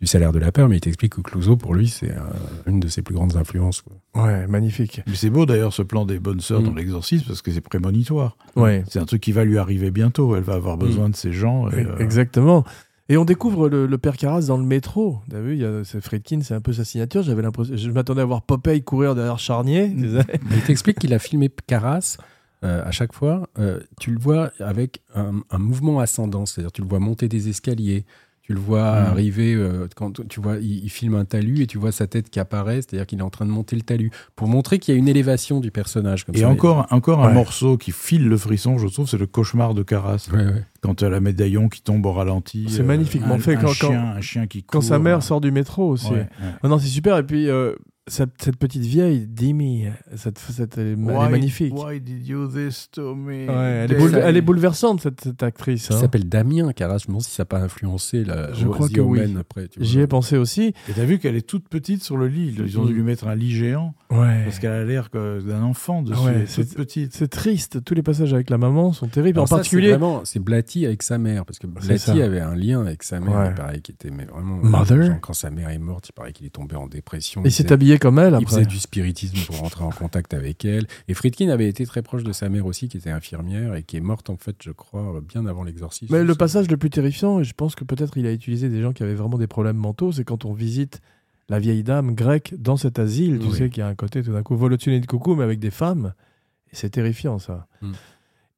du 0.00 0.06
Salaire 0.06 0.32
de 0.32 0.38
la 0.38 0.50
peur, 0.50 0.68
mais 0.68 0.76
il 0.78 0.80
t'explique 0.80 1.14
que 1.14 1.20
Clouseau, 1.20 1.56
pour 1.56 1.74
lui, 1.74 1.88
c'est 1.88 2.10
un- 2.12 2.32
une 2.70 2.80
de 2.80 2.88
ses 2.88 3.02
plus 3.02 3.14
grandes 3.14 3.36
influences. 3.36 3.82
quoi. 3.82 4.24
Ouais, 4.24 4.46
magnifique. 4.46 5.02
Mais 5.06 5.14
c'est 5.14 5.30
beau 5.30 5.44
d'ailleurs 5.46 5.72
ce 5.72 5.82
plan 5.82 6.04
des 6.06 6.18
bonnes 6.18 6.40
sœurs 6.40 6.62
Mm. 6.62 6.64
dans 6.64 6.74
l'exorcisme 6.74 7.26
parce 7.26 7.42
que 7.42 7.50
c'est 7.52 7.60
prémonitoire. 7.60 8.36
Ouais. 8.56 8.82
C'est 8.88 8.98
un 8.98 9.04
truc 9.04 9.20
qui 9.20 9.32
va 9.32 9.44
lui 9.44 9.58
arriver 9.58 9.90
bientôt. 9.90 10.34
Elle 10.36 10.42
va 10.42 10.54
avoir 10.54 10.76
besoin 10.78 11.08
de 11.10 11.16
ces 11.16 11.32
gens. 11.32 11.68
et, 11.70 11.84
euh, 11.84 11.98
Exactement. 11.98 12.64
Et 13.10 13.16
on 13.16 13.24
découvre 13.24 13.68
le, 13.68 13.86
le 13.86 13.98
père 13.98 14.16
Carras 14.16 14.42
dans 14.46 14.56
le 14.56 14.64
métro. 14.64 15.18
T'as 15.28 15.40
vu, 15.40 15.54
il 15.54 15.60
y 15.60 15.64
a 15.64 15.82
c'est 15.84 16.00
Friedkin, 16.00 16.42
c'est 16.42 16.54
un 16.54 16.60
peu 16.60 16.72
sa 16.72 16.84
signature. 16.84 17.22
J'avais 17.24 17.42
l'impression, 17.42 17.76
je 17.76 17.90
m'attendais 17.90 18.22
à 18.22 18.24
voir 18.24 18.42
Popeye 18.42 18.82
courir 18.82 19.14
derrière 19.16 19.38
Charnier. 19.40 19.88
Mais 19.96 20.22
il 20.56 20.62
t'explique 20.62 20.98
qu'il 21.00 21.12
a 21.12 21.18
filmé 21.18 21.50
Caras. 21.66 22.16
euh, 22.62 22.84
à 22.84 22.90
chaque 22.90 23.12
fois, 23.14 23.48
euh, 23.58 23.80
tu 23.98 24.10
le 24.12 24.18
vois 24.18 24.52
avec 24.60 25.00
un, 25.14 25.40
un 25.50 25.58
mouvement 25.58 25.98
ascendant, 25.98 26.44
c'est-à-dire 26.46 26.70
tu 26.72 26.82
le 26.82 26.88
vois 26.88 27.00
monter 27.00 27.26
des 27.26 27.48
escaliers, 27.48 28.04
tu 28.50 28.54
le 28.54 28.60
vois 28.60 28.82
Mm. 29.02 29.06
arriver, 29.12 29.54
euh, 29.54 29.86
quand 29.94 30.26
tu 30.28 30.40
vois, 30.40 30.56
il, 30.56 30.82
il 30.84 30.88
filme 30.90 31.14
un 31.14 31.24
talus 31.24 31.62
et 31.62 31.66
tu 31.68 31.78
vois 31.78 31.92
sa 31.92 32.08
tête 32.08 32.30
qui 32.30 32.40
apparaît, 32.40 32.76
c'est-à-dire 32.82 33.06
qu'il 33.06 33.20
est 33.20 33.22
en 33.22 33.30
train 33.30 33.46
de 33.46 33.50
monter 33.52 33.76
le 33.76 33.82
talus, 33.82 34.10
pour 34.34 34.48
montrer 34.48 34.80
qu'il 34.80 34.92
y 34.92 34.96
a 34.96 34.98
une 34.98 35.06
élévation 35.06 35.60
du 35.60 35.70
personnage. 35.70 36.24
Comme 36.24 36.34
Et 36.34 36.40
ça. 36.40 36.48
encore, 36.48 36.88
encore 36.90 37.24
un 37.24 37.32
morceau 37.32 37.76
qui 37.76 37.92
file 37.92 38.26
le 38.28 38.36
frisson, 38.36 38.76
je 38.76 38.88
trouve, 38.88 39.08
c'est 39.08 39.18
le 39.18 39.28
cauchemar 39.28 39.74
de 39.74 39.84
Caras. 39.84 40.28
Ouais, 40.32 40.44
ouais. 40.44 40.64
Quand 40.80 40.96
tu 40.96 41.04
as 41.04 41.10
la 41.10 41.20
médaillon 41.20 41.68
qui 41.68 41.80
tombe 41.82 42.04
au 42.06 42.12
ralenti. 42.12 42.66
C'est 42.70 42.82
magnifiquement 42.82 43.34
un- 43.34 43.38
fait. 43.38 43.54
Un 43.54 43.60
Quand- 43.60 43.68
chien, 43.72 43.88
quand- 43.90 44.16
un 44.16 44.20
chien 44.20 44.46
qui 44.48 44.64
Quand 44.64 44.80
sa 44.80 44.98
mère 44.98 45.22
sort 45.22 45.40
du 45.40 45.52
métro 45.52 45.88
aussi. 45.88 46.10
Ouais, 46.10 46.20
ouais. 46.20 46.28
Ah 46.62 46.66
non, 46.68 46.78
c'est 46.80 46.88
super. 46.88 47.18
Et 47.18 47.22
puis, 47.22 47.48
euh, 47.48 47.74
cette, 48.08 48.30
cette 48.42 48.56
petite 48.56 48.82
vieille, 48.82 49.26
Dimi, 49.28 49.84
cette, 50.16 50.38
cette- 50.38 50.78
elle, 50.78 50.86
est, 50.88 50.90
elle 50.92 51.30
magnifique. 51.30 51.72
Why 51.74 52.00
did 52.00 52.26
you 52.26 52.48
this 52.48 52.88
to 52.90 53.14
me? 53.14 53.46
Ouais, 53.48 53.54
elle, 53.84 53.92
est 53.92 53.96
boule- 53.98 54.14
elle 54.16 54.36
est 54.36 54.40
bouleversante, 54.40 55.00
cette, 55.02 55.20
cette 55.20 55.42
actrice. 55.44 55.86
Il 55.90 55.94
hein. 55.94 56.00
s'appelle 56.00 56.28
Damien 56.28 56.72
Caras, 56.72 56.98
je 56.98 57.04
me 57.04 57.08
demande 57.08 57.22
si 57.22 57.30
ça 57.30 57.42
n'a 57.42 57.46
pas 57.46 57.60
influencé 57.60 58.24
la 58.24 58.52
Je 58.52 58.66
crois 58.66 58.88
The 58.88 58.92
que 58.94 59.00
oui. 59.00 59.20
Après. 59.38 59.68
tu 59.68 59.78
vois. 59.78 59.86
J'y 59.86 60.00
ai 60.00 60.06
pensé 60.08 60.36
aussi. 60.36 60.74
Et 60.88 60.92
t'as 60.94 61.04
vu 61.04 61.18
qu'elle 61.20 61.36
est 61.36 61.46
toute 61.46 61.68
petite 61.68 62.02
sur 62.02 62.16
le 62.16 62.26
lit. 62.26 62.54
Ils 62.58 62.78
ont 62.80 62.84
dû 62.84 62.92
Mm. 62.92 62.96
lui 62.96 63.02
mettre 63.02 63.28
un 63.28 63.34
lit 63.36 63.52
géant 63.52 63.94
Ouais. 64.10 64.42
parce 64.44 64.58
qu'elle 64.58 64.72
a 64.72 64.84
l'air 64.84 65.10
que- 65.10 65.40
d'un 65.40 65.62
enfant 65.62 66.02
dessus. 66.02 66.18
Ouais, 66.20 66.32
elle 66.34 66.42
est 66.42 66.46
c'est- 66.46 66.74
petite. 66.74 67.14
C'est 67.14 67.28
triste. 67.28 67.84
Tous 67.84 67.94
les 67.94 68.02
passages 68.02 68.34
avec 68.34 68.50
la 68.50 68.58
maman 68.58 68.92
sont 68.92 69.06
terribles. 69.06 69.38
Alors 69.38 69.44
en 69.44 69.46
ça, 69.46 69.56
particulier. 69.56 69.90
c'est 69.90 69.96
vraiment, 69.98 70.24
c'est 70.24 70.40
Blatty 70.40 70.84
avec 70.84 71.02
sa 71.04 71.18
mère, 71.18 71.44
parce 71.44 71.58
que 71.60 71.66
Blatty 71.68 72.20
avait 72.22 72.40
un 72.40 72.56
lien 72.56 72.80
avec 72.80 73.02
sa 73.04 73.20
mère, 73.20 73.36
Ouais. 73.38 73.48
il 73.50 73.54
paraît 73.54 73.80
qu'il 73.80 73.94
était 73.94 74.10
mais 74.10 74.24
vraiment. 74.24 74.56
Mother? 74.56 75.02
genre, 75.02 75.20
quand 75.20 75.32
sa 75.32 75.50
mère 75.50 75.68
est 75.68 75.78
morte, 75.78 76.08
il 76.08 76.12
paraît 76.12 76.32
qu'il 76.32 76.46
est 76.46 76.50
tombé 76.50 76.74
en 76.74 76.86
dépression. 76.88 77.42
Il 77.44 77.52
s'est 77.52 77.62
faisait- 77.62 77.68
habillé 77.92 77.98
comme 77.98 78.18
elle 78.18 78.32
Il 78.32 78.36
après. 78.36 78.46
faisait 78.46 78.66
du 78.66 78.78
spiritisme 78.78 79.36
pour 79.46 79.58
rentrer 79.58 79.84
en 79.84 79.90
contact 79.90 80.34
avec 80.34 80.64
elle. 80.64 80.86
Et 81.08 81.14
Friedkin 81.14 81.48
avait 81.48 81.68
été 81.68 81.84
très 81.86 82.02
proche 82.02 82.22
de 82.24 82.32
sa 82.32 82.48
mère 82.48 82.66
aussi, 82.66 82.88
qui 82.88 82.96
était 82.96 83.10
infirmière 83.10 83.74
et 83.74 83.82
qui 83.82 83.96
est 83.96 84.00
morte, 84.00 84.30
en 84.30 84.36
fait, 84.36 84.56
je 84.62 84.70
crois, 84.70 85.20
bien 85.26 85.46
avant 85.46 85.64
l'exorcisme. 85.64 86.14
Mais 86.14 86.24
le 86.24 86.34
passage 86.34 86.70
le 86.70 86.76
plus 86.76 86.90
terrifiant, 86.90 87.40
et 87.40 87.44
je 87.44 87.52
pense 87.54 87.74
que 87.74 87.84
peut-être 87.84 88.16
il 88.16 88.26
a 88.26 88.32
utilisé 88.32 88.68
des 88.68 88.80
gens 88.82 88.92
qui 88.92 89.02
avaient 89.02 89.14
vraiment 89.14 89.38
des 89.38 89.46
problèmes 89.46 89.76
mentaux, 89.76 90.12
c'est 90.12 90.24
quand 90.24 90.44
on 90.44 90.52
visite 90.52 91.00
la 91.48 91.58
vieille 91.58 91.82
dame 91.82 92.14
grecque 92.14 92.54
dans 92.58 92.76
cet 92.76 92.98
asile, 93.00 93.38
tu 93.40 93.46
Oui. 93.48 93.56
sais, 93.58 93.70
qu'il 93.70 93.80
y 93.80 93.82
a 93.82 93.88
un 93.88 93.94
côté 93.96 94.22
tout 94.22 94.32
d'un 94.32 94.42
coup 94.42 94.56
vol 94.56 94.72
au-dessus 94.72 94.98
de 95.00 95.06
coucou, 95.06 95.34
mais 95.34 95.42
avec 95.44 95.58
des 95.58 95.70
femmes. 95.72 96.14
Et 96.72 96.76
c'est 96.76 96.90
terrifiant, 96.90 97.38
ça. 97.40 97.66
Mm. 97.82 97.92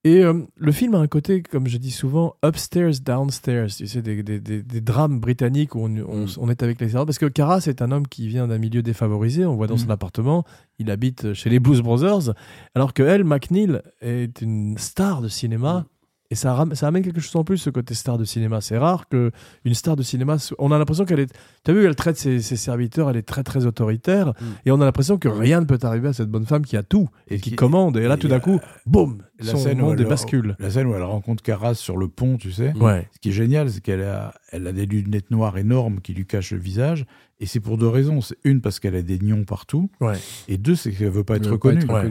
Et 0.05 0.25
euh, 0.25 0.43
le 0.57 0.73
film 0.73 0.97
a 0.97 0.99
un 0.99 1.07
côté, 1.07 1.43
comme 1.43 1.69
je 1.69 1.79
dis 1.79 1.93
souvent, 1.93 2.35
upstairs, 2.45 2.91
downstairs. 3.05 3.69
Tu 3.69 3.87
sais, 3.87 4.03
des, 4.03 4.23
des, 4.25 4.41
des, 4.41 4.63
des 4.63 4.81
drames 4.81 5.21
britanniques 5.21 5.77
où 5.77 5.81
on, 5.81 5.97
on, 6.09 6.25
Mm. 6.25 6.29
on 6.39 6.49
est 6.51 6.63
avec 6.65 6.81
les 6.81 6.89
Parce 6.91 7.19
que 7.19 7.27
Cara, 7.27 7.61
c'est 7.61 7.83
un 7.83 7.93
homme 7.93 8.09
qui 8.09 8.27
vient 8.27 8.49
d'un 8.49 8.59
milieu 8.59 8.83
défavorisé. 8.83 9.47
On 9.47 9.55
voit 9.55 9.69
dans 9.69 9.77
son 9.77 9.87
Mm. 9.87 9.93
appartement, 9.93 10.45
il 10.81 10.91
habite 10.91 11.35
chez 11.35 11.51
les 11.51 11.61
Blues 11.61 11.83
Brothers. 11.83 12.35
Alors 12.75 12.95
que 12.95 13.03
elle, 13.05 13.23
McNeil, 13.23 13.81
est 14.01 14.41
une 14.41 14.77
star 14.77 15.23
de 15.23 15.29
cinéma. 15.29 15.87
Et 16.33 16.35
ça, 16.35 16.55
ram- 16.55 16.75
ça 16.75 16.87
amène 16.87 17.03
quelque 17.03 17.21
chose 17.21 17.37
en 17.37 17.45
plus, 17.45 17.59
ce 17.59 17.69
côté 17.69 17.93
star 17.93 18.17
de 18.17 18.25
cinéma. 18.25 18.63
C'est 18.63 18.79
rare 18.79 19.07
qu'une 19.11 19.75
star 19.75 19.97
de 19.97 20.03
cinéma. 20.03 20.37
On 20.59 20.73
a 20.73 20.79
l'impression 20.79 21.05
qu'elle 21.05 21.21
est. 21.21 21.31
Tu 21.63 21.71
as 21.71 21.75
vu, 21.75 21.85
elle 21.85 21.95
traite 21.95 22.17
ses, 22.17 22.41
ses 22.41 22.57
serviteurs, 22.57 23.11
elle 23.11 23.19
est 23.19 23.23
très, 23.29 23.43
très 23.43 23.67
autoritaire. 23.67 24.29
Mm. 24.29 24.45
Et 24.65 24.71
on 24.71 24.81
a 24.81 24.87
l'impression 24.87 25.19
que 25.19 25.29
rien 25.29 25.61
ne 25.61 25.67
peut 25.67 25.79
arriver 25.83 26.09
à 26.09 26.15
cette 26.15 26.31
bonne 26.31 26.47
femme 26.47 26.65
qui 26.65 26.79
a 26.79 26.83
tout 26.83 27.11
et, 27.29 27.37
qui, 27.39 27.51
qui- 27.51 27.57
commande. 27.57 27.99
Et 27.99 28.09
là, 28.09 28.17
tout 28.17 28.29
d'un 28.29 28.41
coup, 28.41 28.61
boum 28.87 29.19
la 29.41 29.51
Son 29.53 29.59
scène 29.59 29.83
où 29.83 29.85
monde 29.85 30.01
elle- 30.01 30.09
bascule. 30.09 30.57
La 30.59 30.71
scène 30.71 30.87
où 30.87 30.95
elle 30.95 31.03
rencontre 31.03 31.43
Caras 31.43 31.75
sur 31.75 31.99
le 31.99 32.09
pont, 32.09 32.39
tu 32.39 32.51
sais. 32.51 32.73
Ouais. 32.79 33.07
Ce 33.13 33.19
qui 33.19 33.29
est 33.29 33.33
génial, 33.33 33.69
c'est 33.71 33.83
qu'elle 33.83 34.03
a, 34.03 34.33
elle 34.53 34.67
a 34.67 34.73
des 34.73 34.87
lunettes 34.87 35.31
noires 35.31 35.59
énormes 35.59 36.01
qui 36.01 36.15
lui 36.15 36.25
cachent 36.25 36.53
le 36.53 36.59
visage. 36.61 37.05
Et 37.41 37.47
c'est 37.47 37.61
pour 37.61 37.77
deux 37.77 37.89
raisons. 37.89 38.23
C'est 38.23 38.39
une, 38.45 38.63
parce 38.63 38.81
qu'elle 38.81 38.95
a 38.97 39.03
des 39.03 39.19
nions 39.19 39.45
partout. 39.45 39.91
Ouais. 40.01 40.17
Et 40.49 40.57
deux, 40.57 40.77
c'est 40.77 40.93
qu'elle 40.93 41.11
veut 41.11 41.25
pas 41.25 41.37
être 41.37 41.51
reconnue. 41.51 41.85
Ouais. 41.91 42.11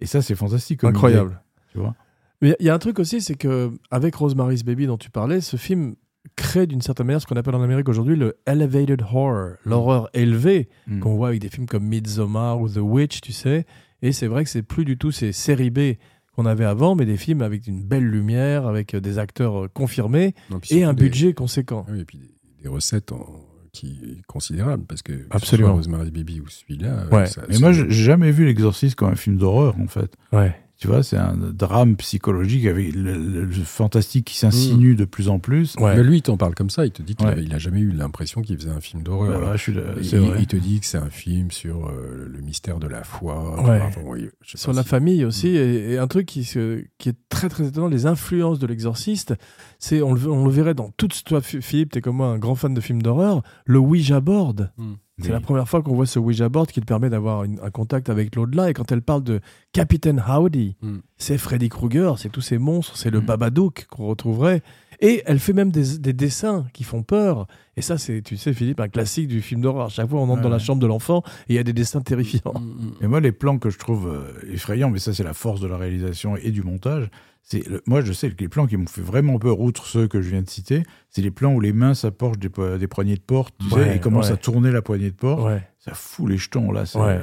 Et 0.00 0.06
ça, 0.06 0.22
c'est 0.22 0.34
fantastique. 0.34 0.80
comme 0.80 0.90
Incroyable. 0.90 1.30
idée, 1.30 1.70
tu 1.72 1.78
vois? 1.78 1.94
Mais 2.42 2.56
il 2.60 2.66
y 2.66 2.70
a 2.70 2.74
un 2.74 2.78
truc 2.78 2.98
aussi, 2.98 3.20
c'est 3.20 3.34
que 3.34 3.70
avec 3.90 4.14
Rosemary's 4.14 4.62
Baby 4.64 4.86
dont 4.86 4.96
tu 4.98 5.10
parlais, 5.10 5.40
ce 5.40 5.56
film 5.56 5.94
crée 6.36 6.66
d'une 6.66 6.80
certaine 6.82 7.06
manière 7.06 7.20
ce 7.20 7.26
qu'on 7.26 7.36
appelle 7.36 7.54
en 7.54 7.62
Amérique 7.62 7.88
aujourd'hui 7.88 8.16
le 8.16 8.36
elevated 8.46 9.02
horror, 9.02 9.52
l'horreur 9.64 10.08
élevée 10.14 10.68
Mm. 10.86 11.00
qu'on 11.00 11.14
voit 11.16 11.28
avec 11.28 11.40
des 11.40 11.48
films 11.48 11.66
comme 11.66 11.84
Midsommar 11.84 12.60
ou 12.60 12.68
The 12.68 12.78
Witch, 12.78 13.20
tu 13.20 13.32
sais. 13.32 13.64
Et 14.02 14.12
c'est 14.12 14.26
vrai 14.26 14.44
que 14.44 14.50
c'est 14.50 14.62
plus 14.62 14.84
du 14.84 14.96
tout 14.96 15.10
ces 15.12 15.32
séries 15.32 15.70
B 15.70 15.96
qu'on 16.34 16.46
avait 16.46 16.64
avant, 16.64 16.94
mais 16.94 17.04
des 17.06 17.16
films 17.16 17.42
avec 17.42 17.66
une 17.66 17.82
belle 17.82 18.04
lumière, 18.06 18.66
avec 18.66 18.94
euh, 18.94 19.00
des 19.00 19.18
acteurs 19.18 19.64
euh, 19.64 19.68
confirmés 19.68 20.34
Non, 20.50 20.60
et 20.70 20.84
un 20.84 20.94
des- 20.94 21.04
budget 21.04 21.32
conséquent. 21.34 21.84
Oui, 21.90 22.00
et 22.00 22.04
puis 22.04 22.18
des, 22.18 22.30
des 22.62 22.68
recettes 22.68 23.12
en- 23.12 23.26
qui 23.72 24.20
considérables 24.26 24.84
parce 24.86 25.02
que 25.02 25.12
que 25.12 25.18
ce 25.22 25.26
Absolument. 25.30 25.68
soit 25.68 25.76
Rosemary's 25.76 26.10
Baby 26.10 26.40
ou 26.40 26.48
celui-là. 26.48 27.06
Ouais. 27.12 27.26
ça- 27.26 27.42
Mais 27.48 27.58
moi, 27.58 27.72
j'ai 27.72 27.90
jamais 27.90 28.30
vu 28.32 28.44
L'Exorciste 28.46 28.94
comme 28.96 29.10
un 29.10 29.14
film 29.16 29.36
d'horreur, 29.36 29.76
en 29.80 29.86
fait. 29.86 30.12
Ouais. 30.32 30.54
Tu 30.80 30.86
vois, 30.86 31.02
c'est 31.02 31.18
un 31.18 31.36
drame 31.36 31.94
psychologique 31.96 32.64
avec 32.64 32.94
le, 32.94 33.12
le- 33.12 33.44
le 33.44 33.52
fantastique 33.52 34.24
qui 34.28 34.36
s'insinue 34.38 34.94
de 34.94 35.04
plus 35.04 35.28
en 35.28 35.38
plus. 35.38 35.74
Ouais. 35.78 35.94
Mais 35.94 36.02
lui, 36.02 36.16
il 36.16 36.22
t'en 36.22 36.38
parle 36.38 36.54
comme 36.54 36.70
ça. 36.70 36.86
Il 36.86 36.90
te 36.90 37.02
dit 37.02 37.14
qu'il 37.14 37.26
Ouais. 37.26 37.32
avait- 37.32 37.44
il 37.44 37.52
a 37.54 37.58
jamais 37.58 37.80
eu 37.80 37.90
l'impression 37.92 38.40
qu'il 38.40 38.56
faisait 38.56 38.70
un 38.70 38.80
film 38.80 39.02
d'horreur. 39.02 39.38
Voilà, 39.40 39.56
là- 39.56 39.94
Il, 40.38 40.46
te 40.46 40.56
dit 40.56 40.80
que 40.80 40.86
c'est 40.86 40.96
un 40.96 41.10
film 41.10 41.50
sur 41.50 41.86
euh, 41.88 42.26
le 42.32 42.40
mystère 42.40 42.78
de 42.78 42.86
la 42.88 43.04
foi. 43.04 43.62
Ouais. 43.62 43.78
Enfin, 43.82 44.00
oui, 44.06 44.30
je 44.40 44.52
sais 44.52 44.56
sur 44.58 44.72
la 44.72 44.82
si- 44.82 44.88
famille 44.88 45.24
aussi 45.26 45.48
Mm. 45.50 45.54
et, 45.56 45.92
et 45.92 45.98
un 45.98 46.06
truc 46.06 46.24
qui, 46.24 46.44
se- 46.44 46.82
qui 46.96 47.10
est 47.10 47.16
très 47.28 47.50
très 47.50 47.66
étonnant 47.66 47.88
les 47.88 48.06
influences 48.06 48.58
de 48.58 48.66
l'exorciste 48.66 49.34
c'est 49.78 50.00
on 50.00 50.14
le, 50.14 50.26
on 50.30 50.44
le 50.46 50.50
verrait 50.50 50.74
dans 50.74 50.90
toute 50.96 51.24
toi 51.24 51.40
Phi- 51.42 51.60
Philippe 51.60 51.92
t'es 51.92 52.00
comme 52.00 52.16
moi 52.16 52.28
un 52.28 52.38
grand 52.38 52.54
fan 52.54 52.72
de 52.74 52.80
films 52.80 53.02
d'horreur 53.02 53.42
le 53.66 53.78
Ouija 53.78 54.20
board 54.20 54.70
Mm. 54.78 54.92
C'est 55.20 55.28
Oui. 55.28 55.32
la 55.32 55.40
première 55.40 55.68
fois 55.68 55.82
qu'on 55.82 55.94
voit 55.94 56.06
ce 56.06 56.18
Ouija 56.18 56.48
board 56.48 56.68
qui 56.70 56.80
te 56.80 56.86
permet 56.86 57.10
d'avoir 57.10 57.44
une- 57.44 57.60
un 57.62 57.70
contact 57.70 58.08
avec 58.08 58.34
l'au-delà 58.36 58.70
et 58.70 58.72
quand 58.74 58.90
elle 58.92 59.02
parle 59.02 59.22
de 59.22 59.40
Capitaine 59.72 60.22
Howdy 60.26 60.76
Mm. 60.82 60.98
c'est 61.16 61.38
Freddy 61.38 61.68
Krueger 61.68 62.14
c'est 62.18 62.28
tous 62.30 62.40
ces 62.40 62.58
monstres 62.58 62.96
c'est 62.96 63.10
le 63.10 63.20
Mm. 63.20 63.26
Babadook 63.26 63.86
qu'on 63.90 64.06
retrouverait 64.06 64.62
et 65.02 65.22
elle 65.26 65.38
fait 65.38 65.52
même 65.52 65.70
des, 65.70 65.98
des 65.98 66.12
dessins 66.12 66.66
qui 66.74 66.84
font 66.84 67.02
peur 67.02 67.46
et 67.76 67.82
ça 67.82 67.96
c'est 67.98 68.20
tu 68.22 68.36
sais 68.36 68.52
Philippe 68.52 68.80
un 68.80 68.88
classique 68.88 69.28
du 69.28 69.40
film 69.40 69.60
d'horreur 69.60 69.86
à 69.86 69.88
chaque 69.88 70.08
fois 70.10 70.20
on 70.20 70.24
entre 70.24 70.36
Ouais, 70.36 70.42
dans 70.42 70.48
la 70.48 70.58
chambre 70.58 70.80
de 70.80 70.86
l'enfant 70.86 71.22
et 71.48 71.54
il 71.54 71.56
y 71.56 71.58
a 71.58 71.62
des 71.62 71.72
dessins 71.72 72.00
terrifiants 72.00 72.54
mm. 72.58 73.02
Et 73.02 73.06
moi, 73.06 73.20
les 73.20 73.32
plans 73.32 73.58
que 73.58 73.70
je 73.70 73.78
trouve 73.78 74.08
euh, 74.08 74.52
effrayants, 74.52 74.90
mais 74.90 74.98
ça, 74.98 75.14
c'est 75.14 75.24
la 75.24 75.32
force 75.34 75.60
de 75.60 75.66
la 75.68 75.76
réalisation 75.78 76.36
et 76.36 76.50
du 76.50 76.62
montage. 76.62 77.08
Le- 77.52 77.82
moi, 77.86 78.00
je 78.00 78.12
sais 78.12 78.30
que 78.30 78.36
les 78.38 78.48
plans 78.48 78.66
qui 78.66 78.76
m'ont 78.76 78.86
fait 78.86 79.00
vraiment 79.00 79.38
peur, 79.38 79.58
outre 79.60 79.84
ceux 79.86 80.06
que 80.06 80.22
je 80.22 80.30
viens 80.30 80.42
de 80.42 80.48
citer, 80.48 80.84
c'est 81.10 81.20
les 81.22 81.30
plans 81.32 81.52
où 81.52 81.60
les 81.60 81.72
mains 81.72 81.94
s'approchent 81.94 82.38
des, 82.38 82.48
des 82.78 82.86
poignées 82.86 83.16
de 83.16 83.20
porte, 83.22 83.54
tu 83.58 83.74
Ouais, 83.74 83.84
sais, 83.84 83.96
et 83.96 84.00
commencent 84.00 84.28
ouais. 84.28 84.34
à 84.34 84.36
tourner 84.36 84.70
la 84.70 84.82
poignée 84.82 85.10
de 85.10 85.16
porte. 85.16 85.42
ouais 85.44 85.62
Ça 85.80 85.92
fout 85.94 86.28
les 86.30 86.36
jetons 86.36 86.70
là. 86.70 86.84
euh, 86.96 87.20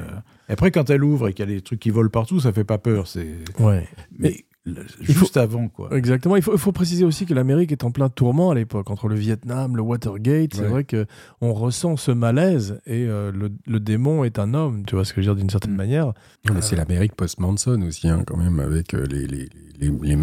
après, 0.49 0.71
quand 0.71 0.89
elle 0.89 1.03
ouvre 1.03 1.29
et 1.29 1.33
qu'il 1.33 1.47
y 1.47 1.51
a 1.51 1.55
des 1.55 1.61
trucs 1.61 1.79
qui 1.79 1.91
volent 1.91 2.09
partout, 2.09 2.39
ça 2.41 2.51
fait 2.51 2.65
pas 2.65 2.77
peur. 2.77 3.07
C'est 3.07 3.35
mais 4.19 4.45
faut- 4.75 5.03
juste 5.03 5.37
avant, 5.37 5.67
quoi. 5.67 5.95
Exactement. 5.95 6.35
Il 6.35 6.41
faut, 6.41 6.53
il 6.53 6.57
faut 6.59 6.71
préciser 6.71 7.05
aussi 7.05 7.25
que 7.25 7.33
l'Amérique 7.33 7.71
est 7.71 7.83
en 7.83 7.91
plein 7.91 8.09
tourment 8.09 8.51
à 8.51 8.55
l'époque 8.55 8.89
entre 8.89 9.07
le 9.07 9.15
Vietnam, 9.15 9.75
le 9.75 9.81
Watergate. 9.81 10.53
C'est 10.55 10.61
Ouais. 10.63 10.67
vrai 10.67 10.83
que 10.83 11.05
on 11.41 11.53
ressent 11.53 11.97
ce 11.97 12.11
malaise 12.11 12.79
et 12.85 13.05
euh, 13.07 13.31
le, 13.31 13.51
le 13.65 13.79
démon 13.79 14.23
est 14.23 14.39
un 14.39 14.53
homme. 14.53 14.83
Tu 14.85 14.95
vois 14.95 15.05
ce 15.05 15.13
que 15.13 15.21
je 15.21 15.27
veux 15.29 15.35
dire 15.35 15.39
d'une 15.41 15.49
certaine 15.49 15.73
Mm. 15.73 15.77
manière. 15.77 16.05
Non, 16.47 16.53
mais 16.55 16.61
c'est 16.61 16.75
l'Amérique 16.75 17.15
post-Manson 17.15 17.81
aussi, 17.83 18.07
hein, 18.09 18.23
quand 18.25 18.37
même, 18.37 18.59
avec 18.59 18.93
euh, 18.93 19.05
les. 19.09 19.27
les, 19.27 19.47
les, 19.79 19.89
les- 19.89 20.15
les- 20.15 20.17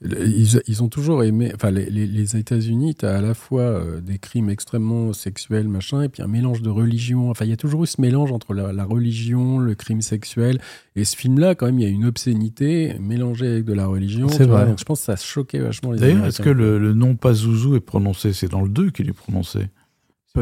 ils, 0.00 0.60
ils 0.66 0.82
ont 0.82 0.88
toujours 0.88 1.24
aimé. 1.24 1.50
Enfin, 1.54 1.70
les, 1.70 2.36
États-Unis, 2.36 2.94
tu 2.94 3.06
as 3.06 3.16
à 3.16 3.20
la 3.20 3.34
fois 3.34 3.62
euh, 3.62 4.00
des 4.00 4.18
crimes 4.18 4.48
extrêmement 4.48 5.12
sexuels, 5.12 5.68
machin, 5.68 6.02
et 6.02 6.08
puis 6.08 6.22
un 6.22 6.28
mélange 6.28 6.62
de 6.62 6.70
religion. 6.70 7.30
Enfin, 7.30 7.44
il 7.44 7.50
y 7.50 7.54
a 7.54 7.56
toujours 7.56 7.82
eu 7.84 7.86
ce 7.86 8.00
mélange 8.00 8.30
entre 8.30 8.54
la, 8.54 8.72
la 8.72 8.84
religion, 8.84 9.58
le 9.58 9.74
crime 9.74 10.02
sexuel. 10.02 10.60
Et 10.94 11.04
ce 11.04 11.16
film-là, 11.16 11.54
quand 11.54 11.66
même, 11.66 11.78
il 11.80 11.82
y 11.82 11.86
a 11.86 11.90
une 11.90 12.04
obscénité 12.04 12.94
mélangée 13.00 13.48
avec 13.48 13.64
de 13.64 13.72
la 13.72 13.86
religion. 13.86 14.28
C'est 14.28 14.46
vois, 14.46 14.58
vrai. 14.58 14.66
donc 14.68 14.78
je 14.78 14.84
pense 14.84 15.00
que 15.00 15.06
ça 15.06 15.16
choquait 15.16 15.58
vachement 15.58 15.92
les 15.92 15.98
D'ailleurs, 15.98 16.26
est-ce 16.26 16.42
que 16.42 16.50
le, 16.50 16.78
le 16.78 16.92
nom 16.94 17.16
Pazuzu 17.16 17.74
est 17.74 17.80
prononcé? 17.80 18.32
C'est 18.32 18.48
dans 18.48 18.62
le 18.62 18.68
2 18.68 18.90
qu'il 18.90 19.08
est 19.08 19.12
prononcé. 19.12 19.68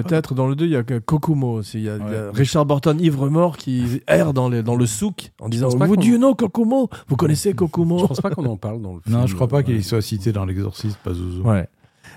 Peut-être 0.03 0.35
dans 0.35 0.47
le 0.47 0.55
2, 0.57 0.65
il 0.67 0.71
y 0.73 0.77
a 0.77 0.83
Kokumo 0.83 1.53
aussi. 1.55 1.79
Il 1.79 1.85
y 1.85 1.89
a, 1.91 1.97
il 1.97 2.01
y 2.01 2.03
a 2.03 2.07
Ouais. 2.27 2.31
Richard 2.33 2.67
Burton, 2.67 2.99
ivre-mort, 3.01 3.57
qui 3.57 4.03
erre 4.07 4.33
dans, 4.33 4.49
les, 4.49 4.63
dans 4.63 4.77
le 4.77 4.87
souk 4.87 5.33
en 5.41 5.49
disant 5.49 5.71
pas 5.77 5.87
Vous 5.87 5.95
you 5.97 6.17
know 6.19 6.35
Kokumo? 6.35 6.89
Vous 7.09 7.17
connaissez 7.17 7.51
Je 7.51 7.57
Kokumo 7.57 8.07
pense 8.07 8.21
pas 8.21 8.31
qu'on 8.31 8.45
en 8.47 8.57
parle 8.57 8.81
dans 8.83 8.95
le 8.95 9.01
film. 9.01 9.17
Non, 9.17 9.27
je 9.27 9.35
crois 9.35 9.49
pas 9.49 9.59
euh, 9.59 9.63
qu'il 9.63 9.83
soit 9.85 10.03
cité 10.03 10.33
dans 10.33 10.45
l'exorciste 10.45 10.99
Pazuzu. 11.05 11.41
Ouais. 11.41 11.69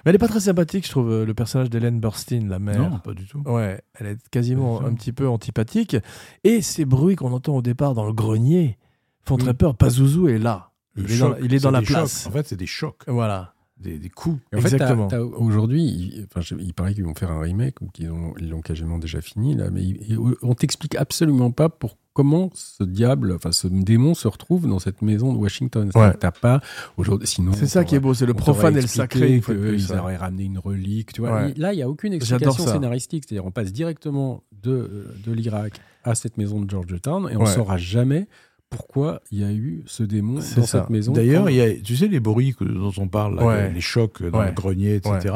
Mais 0.05 0.09
elle 0.11 0.15
est 0.15 0.19
pas 0.19 0.27
très 0.29 0.39
sympathique, 0.39 0.85
je 0.85 0.91
trouve, 0.91 1.11
euh, 1.11 1.25
le 1.25 1.33
personnage 1.33 1.69
d'Hélène 1.69 1.99
Burstyn, 1.99 2.47
la 2.47 2.59
mère. 2.59 2.79
Non, 2.89 2.99
pas 2.99 3.13
du 3.13 3.25
tout. 3.27 3.41
Ouais, 3.45 3.81
elle 3.99 4.07
est 4.07 4.17
quasiment 4.31 4.81
un 4.85 4.93
petit 4.93 5.11
peu 5.11 5.27
antipathique. 5.27 5.97
Et 6.43 6.61
ces 6.61 6.85
bruits 6.85 7.15
qu'on 7.15 7.33
entend 7.33 7.55
au 7.57 7.61
départ 7.61 7.95
dans 7.95 8.05
le 8.05 8.13
grenier 8.13 8.77
font 9.25 9.35
Oui. 9.35 9.43
très 9.43 9.53
peur. 9.53 9.75
Pazuzu 9.75 10.29
est 10.29 10.37
là. 10.37 10.71
Le 10.95 11.03
Il 11.03 11.11
est 11.11 11.17
dans, 11.19 11.27
choc, 11.29 11.37
il 11.41 11.53
est 11.53 11.59
dans 11.59 11.69
c'est 11.69 11.71
la 11.73 11.79
chocs. 11.79 11.87
place. 11.87 12.27
En 12.27 12.31
fait, 12.31 12.47
c'est 12.47 12.55
des 12.55 12.65
chocs, 12.65 13.01
Voilà. 13.07 13.53
Des, 13.79 13.97
des 13.97 14.09
coups. 14.09 14.39
Et 14.51 14.57
En 14.57 14.61
fait, 14.61 14.73
Exactement. 14.73 15.07
aujourd'hui, 15.37 15.83
il, 15.83 16.27
enfin, 16.35 16.55
il 16.59 16.73
paraît 16.73 16.93
qu'ils 16.93 17.05
vont 17.05 17.15
faire 17.15 17.31
un 17.31 17.39
remake 17.39 17.81
ou 17.81 17.87
qu'ils 17.87 18.11
ont- 18.11 18.33
ils 18.39 18.49
l'ont 18.49 18.61
quasiment 18.61 18.97
déjà 18.97 19.21
fini 19.21 19.55
là, 19.55 19.69
mais 19.71 19.83
il- 19.83 20.17
on 20.41 20.53
t'explique 20.53 20.95
absolument 20.95 21.51
pas 21.51 21.69
pour 21.69 21.97
comment 22.13 22.49
ce 22.53 22.83
diable, 22.83 23.31
enfin 23.33 23.53
ce 23.53 23.67
démon 23.67 24.13
se 24.13 24.27
retrouve 24.27 24.67
dans 24.67 24.79
cette 24.79 25.01
maison 25.01 25.31
de 25.31 25.37
Washington. 25.37 25.89
Ouais. 25.95 26.13
T'as 26.19 26.31
pas 26.31 26.59
aujourd'hui, 26.97 27.27
sinon. 27.27 27.53
C'est 27.53 27.67
ça 27.67 27.85
qui 27.85 27.95
est 27.95 27.99
beau, 27.99 28.13
c'est 28.13 28.25
le 28.25 28.33
profane 28.33 28.75
et 28.77 28.81
le 28.81 28.87
sacré. 28.87 29.39
que 29.39 29.45
plus, 29.53 29.85
Ils 29.85 29.91
ouais. 29.93 29.99
auraient 29.99 30.17
ramené 30.17 30.43
une 30.43 30.57
relique, 30.59 31.13
tu 31.13 31.21
vois. 31.21 31.33
Ouais. 31.45 31.53
Là, 31.55 31.71
il 31.73 31.77
n'y 31.77 31.81
a 31.83 31.89
aucune 31.89 32.11
explication 32.11 32.65
scénaristique. 32.67 33.23
C'est-à-dire, 33.25 33.45
on 33.45 33.51
passe 33.51 33.71
directement 33.71 34.43
de, 34.61 35.07
de 35.25 35.31
l'Irak 35.31 35.79
à 36.03 36.15
cette 36.15 36.37
maison 36.37 36.59
de 36.61 36.69
Georgetown 36.69 37.29
et 37.31 37.37
on 37.37 37.41
Ouais. 37.41 37.45
saura 37.45 37.77
jamais 37.77 38.27
pourquoi 38.69 39.21
il 39.31 39.39
y 39.39 39.43
a 39.43 39.51
eu 39.51 39.83
ce 39.85 40.03
démon 40.03 40.41
C'est 40.41 40.57
dans 40.61 40.65
ça. 40.65 40.81
cette 40.81 40.89
maison. 40.89 41.13
D'ailleurs, 41.13 41.43
Quand- 41.45 41.49
il 41.49 41.55
y 41.55 41.61
a, 41.61 41.73
tu 41.73 41.95
sais, 41.95 42.07
les 42.07 42.19
bruits 42.19 42.53
que- 42.53 42.63
dont 42.63 42.91
on 42.97 43.07
parle, 43.07 43.35
là, 43.37 43.45
Ouais. 43.45 43.71
les 43.73 43.81
chocs 43.81 44.21
dans 44.23 44.39
Ouais. 44.39 44.47
le 44.47 44.51
grenier, 44.53 44.95
etc. 44.95 45.35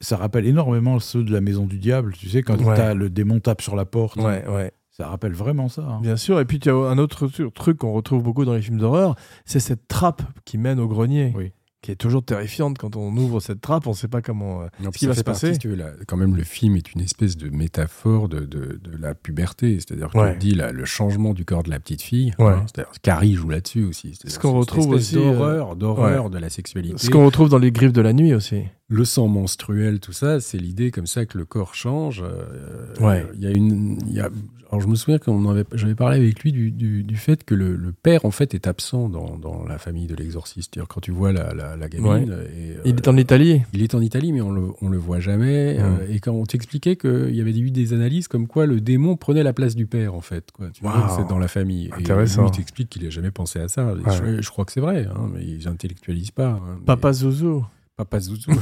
Ça 0.00 0.16
rappelle 0.16 0.46
énormément 0.46 0.98
ceux 1.00 1.24
de 1.24 1.32
la 1.32 1.40
maison 1.40 1.66
du 1.66 1.78
diable. 1.78 2.12
Tu 2.18 2.28
sais, 2.28 2.42
quand 2.42 2.56
le 2.94 3.08
démon 3.10 3.40
tape 3.40 3.62
sur 3.62 3.76
la 3.76 3.84
porte, 3.86 4.16
Ouais, 4.16 4.44
ouais. 4.46 4.72
ça 4.90 5.08
rappelle 5.08 5.32
vraiment 5.32 5.68
ça. 5.68 5.82
hein. 5.82 6.00
Bien 6.02 6.16
sûr. 6.16 6.38
Et 6.40 6.44
puis, 6.44 6.58
il 6.58 6.66
y 6.66 6.68
a 6.68 6.74
un 6.74 6.98
autre 6.98 7.26
tru- 7.28 7.50
truc 7.52 7.78
qu'on 7.78 7.92
retrouve 7.92 8.22
beaucoup 8.22 8.44
dans 8.44 8.54
les 8.54 8.62
films 8.62 8.78
d'horreur, 8.78 9.16
c'est 9.46 9.60
cette 9.60 9.88
trappe 9.88 10.22
qui 10.44 10.58
mène 10.58 10.78
au 10.80 10.86
grenier. 10.86 11.32
Oui. 11.36 11.52
Qui 11.82 11.92
est 11.92 11.96
toujours 11.96 12.22
terrifiante 12.22 12.76
quand 12.76 12.94
on 12.96 13.16
ouvre 13.16 13.40
cette 13.40 13.62
trappe, 13.62 13.86
on 13.86 13.90
ne 13.90 13.94
sait 13.94 14.06
pas 14.08 14.20
comment. 14.20 14.60
euh, 14.60 14.66
Non, 14.82 14.90
ce 14.92 14.98
qui 14.98 15.06
va 15.06 15.14
se 15.14 15.22
passer. 15.22 15.46
partie, 15.46 15.54
si 15.54 15.58
tu 15.60 15.68
veux, 15.68 15.76
là, 15.76 15.92
quand 16.06 16.18
même, 16.18 16.36
le 16.36 16.42
film 16.44 16.76
est 16.76 16.92
une 16.92 17.00
espèce 17.00 17.38
de 17.38 17.48
métaphore 17.48 18.28
de, 18.28 18.40
de, 18.40 18.78
de 18.84 18.96
la 18.98 19.14
puberté. 19.14 19.76
C'est-à-dire 19.80 20.10
que 20.10 20.18
Ouais. 20.18 20.32
tu 20.34 20.38
te 20.38 20.44
dis 20.44 20.54
là, 20.54 20.72
le 20.72 20.84
changement 20.84 21.32
du 21.32 21.46
corps 21.46 21.62
de 21.62 21.70
la 21.70 21.80
petite 21.80 22.02
fille. 22.02 22.34
Ouais. 22.38 22.52
hein, 22.52 22.66
Carrie 23.00 23.32
joue 23.32 23.48
là-dessus 23.48 23.84
aussi. 23.84 24.14
Ce 24.26 24.38
qu'on 24.38 24.52
retrouve 24.58 24.90
aussi, 24.90 25.16
euh, 25.16 25.32
d'horreur, 25.32 25.74
d'horreur 25.76 26.28
de 26.28 26.38
la 26.38 26.50
sexualité. 26.50 26.98
Ce 26.98 27.08
qu'on 27.08 27.24
retrouve 27.24 27.48
dans 27.48 27.56
les 27.58 27.72
griffes 27.72 27.94
de 27.94 28.02
la 28.02 28.12
nuit 28.12 28.34
aussi. 28.34 28.64
Le 28.92 29.04
sang 29.04 29.28
menstruel, 29.28 30.00
tout 30.00 30.12
ça, 30.12 30.40
c'est 30.40 30.58
l'idée 30.58 30.90
comme 30.90 31.06
ça 31.06 31.24
que 31.24 31.38
le 31.38 31.44
corps 31.44 31.74
change. 31.76 32.22
euh, 32.24 32.92
Ouais. 33.00 33.24
Il 33.34 33.40
y 33.42 33.46
a 33.46 33.50
une, 33.50 33.96
il 34.08 34.12
y 34.14 34.20
a, 34.20 34.28
alors 34.68 34.80
je 34.80 34.88
me 34.88 34.96
souviens 34.96 35.18
qu'on 35.18 35.48
avait, 35.48 35.64
j'avais 35.74 35.94
parlé 35.94 36.16
avec 36.18 36.40
lui 36.40 36.50
du, 36.50 36.72
du, 36.72 37.04
du 37.04 37.16
fait 37.16 37.44
que 37.44 37.54
le, 37.54 37.76
le 37.76 37.92
père 37.92 38.24
en 38.24 38.32
fait 38.32 38.52
est 38.52 38.66
absent 38.66 39.08
dans, 39.08 39.38
dans 39.38 39.64
la 39.64 39.78
famille 39.78 40.08
de 40.08 40.16
l'exorciste. 40.16 40.72
C'est-à-dire 40.74 40.88
quand 40.88 41.00
tu 41.00 41.12
vois 41.12 41.30
la, 41.32 41.54
la, 41.54 41.76
la 41.76 41.88
gamine, 41.88 42.08
Ouais. 42.08 42.22
et, 42.52 42.74
Il 42.84 42.94
euh, 42.94 42.96
est 42.96 43.06
en 43.08 43.16
Italie. 43.16 43.62
il 43.72 43.82
est 43.82 43.94
en 43.94 44.00
Italie, 44.00 44.32
mais 44.32 44.40
on 44.40 44.50
le, 44.50 44.62
on 44.82 44.88
le 44.88 44.98
voit 44.98 45.20
jamais. 45.20 45.76
Euh, 45.78 46.08
et 46.10 46.18
quand 46.18 46.32
on 46.32 46.44
t'expliquait 46.44 46.96
qu'il 46.96 47.32
y 47.34 47.40
avait 47.40 47.56
eu 47.56 47.70
des 47.70 47.92
analyses 47.92 48.26
comme 48.26 48.48
quoi 48.48 48.66
le 48.66 48.80
démon 48.80 49.14
prenait 49.16 49.44
la 49.44 49.52
place 49.52 49.76
du 49.76 49.86
père, 49.86 50.14
en 50.14 50.20
fait. 50.20 50.50
Quoi. 50.50 50.66
Tu 50.72 50.82
vois, 50.82 50.96
Wow. 50.98 51.16
c'est 51.16 51.28
dans 51.28 51.38
la 51.38 51.46
famille. 51.48 51.90
Et 51.96 52.00
Intéressant. 52.00 52.42
lui, 52.42 52.50
il 52.52 52.56
t'explique 52.56 52.90
qu'il 52.90 53.04
n'a 53.04 53.10
jamais 53.10 53.30
pensé 53.30 53.60
à 53.60 53.68
ça. 53.68 53.94
Je, 54.04 54.42
je 54.42 54.50
crois 54.50 54.64
que 54.64 54.72
c'est 54.72 54.80
vrai, 54.80 55.06
hein, 55.14 55.30
mais 55.32 55.44
ils 55.46 55.68
intellectualisent 55.68 56.32
pas. 56.32 56.48
hein, 56.48 56.60
mais- 56.80 56.84
Papa 56.86 57.12
Zouzou. 57.12 57.64
Papa 58.04 58.20
Zouzou. 58.20 58.50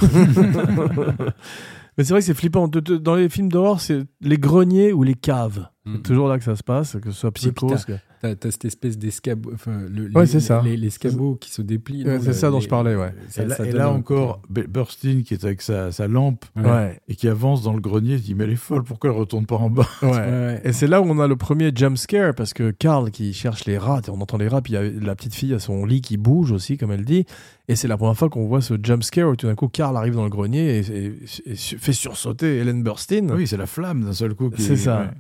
Mais 1.97 2.05
c'est 2.05 2.11
vrai 2.12 2.20
que 2.20 2.26
c'est 2.26 2.34
flippant. 2.34 2.68
De- 2.68 2.80
de- 2.80 2.97
Dans 2.97 3.14
les 3.16 3.28
films 3.28 3.49
d'horreur, 3.49 3.80
c'est 3.80 4.03
les 4.20 4.39
greniers 4.39 4.93
ou 4.93 5.03
les 5.03 5.14
caves. 5.14 5.66
Mm. 5.84 5.95
C'est 5.97 6.03
toujours 6.03 6.28
là 6.28 6.39
que 6.39 6.45
ça 6.45 6.57
se 6.57 6.62
passe, 6.62 6.97
que 7.03 7.11
ce 7.11 7.18
soit 7.18 7.32
psychose. 7.32 7.84
que- 7.84 7.93
T'as 8.20 8.34
cette 8.50 8.64
espèce 8.64 8.98
d'escabeau, 8.98 9.50
enfin, 9.54 9.80
le- 9.88 10.04
Ouais, 10.14 10.22
les- 10.22 10.26
c'est 10.26 10.40
ça. 10.40 10.60
les- 10.64 10.76
l'escabeau 10.76 11.36
qui 11.36 11.50
se 11.52 11.62
déplie. 11.62 12.04
Ouais, 12.04 12.16
non, 12.18 12.20
c'est 12.24 12.32
ça 12.32 12.50
dont 12.50 12.56
les- 12.58 12.64
je 12.64 12.68
parlais, 12.68 12.96
ouais. 12.96 13.12
ça- 13.28 13.42
et 13.42 13.46
là, 13.46 13.54
ça 13.54 13.64
et 13.64 13.68
donne 13.70 13.78
là 13.78 13.86
un- 13.88 13.94
encore, 13.94 14.42
Burstein 14.50 15.22
qui 15.22 15.34
est 15.34 15.44
avec 15.44 15.62
sa, 15.62 15.92
sa 15.92 16.08
lampe 16.08 16.44
Ouais. 16.56 17.00
Et 17.08 17.14
qui 17.14 17.28
avance 17.28 17.62
dans 17.62 17.72
le 17.74 17.80
grenier, 17.80 18.14
il 18.14 18.20
dit 18.22 18.34
mais 18.34 18.44
elle 18.44 18.50
est 18.50 18.56
folle, 18.56 18.82
pourquoi 18.82 19.10
elle 19.10 19.16
retourne 19.16 19.46
pas 19.46 19.56
en 19.56 19.70
bas? 19.70 19.86
Ouais. 20.02 20.08
Ouais, 20.10 20.16
ouais. 20.16 20.60
Et 20.64 20.72
c'est 20.72 20.86
là 20.88 21.00
où 21.00 21.04
on 21.04 21.18
a 21.20 21.28
le 21.28 21.36
premier 21.36 21.70
jump 21.74 21.96
scare 21.96 22.34
parce 22.34 22.52
que 22.54 22.70
Carl 22.72 23.10
qui 23.10 23.32
cherche 23.32 23.64
les 23.66 23.78
rats, 23.78 24.02
on 24.08 24.20
entend 24.20 24.36
les 24.36 24.48
rats, 24.48 24.62
puis 24.62 24.72
il 24.72 24.76
y 24.76 24.78
a 24.78 24.82
la 24.82 25.14
petite 25.14 25.34
fille 25.34 25.54
à 25.54 25.58
son 25.58 25.84
lit 25.84 26.00
qui 26.00 26.16
bouge 26.16 26.50
aussi, 26.52 26.76
comme 26.76 26.90
elle 26.92 27.04
dit. 27.04 27.24
Et 27.68 27.76
c'est 27.76 27.86
la 27.88 27.96
première 27.98 28.16
fois 28.16 28.30
qu'on 28.30 28.46
voit 28.46 28.62
ce 28.62 28.74
jump 28.82 29.02
scare 29.04 29.28
où 29.28 29.36
tout 29.36 29.46
d'un 29.46 29.54
coup 29.54 29.68
Carl 29.68 29.96
arrive 29.96 30.14
dans 30.14 30.24
le 30.24 30.30
grenier 30.30 30.78
et, 30.78 31.06
et- 31.06 31.14
et 31.46 31.54
fait 31.54 31.92
sursauter 31.92 32.56
Helen 32.58 32.82
Burstyn. 32.82 33.28
Oui, 33.30 33.46
c'est 33.46 33.58
la 33.58 33.66
flamme 33.66 34.04
d'un 34.04 34.12
seul 34.12 34.34
coup. 34.34 34.50
C'est 34.58 34.76
ça. 34.76 35.12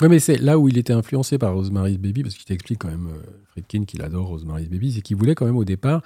Ouais, 0.00 0.08
mais 0.08 0.18
c'est 0.18 0.36
là 0.38 0.58
où 0.58 0.68
il 0.68 0.76
était 0.78 0.92
influencé 0.92 1.38
par 1.38 1.54
Rosemary's 1.54 1.98
Baby, 1.98 2.22
parce 2.22 2.34
qu'il 2.34 2.44
t'explique 2.44 2.78
quand 2.80 2.88
même, 2.90 3.08
euh, 3.08 3.22
Friedkin, 3.52 3.84
qu'il 3.84 4.02
adore 4.02 4.28
Rosemary's 4.28 4.68
Baby, 4.68 4.92
c'est 4.92 5.00
qu'il 5.00 5.16
voulait 5.16 5.34
quand 5.34 5.46
même 5.46 5.56
au 5.56 5.64
départ 5.64 6.02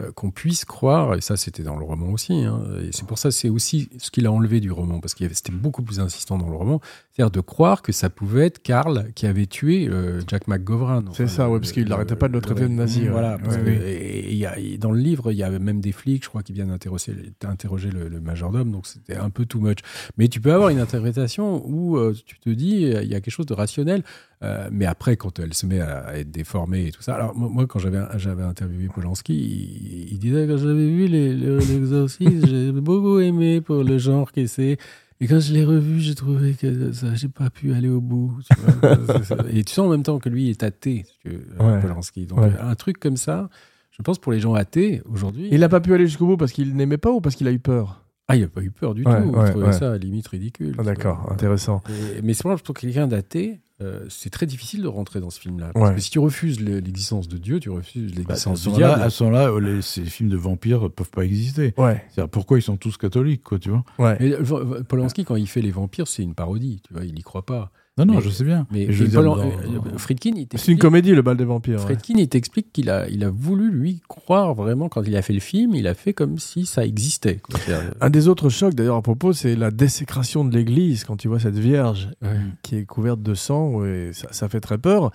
euh, 0.00 0.10
qu'on 0.10 0.32
puisse 0.32 0.64
croire, 0.64 1.14
et 1.14 1.20
ça 1.20 1.36
c'était 1.36 1.62
dans 1.62 1.76
le 1.76 1.84
roman 1.84 2.08
aussi, 2.08 2.32
hein, 2.32 2.60
et 2.82 2.88
c'est 2.90 3.06
pour 3.06 3.16
ça 3.16 3.30
c'est 3.30 3.48
aussi 3.48 3.88
ce 3.98 4.10
qu'il 4.10 4.26
a 4.26 4.32
enlevé 4.32 4.58
du 4.58 4.72
roman, 4.72 4.98
parce 4.98 5.14
avait- 5.20 5.34
c'était 5.34 5.52
beaucoup 5.52 5.82
plus 5.84 6.00
insistant 6.00 6.36
dans 6.36 6.48
le 6.48 6.56
roman, 6.56 6.80
c'est-à-dire 7.14 7.30
de 7.30 7.40
croire 7.40 7.80
que 7.82 7.92
ça 7.92 8.10
pouvait 8.10 8.46
être 8.46 8.60
Karl 8.60 9.12
qui 9.14 9.26
avait 9.26 9.46
tué 9.46 9.88
euh, 9.88 10.20
Jack 10.26 10.48
McGovern. 10.48 11.08
C'est 11.12 11.28
ça, 11.28 11.48
ouais, 11.48 11.60
parce 11.60 11.70
qu'il 11.70 11.86
n'arrêtait 11.88 12.16
pas 12.16 12.26
de 12.26 12.32
le 12.32 12.40
traiter 12.40 12.62
de 12.62 12.68
nazi. 12.68 13.06
Voilà, 13.06 13.36
Ouais, 13.36 13.62
que- 13.64 13.70
et- 13.86 14.44
a- 14.46 14.56
dans 14.78 14.90
le 14.90 14.98
livre, 14.98 15.30
il 15.30 15.38
y 15.38 15.44
avait 15.44 15.60
même 15.60 15.80
des 15.80 15.92
flics, 15.92 16.24
je 16.24 16.28
crois, 16.28 16.42
qui 16.42 16.52
viennent 16.52 16.72
interroger, 16.72 17.12
interroger 17.44 17.90
le, 17.90 18.08
le 18.08 18.20
majordome, 18.20 18.72
donc 18.72 18.86
c'était 18.88 19.14
un 19.16 19.30
peu 19.30 19.46
too 19.46 19.60
much. 19.60 19.78
Mais 20.18 20.26
tu 20.26 20.40
peux 20.40 20.52
avoir 20.52 20.70
une 20.70 20.80
interprétation 20.80 21.62
où 21.66 21.96
euh, 21.98 22.14
tu 22.26 22.38
te 22.40 22.50
dis, 22.50 22.86
euh, 22.86 23.02
il 23.04 23.08
y 23.08 23.14
a 23.14 23.20
quelque 23.20 23.32
chose 23.32 23.46
de 23.46 23.54
rationnel, 23.54 24.02
euh, 24.42 24.68
mais 24.72 24.84
après, 24.86 25.16
quand 25.16 25.38
elle 25.38 25.54
se 25.54 25.66
met 25.66 25.80
à, 25.80 25.98
à 26.00 26.14
être 26.16 26.32
déformée 26.32 26.86
et 26.88 26.90
tout 26.90 27.00
ça. 27.02 27.14
Alors, 27.14 27.34
moi, 27.36 27.66
quand 27.68 27.78
j'avais 27.78 28.00
j'avais 28.16 28.42
interviewé 28.42 28.88
Polanski, 28.92 29.34
il, 29.34 30.12
il 30.14 30.18
disait 30.18 30.46
que 30.48 30.56
j'avais 30.56 30.88
vu 30.88 31.06
les- 31.06 31.32
le- 31.34 31.58
l'exorcisme, 31.58 32.44
j'ai 32.46 32.72
beaucoup 32.72 33.20
aimé 33.20 33.60
pour 33.60 33.84
le 33.84 33.98
genre 33.98 34.32
que 34.32 34.46
c'est. 34.46 34.78
Et 35.24 35.26
quand 35.26 35.40
je 35.40 35.52
l'ai 35.54 35.64
revu, 35.64 36.00
j'ai 36.00 36.14
trouvé 36.14 36.52
que 36.52 36.92
ça, 36.92 37.14
j'ai 37.14 37.28
pas 37.28 37.48
pu 37.50 37.72
aller 37.72 37.88
au 37.88 38.00
bout. 38.00 38.36
tu 38.46 38.56
vois. 38.60 39.38
Et 39.50 39.64
tu 39.64 39.72
sens 39.72 39.86
en 39.86 39.90
même 39.90 40.02
temps 40.02 40.18
que 40.18 40.28
lui 40.28 40.50
est 40.50 40.62
athée, 40.62 41.06
veux, 41.24 41.46
Ouais. 41.60 41.80
Polanski. 41.80 42.26
Donc, 42.26 42.40
Ouais. 42.40 42.52
un 42.60 42.74
truc 42.74 42.98
comme 43.00 43.16
ça, 43.16 43.48
je 43.90 44.02
pense 44.02 44.18
pour 44.18 44.32
les 44.32 44.40
gens 44.40 44.54
athées 44.54 45.02
aujourd'hui. 45.06 45.48
Il 45.50 45.60
n'a 45.60 45.68
pas 45.68 45.80
pu 45.80 45.94
aller 45.94 46.06
jusqu'au 46.06 46.26
bout 46.26 46.36
parce 46.36 46.52
qu'il 46.52 46.74
n'aimait 46.76 46.98
pas 46.98 47.10
ou 47.10 47.20
parce 47.20 47.36
qu'il 47.36 47.48
a 47.48 47.52
eu 47.52 47.58
peur? 47.58 48.04
Ah, 48.28 48.36
il 48.36 48.42
n'a 48.42 48.48
pas 48.48 48.62
eu 48.62 48.70
peur 48.70 48.94
du 48.94 49.02
Ouais, 49.04 49.22
tout. 49.22 49.34
il 49.46 49.50
trouvait 49.50 49.72
ça 49.72 49.88
à 49.88 49.92
la 49.92 49.98
limite 49.98 50.28
ridicule. 50.28 50.74
Ah, 50.78 50.82
D'accord, 50.82 51.30
intéressant. 51.30 51.82
Et- 51.88 52.22
mais 52.22 52.32
c'est 52.34 52.42
je 52.56 52.62
trouve 52.62 52.74
que 52.76 52.80
quelqu'un 52.82 53.06
d'athée, 53.06 53.60
euh, 53.80 54.04
c'est 54.08 54.30
très 54.30 54.46
difficile 54.46 54.82
de 54.82 54.86
rentrer 54.88 55.20
dans 55.20 55.30
ce 55.30 55.40
film-là. 55.40 55.70
Parce 55.74 55.88
Ouais. 55.90 55.94
que 55.96 56.00
si 56.00 56.10
tu 56.10 56.18
refuses 56.18 56.60
le- 56.60 56.78
l'existence 56.78 57.26
de 57.28 57.38
Dieu, 57.38 57.58
tu 57.60 57.70
refuses 57.70 58.12
Bah, 58.12 58.18
l'existence 58.18 58.62
ce 58.62 58.68
du 58.68 58.76
diable. 58.76 59.02
à 59.02 59.10
ce 59.10 59.24
moment-là, 59.24 59.58
les- 59.60 59.82
ces 59.82 60.04
films 60.04 60.28
de 60.30 60.36
vampires 60.36 60.90
peuvent 60.90 61.10
pas 61.10 61.24
exister. 61.24 61.74
Ouais, 61.76 62.04
pourquoi 62.30 62.58
ils 62.58 62.62
sont 62.62 62.76
tous 62.76 62.96
catholiques, 62.96 63.42
quoi, 63.42 63.58
tu 63.58 63.70
vois? 63.70 63.84
Ouais. 63.98 64.16
Et, 64.20 64.32
euh, 64.34 64.82
Polanski, 64.84 65.24
quand 65.24 65.36
il 65.36 65.48
fait 65.48 65.62
les 65.62 65.70
vampires, 65.72 66.06
c'est 66.08 66.22
une 66.22 66.34
parodie. 66.34 66.80
Tu 66.86 66.94
vois, 66.94 67.04
il 67.04 67.18
y 67.18 67.22
croit 67.22 67.44
pas. 67.46 67.72
Non, 67.96 68.06
non, 68.06 68.14
Mais- 68.14 68.20
je 68.22 68.28
sais 68.30 68.42
bien. 68.44 68.66
Mais, 68.72 68.86
Mais 68.88 68.92
je 68.92 69.04
dire, 69.04 69.20
euh, 69.20 69.98
Friedkin, 69.98 70.32
il 70.34 70.48
C'est 70.56 70.72
une 70.72 70.78
comédie, 70.78 71.12
le 71.12 71.22
bal 71.22 71.36
des 71.36 71.44
vampires. 71.44 71.76
ouais. 71.78 71.82
Friedkin, 71.84 72.14
il 72.18 72.28
t'explique 72.28 72.72
qu'il 72.72 72.90
a, 72.90 73.08
il 73.08 73.22
a 73.22 73.30
voulu, 73.30 73.70
lui, 73.70 74.02
croire 74.08 74.52
vraiment, 74.54 74.88
quand 74.88 75.02
il 75.04 75.14
a 75.16 75.22
fait 75.22 75.32
le 75.32 75.38
film, 75.38 75.76
il 75.76 75.86
a 75.86 75.94
fait 75.94 76.12
comme 76.12 76.38
si 76.38 76.66
ça 76.66 76.84
existait. 76.84 77.36
quoi. 77.36 77.60
C'est-à-dire, 77.60 77.94
Un 78.00 78.10
des 78.10 78.26
autres 78.26 78.48
chocs, 78.48 78.74
d'ailleurs, 78.74 78.96
à 78.96 79.02
propos, 79.02 79.32
c'est 79.32 79.54
la 79.54 79.70
désécration 79.70 80.44
de 80.44 80.52
l'église 80.56 81.04
quand 81.04 81.16
tu 81.16 81.28
vois 81.28 81.38
cette 81.38 81.56
vierge 81.58 82.08
ouais. 82.22 82.36
qui 82.62 82.74
est 82.76 82.84
couverte 82.84 83.22
de 83.22 83.34
sang, 83.34 83.84
et 83.84 84.10
ça, 84.12 84.26
ça 84.32 84.48
fait 84.48 84.60
très 84.60 84.78
peur. 84.78 85.12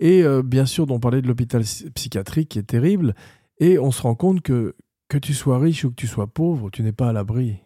Et 0.00 0.24
euh, 0.24 0.42
bien 0.42 0.66
sûr, 0.66 0.84
on 0.90 0.98
parlait 0.98 1.22
de 1.22 1.28
l'hôpital 1.28 1.62
psy- 1.62 1.88
psychiatrique 1.90 2.48
qui 2.48 2.58
est 2.58 2.64
terrible, 2.64 3.14
et 3.60 3.78
on 3.78 3.92
se 3.92 4.02
rend 4.02 4.16
compte 4.16 4.40
que 4.42 4.74
que 5.08 5.18
tu 5.18 5.32
sois 5.34 5.60
riche 5.60 5.84
ou 5.84 5.90
que 5.90 5.94
tu 5.94 6.08
sois 6.08 6.26
pauvre, 6.26 6.68
tu 6.70 6.82
n'es 6.82 6.90
pas 6.90 7.08
à 7.10 7.12
l'abri. 7.12 7.58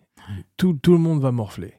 Tout, 0.59 0.75
tout 0.75 0.93
le 0.93 0.99
monde 0.99 1.23
va 1.23 1.33
morfler. 1.33 1.73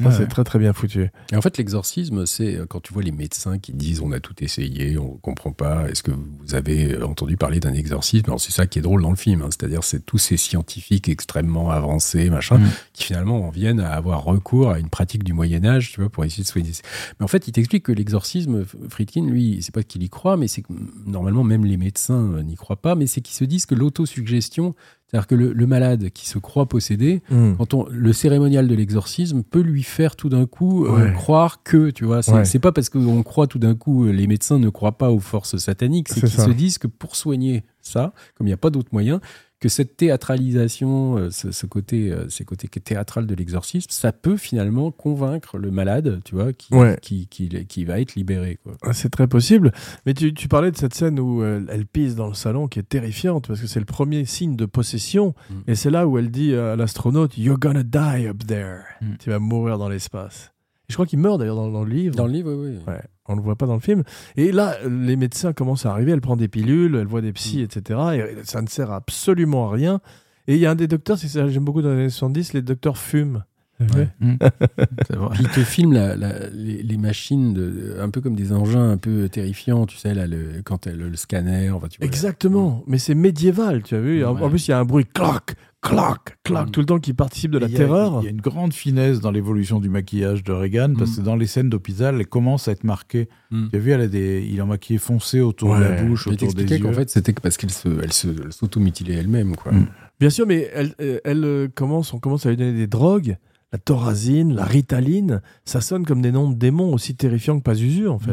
Ça, 0.00 0.08
Ouais. 0.08 0.14
c'est 0.16 0.26
très 0.28 0.44
très 0.44 0.58
bien 0.60 0.72
foutu. 0.72 1.10
Et 1.32 1.36
en 1.36 1.42
fait, 1.42 1.58
l'exorcisme, 1.58 2.24
c'est 2.24 2.54
euh, 2.56 2.66
quand 2.66 2.80
tu 2.80 2.92
vois 2.92 3.02
les 3.02 3.10
médecins 3.10 3.58
qui 3.58 3.72
disent 3.72 4.00
on 4.00 4.12
a 4.12 4.20
tout 4.20 4.34
essayé, 4.44 4.96
on 4.96 5.16
comprend 5.16 5.50
pas. 5.52 5.88
Est-ce 5.90 6.02
que 6.04 6.12
vous 6.12 6.54
avez 6.54 6.94
euh, 6.94 7.04
entendu 7.06 7.36
parler 7.36 7.58
d'un 7.58 7.74
exorcisme? 7.74 8.32
C'est 8.38 8.52
ça 8.52 8.66
qui 8.66 8.78
est 8.78 8.82
drôle 8.82 9.02
dans 9.02 9.10
le 9.10 9.16
film, 9.16 9.42
hein. 9.42 9.48
c'est-à-dire 9.50 9.82
c'est 9.82 10.06
tous 10.06 10.18
ces 10.18 10.36
scientifiques 10.36 11.08
extrêmement 11.08 11.70
avancés, 11.70 12.30
machin, 12.30 12.58
Mm. 12.58 12.68
qui 12.92 13.04
finalement 13.04 13.46
en 13.46 13.50
viennent 13.50 13.80
à 13.80 13.90
avoir 13.92 14.22
recours 14.24 14.70
à 14.70 14.78
une 14.78 14.88
pratique 14.88 15.24
du 15.24 15.32
Moyen 15.32 15.64
Âge, 15.64 15.92
tu 15.92 16.00
vois, 16.00 16.10
pour 16.10 16.24
essayer 16.24 16.42
de 16.44 16.48
soigner. 16.48 16.70
Mais 17.18 17.24
en 17.24 17.28
fait, 17.28 17.48
il 17.48 17.52
t'explique 17.52 17.82
que 17.84 17.92
l'exorcisme, 17.92 18.64
Friedkin, 18.88 19.26
lui, 19.26 19.58
c'est 19.62 19.74
pas 19.74 19.82
qu'il 19.82 20.02
y 20.02 20.08
croit, 20.08 20.36
mais 20.36 20.46
c'est 20.48 20.62
que 20.62 20.72
normalement 21.06 21.42
même 21.44 21.64
les 21.64 21.76
médecins 21.76 22.32
euh, 22.34 22.42
n'y 22.42 22.54
croient 22.54 22.80
pas, 22.80 22.94
mais 22.94 23.06
c'est 23.06 23.20
qu'ils 23.20 23.34
se 23.36 23.44
disent 23.44 23.66
que 23.66 23.74
l'autosuggestion, 23.74 24.74
c'est-à-dire 25.10 25.26
que 25.26 25.34
le, 25.34 25.52
le 25.52 25.66
malade 25.66 26.10
qui 26.10 26.28
se 26.28 26.38
croit 26.38 26.66
possédé, 26.66 27.22
Hmm. 27.30 27.54
quand 27.56 27.72
on, 27.74 27.86
le 27.90 28.12
cérémonial 28.12 28.68
de 28.68 28.74
l'exorcisme 28.74 29.42
peut 29.42 29.60
lui 29.60 29.82
faire 29.82 30.16
tout 30.16 30.28
d'un 30.28 30.44
coup 30.46 30.84
euh, 30.86 31.10
croire 31.12 31.62
que, 31.62 31.90
tu 31.90 32.04
vois, 32.04 32.22
c'est 32.22 32.32
Ouais. 32.32 32.58
pas 32.60 32.72
parce 32.72 32.90
qu'on 32.90 33.22
croit 33.22 33.46
tout 33.46 33.58
d'un 33.58 33.74
coup, 33.74 34.04
euh, 34.04 34.10
les 34.10 34.26
médecins 34.26 34.58
ne 34.58 34.68
croient 34.68 34.98
pas 34.98 35.10
aux 35.10 35.18
forces 35.20 35.56
sataniques, 35.56 36.08
c'est 36.10 36.20
qu'ils 36.20 36.30
se 36.30 36.50
disent 36.50 36.78
que 36.78 36.86
pour 36.86 37.16
soigner 37.16 37.64
ça, 37.80 38.12
comme 38.36 38.46
il 38.46 38.50
n'y 38.50 38.54
a 38.54 38.58
pas 38.58 38.70
d'autre 38.70 38.90
moyen, 38.92 39.20
que 39.60 39.68
cette 39.68 39.96
théâtralisation, 39.96 41.16
euh, 41.16 41.30
ce, 41.30 41.50
ce 41.50 41.66
côté, 41.66 42.12
euh, 42.12 42.28
ces 42.28 42.44
côtés 42.44 42.68
théâtral 42.68 43.26
de 43.26 43.34
l'exorcisme, 43.34 43.88
ça 43.90 44.12
peut 44.12 44.36
finalement 44.36 44.90
convaincre 44.92 45.58
le 45.58 45.70
malade, 45.70 46.20
tu 46.24 46.34
vois, 46.36 46.52
qui, 46.52 46.72
Ouais. 46.74 46.96
qui, 47.02 47.26
qui, 47.26 47.48
qui 47.66 47.84
va 47.84 48.00
être 48.00 48.14
libéré. 48.14 48.58
Ah, 48.82 48.92
C'est 48.92 49.08
très 49.10 49.26
possible. 49.26 49.72
Mais 50.06 50.14
tu, 50.14 50.32
tu 50.32 50.46
parlais 50.48 50.70
de 50.70 50.76
cette 50.76 50.94
scène 50.94 51.18
où 51.18 51.42
euh, 51.42 51.64
elle 51.68 51.86
pisse 51.86 52.14
dans 52.14 52.28
le 52.28 52.34
salon 52.34 52.68
qui 52.68 52.78
est 52.78 52.88
terrifiante 52.88 53.48
parce 53.48 53.60
que 53.60 53.66
c'est 53.66 53.80
le 53.80 53.86
premier 53.86 54.24
signe 54.24 54.54
de 54.54 54.66
possession. 54.66 55.34
Mm. 55.50 55.54
Et 55.66 55.74
c'est 55.74 55.90
là 55.90 56.06
où 56.06 56.18
elle 56.18 56.30
dit 56.30 56.54
à 56.54 56.76
l'astronaute 56.76 57.36
You're 57.36 57.58
gonna 57.58 57.82
die 57.82 58.26
up 58.28 58.46
there. 58.46 58.82
Mm. 59.00 59.14
Tu 59.18 59.30
vas 59.30 59.38
mourir 59.40 59.78
dans 59.78 59.88
l'espace. 59.88 60.52
Je 60.88 60.94
crois 60.94 61.04
qu'il 61.04 61.18
meurt 61.18 61.38
d'ailleurs 61.38 61.56
dans, 61.56 61.70
dans 61.70 61.84
le 61.84 61.90
livre. 61.92 62.14
Dans 62.14 62.26
le 62.26 62.32
livre, 62.32 62.52
oui. 62.54 62.76
oui. 62.78 62.92
Ouais, 62.92 63.00
on 63.28 63.36
le 63.36 63.42
voit 63.42 63.56
pas 63.56 63.66
dans 63.66 63.74
le 63.74 63.80
film. 63.80 64.02
Et 64.36 64.52
là, 64.52 64.76
les 64.88 65.16
médecins 65.16 65.52
commencent 65.52 65.86
à 65.86 65.90
arriver, 65.92 66.12
elle 66.12 66.20
prend 66.20 66.36
des 66.36 66.48
pilules, 66.48 66.96
elle 66.96 67.06
voit 67.06 67.20
des 67.20 67.32
psys, 67.32 67.60
etc. 67.62 68.00
Et 68.14 68.44
ça 68.44 68.62
ne 68.62 68.68
sert 68.68 68.90
absolument 68.90 69.68
à 69.68 69.72
rien. 69.72 70.00
Et 70.46 70.54
il 70.54 70.60
y 70.60 70.66
a 70.66 70.70
un 70.70 70.74
des 70.74 70.86
docteurs, 70.88 71.18
c'est 71.18 71.28
ça, 71.28 71.46
j'aime 71.48 71.64
beaucoup 71.64 71.82
dans 71.82 71.90
les 71.90 71.96
années 72.00 72.08
70, 72.10 72.54
les 72.54 72.62
docteurs 72.62 72.96
fument. 72.98 73.44
Ouais. 73.80 74.08
Mm. 74.18 74.34
C'est 75.06 75.14
vrai. 75.16 75.28
Puis 75.34 75.44
il 75.44 75.48
te 75.50 75.60
filme 75.60 75.92
la- 75.92 76.16
la- 76.16 76.48
les, 76.50 76.82
les 76.82 76.96
machines 76.96 77.54
de, 77.54 77.96
un 78.00 78.10
peu 78.10 78.20
comme 78.20 78.34
des 78.34 78.52
engins 78.52 78.90
un 78.90 78.96
peu 78.96 79.28
terrifiants, 79.28 79.86
tu 79.86 79.96
sais, 79.96 80.14
là, 80.14 80.26
le, 80.26 80.62
quand 80.64 80.88
elle, 80.88 80.96
le 80.98 81.14
scanner. 81.16 81.70
Enfin, 81.70 81.86
tu 81.88 81.98
vois, 81.98 82.06
Exactement, 82.06 82.82
mais 82.88 82.98
c'est 82.98 83.14
médiéval, 83.14 83.84
tu 83.84 83.94
as 83.94 84.00
vu. 84.00 84.24
En, 84.24 84.30
en 84.40 84.50
plus, 84.50 84.66
il 84.66 84.72
y 84.72 84.74
a 84.74 84.80
un 84.80 84.84
bruit 84.84 85.06
clac, 85.06 85.54
clac, 85.80 86.38
clac, 86.42 86.70
tout 86.72 86.80
le 86.80 86.86
temps 86.86 86.98
qui 86.98 87.14
participe 87.14 87.50
de 87.52 87.58
la 87.58 87.68
terreur. 87.68 88.18
Il 88.20 88.24
y 88.24 88.28
a 88.28 88.30
une 88.30 88.40
grande 88.40 88.72
finesse 88.72 89.20
dans 89.20 89.30
l'évolution 89.30 89.78
du 89.80 89.88
maquillage 89.88 90.42
de 90.42 90.52
Reagan, 90.52 90.94
parce 90.98 91.12
Mm. 91.12 91.16
que 91.16 91.20
dans 91.22 91.36
les 91.36 91.46
scènes 91.46 91.70
d'hôpital, 91.70 92.16
elle 92.18 92.26
commence 92.26 92.68
à 92.68 92.72
être 92.72 92.84
marquée. 92.84 93.28
Mm. 93.50 93.68
Tu 93.70 93.76
as 93.76 93.78
vu, 93.78 93.90
elle 93.92 94.00
a 94.00 94.08
des, 94.08 94.46
il 94.50 94.60
en 94.60 94.66
maquillé 94.66 94.98
foncé 94.98 95.40
autour 95.40 95.76
de 95.76 95.82
la 95.82 96.02
bouche, 96.02 96.26
autour 96.26 96.52
des 96.52 96.64
yeux. 96.64 96.78
qu'en 96.80 96.92
fait, 96.92 97.08
c'était 97.10 97.32
parce 97.32 97.56
qu'elle 97.56 97.70
se, 97.70 97.88
elle 98.02 98.12
se, 98.12 98.28
elle 98.28 98.52
s'automutilait 98.52 99.14
elle-même, 99.14 99.54
quoi. 99.56 99.72
Mm. 99.72 99.86
Bien 100.20 100.30
sûr, 100.30 100.46
mais 100.46 100.68
elle, 100.74 100.94
euh, 101.00 101.20
elle 101.24 101.44
euh, 101.44 101.68
commence, 101.72 102.12
on 102.12 102.18
commence 102.18 102.44
à 102.44 102.50
lui 102.50 102.56
donner 102.56 102.72
des 102.72 102.88
drogues, 102.88 103.36
la 103.72 103.78
thorazine, 103.78 104.54
la 104.54 104.64
ritaline. 104.64 105.42
Ça 105.64 105.80
sonne 105.80 106.04
comme 106.04 106.22
des 106.22 106.32
noms 106.32 106.50
de 106.50 106.56
démons 106.56 106.92
aussi 106.92 107.14
terrifiants 107.14 107.58
que 107.58 107.62
Pazuzu, 107.62 108.08
en 108.08 108.18
fait. 108.18 108.32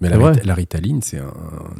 Mm. 0.00 0.04
Mais 0.06 0.08
la, 0.10 0.32
la 0.32 0.54
ritaline, 0.54 1.02
c'est 1.02 1.18
un, 1.18 1.32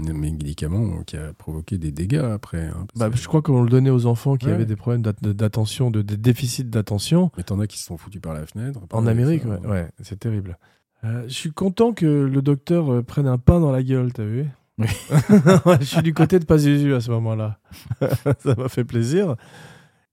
un 0.08 0.12
médicament 0.12 1.02
qui 1.06 1.16
a 1.16 1.32
provoqué 1.32 1.78
des 1.78 1.92
dégâts 1.92 2.16
après. 2.16 2.66
hein, 2.66 2.86
Bah, 2.96 3.10
que- 3.10 3.16
je 3.16 3.26
crois 3.28 3.42
qu'on 3.42 3.62
le 3.62 3.70
donnait 3.70 3.90
aux 3.90 4.06
enfants 4.06 4.36
qui 4.36 4.46
Ouais. 4.46 4.52
avaient 4.52 4.64
des 4.66 4.76
problèmes 4.76 5.02
d'at- 5.02 5.12
d'attention, 5.32 5.90
de, 5.90 6.02
des 6.02 6.16
déficits 6.16 6.64
d'attention. 6.64 7.30
Mais 7.36 7.42
t'en 7.44 7.60
as 7.60 7.66
qui 7.66 7.78
se 7.78 7.84
sont 7.84 7.96
foutus 7.96 8.20
par 8.20 8.34
la 8.34 8.44
fenêtre. 8.46 8.80
En 8.92 9.06
Amérique, 9.06 9.42
ça. 9.42 9.48
ouais, 9.60 9.68
ouais, 9.68 9.88
c'est 10.02 10.18
terrible. 10.18 10.58
Euh, 11.04 11.22
je 11.28 11.32
suis 11.34 11.52
content 11.52 11.92
que 11.92 12.06
le 12.06 12.42
docteur 12.42 12.92
euh, 12.92 13.02
prenne 13.02 13.28
un 13.28 13.38
pain 13.38 13.60
dans 13.60 13.70
la 13.70 13.82
gueule, 13.84 14.12
t'as 14.12 14.24
vu? 14.24 14.46
Oui. 14.78 14.86
Je 15.80 15.84
suis 15.84 16.02
du 16.02 16.14
côté 16.14 16.38
de 16.38 16.44
Pazuzu 16.44 16.94
à 16.94 17.00
ce 17.00 17.10
moment-là. 17.12 17.58
Ça 18.40 18.54
m'a 18.56 18.68
fait 18.68 18.84
plaisir. 18.84 19.36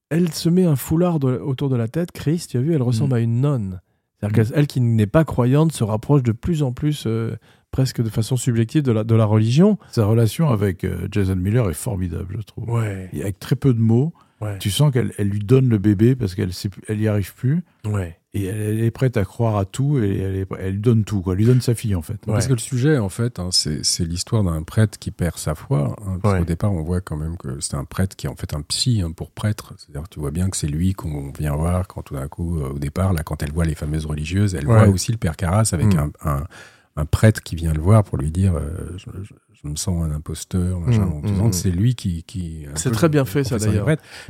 Elle 0.09 0.31
se 0.31 0.49
met 0.49 0.65
un 0.65 0.75
foulard 0.75 1.19
de- 1.19 1.37
autour 1.39 1.69
de 1.69 1.75
la 1.75 1.87
tête, 1.87 2.11
Chris, 2.11 2.45
tu 2.49 2.57
as 2.57 2.61
vu, 2.61 2.73
elle 2.73 2.81
ressemble 2.83 3.11
Mm. 3.13 3.15
à 3.15 3.19
une 3.19 3.41
nonne. 3.41 3.81
C'est-à-dire 4.19 4.35
qu'elle 4.45 4.57
elle 4.57 4.67
qui 4.67 4.79
n'est 4.81 5.07
pas 5.07 5.23
croyante 5.25 5.71
se 5.71 5.83
rapproche 5.83 6.23
de 6.23 6.31
plus 6.31 6.63
en 6.63 6.71
plus, 6.71 7.03
euh, 7.07 7.35
presque 7.75 8.01
de 8.01 8.09
façon 8.09 8.37
subjective, 8.37 8.83
de 8.83 8.93
la, 8.93 9.03
de 9.03 9.15
la 9.15 9.25
religion. 9.25 9.77
Sa 9.91 10.05
relation 10.05 10.49
avec 10.49 10.85
euh, 10.85 11.09
Jason 11.11 11.35
Miller 11.35 11.69
est 11.69 11.73
formidable, 11.73 12.37
je 12.39 12.41
trouve. 12.43 12.69
Ouais, 12.69 13.09
Et 13.11 13.21
avec 13.21 13.37
très 13.37 13.57
peu 13.57 13.73
de 13.73 13.79
mots, 13.81 14.13
ouais, 14.39 14.57
tu 14.59 14.71
sens 14.71 14.93
qu'elle 14.93 15.11
elle 15.17 15.27
lui 15.27 15.39
donne 15.39 15.67
le 15.67 15.77
bébé 15.77 16.15
parce 16.15 16.35
qu'elle 16.35 16.51
elle 16.87 17.01
y 17.01 17.07
arrive 17.09 17.33
plus. 17.35 17.63
ouais. 17.85 18.17
Et 18.37 18.43
elle, 18.47 18.57
elle 18.79 18.83
est 18.83 18.91
prête 18.91 19.15
à 19.15 19.23
croire 19.23 19.55
à 19.55 19.63
tout 19.63 19.97
et 19.97 20.17
elle, 20.19 20.35
est- 20.35 20.47
elle 20.59 20.73
lui 20.73 20.79
donne 20.81 21.05
tout. 21.05 21.21
Quoi. 21.21 21.31
Elle 21.33 21.39
lui 21.39 21.45
donne 21.45 21.61
sa 21.61 21.73
fille, 21.73 21.95
en 21.95 22.01
fait. 22.01 22.15
Ouais. 22.27 22.33
Parce 22.33 22.47
que 22.47 22.51
le 22.53 22.59
sujet, 22.59 22.97
en 22.97 23.07
fait, 23.07 23.39
hein, 23.39 23.47
c'est 23.53 23.85
c'est 23.85 24.03
l'histoire 24.03 24.43
d'un 24.43 24.61
prêtre 24.63 24.99
qui 24.99 25.09
perd 25.11 25.37
sa 25.37 25.55
foi. 25.55 25.95
hein, 26.05 26.17
parce 26.21 26.33
Ouais. 26.33 26.39
qu'au 26.41 26.45
départ, 26.45 26.73
on 26.73 26.81
voit 26.83 26.99
quand 26.99 27.15
même 27.15 27.37
que 27.37 27.61
c'est 27.61 27.75
un 27.77 27.85
prêtre 27.85 28.17
qui 28.17 28.25
est 28.27 28.29
en 28.29 28.35
fait 28.35 28.53
un 28.53 28.61
psy 28.61 29.01
hein, 29.01 29.11
pour 29.13 29.31
prêtre. 29.31 29.73
C'est-à-dire 29.77 30.03
que 30.03 30.09
tu 30.15 30.19
vois 30.19 30.31
bien 30.31 30.49
que 30.49 30.57
c'est 30.57 30.67
lui 30.67 30.93
qu'on 30.93 31.31
vient 31.39 31.55
voir 31.55 31.87
quand 31.87 32.01
tout 32.01 32.15
d'un 32.15 32.27
coup, 32.27 32.59
euh, 32.59 32.71
au 32.73 32.77
départ, 32.77 33.13
là, 33.13 33.23
quand 33.23 33.41
elle 33.41 33.53
voit 33.53 33.63
les 33.63 33.73
fameuses 33.75 34.05
religieuses, 34.05 34.53
elle 34.53 34.67
Ouais. 34.67 34.79
voit 34.85 34.93
aussi 34.93 35.13
le 35.13 35.17
père 35.17 35.37
Carras 35.37 35.69
avec 35.71 35.93
Mm. 35.93 36.11
un, 36.25 36.29
un- 36.29 36.43
un 36.97 37.05
prêtre 37.05 37.41
qui 37.43 37.55
vient 37.55 37.73
le 37.73 37.81
voir 37.81 38.03
pour 38.03 38.17
lui 38.17 38.31
dire 38.31 38.55
euh, 38.55 38.95
je, 38.97 39.09
je- 39.23 39.33
je 39.63 39.67
me 39.69 39.75
sens 39.77 40.03
un 40.03 40.11
imposteur, 40.11 40.79
machin, 40.79 41.05
Mm, 41.05 41.13
en 41.13 41.19
disant 41.21 41.45
mm, 41.47 41.49
que 41.49 41.55
c'est 41.55 41.71
lui 41.71 41.95
qui. 41.95 42.23
qui 42.23 42.65
C'est 42.75 42.91
très 42.91 43.09
bien 43.09 43.25
fait, 43.25 43.43
ça, 43.43 43.57
d'ailleurs. 43.57 43.87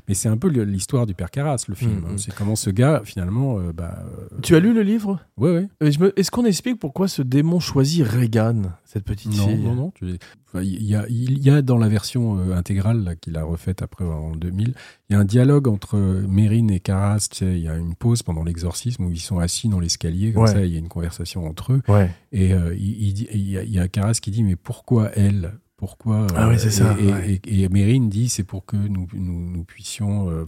Mais 0.08 0.14
c'est 0.14 0.30
un 0.30 0.38
peu 0.38 0.48
l'histoire 0.48 1.06
du 1.06 1.14
père 1.14 1.30
Carras, 1.30 1.66
le 1.68 1.76
film. 1.76 2.04
Hein. 2.08 2.14
C'est 2.18 2.34
comment 2.34 2.56
ce 2.56 2.70
gars, 2.70 3.02
finalement. 3.04 3.60
euh, 3.60 3.74
bah, 3.74 4.06
euh, 4.06 4.38
Tu 4.44 4.56
as 4.56 4.60
lu 4.60 4.74
le 4.74 4.82
livre? 4.82 5.20
Ouais. 5.36 5.68
Je 5.82 6.00
me- 6.00 6.18
Est-ce 6.18 6.32
qu'on 6.32 6.46
explique 6.46 6.80
pourquoi 6.80 7.08
ce 7.08 7.22
démon 7.22 7.60
choisit 7.60 8.06
Reagan, 8.08 8.62
cette 8.96 9.04
petite 9.06 9.36
Non, 9.38 9.48
fille 9.48 9.58
non, 9.58 9.76
non. 9.76 9.92
tu- 9.94 10.18
enfin, 10.48 10.62
Il 10.64 10.84
y, 10.84 10.96
a, 10.96 11.06
il 11.10 11.38
y 11.40 11.50
a 11.50 11.62
dans 11.62 11.78
la 11.78 11.90
version 11.90 12.40
euh, 12.40 12.56
intégrale 12.56 13.18
qu'il 13.22 13.36
a 13.38 13.44
refaite 13.44 13.82
après 13.82 14.06
en 14.06 14.36
2000, 14.36 14.74
il 15.10 15.14
y 15.14 15.16
a 15.16 15.20
un 15.20 15.26
dialogue 15.26 15.68
entre 15.68 15.98
euh, 15.98 16.26
Mérine 16.28 16.72
et 16.72 16.80
Carras. 16.80 17.28
Tu 17.30 17.40
sais, 17.40 17.58
il 17.58 17.64
y 17.64 17.68
a 17.68 17.76
une 17.76 17.94
pause 17.96 18.24
pendant 18.24 18.44
l'exorcisme 18.44 19.04
où 19.06 19.12
ils 19.12 19.20
sont 19.20 19.40
assis 19.40 19.68
dans 19.70 19.80
l'escalier, 19.80 20.32
comme 20.34 20.44
Ouais. 20.44 20.52
ça, 20.52 20.62
il 20.66 20.72
y 20.74 20.76
a 20.78 20.80
une 20.80 20.88
conversation 20.88 21.46
entre 21.46 21.74
eux. 21.74 21.82
Ouais. 21.90 22.10
Et 22.32 22.54
euh, 22.54 22.74
il, 22.76 23.10
il 23.20 23.28
il 23.34 23.50
y, 23.50 23.58
a, 23.58 23.64
il 23.64 23.72
y 23.72 23.80
a 23.80 23.88
Carras 23.88 24.18
qui 24.22 24.32
dit 24.32 24.44
Mais 24.44 24.56
pourquoi 24.56 25.12
elle? 25.16 25.60
Pourquoi 25.78 26.22
euh, 26.22 26.28
Ah 26.38 26.48
oui, 26.48 26.56
c'est 26.58 26.72
ça, 26.72 26.96
Et, 26.98 27.04
et- 27.06 27.12
ouais. 27.14 27.42
et- 27.46 27.64
et 27.64 27.70
Mérine 27.70 28.08
dit 28.10 28.30
c'est 28.30 28.46
pour 28.46 28.66
que 28.66 28.78
nous, 28.78 29.08
nous, 29.14 29.52
nous 29.52 29.64
puissions. 29.66 30.30
euh, 30.30 30.46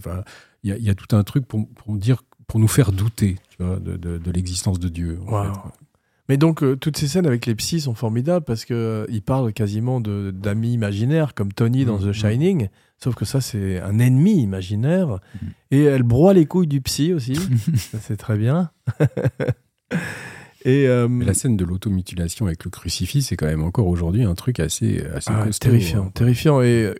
il 0.64 0.70
y, 0.70 0.72
a, 0.72 0.76
il 0.78 0.84
y 0.84 0.88
a 0.90 0.94
tout 0.94 1.14
un 1.14 1.22
truc 1.22 1.46
pour, 1.46 1.68
pour 1.68 1.94
dire, 1.96 2.22
pour 2.46 2.58
nous 2.60 2.66
faire 2.66 2.92
douter, 2.92 3.36
tu 3.50 3.62
vois, 3.62 3.78
de, 3.78 3.96
de, 3.98 4.16
de 4.16 4.30
l'existence 4.30 4.78
de 4.80 4.88
Dieu. 4.88 5.18
en 5.28 5.44
fait. 5.44 5.60
Mais 6.28 6.36
donc, 6.36 6.62
euh, 6.62 6.76
toutes 6.76 6.98
ces 6.98 7.08
scènes 7.08 7.26
avec 7.26 7.46
les 7.46 7.54
psys 7.54 7.80
sont 7.80 7.94
formidables 7.94 8.44
parce 8.44 8.64
que 8.64 8.74
euh, 8.74 9.06
ils 9.08 9.22
parlent 9.22 9.52
quasiment 9.52 10.00
de- 10.00 10.30
d'amis 10.30 10.72
imaginaires, 10.72 11.34
comme 11.34 11.52
Tony 11.52 11.84
dans 11.84 11.98
Mm, 11.98 12.02
The 12.02 12.08
mm. 12.08 12.12
Shining. 12.12 12.68
Sauf 12.98 13.14
que 13.14 13.24
ça, 13.24 13.40
c'est 13.40 13.80
un 13.80 13.98
ennemi 13.98 14.42
imaginaire. 14.42 15.08
Mm. 15.08 15.46
Et 15.70 15.82
elle 15.84 16.02
broie 16.02 16.34
les 16.34 16.46
couilles 16.46 16.66
du 16.66 16.80
psy 16.82 17.12
aussi. 17.14 17.34
ça, 17.76 17.98
c'est 18.00 18.16
très 18.16 18.36
bien. 18.36 18.70
Et 20.64 20.88
euh, 20.88 21.08
la 21.24 21.34
scène 21.34 21.56
de 21.56 21.64
l'automutilation 21.64 22.46
avec 22.46 22.64
le 22.64 22.70
crucifix, 22.70 23.22
c'est 23.22 23.36
quand 23.36 23.46
même 23.46 23.62
encore 23.62 23.86
aujourd'hui 23.86 24.24
un 24.24 24.34
truc 24.34 24.58
assez, 24.60 25.02
assez 25.14 25.30
ah, 25.32 25.44
costaud, 25.44 25.68
terrifiant, 25.70 26.06
hein. 26.06 26.10
terrifiant. 26.12 26.60
Et 26.60 26.92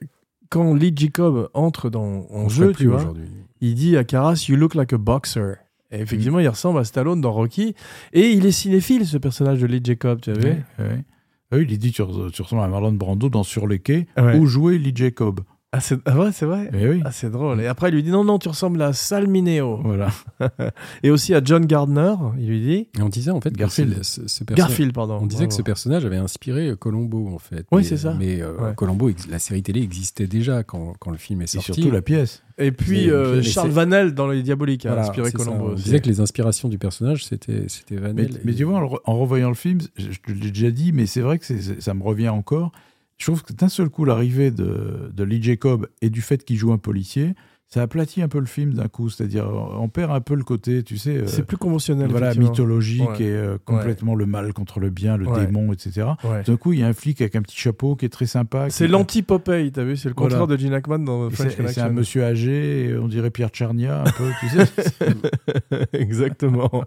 quand 0.49 0.75
Lee 0.75 0.93
Jacob 0.97 1.51
entre 1.55 1.91
dans, 1.91 2.27
en 2.31 2.45
On 2.45 2.49
jeu, 2.49 2.73
tu 2.73 2.87
vois, 2.87 3.13
il 3.61 3.75
dit 3.75 3.97
à 3.97 4.05
Karas, 4.05 4.47
You 4.49 4.57
look 4.57 4.75
like 4.75 4.93
a 4.93 4.99
boxer. 4.99 5.57
Et 5.91 6.01
effectivement, 6.01 6.39
il 6.39 6.49
ressemble 6.49 6.79
à 6.81 6.85
Stallone 6.85 7.21
dans 7.21 7.33
Rocky. 7.33 7.75
Et 8.13 8.31
il 8.33 8.45
est 8.47 8.53
cinéphile, 8.53 9.07
ce 9.07 9.17
personnage 9.17 9.61
de 9.61 9.67
Lee 9.67 9.81
Jacob, 9.83 10.21
tu 10.21 10.35
savais 10.35 10.63
ouais. 10.79 11.05
Ah 11.51 11.57
oui, 11.57 11.67
il 11.69 11.79
dit 11.79 11.93
tu, 11.93 12.03
res- 12.03 12.31
tu 12.31 12.43
ressembles 12.43 12.63
à 12.63 12.69
Marlon 12.69 12.93
Brando 12.93 13.31
dans 13.31 13.43
Sur 13.43 13.67
les 13.67 13.79
quais 13.79 14.07
Ouais. 14.19 14.37
où 14.37 14.45
jouait 14.47 14.77
Lee 14.77 14.93
Jacob? 14.95 15.41
Ah, 15.71 15.81
c'est 15.81 15.99
ah 16.07 16.19
ouais, 16.19 16.33
c'est 16.33 16.47
vrai. 16.47 16.71
Eh 16.73 16.89
oui. 16.89 17.03
Ah, 17.05 17.13
c'est 17.13 17.29
drôle. 17.31 17.61
Et 17.61 17.67
après, 17.67 17.91
il 17.91 17.95
lui 17.95 18.03
dit 18.03 18.11
non, 18.11 18.25
non, 18.25 18.39
tu 18.39 18.49
ressembles 18.49 18.81
à 18.81 18.95
Sal 18.95 19.27
Mineo. 19.29 19.81
Voilà. 19.85 20.09
Et 21.03 21.11
aussi 21.11 21.35
à 21.35 21.43
John 21.45 21.67
Gardner, 21.67 22.15
il 22.39 22.49
lui 22.49 22.61
dit. 22.61 22.89
Et 22.99 23.03
on 23.03 23.11
disait 23.11 23.31
en 23.33 23.41
fait 23.43 23.51
que 23.51 23.57
Garfield. 23.59 24.03
ce, 24.03 24.27
ce 24.27 24.45
personnage- 24.45 24.57
Garfield, 24.57 24.95
pardon. 24.95 25.19
On 25.21 25.27
disait 25.27 25.47
que 25.47 25.53
ce 25.53 25.61
personnage 25.61 26.07
avait 26.07 26.17
inspiré 26.17 26.73
Colombo 26.79 27.29
en 27.35 27.39
fait. 27.39 27.67
Oui, 27.71 27.79
Mais- 27.79 27.83
c'est 27.83 27.99
ça. 27.99 28.15
Mais 28.19 28.41
euh, 28.41 28.57
Ouais. 28.57 28.75
Colombo, 28.77 29.11
la 29.29 29.39
série 29.39 29.63
télé 29.63 29.83
existait 29.83 30.27
déjà 30.27 30.63
quand, 30.63 30.95
quand 30.99 31.11
le 31.11 31.19
film 31.19 31.43
est 31.43 31.45
Et 31.45 31.59
sorti. 31.59 31.75
surtout 31.75 31.91
la 31.91 32.01
pièce. 32.01 32.43
Et 32.57 32.73
puis, 32.73 33.07
Mais- 33.09 33.13
euh, 33.13 33.37
mais 33.37 33.43
Charles 33.43 33.69
Vanel 33.69 34.15
dans 34.15 34.27
Les 34.27 34.43
Diaboliques 34.43 34.87
a 34.87 34.95
Voilà, 34.95 35.03
inspiré. 35.03 35.31
Colombo 35.33 35.65
On 35.67 35.73
aussi. 35.75 35.85
disait 35.85 36.01
que 36.01 36.09
les 36.09 36.21
inspirations 36.21 36.71
du 36.71 36.79
personnage, 36.79 37.27
c'était 37.27 37.65
c'était 37.69 37.97
Mais, 37.97 38.01
Vanel. 38.01 38.31
mais 38.43 38.53
et- 38.53 38.57
tu 38.57 38.65
vois, 38.65 38.79
en, 38.79 38.81
le 38.81 38.87
re- 38.87 39.01
en 39.05 39.19
revoyant 39.19 39.49
le 39.51 39.55
film, 39.55 39.81
je, 39.99 40.07
te 40.19 40.33
l'ai 40.33 40.51
déjà 40.51 40.71
dit, 40.71 40.93
mais 40.93 41.05
c'est 41.05 41.21
vrai 41.21 41.39
que 41.39 41.45
ça 41.79 41.93
me 41.93 42.03
revient 42.03 42.31
encore. 42.31 42.73
Je 43.19 43.27
trouve 43.27 43.43
que 43.43 43.53
d'un 43.53 43.69
seul 43.69 43.89
coup, 43.89 44.05
l'arrivée 44.05 44.51
de, 44.51 45.11
de 45.13 45.25
Lee 45.25 45.43
Jacob 45.43 45.89
et 46.03 46.09
du 46.11 46.23
fait 46.23 46.45
qu'il 46.45 46.57
joue 46.57 46.73
un 46.73 46.79
policier, 46.79 47.35
ça 47.67 47.83
aplatit 47.83 48.23
un 48.23 48.29
peu 48.29 48.39
le 48.39 48.47
film 48.47 48.73
d'un 48.75 48.89
coup. 48.89 49.11
C'est-à-dire, 49.11 49.47
on 49.51 49.89
perd 49.89 50.13
un 50.13 50.21
peu 50.21 50.35
le 50.37 50.45
côté, 50.45 50.83
tu 50.85 50.97
sais, 50.97 51.17
euh, 51.19 51.27
C'est 51.27 51.45
plus 51.45 51.57
conventionnel. 51.59 52.09
voilà, 52.11 52.33
mythologique 52.35 53.07
Ouais. 53.11 53.23
et 53.25 53.31
euh, 53.31 53.59
complètement 53.65 54.15
le 54.15 54.25
mal 54.25 54.53
contre 54.55 54.79
le 54.81 54.89
bien, 54.89 55.17
le 55.19 55.27
Ouais. 55.27 55.45
démon, 55.47 55.73
etc. 55.73 56.07
D'un 56.47 56.57
coup, 56.57 56.73
il 56.73 56.79
y 56.79 56.83
a 56.83 56.87
un 56.87 56.93
flic 56.95 57.21
avec 57.21 57.35
un 57.37 57.43
petit 57.43 57.59
chapeau 57.59 57.95
qui 57.97 58.07
est 58.07 58.09
très 58.09 58.25
sympa. 58.27 58.71
C'est 58.71 58.87
l'anti-Popeye, 58.89 59.71
t'as 59.73 59.83
vu 59.85 59.97
C'est 59.97 60.09
le 60.09 60.15
contraire 60.15 60.47
de 60.47 60.57
Gene 60.57 60.73
Hackman 60.73 61.01
dans 61.01 61.29
et 61.29 61.33
French 61.33 61.51
c'est- 61.51 61.57
Connection. 61.57 61.83
un 61.85 61.91
monsieur 61.91 62.25
âgé, 62.25 62.97
on 63.03 63.09
dirait 63.09 63.31
Pierre 63.31 63.51
Tchernia, 63.51 64.01
un 64.03 64.11
peu, 64.13 64.31
tu 64.41 64.49
sais. 64.49 64.65
Exactement. 65.93 66.85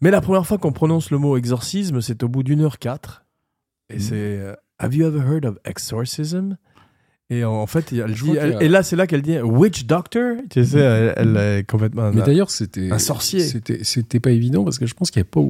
Mais 0.00 0.10
la 0.10 0.20
première 0.20 0.46
fois 0.46 0.58
qu'on 0.58 0.72
prononce 0.72 1.10
le 1.10 1.18
mot 1.18 1.36
exorcisme, 1.36 2.00
c'est 2.02 2.22
au 2.22 2.28
bout 2.28 2.42
d'une 2.42 2.60
heure 2.60 2.78
quatre. 2.78 3.24
Et 3.90 3.96
Mm. 3.96 4.00
c'est 4.00 4.14
euh, 4.14 4.54
Have 4.82 4.94
you 4.94 5.06
ever 5.06 5.20
heard 5.20 5.44
of 5.44 5.58
exorcism? 5.64 6.56
Et 7.30 7.44
en, 7.46 7.66
fait, 7.66 7.92
elle 7.94 8.12
dit, 8.12 8.32
y 8.32 8.38
a- 8.38 8.42
elle- 8.46 8.56
et 8.62 8.68
là, 8.68 8.82
c'est 8.82 8.94
là 8.94 9.06
qu'elle 9.06 9.22
dit 9.22 9.38
Witch 9.40 9.86
Doctor? 9.86 10.36
Tu 10.50 10.62
sais, 10.66 10.78
elle, 10.80 11.14
elle 11.16 11.36
est 11.38 11.66
complètement. 11.66 12.10
Mais 12.12 12.20
d'ailleurs, 12.20 12.50
c'était 12.50 12.90
un 12.92 12.98
sorcier. 12.98 13.40
C'était 13.40 13.84
c'était 13.84 14.20
pas 14.20 14.32
évident 14.32 14.64
parce 14.64 14.78
que 14.78 14.84
je 14.84 14.92
pense 14.92 15.10
qu'il 15.10 15.20
y 15.20 15.22
a 15.22 15.24
pas 15.24 15.40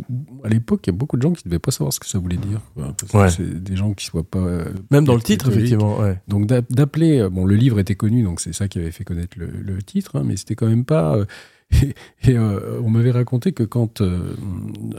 à 0.45 0.49
l'époque, 0.49 0.83
il 0.87 0.91
y 0.91 0.95
a 0.95 0.97
beaucoup 0.97 1.16
de 1.16 1.22
gens 1.22 1.33
qui 1.33 1.43
ne 1.45 1.51
devaient 1.51 1.59
pas 1.59 1.72
savoir 1.72 1.93
ce 1.93 1.99
que 1.99 2.07
ça 2.07 2.20
voulait 2.20 2.37
dire. 2.37 2.61
quoi, 2.74 2.95
parce 3.11 3.35
que. 3.37 3.43
C'est 3.43 3.64
des 3.64 3.74
gens 3.74 3.95
qui 3.95 4.05
soient 4.07 4.22
pas. 4.22 4.39
euh, 4.39 4.64
Même 4.93 5.05
dans 5.05 5.16
le 5.16 5.22
titre, 5.22 5.49
effectivement. 5.51 5.99
Ouais. 5.99 6.20
Donc 6.28 6.47
d'a- 6.47 6.61
d'appeler, 6.70 7.18
euh, 7.18 7.30
bon, 7.30 7.45
le 7.47 7.57
livre 7.57 7.80
était 7.80 7.97
connu, 7.97 8.22
donc 8.22 8.41
c'est 8.41 8.53
ça 8.53 8.68
qui 8.68 8.78
avait 8.78 8.93
fait 8.93 9.03
connaître 9.03 9.37
le, 9.37 9.47
le 9.47 9.83
titre, 9.83 10.16
hein, 10.16 10.22
mais 10.24 10.37
c'était 10.37 10.55
quand 10.55 10.68
même 10.68 10.85
pas. 10.85 11.16
euh, 11.16 11.24
et 11.83 11.95
et, 12.30 12.37
euh, 12.39 12.80
on 12.85 12.91
m'avait 12.91 13.11
raconté 13.11 13.51
que 13.53 13.64
quand 13.64 14.03
euh, 14.03 14.35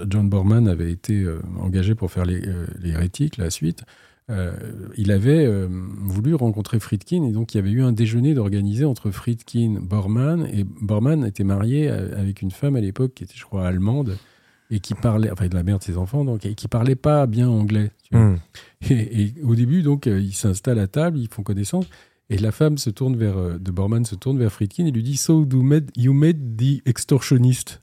John 0.10 0.28
Borman 0.28 0.68
avait 0.68 0.92
été 0.92 1.22
euh, 1.22 1.40
engagé 1.62 1.96
pour 1.96 2.12
faire 2.12 2.26
les, 2.26 2.42
les 2.82 2.90
hérétiques, 2.90 3.38
la 3.38 3.52
suite, 3.52 3.84
euh, 4.30 4.54
il 4.98 5.12
avait 5.12 5.46
euh, 5.46 5.68
voulu 5.70 6.34
rencontrer 6.36 6.80
Friedkin, 6.80 7.24
et 7.24 7.32
donc 7.32 7.54
il 7.54 7.58
y 7.58 7.60
avait 7.60 7.72
eu 7.72 7.82
un 7.84 7.92
déjeuner 7.92 8.34
d'organiser 8.34 8.86
entre 8.86 9.12
Friedkin, 9.12 9.80
Borman, 9.82 10.46
et 10.52 10.64
Borman 10.64 11.26
était 11.26 11.44
marié 11.44 11.90
à- 11.90 12.18
avec 12.20 12.42
une 12.42 12.52
femme 12.52 12.76
à 12.76 12.82
l'époque 12.82 13.14
qui 13.16 13.24
était, 13.26 13.36
je 13.36 13.44
crois, 13.44 13.68
allemande, 13.68 14.18
et 14.72 14.80
qui 14.80 14.94
parlait, 14.96 15.30
enfin 15.30 15.48
de 15.48 15.54
la 15.56 15.62
mère 15.64 15.78
de 15.78 15.84
ses 15.84 15.98
enfants, 15.98 16.24
donc, 16.26 16.46
et 16.46 16.56
qui 16.56 16.68
parlait 16.68 16.96
pas 16.96 17.28
bien 17.28 17.48
anglais. 17.50 17.92
tu 18.04 18.16
vois. 18.18 18.28
Mm. 18.30 18.40
Et, 18.90 19.22
et 19.24 19.34
au 19.44 19.56
début, 19.56 19.84
donc, 19.84 20.08
euh, 20.08 20.20
ils 20.20 20.34
s'installent 20.34 20.80
à 20.80 20.88
table, 20.88 21.20
ils 21.20 21.28
font 21.28 21.44
connaissance. 21.44 21.86
Et 22.30 22.38
la 22.38 22.52
femme 22.52 22.78
se 22.80 22.90
tourne 22.90 23.16
vers, 23.18 23.38
euh, 23.38 23.58
de 23.60 23.70
Bormann 23.72 24.06
se 24.06 24.16
tourne 24.16 24.40
vers 24.40 24.52
Friedkin 24.52 24.86
et 24.86 24.92
lui 24.92 25.04
dit 25.04 25.18
So 25.18 25.46
you 25.52 25.62
made, 25.62 25.92
you 25.96 26.14
made 26.14 26.56
the 26.58 26.82
extortionist. 26.88 27.82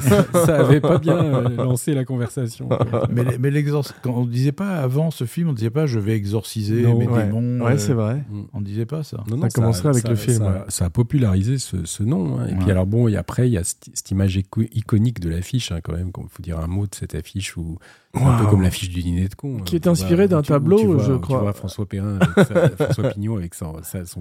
Ça, 0.00 0.24
ça 0.46 0.60
avait 0.60 0.80
pas 0.80 0.98
bien 0.98 1.16
euh, 1.18 1.48
lancé 1.56 1.94
la 1.94 2.04
conversation. 2.04 2.68
mais 3.10 3.24
mais 3.38 3.50
l'exorc- 3.50 3.92
quand 4.02 4.12
on 4.14 4.24
disait 4.26 4.52
pas 4.52 4.76
avant 4.76 5.10
ce 5.10 5.24
film, 5.24 5.48
on 5.50 5.52
disait 5.52 5.70
pas 5.70 5.86
je 5.86 5.98
vais 5.98 6.14
exorciser 6.14 6.82
Non, 6.82 6.98
mes 6.98 7.06
Ouais, 7.06 7.24
démons. 7.26 7.64
Ouais, 7.64 7.72
euh, 7.72 7.78
c'est 7.78 7.92
vrai. 7.94 8.24
On 8.52 8.60
disait 8.60 8.86
pas 8.86 9.02
ça. 9.02 9.22
Non, 9.30 9.40
Ça 9.42 9.48
commencerait 9.50 9.88
avec 9.90 10.08
le 10.08 10.16
film, 10.16 10.38
Ça, 10.38 10.44
ouais. 10.44 10.58
ça 10.68 10.84
a 10.86 10.90
popularisé 10.90 11.58
ce, 11.58 11.84
ce 11.84 12.02
nom. 12.02 12.38
hein. 12.40 12.46
Et 12.48 12.54
puis 12.54 12.64
Ouais. 12.66 12.70
alors 12.72 12.86
bon, 12.86 13.08
et 13.08 13.16
après, 13.16 13.48
il 13.48 13.52
y 13.52 13.58
a 13.58 13.64
cette, 13.64 13.88
cette 13.94 14.10
image 14.10 14.36
iconique 14.36 15.20
de 15.20 15.28
l'affiche, 15.30 15.72
hein, 15.72 15.80
quand 15.82 15.92
même. 15.92 16.10
Il 16.16 16.28
faut 16.30 16.42
dire 16.42 16.58
un 16.58 16.66
mot 16.66 16.86
de 16.86 16.94
cette 16.94 17.14
affiche 17.14 17.56
où 17.56 17.78
un 18.14 18.38
peu 18.38 18.46
comme 18.46 18.62
l'affiche 18.62 18.88
du 18.90 19.02
dîner 19.02 19.28
de 19.28 19.34
con. 19.34 19.58
Qui 19.64 19.74
hein. 19.74 19.78
est 19.78 19.80
Tu 19.80 19.88
inspiré 19.88 20.28
d'un 20.28 20.42
tableau, 20.42 20.78
tu 20.78 20.86
vois- 20.86 21.02
je 21.04 21.12
tu 21.14 21.18
crois. 21.20 21.40
vois 21.40 21.52
François 21.52 21.86
Perrin, 21.86 22.18
avec 22.20 22.46
sa- 22.48 22.68
François 22.84 23.10
Pignon 23.10 23.36
avec 23.36 23.54
son, 23.54 23.72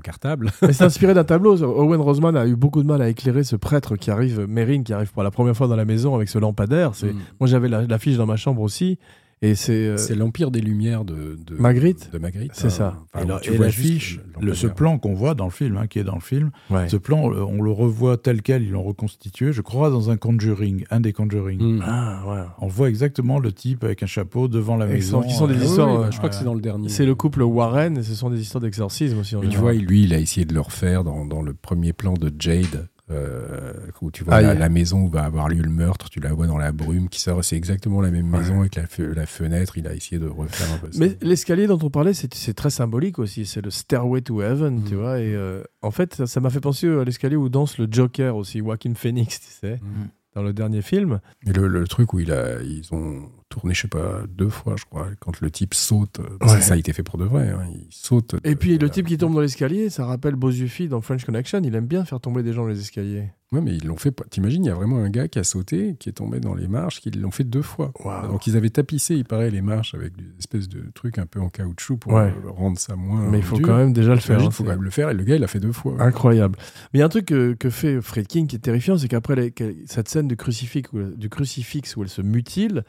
cartable. 0.03 0.51
Mais 0.61 0.73
c'est 0.73 0.83
inspiré 0.83 1.13
d'un 1.13 1.23
tableau. 1.23 1.61
Owen 1.63 2.01
Roseman 2.01 2.35
a 2.35 2.45
eu 2.47 2.55
beaucoup 2.55 2.81
de 2.81 2.87
mal 2.87 3.01
à 3.01 3.09
éclairer 3.09 3.43
ce 3.43 3.55
prêtre 3.55 3.95
qui 3.95 4.09
arrive, 4.11 4.45
Mérine, 4.47 4.83
qui 4.83 4.93
arrive 4.93 5.11
pour 5.11 5.23
la 5.23 5.31
première 5.31 5.55
fois 5.55 5.67
dans 5.67 5.75
la 5.75 5.85
maison 5.85 6.15
avec 6.15 6.29
ce 6.29 6.39
lampadaire. 6.39 6.91
C'est... 6.95 7.13
Mm. 7.13 7.19
Moi, 7.39 7.47
j'avais 7.47 7.69
la- 7.69 7.83
l'affiche 7.83 8.17
dans 8.17 8.25
ma 8.25 8.35
chambre 8.35 8.61
aussi. 8.61 8.97
Et 9.43 9.55
c'est. 9.55 9.73
euh, 9.73 9.97
C'est 9.97 10.15
l'Empire 10.15 10.49
des 10.49 10.61
Lumières 10.61 11.03
de, 11.05 11.37
de 11.45 11.55
Magritte 11.55 12.09
De 12.11 12.17
Magritte. 12.17 12.51
C'est 12.55 12.69
ça. 12.69 13.03
Enfin, 13.13 13.25
et 13.25 13.27
la- 13.27 13.39
tu 13.39 13.51
et 13.53 13.57
vois 13.57 13.65
l'affiche, 13.67 14.19
le, 14.41 14.53
ce 14.55 14.67
plan 14.67 14.97
qu'on 14.97 15.13
voit 15.13 15.35
dans 15.35 15.45
le 15.45 15.51
film, 15.51 15.77
hein, 15.77 15.85
qui 15.87 15.99
est 15.99 16.03
dans 16.03 16.15
le 16.15 16.21
film, 16.21 16.49
ouais. 16.69 16.87
ce 16.89 16.97
plan, 16.97 17.29
euh, 17.31 17.41
on 17.43 17.61
le 17.61 17.69
revoit 17.71 18.17
tel 18.17 18.41
quel, 18.41 18.63
ils 18.63 18.71
l'ont 18.71 18.81
reconstitué, 18.83 19.51
je 19.53 19.61
crois, 19.61 19.89
dans 19.89 20.09
un 20.09 20.17
Conjuring, 20.17 20.85
un 20.89 20.99
des 21.01 21.13
Conjuring. 21.13 21.61
Mm. 21.61 21.83
Ah, 21.85 22.23
ouais. 22.27 22.41
On 22.59 22.67
voit 22.67 22.87
exactement 22.89 23.37
le 23.39 23.51
type 23.51 23.83
avec 23.83 24.01
un 24.01 24.07
chapeau 24.07 24.47
devant 24.47 24.77
la 24.77 24.85
maison. 24.87 25.21
qui 25.21 25.33
sont 25.33 25.47
des 25.47 25.53
euh, 25.53 25.57
Ah 25.57 25.59
oui, 25.61 25.67
histoires, 25.67 25.89
oui, 25.89 25.95
euh, 25.97 26.01
bah, 26.05 26.09
je 26.11 26.17
crois 26.17 26.29
que 26.29 26.35
c'est 26.35 26.45
dans 26.45 26.53
le 26.55 26.61
dernier. 26.61 26.87
C'est 26.89 27.05
le 27.05 27.13
couple 27.15 27.41
Warren 27.43 27.97
et 27.97 28.03
ce 28.03 28.15
sont 28.15 28.29
des 28.29 28.39
histoires 28.41 28.61
d'exorcisme 28.61 29.19
aussi. 29.19 29.35
En 29.35 29.41
tu 29.41 29.57
vois, 29.57 29.73
lui, 29.73 30.03
il 30.03 30.13
a 30.13 30.19
essayé 30.19 30.45
de 30.45 30.53
le 30.53 30.61
refaire 30.61 31.03
dans, 31.03 31.25
dans 31.25 31.41
le 31.41 31.53
premier 31.53 31.91
plan 31.91 32.13
de 32.13 32.31
Jade, 32.39 32.87
euh, 33.11 33.73
où 34.01 34.11
tu 34.11 34.23
vois 34.23 34.35
Ah, 34.35 34.53
la, 34.53 34.69
maison 34.69 35.01
où 35.01 35.09
va 35.09 35.23
avoir 35.25 35.49
lieu 35.49 35.61
le 35.61 35.69
meurtre, 35.69 36.09
tu 36.09 36.19
la 36.19 36.33
vois 36.33 36.47
dans 36.47 36.57
la 36.57 36.71
brume 36.71 37.09
qui 37.09 37.19
sort, 37.19 37.43
c'est 37.43 37.57
exactement 37.57 38.01
la 38.01 38.11
même 38.11 38.27
maison 38.27 38.61
avec 38.61 38.75
la, 38.75 38.85
fe- 38.85 39.13
la 39.13 39.25
fenêtre, 39.25 39.77
il 39.77 39.87
a 39.87 39.93
essayé 39.93 40.19
de 40.19 40.27
refaire 40.27 40.71
un 40.73 40.77
peu 40.77 40.91
ça. 40.91 40.99
Mais 40.99 41.17
l'escalier 41.21 41.67
dont 41.67 41.79
on 41.81 41.89
parlait, 41.89 42.13
c'est, 42.13 42.53
très 42.53 42.69
symbolique 42.69 43.19
aussi. 43.19 43.45
C'est 43.45 43.61
le 43.61 43.71
Stairway 43.71 44.21
to 44.21 44.41
Heaven, 44.41 44.83
tu 44.87 44.95
vois. 44.95 45.19
Et 45.19 45.33
euh, 45.35 45.63
en 45.81 45.91
fait, 45.91 46.25
ça, 46.25 46.39
m'a 46.39 46.49
fait 46.49 46.61
penser 46.61 46.87
à 46.87 47.03
l'escalier 47.03 47.35
où 47.35 47.49
danse 47.49 47.77
le 47.77 47.87
Joker 47.91 48.35
aussi, 48.37 48.59
Joaquin 48.59 48.93
Phoenix, 48.95 49.39
tu 49.41 49.47
sais, 49.51 49.79
Mm. 49.81 50.07
dans 50.35 50.43
le 50.43 50.53
dernier 50.53 50.81
film. 50.81 51.19
Et 51.45 51.51
le, 51.53 51.67
le 51.67 51.87
truc 51.87 52.13
où 52.13 52.19
il 52.19 52.31
a, 52.31 52.61
ils 52.61 52.87
ont 52.93 53.29
tourné, 53.53 53.73
je 53.73 53.81
sais 53.81 53.87
pas, 53.87 54.21
deux 54.29 54.49
fois, 54.49 54.75
je 54.77 54.85
crois, 54.85 55.07
quand 55.19 55.39
le 55.41 55.51
type 55.51 55.73
saute, 55.75 56.19
Ouais. 56.41 56.59
ça 56.61 56.73
a 56.73 56.77
été 56.77 56.91
fait 56.93 57.03
pour 57.03 57.17
de 57.19 57.25
vrai, 57.25 57.49
hein, 57.49 57.65
il 57.71 57.87
saute. 57.91 58.35
Et 58.43 58.55
puis 58.55 58.77
le 58.77 58.87
euh, 58.87 58.89
type 58.89 59.07
qui 59.07 59.17
tombe 59.17 59.33
dans 59.35 59.41
l'escalier, 59.41 59.89
ça 59.89 60.05
rappelle 60.05 60.35
Bozufi 60.35 60.87
dans 60.87 61.01
French 61.01 61.23
Connection. 61.25 61.61
Il 61.63 61.75
aime 61.75 61.85
bien 61.85 62.03
faire 62.05 62.19
tomber 62.19 62.41
des 62.43 62.51
gens 62.53 62.63
dans 62.63 62.69
les 62.69 62.79
escaliers. 62.79 63.29
Ouais, 63.51 63.61
mais 63.61 63.75
ils 63.75 63.85
l'ont 63.85 63.97
fait. 63.97 64.11
T'imagines, 64.31 64.63
il 64.65 64.67
y 64.67 64.71
a 64.71 64.73
vraiment 64.73 64.97
un 64.97 65.11
gars 65.11 65.27
qui 65.27 65.37
a 65.37 65.43
sauté, 65.43 65.95
qui 65.99 66.09
est 66.09 66.13
tombé 66.13 66.39
dans 66.39 66.55
les 66.55 66.67
marches, 66.67 66.99
qui 67.01 67.11
l'ont 67.11 67.29
fait 67.29 67.43
deux 67.43 67.61
fois. 67.61 67.91
Donc 68.27 68.47
ils 68.47 68.57
avaient 68.57 68.71
tapissé, 68.71 69.13
il 69.13 69.25
paraît, 69.25 69.51
les 69.51 69.61
marches 69.61 69.93
avec 69.93 70.15
des 70.15 70.25
espèces 70.39 70.67
de 70.67 70.83
trucs 70.95 71.19
un 71.19 71.27
peu 71.27 71.39
en 71.39 71.49
caoutchouc 71.49 71.97
pour 71.97 72.13
Ouais. 72.13 72.33
euh, 72.45 72.49
rendre 72.49 72.79
ça 72.79 72.95
moins. 72.95 73.29
Mais 73.29 73.37
il 73.37 73.43
faut 73.43 73.57
dur. 73.57 73.67
quand 73.67 73.77
même 73.77 73.93
déjà 73.93 74.15
le 74.15 74.19
faire. 74.19 74.37
T'imagines, 74.37 74.47
hein, 74.47 74.49
Il 74.51 74.55
faut 74.55 74.63
quand 74.63 74.71
même 74.71 74.81
le 74.83 74.89
faire, 74.89 75.11
et 75.11 75.13
le 75.13 75.23
gars, 75.23 75.35
il 75.35 75.41
l'a 75.41 75.47
fait 75.47 75.59
deux 75.59 75.71
fois. 75.71 75.95
Incroyable. 76.01 76.57
Mais 76.91 76.97
il 76.97 76.99
y 76.99 77.03
a 77.03 77.05
un 77.05 77.09
truc 77.09 77.25
que, 77.27 77.53
que 77.53 77.69
fait 77.69 78.01
Friedkin 78.01 78.47
qui 78.47 78.55
est 78.55 78.59
terrifiant, 78.59 78.97
c'est 78.97 79.07
qu'après 79.07 79.35
les- 79.35 79.53
cette 79.85 80.09
scène 80.09 80.27
du 80.27 80.35
crucifix, 80.35 80.85
où, 80.91 81.03
du 81.15 81.29
crucifix 81.29 81.95
où 81.95 82.01
elle 82.01 82.09
se 82.09 82.23
mutile, 82.23 82.83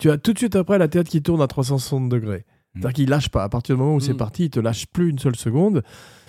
tu 0.00 0.10
as 0.10 0.18
tout 0.18 0.32
de 0.32 0.38
suite 0.38 0.56
après 0.56 0.78
la 0.78 0.88
tête 0.88 1.08
qui 1.08 1.22
tourne 1.22 1.40
à 1.42 1.46
360 1.46 2.08
degrés. 2.08 2.44
C'est-à-dire 2.74 2.92
qu'il 2.92 3.08
lâche 3.08 3.28
pas. 3.28 3.44
À 3.44 3.48
partir 3.48 3.76
du 3.76 3.80
moment 3.82 3.94
où 3.96 4.00
c'est 4.00 4.14
Mm. 4.14 4.16
parti, 4.18 4.44
il 4.46 4.50
te 4.50 4.60
lâche 4.60 4.86
plus 4.86 5.10
une 5.10 5.18
seule 5.18 5.36
seconde. 5.36 5.82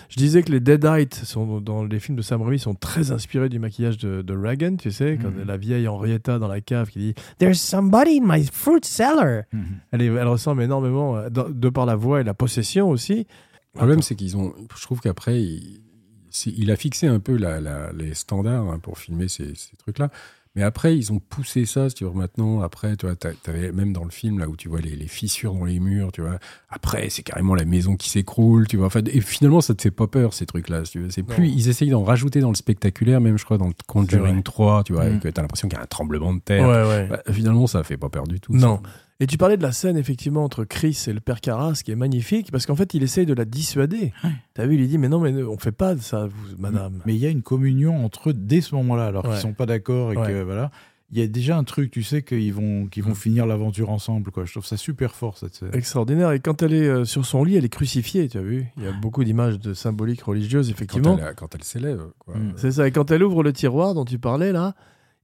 Je 0.08 0.16
disais 0.16 0.42
que 0.42 0.52
les 0.52 0.60
Deadites 0.60 1.14
sont, 1.14 1.60
dans 1.60 1.84
les 1.84 1.98
films 1.98 2.16
de 2.18 2.22
Sam 2.22 2.42
Raimi 2.42 2.58
sont 2.58 2.74
très 2.74 3.12
inspirés 3.12 3.48
du 3.48 3.58
maquillage 3.58 3.96
de, 3.96 4.20
de 4.20 4.36
Reagan, 4.36 4.76
tu 4.76 4.90
sais, 4.90 5.18
quand 5.22 5.30
Mhm. 5.30 5.44
la 5.46 5.56
vieille 5.56 5.88
Henrietta 5.88 6.38
dans 6.38 6.48
la 6.48 6.60
cave 6.60 6.90
qui 6.90 6.98
dit 6.98 7.14
There's 7.38 7.58
somebody 7.60 8.18
in 8.22 8.26
my 8.26 8.44
fruit 8.52 8.80
cellar. 8.84 9.44
Mhm. 9.52 9.64
Elle, 9.92 10.02
est- 10.02 10.06
elle 10.06 10.26
ressemble 10.28 10.62
énormément, 10.62 11.16
euh, 11.16 11.30
de 11.30 11.68
par 11.70 11.86
la 11.86 11.96
voix 11.96 12.20
et 12.20 12.24
la 12.24 12.34
possession 12.34 12.90
aussi. 12.90 13.26
Le 13.74 13.78
problème, 13.78 14.02
c'est 14.02 14.14
qu'ils 14.16 14.36
ont. 14.36 14.52
Je 14.76 14.82
trouve 14.82 15.00
qu'après, 15.00 15.40
il, 15.40 16.70
a 16.70 16.76
fixé 16.76 17.06
un 17.06 17.20
peu 17.20 17.36
la, 17.36 17.60
la- 17.60 17.92
les 17.92 18.12
standards 18.14 18.68
hein, 18.70 18.78
pour 18.80 18.98
filmer 18.98 19.28
ces, 19.28 19.54
ces 19.54 19.76
trucs-là. 19.78 20.10
Mais 20.54 20.62
après, 20.62 20.96
ils 20.98 21.10
ont 21.12 21.18
poussé 21.18 21.64
ça, 21.64 21.88
si 21.88 21.94
tu 21.94 22.04
vois, 22.04 22.12
maintenant. 22.12 22.60
Après, 22.60 22.94
tu 22.96 23.06
vois, 23.06 23.16
t'as- 23.16 23.32
t'avais 23.32 23.72
même 23.72 23.94
dans 23.94 24.04
le 24.04 24.10
film, 24.10 24.38
là 24.38 24.48
où 24.48 24.56
tu 24.56 24.68
vois 24.68 24.80
les, 24.82 24.94
les 24.96 25.06
fissures 25.06 25.54
dans 25.54 25.64
les 25.64 25.80
murs, 25.80 26.12
tu 26.12 26.20
vois. 26.20 26.38
Après, 26.68 27.08
c'est 27.08 27.22
carrément 27.22 27.54
la 27.54 27.64
maison 27.64 27.96
qui 27.96 28.10
s'écroule, 28.10 28.68
tu 28.68 28.76
vois. 28.76 28.86
Enfin, 28.88 29.00
et 29.06 29.20
finalement, 29.22 29.62
ça 29.62 29.74
te 29.74 29.80
fait 29.80 29.90
pas 29.90 30.06
peur, 30.08 30.34
ces 30.34 30.44
trucs-là. 30.44 30.84
si 30.84 30.92
tu 30.92 30.98
veux. 31.00 31.10
C'est 31.10 31.22
plus. 31.22 31.48
Ils 31.48 31.68
essayent 31.68 31.88
d'en 31.90 32.04
rajouter 32.04 32.40
dans 32.40 32.50
le 32.50 32.54
spectaculaire, 32.54 33.20
même, 33.22 33.38
je 33.38 33.44
crois, 33.46 33.56
dans 33.56 33.68
le 33.68 33.74
Conjuring 33.86 34.34
vrai. 34.34 34.42
3, 34.42 34.84
tu 34.84 34.92
vois, 34.92 35.06
Mm. 35.08 35.20
que 35.20 35.28
t'as 35.28 35.40
l'impression 35.40 35.68
qu'il 35.68 35.76
y 35.78 35.80
a 35.80 35.84
un 35.84 35.86
tremblement 35.86 36.34
de 36.34 36.40
terre. 36.40 36.68
ouais. 36.68 37.06
Bah, 37.08 37.22
finalement, 37.32 37.66
ça 37.66 37.82
fait 37.82 37.96
pas 37.96 38.10
peur 38.10 38.26
du 38.26 38.38
tout. 38.38 38.52
Non. 38.54 38.80
ça. 38.84 38.90
Et 39.22 39.26
tu 39.28 39.38
parlais 39.38 39.56
de 39.56 39.62
la 39.62 39.70
scène, 39.70 39.96
effectivement, 39.96 40.42
entre 40.42 40.64
Chris 40.64 41.04
et 41.06 41.12
le 41.12 41.20
père 41.20 41.40
Carras, 41.40 41.80
qui 41.84 41.92
est 41.92 41.96
magnifique, 41.96 42.50
parce 42.50 42.66
qu'en 42.66 42.74
fait, 42.74 42.92
il 42.94 43.04
essaye 43.04 43.24
de 43.24 43.34
la 43.34 43.44
dissuader. 43.44 44.12
Ouais. 44.24 44.30
T'as 44.54 44.66
vu, 44.66 44.74
il 44.74 44.80
lui 44.80 44.88
dit 44.88 44.98
Mais 44.98 45.08
non, 45.08 45.20
mais 45.20 45.42
on 45.44 45.58
fait 45.58 45.70
pas 45.70 45.96
ça, 45.98 46.26
vous, 46.26 46.56
madame. 46.58 47.00
Mais 47.06 47.14
il 47.14 47.20
y 47.20 47.26
a 47.26 47.28
une 47.30 47.42
communion 47.42 48.04
entre 48.04 48.30
eux 48.30 48.34
dès 48.34 48.60
ce 48.60 48.74
moment-là, 48.74 49.06
alors 49.06 49.24
Ouais. 49.24 49.30
qu'ils 49.30 49.40
sont 49.40 49.52
pas 49.52 49.66
d'accord 49.66 50.12
et 50.12 50.16
Ouais. 50.16 50.26
que 50.26 50.42
voilà. 50.42 50.72
Il 51.12 51.18
y 51.18 51.22
a 51.22 51.26
déjà 51.28 51.56
un 51.58 51.62
truc, 51.62 51.90
tu 51.90 52.02
sais, 52.02 52.22
qu'ils 52.22 52.52
vont, 52.54 52.86
qu'ils 52.86 53.04
vont 53.04 53.10
Mm. 53.10 53.14
finir 53.14 53.46
l'aventure 53.46 53.90
ensemble. 53.90 54.30
Quoi. 54.32 54.44
Je 54.46 54.50
trouve 54.52 54.64
ça 54.64 54.76
super 54.78 55.14
fort 55.14 55.36
cette 55.38 55.54
scène. 55.54 55.68
Extraordinaire. 55.74 56.32
Et 56.32 56.40
quand 56.40 56.62
elle 56.62 56.72
est 56.72 56.88
euh, 56.88 57.04
sur 57.04 57.26
son 57.26 57.44
lit, 57.44 57.54
elle 57.56 57.66
est 57.66 57.68
crucifiée, 57.68 58.28
tu 58.28 58.38
as 58.38 58.42
vu 58.42 58.66
Il 58.78 58.82
y 58.84 58.86
a 58.88 58.92
beaucoup 58.92 59.22
d'images 59.22 59.60
de 59.60 59.74
symboliques 59.74 60.22
religieuses, 60.22 60.70
effectivement. 60.70 61.18
quand 61.36 61.54
elle 61.54 61.62
s'élève, 61.64 62.00
quoi. 62.18 62.34
Mm. 62.38 62.54
C'est 62.56 62.72
ça. 62.72 62.88
Et 62.88 62.92
quand 62.92 63.10
elle 63.10 63.22
ouvre 63.22 63.42
le 63.42 63.52
tiroir 63.52 63.92
dont 63.94 64.06
tu 64.06 64.18
parlais, 64.18 64.52
là, 64.52 64.74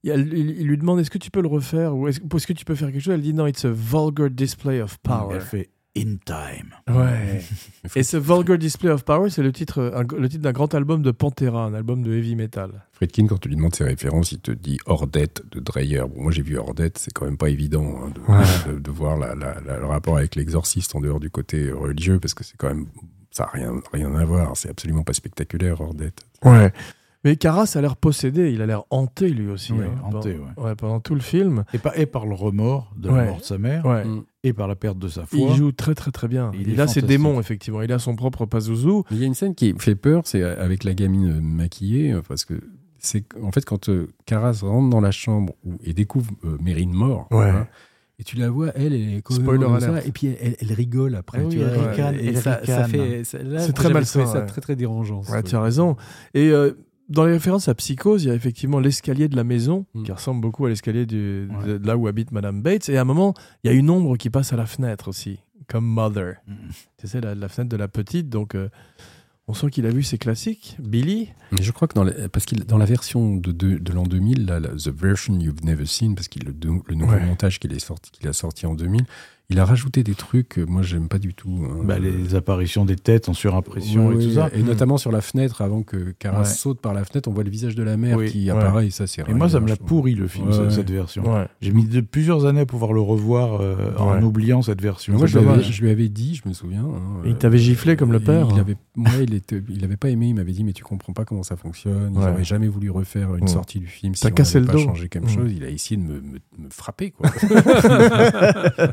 elle- 0.09 0.33
il- 0.33 0.61
il 0.61 0.67
lui 0.67 0.79
demande 0.79 1.01
Est-ce 1.01 1.11
que 1.11 1.19
tu 1.19 1.31
peux 1.31 1.43
le 1.43 1.49
refaire 1.49 1.95
Ou 1.97 2.09
est-ce 2.09 2.21
est-ce 2.35 2.47
que 2.47 2.53
tu 2.53 2.65
peux 2.65 2.75
faire 2.75 2.91
quelque 2.93 3.01
chose? 3.03 3.15
Elle 3.15 3.23
dit 3.23 3.35
Non, 3.35 3.47
it's 3.47 3.65
a 3.65 3.71
vulgar 3.71 4.31
display 4.31 4.81
of 4.81 4.99
power. 4.99 5.37
Elle 5.37 5.41
fait 5.43 5.71
In 5.97 6.17
Time. 6.25 6.75
Ouais. 6.89 7.43
Et 7.97 8.03
ce 8.05 8.17
vulgar 8.17 8.57
display 8.57 8.91
of 8.91 9.05
power, 9.05 9.31
c'est 9.31 9.43
le 9.43 9.51
titre, 9.53 9.93
un- 9.97 10.17
le 10.17 10.29
titre 10.29 10.43
d'un 10.43 10.53
grand 10.53 10.73
album 10.75 11.03
de 11.03 11.11
Pantera, 11.11 11.65
un 11.65 11.75
album 11.75 12.03
de 12.03 12.13
heavy 12.13 12.37
metal. 12.37 12.71
Friedkin, 12.93 13.27
quand 13.27 13.39
tu 13.39 13.49
lui 13.49 13.57
demandes 13.57 13.75
ses 13.75 13.85
références, 13.85 14.31
il 14.31 14.39
te 14.39 14.53
dit 14.53 14.79
Ordette 14.87 15.43
de 15.51 15.59
Dreyer. 15.59 16.03
Bon, 16.03 16.23
moi, 16.23 16.33
j'ai 16.33 16.43
vu 16.43 16.57
Ordette, 16.57 16.99
c'est 16.99 17.13
quand 17.13 17.25
même 17.25 17.37
pas 17.39 17.49
évident 17.49 17.97
hein, 18.05 18.13
de, 18.15 18.21
Ouais. 18.33 18.75
de- 18.75 18.79
de 18.79 18.91
voir 18.93 19.17
la- 19.17 19.35
la- 19.35 19.61
la- 19.67 19.79
le 19.79 19.87
rapport 19.87 20.17
avec 20.19 20.37
l'exorciste 20.37 20.95
en 20.95 21.01
dehors 21.01 21.19
du 21.21 21.31
côté 21.31 21.73
religieux, 21.73 22.21
parce 22.21 22.35
que 22.35 22.45
c'est 22.45 22.57
quand 22.57 22.69
même. 22.69 22.87
Ça 23.31 23.45
n'a 23.45 23.51
rien, 23.51 23.73
rien 23.93 24.15
à 24.15 24.25
voir. 24.25 24.57
C'est 24.57 24.71
absolument 24.71 25.03
pas 25.03 25.13
spectaculaire, 25.15 25.81
Ordette. 25.81 26.25
Ouais. 26.45 26.73
Mais 27.25 27.37
Carras 27.37 27.73
a 27.75 27.81
l'air 27.81 27.97
possédé, 27.97 28.53
il 28.53 28.63
a 28.63 28.67
l'air 28.67 28.83
hanté 28.91 29.29
lui 29.31 29.49
aussi. 29.49 29.73
Ouais, 29.73 29.87
hein, 29.87 30.01
hanté, 30.05 30.35
pendant, 30.55 30.69
ouais, 30.69 30.75
pendant 30.77 31.01
tout 31.01 31.15
le 31.15 31.21
film. 31.21 31.65
Et, 31.75 31.79
par, 31.79 31.99
et 31.99 32.07
par 32.07 32.27
le 32.27 32.35
remords 32.35 32.93
de 32.97 33.09
Ouais. 33.11 33.17
la 33.19 33.25
mort 33.31 33.39
de 33.39 33.45
sa 33.45 33.59
mère, 33.59 33.85
Ouais. 33.85 34.05
Mm. 34.05 34.23
et 34.45 34.53
par 34.53 34.69
la 34.69 34.77
perte 34.77 34.99
de 34.99 35.09
sa 35.09 35.27
foi. 35.27 35.39
Il 35.51 35.55
joue 35.57 35.73
très 35.73 35.95
très 35.97 36.13
très 36.13 36.29
bien. 36.29 36.53
Il 36.59 36.81
a 36.81 36.87
ses 36.87 37.03
démons, 37.03 37.41
effectivement. 37.41 37.83
Il 37.83 37.93
a 37.93 37.99
son 37.99 38.15
propre 38.15 38.47
Pazuzu. 38.47 39.03
Il 39.11 39.19
y 39.19 39.25
a 39.25 39.27
une 39.27 39.35
scène 39.35 39.55
qui 39.57 39.75
fait 39.79 39.97
peur, 39.97 40.23
c'est 40.27 40.43
avec 40.45 40.85
la 40.85 40.95
gamine 40.95 41.29
euh, 41.29 41.41
maquillée, 41.41 42.13
euh, 42.13 42.23
parce 42.27 42.45
que 42.45 42.55
c'est 42.99 43.25
en 43.43 43.51
fait 43.53 43.65
quand 43.65 43.89
euh, 43.89 44.09
Caras 44.27 44.61
rentre 44.63 44.89
dans 44.91 45.01
la 45.01 45.11
chambre 45.11 45.55
où, 45.65 45.73
et 45.85 45.93
découvre 45.95 46.31
euh, 46.45 46.57
Mérine 46.61 46.93
mort. 46.93 47.27
Ouais. 47.33 47.49
hein, 47.51 47.67
et 48.21 48.25
tu 48.25 48.37
la 48.37 48.51
vois, 48.51 48.71
elle, 48.75 48.93
elle 48.93 49.15
est 49.19 49.23
comme 49.23 49.37
Spoiler 49.37 49.67
ça, 49.81 50.05
et 50.05 50.11
puis 50.11 50.27
elle, 50.27 50.37
elle- 50.41 50.57
elle 50.61 50.73
rigole 50.73 51.15
après. 51.15 51.39
Ah 51.41 51.45
oui, 51.47 51.51
tu 51.51 51.59
vois, 51.59 51.69
elle 51.69 51.89
ricane, 51.89 52.15
et 52.17 52.27
elle 52.27 52.37
ça, 52.39 52.61
ça 52.65 52.85
fait, 52.89 53.23
ça- 53.23 53.39
là, 53.43 53.61
C'est 53.61 53.73
très 53.73 53.91
malsain, 53.91 54.27
Ça 54.27 54.41
ouais. 54.41 54.47
très 54.47 54.61
très 54.61 54.75
dérangeant. 54.75 55.23
Ouais, 55.31 55.43
tu 55.45 55.55
as 55.55 55.61
raison. 55.63 55.97
Et 56.35 56.49
euh, 56.51 56.73
dans 57.09 57.25
les 57.25 57.33
références 57.33 57.69
à 57.69 57.75
Psychose, 57.75 58.25
il 58.25 58.29
y 58.29 58.31
a 58.31 58.35
effectivement 58.35 58.81
l'escalier 58.81 59.29
de 59.29 59.37
la 59.37 59.45
maison, 59.45 59.87
Mm. 59.95 60.03
qui 60.05 60.13
ressemble 60.13 60.41
beaucoup 60.41 60.67
à 60.67 60.69
l'escalier 60.69 61.07
du- 61.07 61.49
Ouais. 61.51 61.67
de, 61.67 61.79
de 61.79 61.87
là 61.87 61.97
où 61.97 62.07
habite 62.07 62.33
Madame 62.33 62.63
Bates. 62.63 62.89
Et 62.89 62.99
à 62.99 63.03
un 63.03 63.05
moment, 63.05 63.35
il 63.65 63.71
y 63.71 63.75
a 63.75 63.77
une 63.77 63.89
ombre 63.91 64.17
qui 64.17 64.31
passe 64.31 64.53
à 64.53 64.57
la 64.57 64.67
fenêtre 64.67 65.09
aussi, 65.09 65.39
comme 65.69 65.87
Mother. 65.87 66.37
Mm. 66.47 66.53
Tu 66.99 67.09
sais, 67.09 67.21
la, 67.21 67.35
la 67.35 67.49
fenêtre 67.49 67.71
de 67.71 67.77
la 67.77 67.89
petite. 67.89 68.29
Donc, 68.29 68.55
euh, 68.55 68.69
on 69.51 69.55
sent 69.55 69.71
qu'il 69.71 69.87
a 69.87 69.91
vu 69.91 70.03
ses 70.03 70.19
classiques. 70.19 70.77
Billy, 70.79 71.31
Mais 71.53 71.63
je 71.63 71.73
crois 71.73 71.89
que 71.89 71.95
dans 71.95 72.05
la, 72.05 72.29
parce 72.29 72.45
qu'il 72.45 72.65
dans 72.67 72.77
la 72.77 72.85
version 72.85 73.35
de, 73.37 73.51
de, 73.53 73.79
de 73.79 73.93
l'an 73.95 74.03
2000, 74.03 74.45
là, 74.45 74.61
la- 74.61 74.69
the 74.71 74.89
version 74.89 75.39
you've 75.41 75.65
never 75.65 75.87
seen, 75.87 76.15
parce 76.15 76.29
qu'il 76.29 76.45
le, 76.45 76.55
le 76.87 76.95
nouveau 76.95 77.13
Ouais. 77.15 77.25
montage 77.25 77.59
qu'il 77.59 77.73
est 77.73 77.79
sorti, 77.79 78.11
qu'il 78.11 78.29
a 78.29 78.35
sorti 78.35 78.67
en 78.67 78.75
2000, 78.75 79.07
il 79.51 79.59
a 79.59 79.65
rajouté 79.65 80.03
des 80.05 80.15
trucs 80.15 80.51
que 80.51 80.61
moi 80.61 80.83
j'aime 80.83 81.09
pas 81.09 81.19
du 81.19 81.33
tout. 81.33 81.49
hein. 81.65 81.81
Bah, 81.83 81.99
les 81.99 82.35
apparitions 82.35 82.85
des 82.85 82.97
têtes 82.97 83.31
en 83.31 83.33
surimpression 83.33 84.09
Oui, 84.09 84.23
et 84.23 84.29
tout 84.29 84.35
ça. 84.35 84.51
Et 84.53 84.63
notamment 84.63 84.99
sur 84.99 85.11
la 85.11 85.23
fenêtre, 85.23 85.63
avant 85.63 85.83
que 85.83 86.11
Caras 86.19 86.41
Ouais. 86.41 86.45
saute 86.45 86.81
par 86.83 86.93
la 86.93 87.03
fenêtre, 87.05 87.31
on 87.31 87.33
voit 87.33 87.45
le 87.45 87.51
visage 87.51 87.75
de 87.75 87.83
la 87.83 87.97
mère 87.97 88.19
Oui, 88.19 88.31
qui 88.31 88.45
ouais. 88.45 88.51
apparaît 88.51 88.89
et 88.89 88.91
ça 88.91 89.07
c'est 89.07 89.27
Et 89.27 89.33
moi, 89.33 89.49
ça 89.49 89.61
me 89.61 89.67
l'a 89.69 89.77
pourri 89.77 90.15
le 90.15 90.29
film, 90.29 90.49
Ouais, 90.49 90.53
ce- 90.53 90.61
ouais. 90.61 90.71
cette 90.71 90.91
version. 90.91 91.23
ouais. 91.35 91.47
J'ai 91.63 91.73
mis 91.73 91.85
de, 91.87 92.03
plusieurs 92.03 92.45
années 92.45 92.61
à 92.61 92.67
pouvoir 92.67 92.93
le 92.93 93.01
revoir 93.01 93.63
euh, 93.63 93.95
en 93.97 94.23
oubliant 94.23 94.61
cette 94.61 94.83
version. 94.83 95.15
Moi, 95.17 95.27
je 95.27 95.39
lui, 95.39 95.47
avais, 95.47 95.57
dommage. 95.57 95.73
je 95.73 95.83
lui 95.83 95.91
avais 95.91 96.11
dit, 96.11 96.35
je 96.35 96.47
me 96.47 96.53
souviens. 96.53 96.85
hein, 96.85 97.23
il 97.25 97.31
euh, 97.31 97.35
t'avait 97.35 97.57
giflé 97.59 97.97
comme 97.97 98.13
le 98.13 98.21
père. 98.21 98.49
Il 98.53 98.61
avait, 98.61 98.77
moi, 98.97 99.11
il, 99.23 99.33
était, 99.33 99.63
il 99.71 99.83
avait 99.83 99.97
pas 99.97 100.11
aimé. 100.11 100.27
Il 100.29 100.35
m'avait 100.35 100.53
dit, 100.53 100.63
mais 100.63 100.75
tu 100.75 100.85
comprends 100.85 101.15
pas 101.15 101.25
comment 101.25 101.43
ça 101.43 101.57
fonctionne. 101.57 102.13
Ils 102.15 102.19
Ouais. 102.19 102.27
n'auraient 102.31 102.45
jamais 102.45 102.69
voulu 102.69 102.91
refaire 102.91 103.35
une 103.37 103.49
sortie 103.49 103.79
du 103.81 103.87
film. 103.87 104.15
Si 104.15 104.23
T'as 104.25 104.31
cassé 104.31 104.61
le 104.61 104.67
dos. 104.67 104.77
changé 104.79 105.09
quelque 105.09 105.31
chose. 105.31 105.51
Il 105.57 105.65
a 105.65 105.71
essayé 105.71 105.97
de 105.99 106.03
me 106.07 106.21
frapper, 106.69 107.13
quoi. 107.13 107.31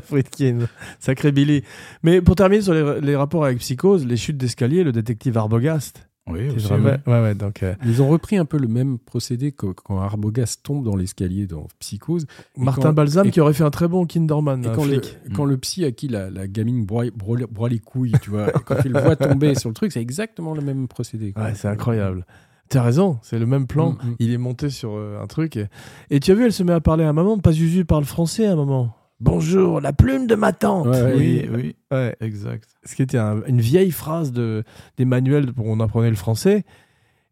Sacré 1.00 1.32
Billy. 1.32 1.62
Mais 2.02 2.20
pour 2.20 2.36
terminer 2.36 2.62
sur 2.62 2.74
les, 2.74 3.00
les 3.00 3.16
rapports 3.16 3.44
avec 3.44 3.58
Psychose, 3.58 4.06
les 4.06 4.16
chutes 4.16 4.36
d'escalier, 4.36 4.84
le 4.84 4.92
détective 4.92 5.36
Arbogast. 5.38 6.08
Oui, 6.28 6.48
aussi, 6.48 6.66
oui. 6.72 6.80
ouais, 7.06 7.20
ouais, 7.22 7.34
donc, 7.36 7.62
euh, 7.62 7.76
Ils 7.84 8.02
ont 8.02 8.08
repris 8.08 8.36
un 8.36 8.44
peu 8.44 8.58
le 8.58 8.66
même 8.66 8.98
procédé 8.98 9.52
que 9.52 9.66
quand 9.66 10.00
Arbogast 10.00 10.60
tombe 10.64 10.84
dans 10.84 10.96
l'escalier 10.96 11.46
dans 11.46 11.68
Psychose. 11.78 12.26
Martin 12.56 12.82
quand- 12.88 12.92
Balsam 12.94 13.28
et- 13.28 13.30
qui 13.30 13.40
aurait 13.40 13.52
fait 13.52 13.62
un 13.62 13.70
très 13.70 13.86
bon 13.86 14.06
Kinderman. 14.06 14.64
Et 14.64 14.66
un 14.66 14.72
quand 14.72 14.84
le, 14.84 15.00
flic. 15.00 15.18
quand 15.36 15.44
le 15.44 15.56
psy 15.56 15.84
à 15.84 15.92
qui 15.92 16.08
la, 16.08 16.28
la 16.28 16.48
gamine 16.48 16.84
broie, 16.84 17.04
broie- 17.16 17.46
broie 17.48 17.68
les 17.68 17.78
couilles, 17.78 18.10
tu 18.22 18.30
vois, 18.30 18.50
quand 18.50 18.74
il 18.84 18.90
le 18.90 19.00
voit 19.02 19.14
tomber 19.14 19.54
sur 19.54 19.68
le 19.68 19.74
truc, 19.76 19.92
c'est 19.92 20.00
exactement 20.02 20.52
le 20.54 20.62
même 20.62 20.88
procédé. 20.88 21.30
quoi. 21.32 21.44
Ouais, 21.44 21.54
c'est 21.54 21.68
incroyable. 21.68 22.26
T'as 22.68 22.82
raison, 22.82 23.20
c'est 23.22 23.38
le 23.38 23.46
même 23.46 23.68
plan. 23.68 23.92
Mm, 23.92 23.94
mm. 24.08 24.16
Il 24.18 24.32
est 24.32 24.38
monté 24.38 24.68
sur 24.70 24.96
euh, 24.96 25.22
un 25.22 25.28
truc. 25.28 25.56
Et... 25.56 25.68
et 26.10 26.18
tu 26.18 26.32
as 26.32 26.34
vu, 26.34 26.44
elle 26.44 26.52
se 26.52 26.64
met 26.64 26.72
à 26.72 26.80
parler 26.80 27.04
à 27.04 27.08
un 27.08 27.12
moment. 27.12 27.38
Pazuzu 27.38 27.84
parle 27.84 28.04
français 28.04 28.46
à 28.46 28.52
un 28.54 28.56
moment. 28.56 28.96
Bonjour, 29.20 29.80
la 29.80 29.92
plume 29.94 30.26
de 30.26 30.34
ma 30.34 30.52
tante. 30.52 30.86
Ouais, 30.88 31.02
ouais, 31.02 31.14
Oui, 31.16 31.48
oui, 31.52 31.76
Ouais. 31.90 32.14
exact. 32.20 32.68
Ce 32.84 32.94
qui 32.94 33.02
était 33.02 33.16
un- 33.18 33.42
une 33.46 33.60
vieille 33.60 33.90
phrase 33.90 34.30
de, 34.30 34.62
des 34.98 35.04
manuels 35.06 35.50
où 35.56 35.62
on 35.64 35.80
apprenait 35.80 36.10
le 36.10 36.16
français. 36.16 36.64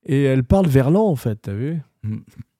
Et 0.06 0.22
elle 0.24 0.44
parle 0.44 0.66
verlan, 0.66 1.06
en 1.06 1.16
fait, 1.16 1.36
t'as 1.42 1.52
vu 1.54 1.80
Mm. 2.02 2.18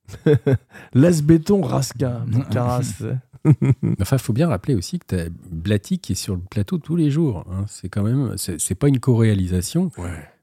Laisse 0.95 1.23
béton, 1.23 1.63
rasca, 1.63 2.23
carasse. 2.51 3.03
Enfin, 4.01 4.17
il 4.17 4.23
faut 4.23 4.33
bien 4.35 4.49
rappeler 4.49 4.75
aussi 4.75 4.99
que 4.99 5.07
tu 5.07 5.15
as 5.17 5.29
Blatty 5.51 5.99
qui 5.99 6.13
est 6.13 6.17
sur 6.17 6.35
le 6.35 6.41
plateau 6.43 6.77
tous 6.79 6.97
les 6.97 7.11
jours. 7.11 7.45
hein. 7.51 7.65
C'est 7.69 7.89
quand 7.89 8.03
même, 8.03 8.35
c'est 8.37 8.61
c'est 8.61 8.75
pas 8.75 8.89
une 8.89 9.01
co-réalisation, 9.01 9.91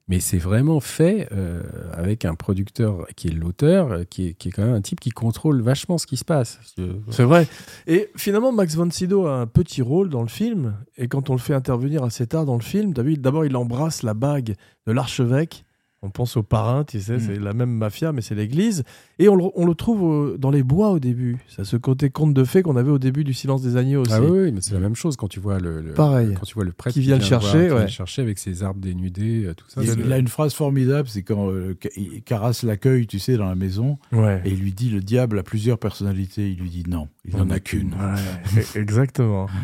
mais 0.07 0.19
c'est 0.19 0.37
vraiment 0.37 0.79
fait 0.79 1.27
euh, 1.31 1.61
avec 1.93 2.25
un 2.25 2.35
producteur 2.35 3.07
qui 3.15 3.29
est 3.29 3.31
l'auteur, 3.31 4.01
qui 4.09 4.27
est, 4.27 4.51
quand 4.51 4.63
même 4.63 4.73
un 4.73 4.81
type 4.81 4.99
qui 4.99 5.09
contrôle 5.09 5.61
vachement 5.61 5.97
ce 5.97 6.05
qui 6.05 6.17
se 6.17 6.25
passe. 6.25 6.59
C'est 7.09 7.23
vrai. 7.23 7.47
Et 7.87 8.09
finalement, 8.15 8.51
Max 8.51 8.75
von 8.75 8.89
Sydow 8.89 9.27
a 9.27 9.35
un 9.35 9.47
petit 9.47 9.81
rôle 9.81 10.09
dans 10.09 10.21
le 10.21 10.27
film. 10.27 10.75
Et 10.97 11.07
quand 11.07 11.29
on 11.29 11.33
le 11.33 11.39
fait 11.39 11.53
intervenir 11.53 12.03
assez 12.03 12.27
tard 12.27 12.45
dans 12.45 12.55
le 12.55 12.61
film, 12.61 12.93
d'abord, 12.93 13.45
il 13.45 13.55
embrasse 13.55 14.03
la 14.03 14.13
bague 14.13 14.55
de 14.85 14.91
l'archevêque. 14.91 15.65
On 16.03 16.09
pense 16.09 16.35
au 16.35 16.41
parrain, 16.41 16.83
tu 16.83 16.99
sais, 16.99 17.17
Mm. 17.17 17.19
c'est 17.19 17.39
la 17.39 17.53
même 17.53 17.69
mafia, 17.69 18.11
mais 18.11 18.21
c'est 18.21 18.33
l'église. 18.33 18.83
Et 19.19 19.29
on 19.29 19.35
le, 19.35 19.43
on 19.53 19.67
le 19.67 19.75
trouve 19.75 20.31
euh, 20.33 20.37
dans 20.37 20.49
les 20.49 20.63
bois 20.63 20.89
au 20.89 20.99
début. 20.99 21.37
C'est 21.47 21.63
ce 21.63 21.77
côté 21.77 22.09
conte 22.09 22.33
de 22.33 22.43
fée 22.43 22.63
qu'on 22.63 22.75
avait 22.75 22.89
au 22.89 22.97
début 22.97 23.23
du 23.23 23.35
Silence 23.35 23.61
des 23.61 23.77
agneaux 23.77 24.01
aussi. 24.01 24.13
Ah 24.15 24.19
oui, 24.19 24.45
oui, 24.45 24.51
mais 24.51 24.61
c'est 24.61 24.73
la 24.73 24.79
même 24.79 24.95
chose 24.95 25.15
quand 25.15 25.27
tu 25.27 25.39
vois 25.39 25.59
le, 25.59 25.79
le- 25.79 25.93
Pareil. 25.93 26.33
quand 26.33 26.45
tu 26.47 26.55
vois 26.55 26.63
le 26.65 26.71
prêtre 26.71 26.95
Qui 26.95 27.01
vient 27.01 27.17
le 27.19 27.23
voir- 27.23 27.39
chercher, 27.43 27.59
qui 27.59 27.65
vient 27.67 27.75
ouais. 27.75 27.81
le 27.83 27.87
chercher 27.87 28.23
avec 28.23 28.39
ses 28.39 28.63
arbres 28.63 28.79
dénudés, 28.81 29.45
euh, 29.45 29.53
tout 29.53 29.65
ça. 29.69 29.81
Il 29.83 29.87
y 29.87 29.91
a- 29.91 29.93
c'est- 29.93 29.99
il 29.99 30.11
a 30.11 30.17
une 30.17 30.27
phrase 30.27 30.55
formidable, 30.55 31.07
c'est 31.07 31.21
quand 31.21 31.51
euh, 31.51 31.77
Caras 32.25 32.59
l'accueille, 32.63 33.05
tu 33.05 33.19
sais, 33.19 33.37
dans 33.37 33.45
la 33.47 33.53
maison, 33.55 33.99
Ouais. 34.11 34.41
et 34.43 34.49
il 34.49 34.59
lui 34.59 34.73
dit 34.73 34.89
le 34.89 35.01
diable 35.01 35.37
a 35.37 35.43
plusieurs 35.43 35.77
personnalités. 35.77 36.49
Il 36.49 36.57
lui 36.61 36.69
dit 36.71 36.83
non, 36.89 37.09
il 37.25 37.37
n'en 37.37 37.51
a 37.51 37.59
qu'une. 37.59 37.93
Ouais, 37.93 38.59
e- 38.63 38.79
exactement. 38.79 39.45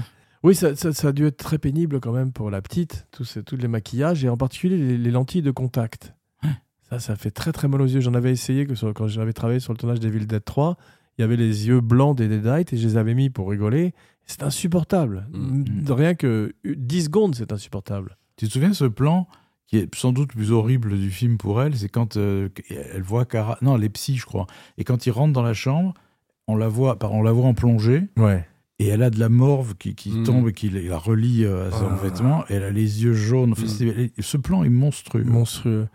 Oui, 0.44 0.54
ça, 0.54 0.76
ça- 0.76 0.94
ça 0.94 1.08
a 1.08 1.12
dû 1.14 1.26
être 1.26 1.38
très 1.38 1.58
pénible 1.58 2.00
quand 2.00 2.12
même 2.14 2.32
pour 2.32 2.52
la 2.52 2.62
petite, 2.62 3.08
tous, 3.12 3.24
ces- 3.26 3.42
tous 3.44 3.58
les 3.58 3.68
maquillages 3.68 4.24
et 4.24 4.30
en 4.30 4.38
particulier 4.38 4.78
les, 4.78 4.96
les 4.98 5.12
lentilles 5.12 5.42
de 5.42 5.50
contact. 5.52 6.14
Ça, 6.90 7.00
ça 7.00 7.16
fait 7.16 7.32
très 7.32 7.52
très 7.52 7.68
mal 7.68 7.82
aux 7.82 7.86
yeux. 7.88 8.00
J'en 8.02 8.14
avais 8.14 8.32
essayé 8.32 8.66
que 8.66 8.76
sur- 8.76 8.94
quand 8.94 9.08
j'avais 9.08 9.34
travaillé 9.34 9.60
sur 9.60 9.74
le 9.74 9.78
tournage 9.78 10.00
des 10.00 10.10
Villes 10.10 10.28
Dead 10.28 10.44
3. 10.44 10.78
Il 11.18 11.22
y 11.22 11.24
avait 11.24 11.36
les 11.36 11.68
yeux 11.68 11.82
blancs 11.82 12.16
des 12.16 12.28
Deadites 12.28 12.74
et 12.74 12.78
je 12.78 12.88
les 12.88 12.98
avais 12.98 13.14
mis 13.16 13.30
pour 13.32 13.50
rigoler. 13.50 13.94
C'est 14.26 14.44
insupportable. 14.44 15.28
Mm. 15.34 15.84
De 15.84 15.92
Rien 15.92 16.14
que 16.16 16.54
10 16.64 17.06
secondes, 17.06 17.34
c'est 17.36 17.52
insupportable. 17.52 18.18
Tu 18.36 18.48
te 18.48 18.52
souviens 18.54 18.74
ce 18.74 18.86
plan 18.86 19.28
qui 19.66 19.78
est 19.78 19.94
sans 19.96 20.12
doute 20.14 20.34
le 20.34 20.38
plus 20.38 20.52
horrible 20.52 20.98
du 20.98 21.10
film 21.12 21.38
pour 21.38 21.62
elle, 21.62 21.76
c'est 21.76 21.90
quand 21.90 22.16
euh, 22.16 22.48
elle 22.70 23.02
voit 23.02 23.26
Caras, 23.26 23.58
non, 23.62 23.76
les 23.76 23.90
psys, 23.90 24.16
je 24.16 24.26
crois, 24.26 24.48
et 24.78 24.86
quand 24.86 25.06
ils 25.08 25.12
rentrent 25.12 25.34
dans 25.34 25.42
la 25.42 25.54
chambre, 25.54 25.94
on 26.48 26.56
la 26.56 26.70
voit, 26.70 26.98
on 27.02 27.22
la 27.22 27.34
voit 27.34 27.48
en 27.48 27.54
plongée, 27.54 28.04
Ouais. 28.16 28.48
Et 28.80 28.88
elle 28.88 29.02
a 29.02 29.10
de 29.10 29.20
la 29.20 29.30
morve 29.30 29.76
qui, 29.76 29.96
qui 29.96 30.12
Mm. 30.12 30.24
tombe 30.24 30.50
et 30.50 30.54
qui 30.54 30.70
la- 30.70 30.98
relie 31.00 31.44
euh, 31.46 31.68
à 31.68 31.72
son 31.72 31.88
Ah. 31.92 31.96
vêtement. 32.04 32.44
Et 32.50 32.54
elle 32.54 32.64
a 32.64 32.70
les 32.70 33.04
yeux 33.04 33.14
jaunes. 33.14 33.54
Enfin, 33.54 33.66
c'est- 33.68 34.12
ce 34.20 34.38
plan 34.38 34.64
est 34.64 34.70
monstrueux. 34.70 35.24
Monstrueux. 35.24 35.88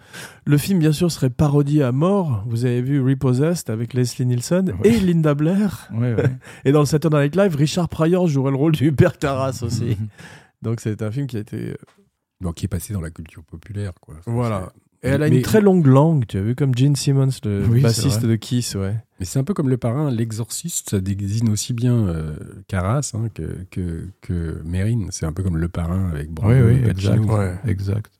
Le 0.45 0.59
film, 0.59 0.81
bien 0.81 0.91
sûr, 0.93 1.11
serait 1.13 1.31
parodié 1.31 1.83
à 1.85 1.93
mort. 1.93 2.43
Vous 2.49 2.65
avez 2.65 2.83
vu 2.83 3.01
Repossessed 3.01 3.71
avec 3.71 3.95
Leslie 3.95 4.27
Nielsen 4.27 4.73
Ouais. 4.83 4.91
et 4.95 5.01
Linda 5.01 5.35
Blair. 5.35 5.89
Ouais, 5.95 6.15
ouais. 6.15 6.25
Et 6.65 6.73
dans 6.73 6.81
le 6.81 6.87
Saturday 6.87 7.23
Night 7.23 7.37
Live, 7.37 7.55
Richard 7.55 7.89
Pryor 7.89 8.27
jouerait 8.27 8.51
le 8.51 8.57
rôle 8.57 8.73
du 8.73 8.91
père 8.93 9.19
Carras 9.19 9.61
aussi. 9.63 9.97
Mhm. 10.01 10.09
Donc 10.63 10.81
c'est 10.81 11.03
un 11.03 11.11
film 11.13 11.27
qui 11.29 11.37
a 11.37 11.41
été. 11.41 11.77
Donc, 12.41 12.57
qui 12.57 12.65
est 12.65 12.69
passé 12.69 12.93
dans 12.93 13.01
la 13.01 13.11
culture 13.11 13.45
populaire, 13.45 13.93
quoi. 14.01 14.17
Voilà. 14.27 14.73
Et 15.05 15.09
elle 15.09 15.23
a 15.23 15.29
une 15.29 15.43
très 15.43 15.61
longue 15.61 15.87
langue, 15.87 16.27
tu 16.29 16.39
as 16.39 16.43
vu, 16.43 16.55
comme 16.55 16.77
Gene 16.77 16.95
Simmons, 16.95 17.31
le 17.45 17.66
Oui, 17.66 17.81
bassiste 17.81 18.24
de 18.24 18.37
Kiss, 18.37 18.77
ouais. 18.77 18.95
Mais 19.19 19.27
c'est 19.27 19.41
un 19.41 19.45
peu 19.45 19.53
comme 19.53 19.69
le 19.69 19.77
parrain, 19.77 20.11
l'exorciste, 20.12 20.91
ça 20.91 21.01
désigne 21.01 21.51
aussi 21.51 21.73
bien 21.73 22.07
euh, 22.07 22.37
Carras 22.69 23.12
hein, 23.15 23.29
que, 23.35 23.66
que, 23.70 24.09
que 24.20 24.62
Mérine. 24.65 25.09
C'est 25.11 25.27
un 25.27 25.33
peu 25.33 25.43
comme 25.43 25.57
le 25.57 25.69
parrain 25.69 26.09
avec 26.11 26.31
Brando 26.31 26.55
Oui, 26.55 26.81
oui, 26.81 26.89
exact. 26.89 27.24
Ouais. 27.24 27.55
Exact. 27.66 28.12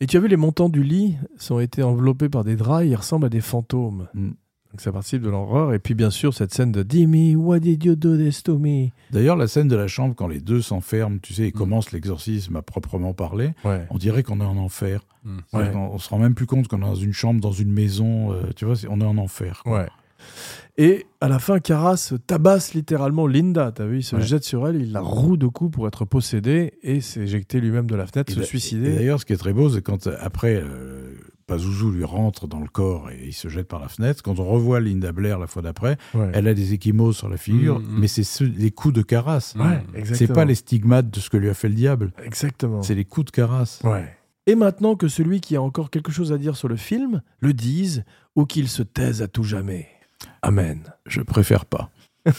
Et 0.00 0.06
tu 0.06 0.16
as 0.16 0.20
vu, 0.20 0.28
les 0.28 0.36
montants 0.36 0.70
du 0.70 0.82
lit 0.82 1.16
sont 1.36 1.60
été 1.60 1.82
enveloppés 1.82 2.30
par 2.30 2.44
des 2.44 2.56
draps, 2.56 2.86
ils 2.86 2.96
ressemblent 2.96 3.26
à 3.26 3.30
des 3.30 3.42
fantômes. 3.42 4.08
Mm. 4.14 4.30
Donc 4.72 4.80
ça 4.80 4.92
participe 4.92 5.22
de 5.22 5.28
l'horreur. 5.30 5.74
Et 5.74 5.78
puis 5.80 5.94
bien 5.94 6.10
sûr, 6.10 6.32
cette 6.32 6.54
scène 6.54 6.70
de 6.70 6.82
Dimmy, 6.84 7.34
what 7.34 7.58
did 7.58 7.82
you 7.84 7.96
do 7.96 8.16
this 8.16 8.42
to 8.44 8.56
me? 8.58 8.90
D'ailleurs, 9.10 9.36
la 9.36 9.48
scène 9.48 9.66
de 9.66 9.74
la 9.76 9.88
chambre, 9.88 10.14
quand 10.16 10.28
les 10.28 10.40
deux 10.40 10.62
s'enferment, 10.62 11.18
tu 11.20 11.34
sais, 11.34 11.44
et 11.44 11.48
Mm. 11.48 11.52
commencent 11.52 11.90
l'exorcisme 11.92 12.54
à 12.56 12.62
proprement 12.62 13.12
parler, 13.12 13.50
Ouais. 13.64 13.84
on 13.90 13.98
dirait 13.98 14.22
qu'on 14.22 14.40
est 14.40 14.44
en 14.44 14.56
enfer. 14.56 15.02
Mm. 15.24 15.38
C'est-à-dire 15.50 15.72
qu'on- 15.72 15.90
On 15.92 15.98
se 15.98 16.08
rend 16.08 16.18
même 16.18 16.34
plus 16.34 16.46
compte 16.46 16.68
qu'on 16.68 16.78
est 16.78 16.80
dans 16.82 16.94
une 16.94 17.12
chambre, 17.12 17.40
dans 17.40 17.50
une 17.52 17.72
maison. 17.72 18.32
euh, 18.32 18.42
tu 18.54 18.64
vois, 18.64 18.74
on 18.88 19.00
est 19.00 19.04
en 19.04 19.18
enfer. 19.18 19.62
quoi. 19.64 19.80
Ouais. 19.80 19.88
Et 20.78 21.06
à 21.20 21.28
la 21.28 21.38
fin, 21.38 21.58
Carras 21.58 22.12
tabasse 22.26 22.74
littéralement 22.74 23.26
Linda. 23.26 23.72
T'as 23.74 23.86
vu, 23.86 23.98
il 23.98 24.02
se 24.02 24.16
Ouais. 24.16 24.22
jette 24.22 24.44
sur 24.44 24.68
elle, 24.68 24.76
il 24.76 24.92
la 24.92 25.00
roue 25.00 25.36
de 25.36 25.46
coups 25.46 25.72
pour 25.74 25.88
être 25.88 26.04
possédé 26.04 26.74
et 26.82 27.00
s'est 27.00 27.20
éjecté 27.20 27.60
lui-même 27.60 27.86
de 27.90 27.96
la 27.96 28.06
fenêtre, 28.06 28.30
Et 28.32 28.36
se 28.36 28.42
suicider. 28.42 28.94
d'ailleurs, 28.94 29.18
ce 29.20 29.26
qui 29.26 29.32
est 29.32 29.36
très 29.38 29.52
beau, 29.52 29.68
c'est 29.70 29.82
quand 29.82 30.06
euh, 30.06 30.16
après, 30.20 30.56
euh, 30.62 31.14
Pazuzu 31.50 31.90
lui 31.90 32.04
rentre 32.04 32.46
dans 32.46 32.60
le 32.60 32.68
corps 32.68 33.10
et 33.10 33.26
il 33.26 33.32
se 33.32 33.48
jette 33.48 33.66
par 33.66 33.80
la 33.80 33.88
fenêtre. 33.88 34.22
Quand 34.22 34.38
on 34.38 34.44
revoit 34.44 34.78
Linda 34.80 35.10
Blair 35.10 35.38
la 35.40 35.46
fois 35.48 35.62
d'après, 35.62 35.98
Ouais. 36.14 36.30
elle 36.32 36.46
a 36.46 36.54
des 36.54 36.72
échymoses 36.74 37.16
sur 37.16 37.28
la 37.28 37.36
figure, 37.36 37.80
Mm, 37.80 37.82
mm. 37.82 37.98
mais 37.98 38.06
c'est 38.08 38.22
ceux- 38.22 38.46
les 38.56 38.70
coups 38.70 38.94
de 38.94 39.02
Carras. 39.02 39.54
Ouais, 39.58 39.82
Mm. 40.00 40.14
C'est 40.14 40.32
pas 40.32 40.44
les 40.44 40.54
stigmates 40.54 41.10
de 41.10 41.18
ce 41.18 41.28
que 41.28 41.36
lui 41.36 41.48
a 41.48 41.54
fait 41.54 41.68
le 41.68 41.74
diable, 41.74 42.12
Exactement. 42.24 42.82
c'est 42.82 42.94
les 42.94 43.04
coups 43.04 43.26
de 43.26 43.30
Carras. 43.32 43.80
Ouais. 43.84 44.08
Et 44.46 44.54
maintenant 44.54 44.94
que 44.94 45.08
celui 45.08 45.40
qui 45.40 45.56
a 45.56 45.62
encore 45.62 45.90
quelque 45.90 46.12
chose 46.12 46.32
à 46.32 46.38
dire 46.38 46.56
sur 46.56 46.68
le 46.68 46.76
film 46.76 47.20
le 47.40 47.52
dise 47.52 48.04
ou 48.36 48.46
qu'il 48.46 48.68
se 48.68 48.82
taise 48.84 49.20
à 49.20 49.26
tout 49.28 49.42
jamais. 49.44 49.88
Amen. 50.42 50.82
Je 51.06 51.20
préfère 51.20 51.64
pas. 51.66 51.90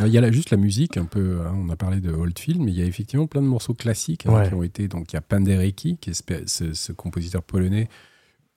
Il 0.00 0.08
y 0.08 0.18
a 0.18 0.20
là 0.20 0.32
juste 0.32 0.50
la 0.50 0.56
musique, 0.56 0.96
un 0.96 1.04
peu. 1.04 1.38
hein, 1.46 1.54
on 1.56 1.68
a 1.68 1.76
parlé 1.76 2.00
de 2.00 2.10
old 2.12 2.36
film, 2.38 2.64
mais 2.64 2.72
il 2.72 2.78
y 2.78 2.82
a 2.82 2.84
effectivement 2.84 3.26
plein 3.28 3.42
de 3.42 3.46
morceaux 3.46 3.74
classiques 3.74 4.26
hein, 4.26 4.34
Ouais. 4.34 4.48
qui 4.48 4.54
ont 4.54 4.62
été. 4.64 4.88
Donc, 4.88 5.12
il 5.12 5.16
y 5.16 5.18
a 5.18 5.20
Penderecki, 5.20 5.98
qui 5.98 6.10
est 6.10 6.46
ce, 6.48 6.92
compositeur 6.92 7.42
polonais 7.44 7.88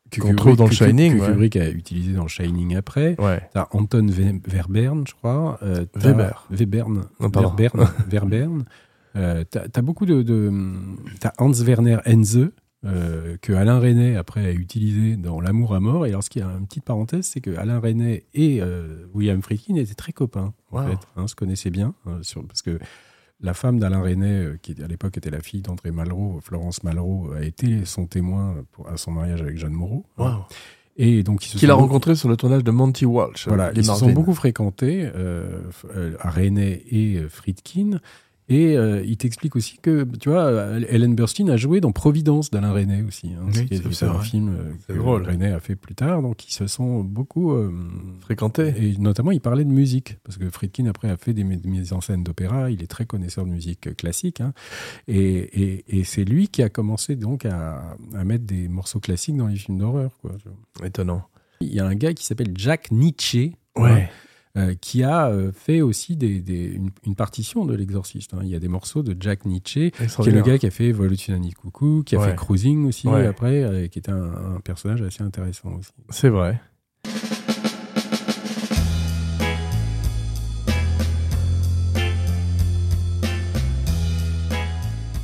que 0.09 0.21
Qu'on 0.21 0.33
trouve 0.35 0.55
dans 0.55 0.63
le 0.63 0.69
que- 0.69 0.75
Shining, 0.75 1.17
que 1.17 1.21
ouais. 1.21 1.27
Kubrick 1.27 1.55
a 1.57 1.69
utilisé 1.69 2.13
dans 2.13 2.27
Shining 2.27 2.75
après. 2.75 3.15
Ouais. 3.21 3.41
T'as 3.53 3.67
Anton 3.71 4.07
Ve- 4.07 4.41
Verbern, 4.47 5.05
je 5.05 5.13
crois. 5.13 5.59
euh, 5.63 5.85
Weber. 5.95 6.47
Webern. 6.49 7.05
Non. 7.19 7.29
Verbern. 7.29 7.87
Verbern. 8.07 8.63
Euh, 9.15 9.43
t'as 9.49 9.67
t'as 9.67 9.81
beaucoup 9.81 10.05
de. 10.05 10.21
de 10.21 10.51
t'as 11.19 11.33
Hans 11.39 11.51
Werner 11.63 11.97
Henze. 12.05 12.51
Euh, 12.85 13.37
que 13.41 13.53
Alain 13.53 13.79
Resnais 13.79 14.15
après 14.15 14.45
a 14.45 14.51
utilisé 14.51 15.15
dans 15.17 15.41
L'amour 15.41 15.73
à 15.73 15.79
mort 15.79 16.05
et 16.05 16.09
alors 16.09 16.23
ce 16.23 16.29
qui 16.29 16.41
a 16.41 16.45
une 16.45 16.67
petite 16.67 16.83
parenthèse 16.85 17.25
c'est 17.25 17.41
que 17.41 17.55
Alain 17.57 17.79
Resnais 17.79 18.25
et 18.35 18.61
euh, 18.61 19.05
William 19.13 19.41
Friedkin 19.41 19.75
étaient 19.75 19.95
très 19.95 20.11
copains 20.13 20.53
en 20.71 20.81
Wow. 20.83 20.89
fait 20.91 20.99
hein, 21.15 21.27
se 21.27 21.33
connaissaient 21.35 21.71
bien 21.71 21.95
hein, 22.05 22.19
sur, 22.21 22.45
parce 22.45 22.61
que 22.61 22.77
la 23.41 23.53
femme 23.55 23.79
d'Alain 23.79 24.01
Resnais 24.01 24.45
euh, 24.45 24.57
qui 24.61 24.75
à 24.83 24.87
l'époque 24.87 25.17
était 25.17 25.31
la 25.31 25.39
fille 25.41 25.61
d'André 25.61 25.89
Malraux 25.91 26.39
Florence 26.43 26.83
Malraux 26.83 27.31
a 27.33 27.41
été 27.43 27.83
son 27.85 28.05
témoin 28.05 28.55
pour, 28.71 28.87
à 28.87 28.97
son 28.97 29.11
mariage 29.11 29.41
avec 29.41 29.57
Jeanne 29.57 29.73
Moreau 29.73 30.05
Wow. 30.19 30.45
et 30.97 31.23
donc 31.23 31.45
ils 31.45 31.49
se 31.49 31.57
Qu'il 31.57 31.67
sont 31.67 31.73
a 31.73 31.77
beaucoup- 31.77 31.87
rencontré 31.87 32.15
sur 32.15 32.29
le 32.29 32.37
tournage 32.37 32.63
de 32.63 32.71
Monty 32.71 33.05
Walsh. 33.05 33.47
voilà, 33.47 33.71
ils 33.75 33.83
se 33.85 33.93
sont 33.95 34.11
beaucoup 34.11 34.35
fréquentés, 34.35 35.09
euh, 35.15 35.61
à 36.19 36.29
René 36.29 36.83
et 36.91 37.21
Friedkin. 37.27 37.99
Et 38.49 38.77
euh, 38.77 39.03
il 39.05 39.17
t'explique 39.17 39.57
aussi 39.57 39.77
que, 39.81 40.05
tu 40.19 40.29
vois, 40.29 40.49
Ellen 40.89 41.15
Burstyn 41.15 41.49
a 41.49 41.57
joué 41.57 41.81
dans 41.81 41.91
Providence 41.91 42.49
d'Alain 42.49 42.71
René 42.71 43.03
aussi. 43.03 43.31
hein, 43.33 43.45
Oui, 43.47 43.67
c'est- 43.91 44.05
un 44.05 44.19
film 44.21 44.49
euh, 44.57 44.71
que 44.87 44.93
drôle. 44.97 45.23
René 45.27 45.47
a 45.47 45.59
fait 45.59 45.75
plus 45.75 45.95
tard. 45.95 46.21
Donc 46.21 46.47
ils 46.47 46.53
se 46.53 46.65
sont 46.67 47.03
beaucoup. 47.03 47.51
euh, 47.51 47.71
Fréquenté. 48.21 48.73
et 48.77 48.97
notamment, 48.99 49.31
il 49.31 49.41
parlait 49.41 49.65
de 49.65 49.69
musique. 49.69 50.17
Parce 50.23 50.37
que 50.37 50.49
Friedkin, 50.49 50.85
après, 50.85 51.09
a 51.09 51.17
fait 51.17 51.33
des 51.33 51.43
mi- 51.43 51.59
mises 51.65 51.91
en 51.91 51.99
scène 51.99 52.23
d'opéra. 52.23 52.71
Il 52.71 52.81
est 52.81 52.87
très 52.87 53.05
connaisseur 53.05 53.45
de 53.45 53.49
musique 53.49 53.95
classique. 53.97 54.39
hein. 54.39 54.53
Et, 55.09 55.17
et- 55.19 55.99
et 55.99 56.03
c'est 56.05 56.23
lui 56.23 56.47
qui 56.47 56.63
a 56.63 56.69
commencé 56.69 57.15
donc 57.17 57.45
à, 57.45 57.95
à 58.15 58.23
mettre 58.23 58.45
des 58.45 58.69
morceaux 58.69 58.99
classiques 59.01 59.35
dans 59.35 59.47
les 59.47 59.57
films 59.57 59.79
d'horreur. 59.79 60.11
Étonnant. 60.83 61.23
Il 61.59 61.73
y 61.73 61.79
a 61.79 61.85
un 61.85 61.95
gars 61.95 62.13
qui 62.13 62.25
s'appelle 62.25 62.53
Jack 62.55 62.91
Nietzsche. 62.91 63.53
Ouais. 63.75 64.09
Euh, 64.57 64.73
qui 64.79 65.03
a 65.03 65.27
euh, 65.29 65.51
fait 65.53 65.81
aussi 65.81 66.15
des, 66.15 66.39
des- 66.41 66.65
une, 66.65 66.89
une 67.05 67.15
partition 67.15 67.65
de 67.65 67.75
l'exorciste. 67.75 68.33
hein. 68.33 68.39
Il 68.43 68.49
y 68.49 68.55
a 68.55 68.59
des 68.59 68.67
morceaux 68.67 69.03
de 69.03 69.15
Jack 69.19 69.45
Nietzsche, 69.45 69.91
qui 69.91 70.03
est 70.29 70.31
le 70.31 70.41
gars 70.41 70.57
qui 70.57 70.65
a 70.65 70.71
fait 70.71 70.87
Evolutionary 70.87 71.51
Coucou, 71.51 72.03
qui 72.05 72.15
a 72.15 72.19
Ouais. 72.19 72.29
fait 72.29 72.35
Cruising 72.35 72.85
aussi 72.87 73.07
Ouais. 73.07 73.27
après, 73.27 73.63
euh, 73.63 73.87
qui 73.87 73.99
était 73.99 74.11
un, 74.11 74.55
un 74.55 74.59
personnage 74.63 75.01
assez 75.01 75.23
intéressant 75.23 75.69
aussi. 75.77 75.91
C'est 76.09 76.29
vrai. 76.29 76.59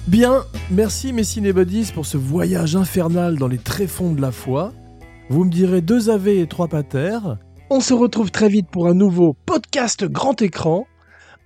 Bien, 0.07 0.43
merci 0.69 1.13
mes 1.13 1.23
cinébuddies 1.23 1.91
pour 1.93 2.05
ce 2.05 2.17
voyage 2.17 2.75
infernal 2.75 3.37
dans 3.37 3.47
les 3.47 3.57
tréfonds 3.57 4.13
de 4.13 4.21
la 4.21 4.31
foi. 4.31 4.73
Vous 5.29 5.45
me 5.45 5.49
direz 5.49 5.81
deux 5.81 6.09
AV 6.09 6.27
et 6.27 6.47
trois 6.47 6.67
pater. 6.67 7.17
On 7.75 7.79
se 7.79 7.95
retrouve 7.95 8.29
très 8.29 8.49
vite 8.49 8.69
pour 8.69 8.87
un 8.87 8.93
nouveau 8.93 9.33
podcast 9.33 10.05
grand 10.05 10.39
écran. 10.43 10.85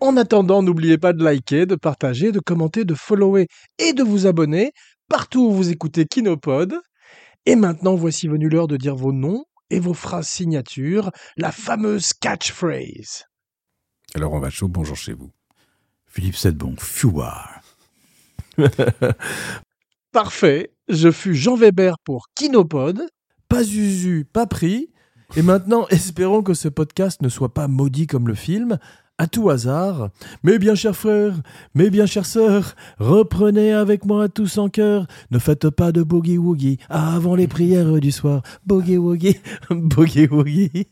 En 0.02 0.18
attendant, 0.18 0.62
n'oubliez 0.62 0.98
pas 0.98 1.14
de 1.14 1.24
liker, 1.24 1.66
de 1.66 1.76
partager, 1.76 2.34
de 2.34 2.42
commenter, 2.42 2.84
de 2.84 2.96
follower 2.96 3.48
et 3.80 3.94
de 3.94 4.04
vous 4.04 4.28
abonner 4.28 4.74
partout 5.08 5.48
où 5.48 5.54
vous 5.54 5.70
écoutez 5.70 6.06
Kinopod. 6.06 6.82
Et 7.46 7.56
maintenant, 7.56 7.96
voici 7.96 8.28
venu 8.28 8.50
l'heure 8.50 8.68
de 8.68 8.76
dire 8.76 8.94
vos 8.94 9.14
noms 9.14 9.46
et 9.70 9.80
vos 9.80 9.94
phrases 9.94 10.28
signatures, 10.28 11.12
la 11.38 11.54
fameuse 11.54 12.12
catchphrase. 12.12 13.24
Alors 14.14 14.34
on 14.34 14.40
va 14.40 14.50
chaud, 14.50 14.68
bonjour 14.68 14.98
chez 14.98 15.14
vous. 15.14 15.32
Philippe 16.08 16.36
Sedbon, 16.36 16.76
Fouard. 16.78 17.62
Parfait, 20.12 20.74
je 20.90 21.10
fus 21.10 21.36
Jean 21.36 21.56
Weber 21.56 21.96
pour 22.04 22.26
Kinopod, 22.36 23.02
pas 23.48 23.64
Zuzu, 23.64 24.26
pas 24.26 24.46
pris. 24.46 24.92
Et 25.36 25.42
maintenant, 25.42 25.88
espérons 25.90 26.42
que 26.44 26.54
ce 26.54 26.68
podcast 26.68 27.22
ne 27.22 27.30
soit 27.30 27.54
pas 27.54 27.68
maudit 27.68 28.08
comme 28.08 28.28
le 28.28 28.36
film, 28.36 28.78
à 29.18 29.28
tout 29.28 29.50
hasard. 29.50 30.10
Mes 30.44 30.60
bien 30.60 30.76
chers 30.76 30.96
frères, 30.96 31.34
mes 31.74 31.90
bien 31.90 32.06
chères 32.06 32.26
sœurs, 32.26 32.76
reprenez 33.00 33.74
avec 33.74 34.06
moi 34.06 34.30
tous 34.30 34.58
en 34.58 34.70
cœur. 34.70 35.08
Ne 35.32 35.40
faites 35.40 35.70
pas 35.70 35.92
de 35.92 36.04
boogie 36.04 36.38
woogie 36.38 36.78
avant 36.90 37.36
les 37.36 37.48
prières 37.48 38.00
du 38.00 38.12
soir. 38.12 38.42
Boogie 38.66 38.98
woogie, 38.98 39.40
boogie 39.70 40.28
woogie. 40.28 40.88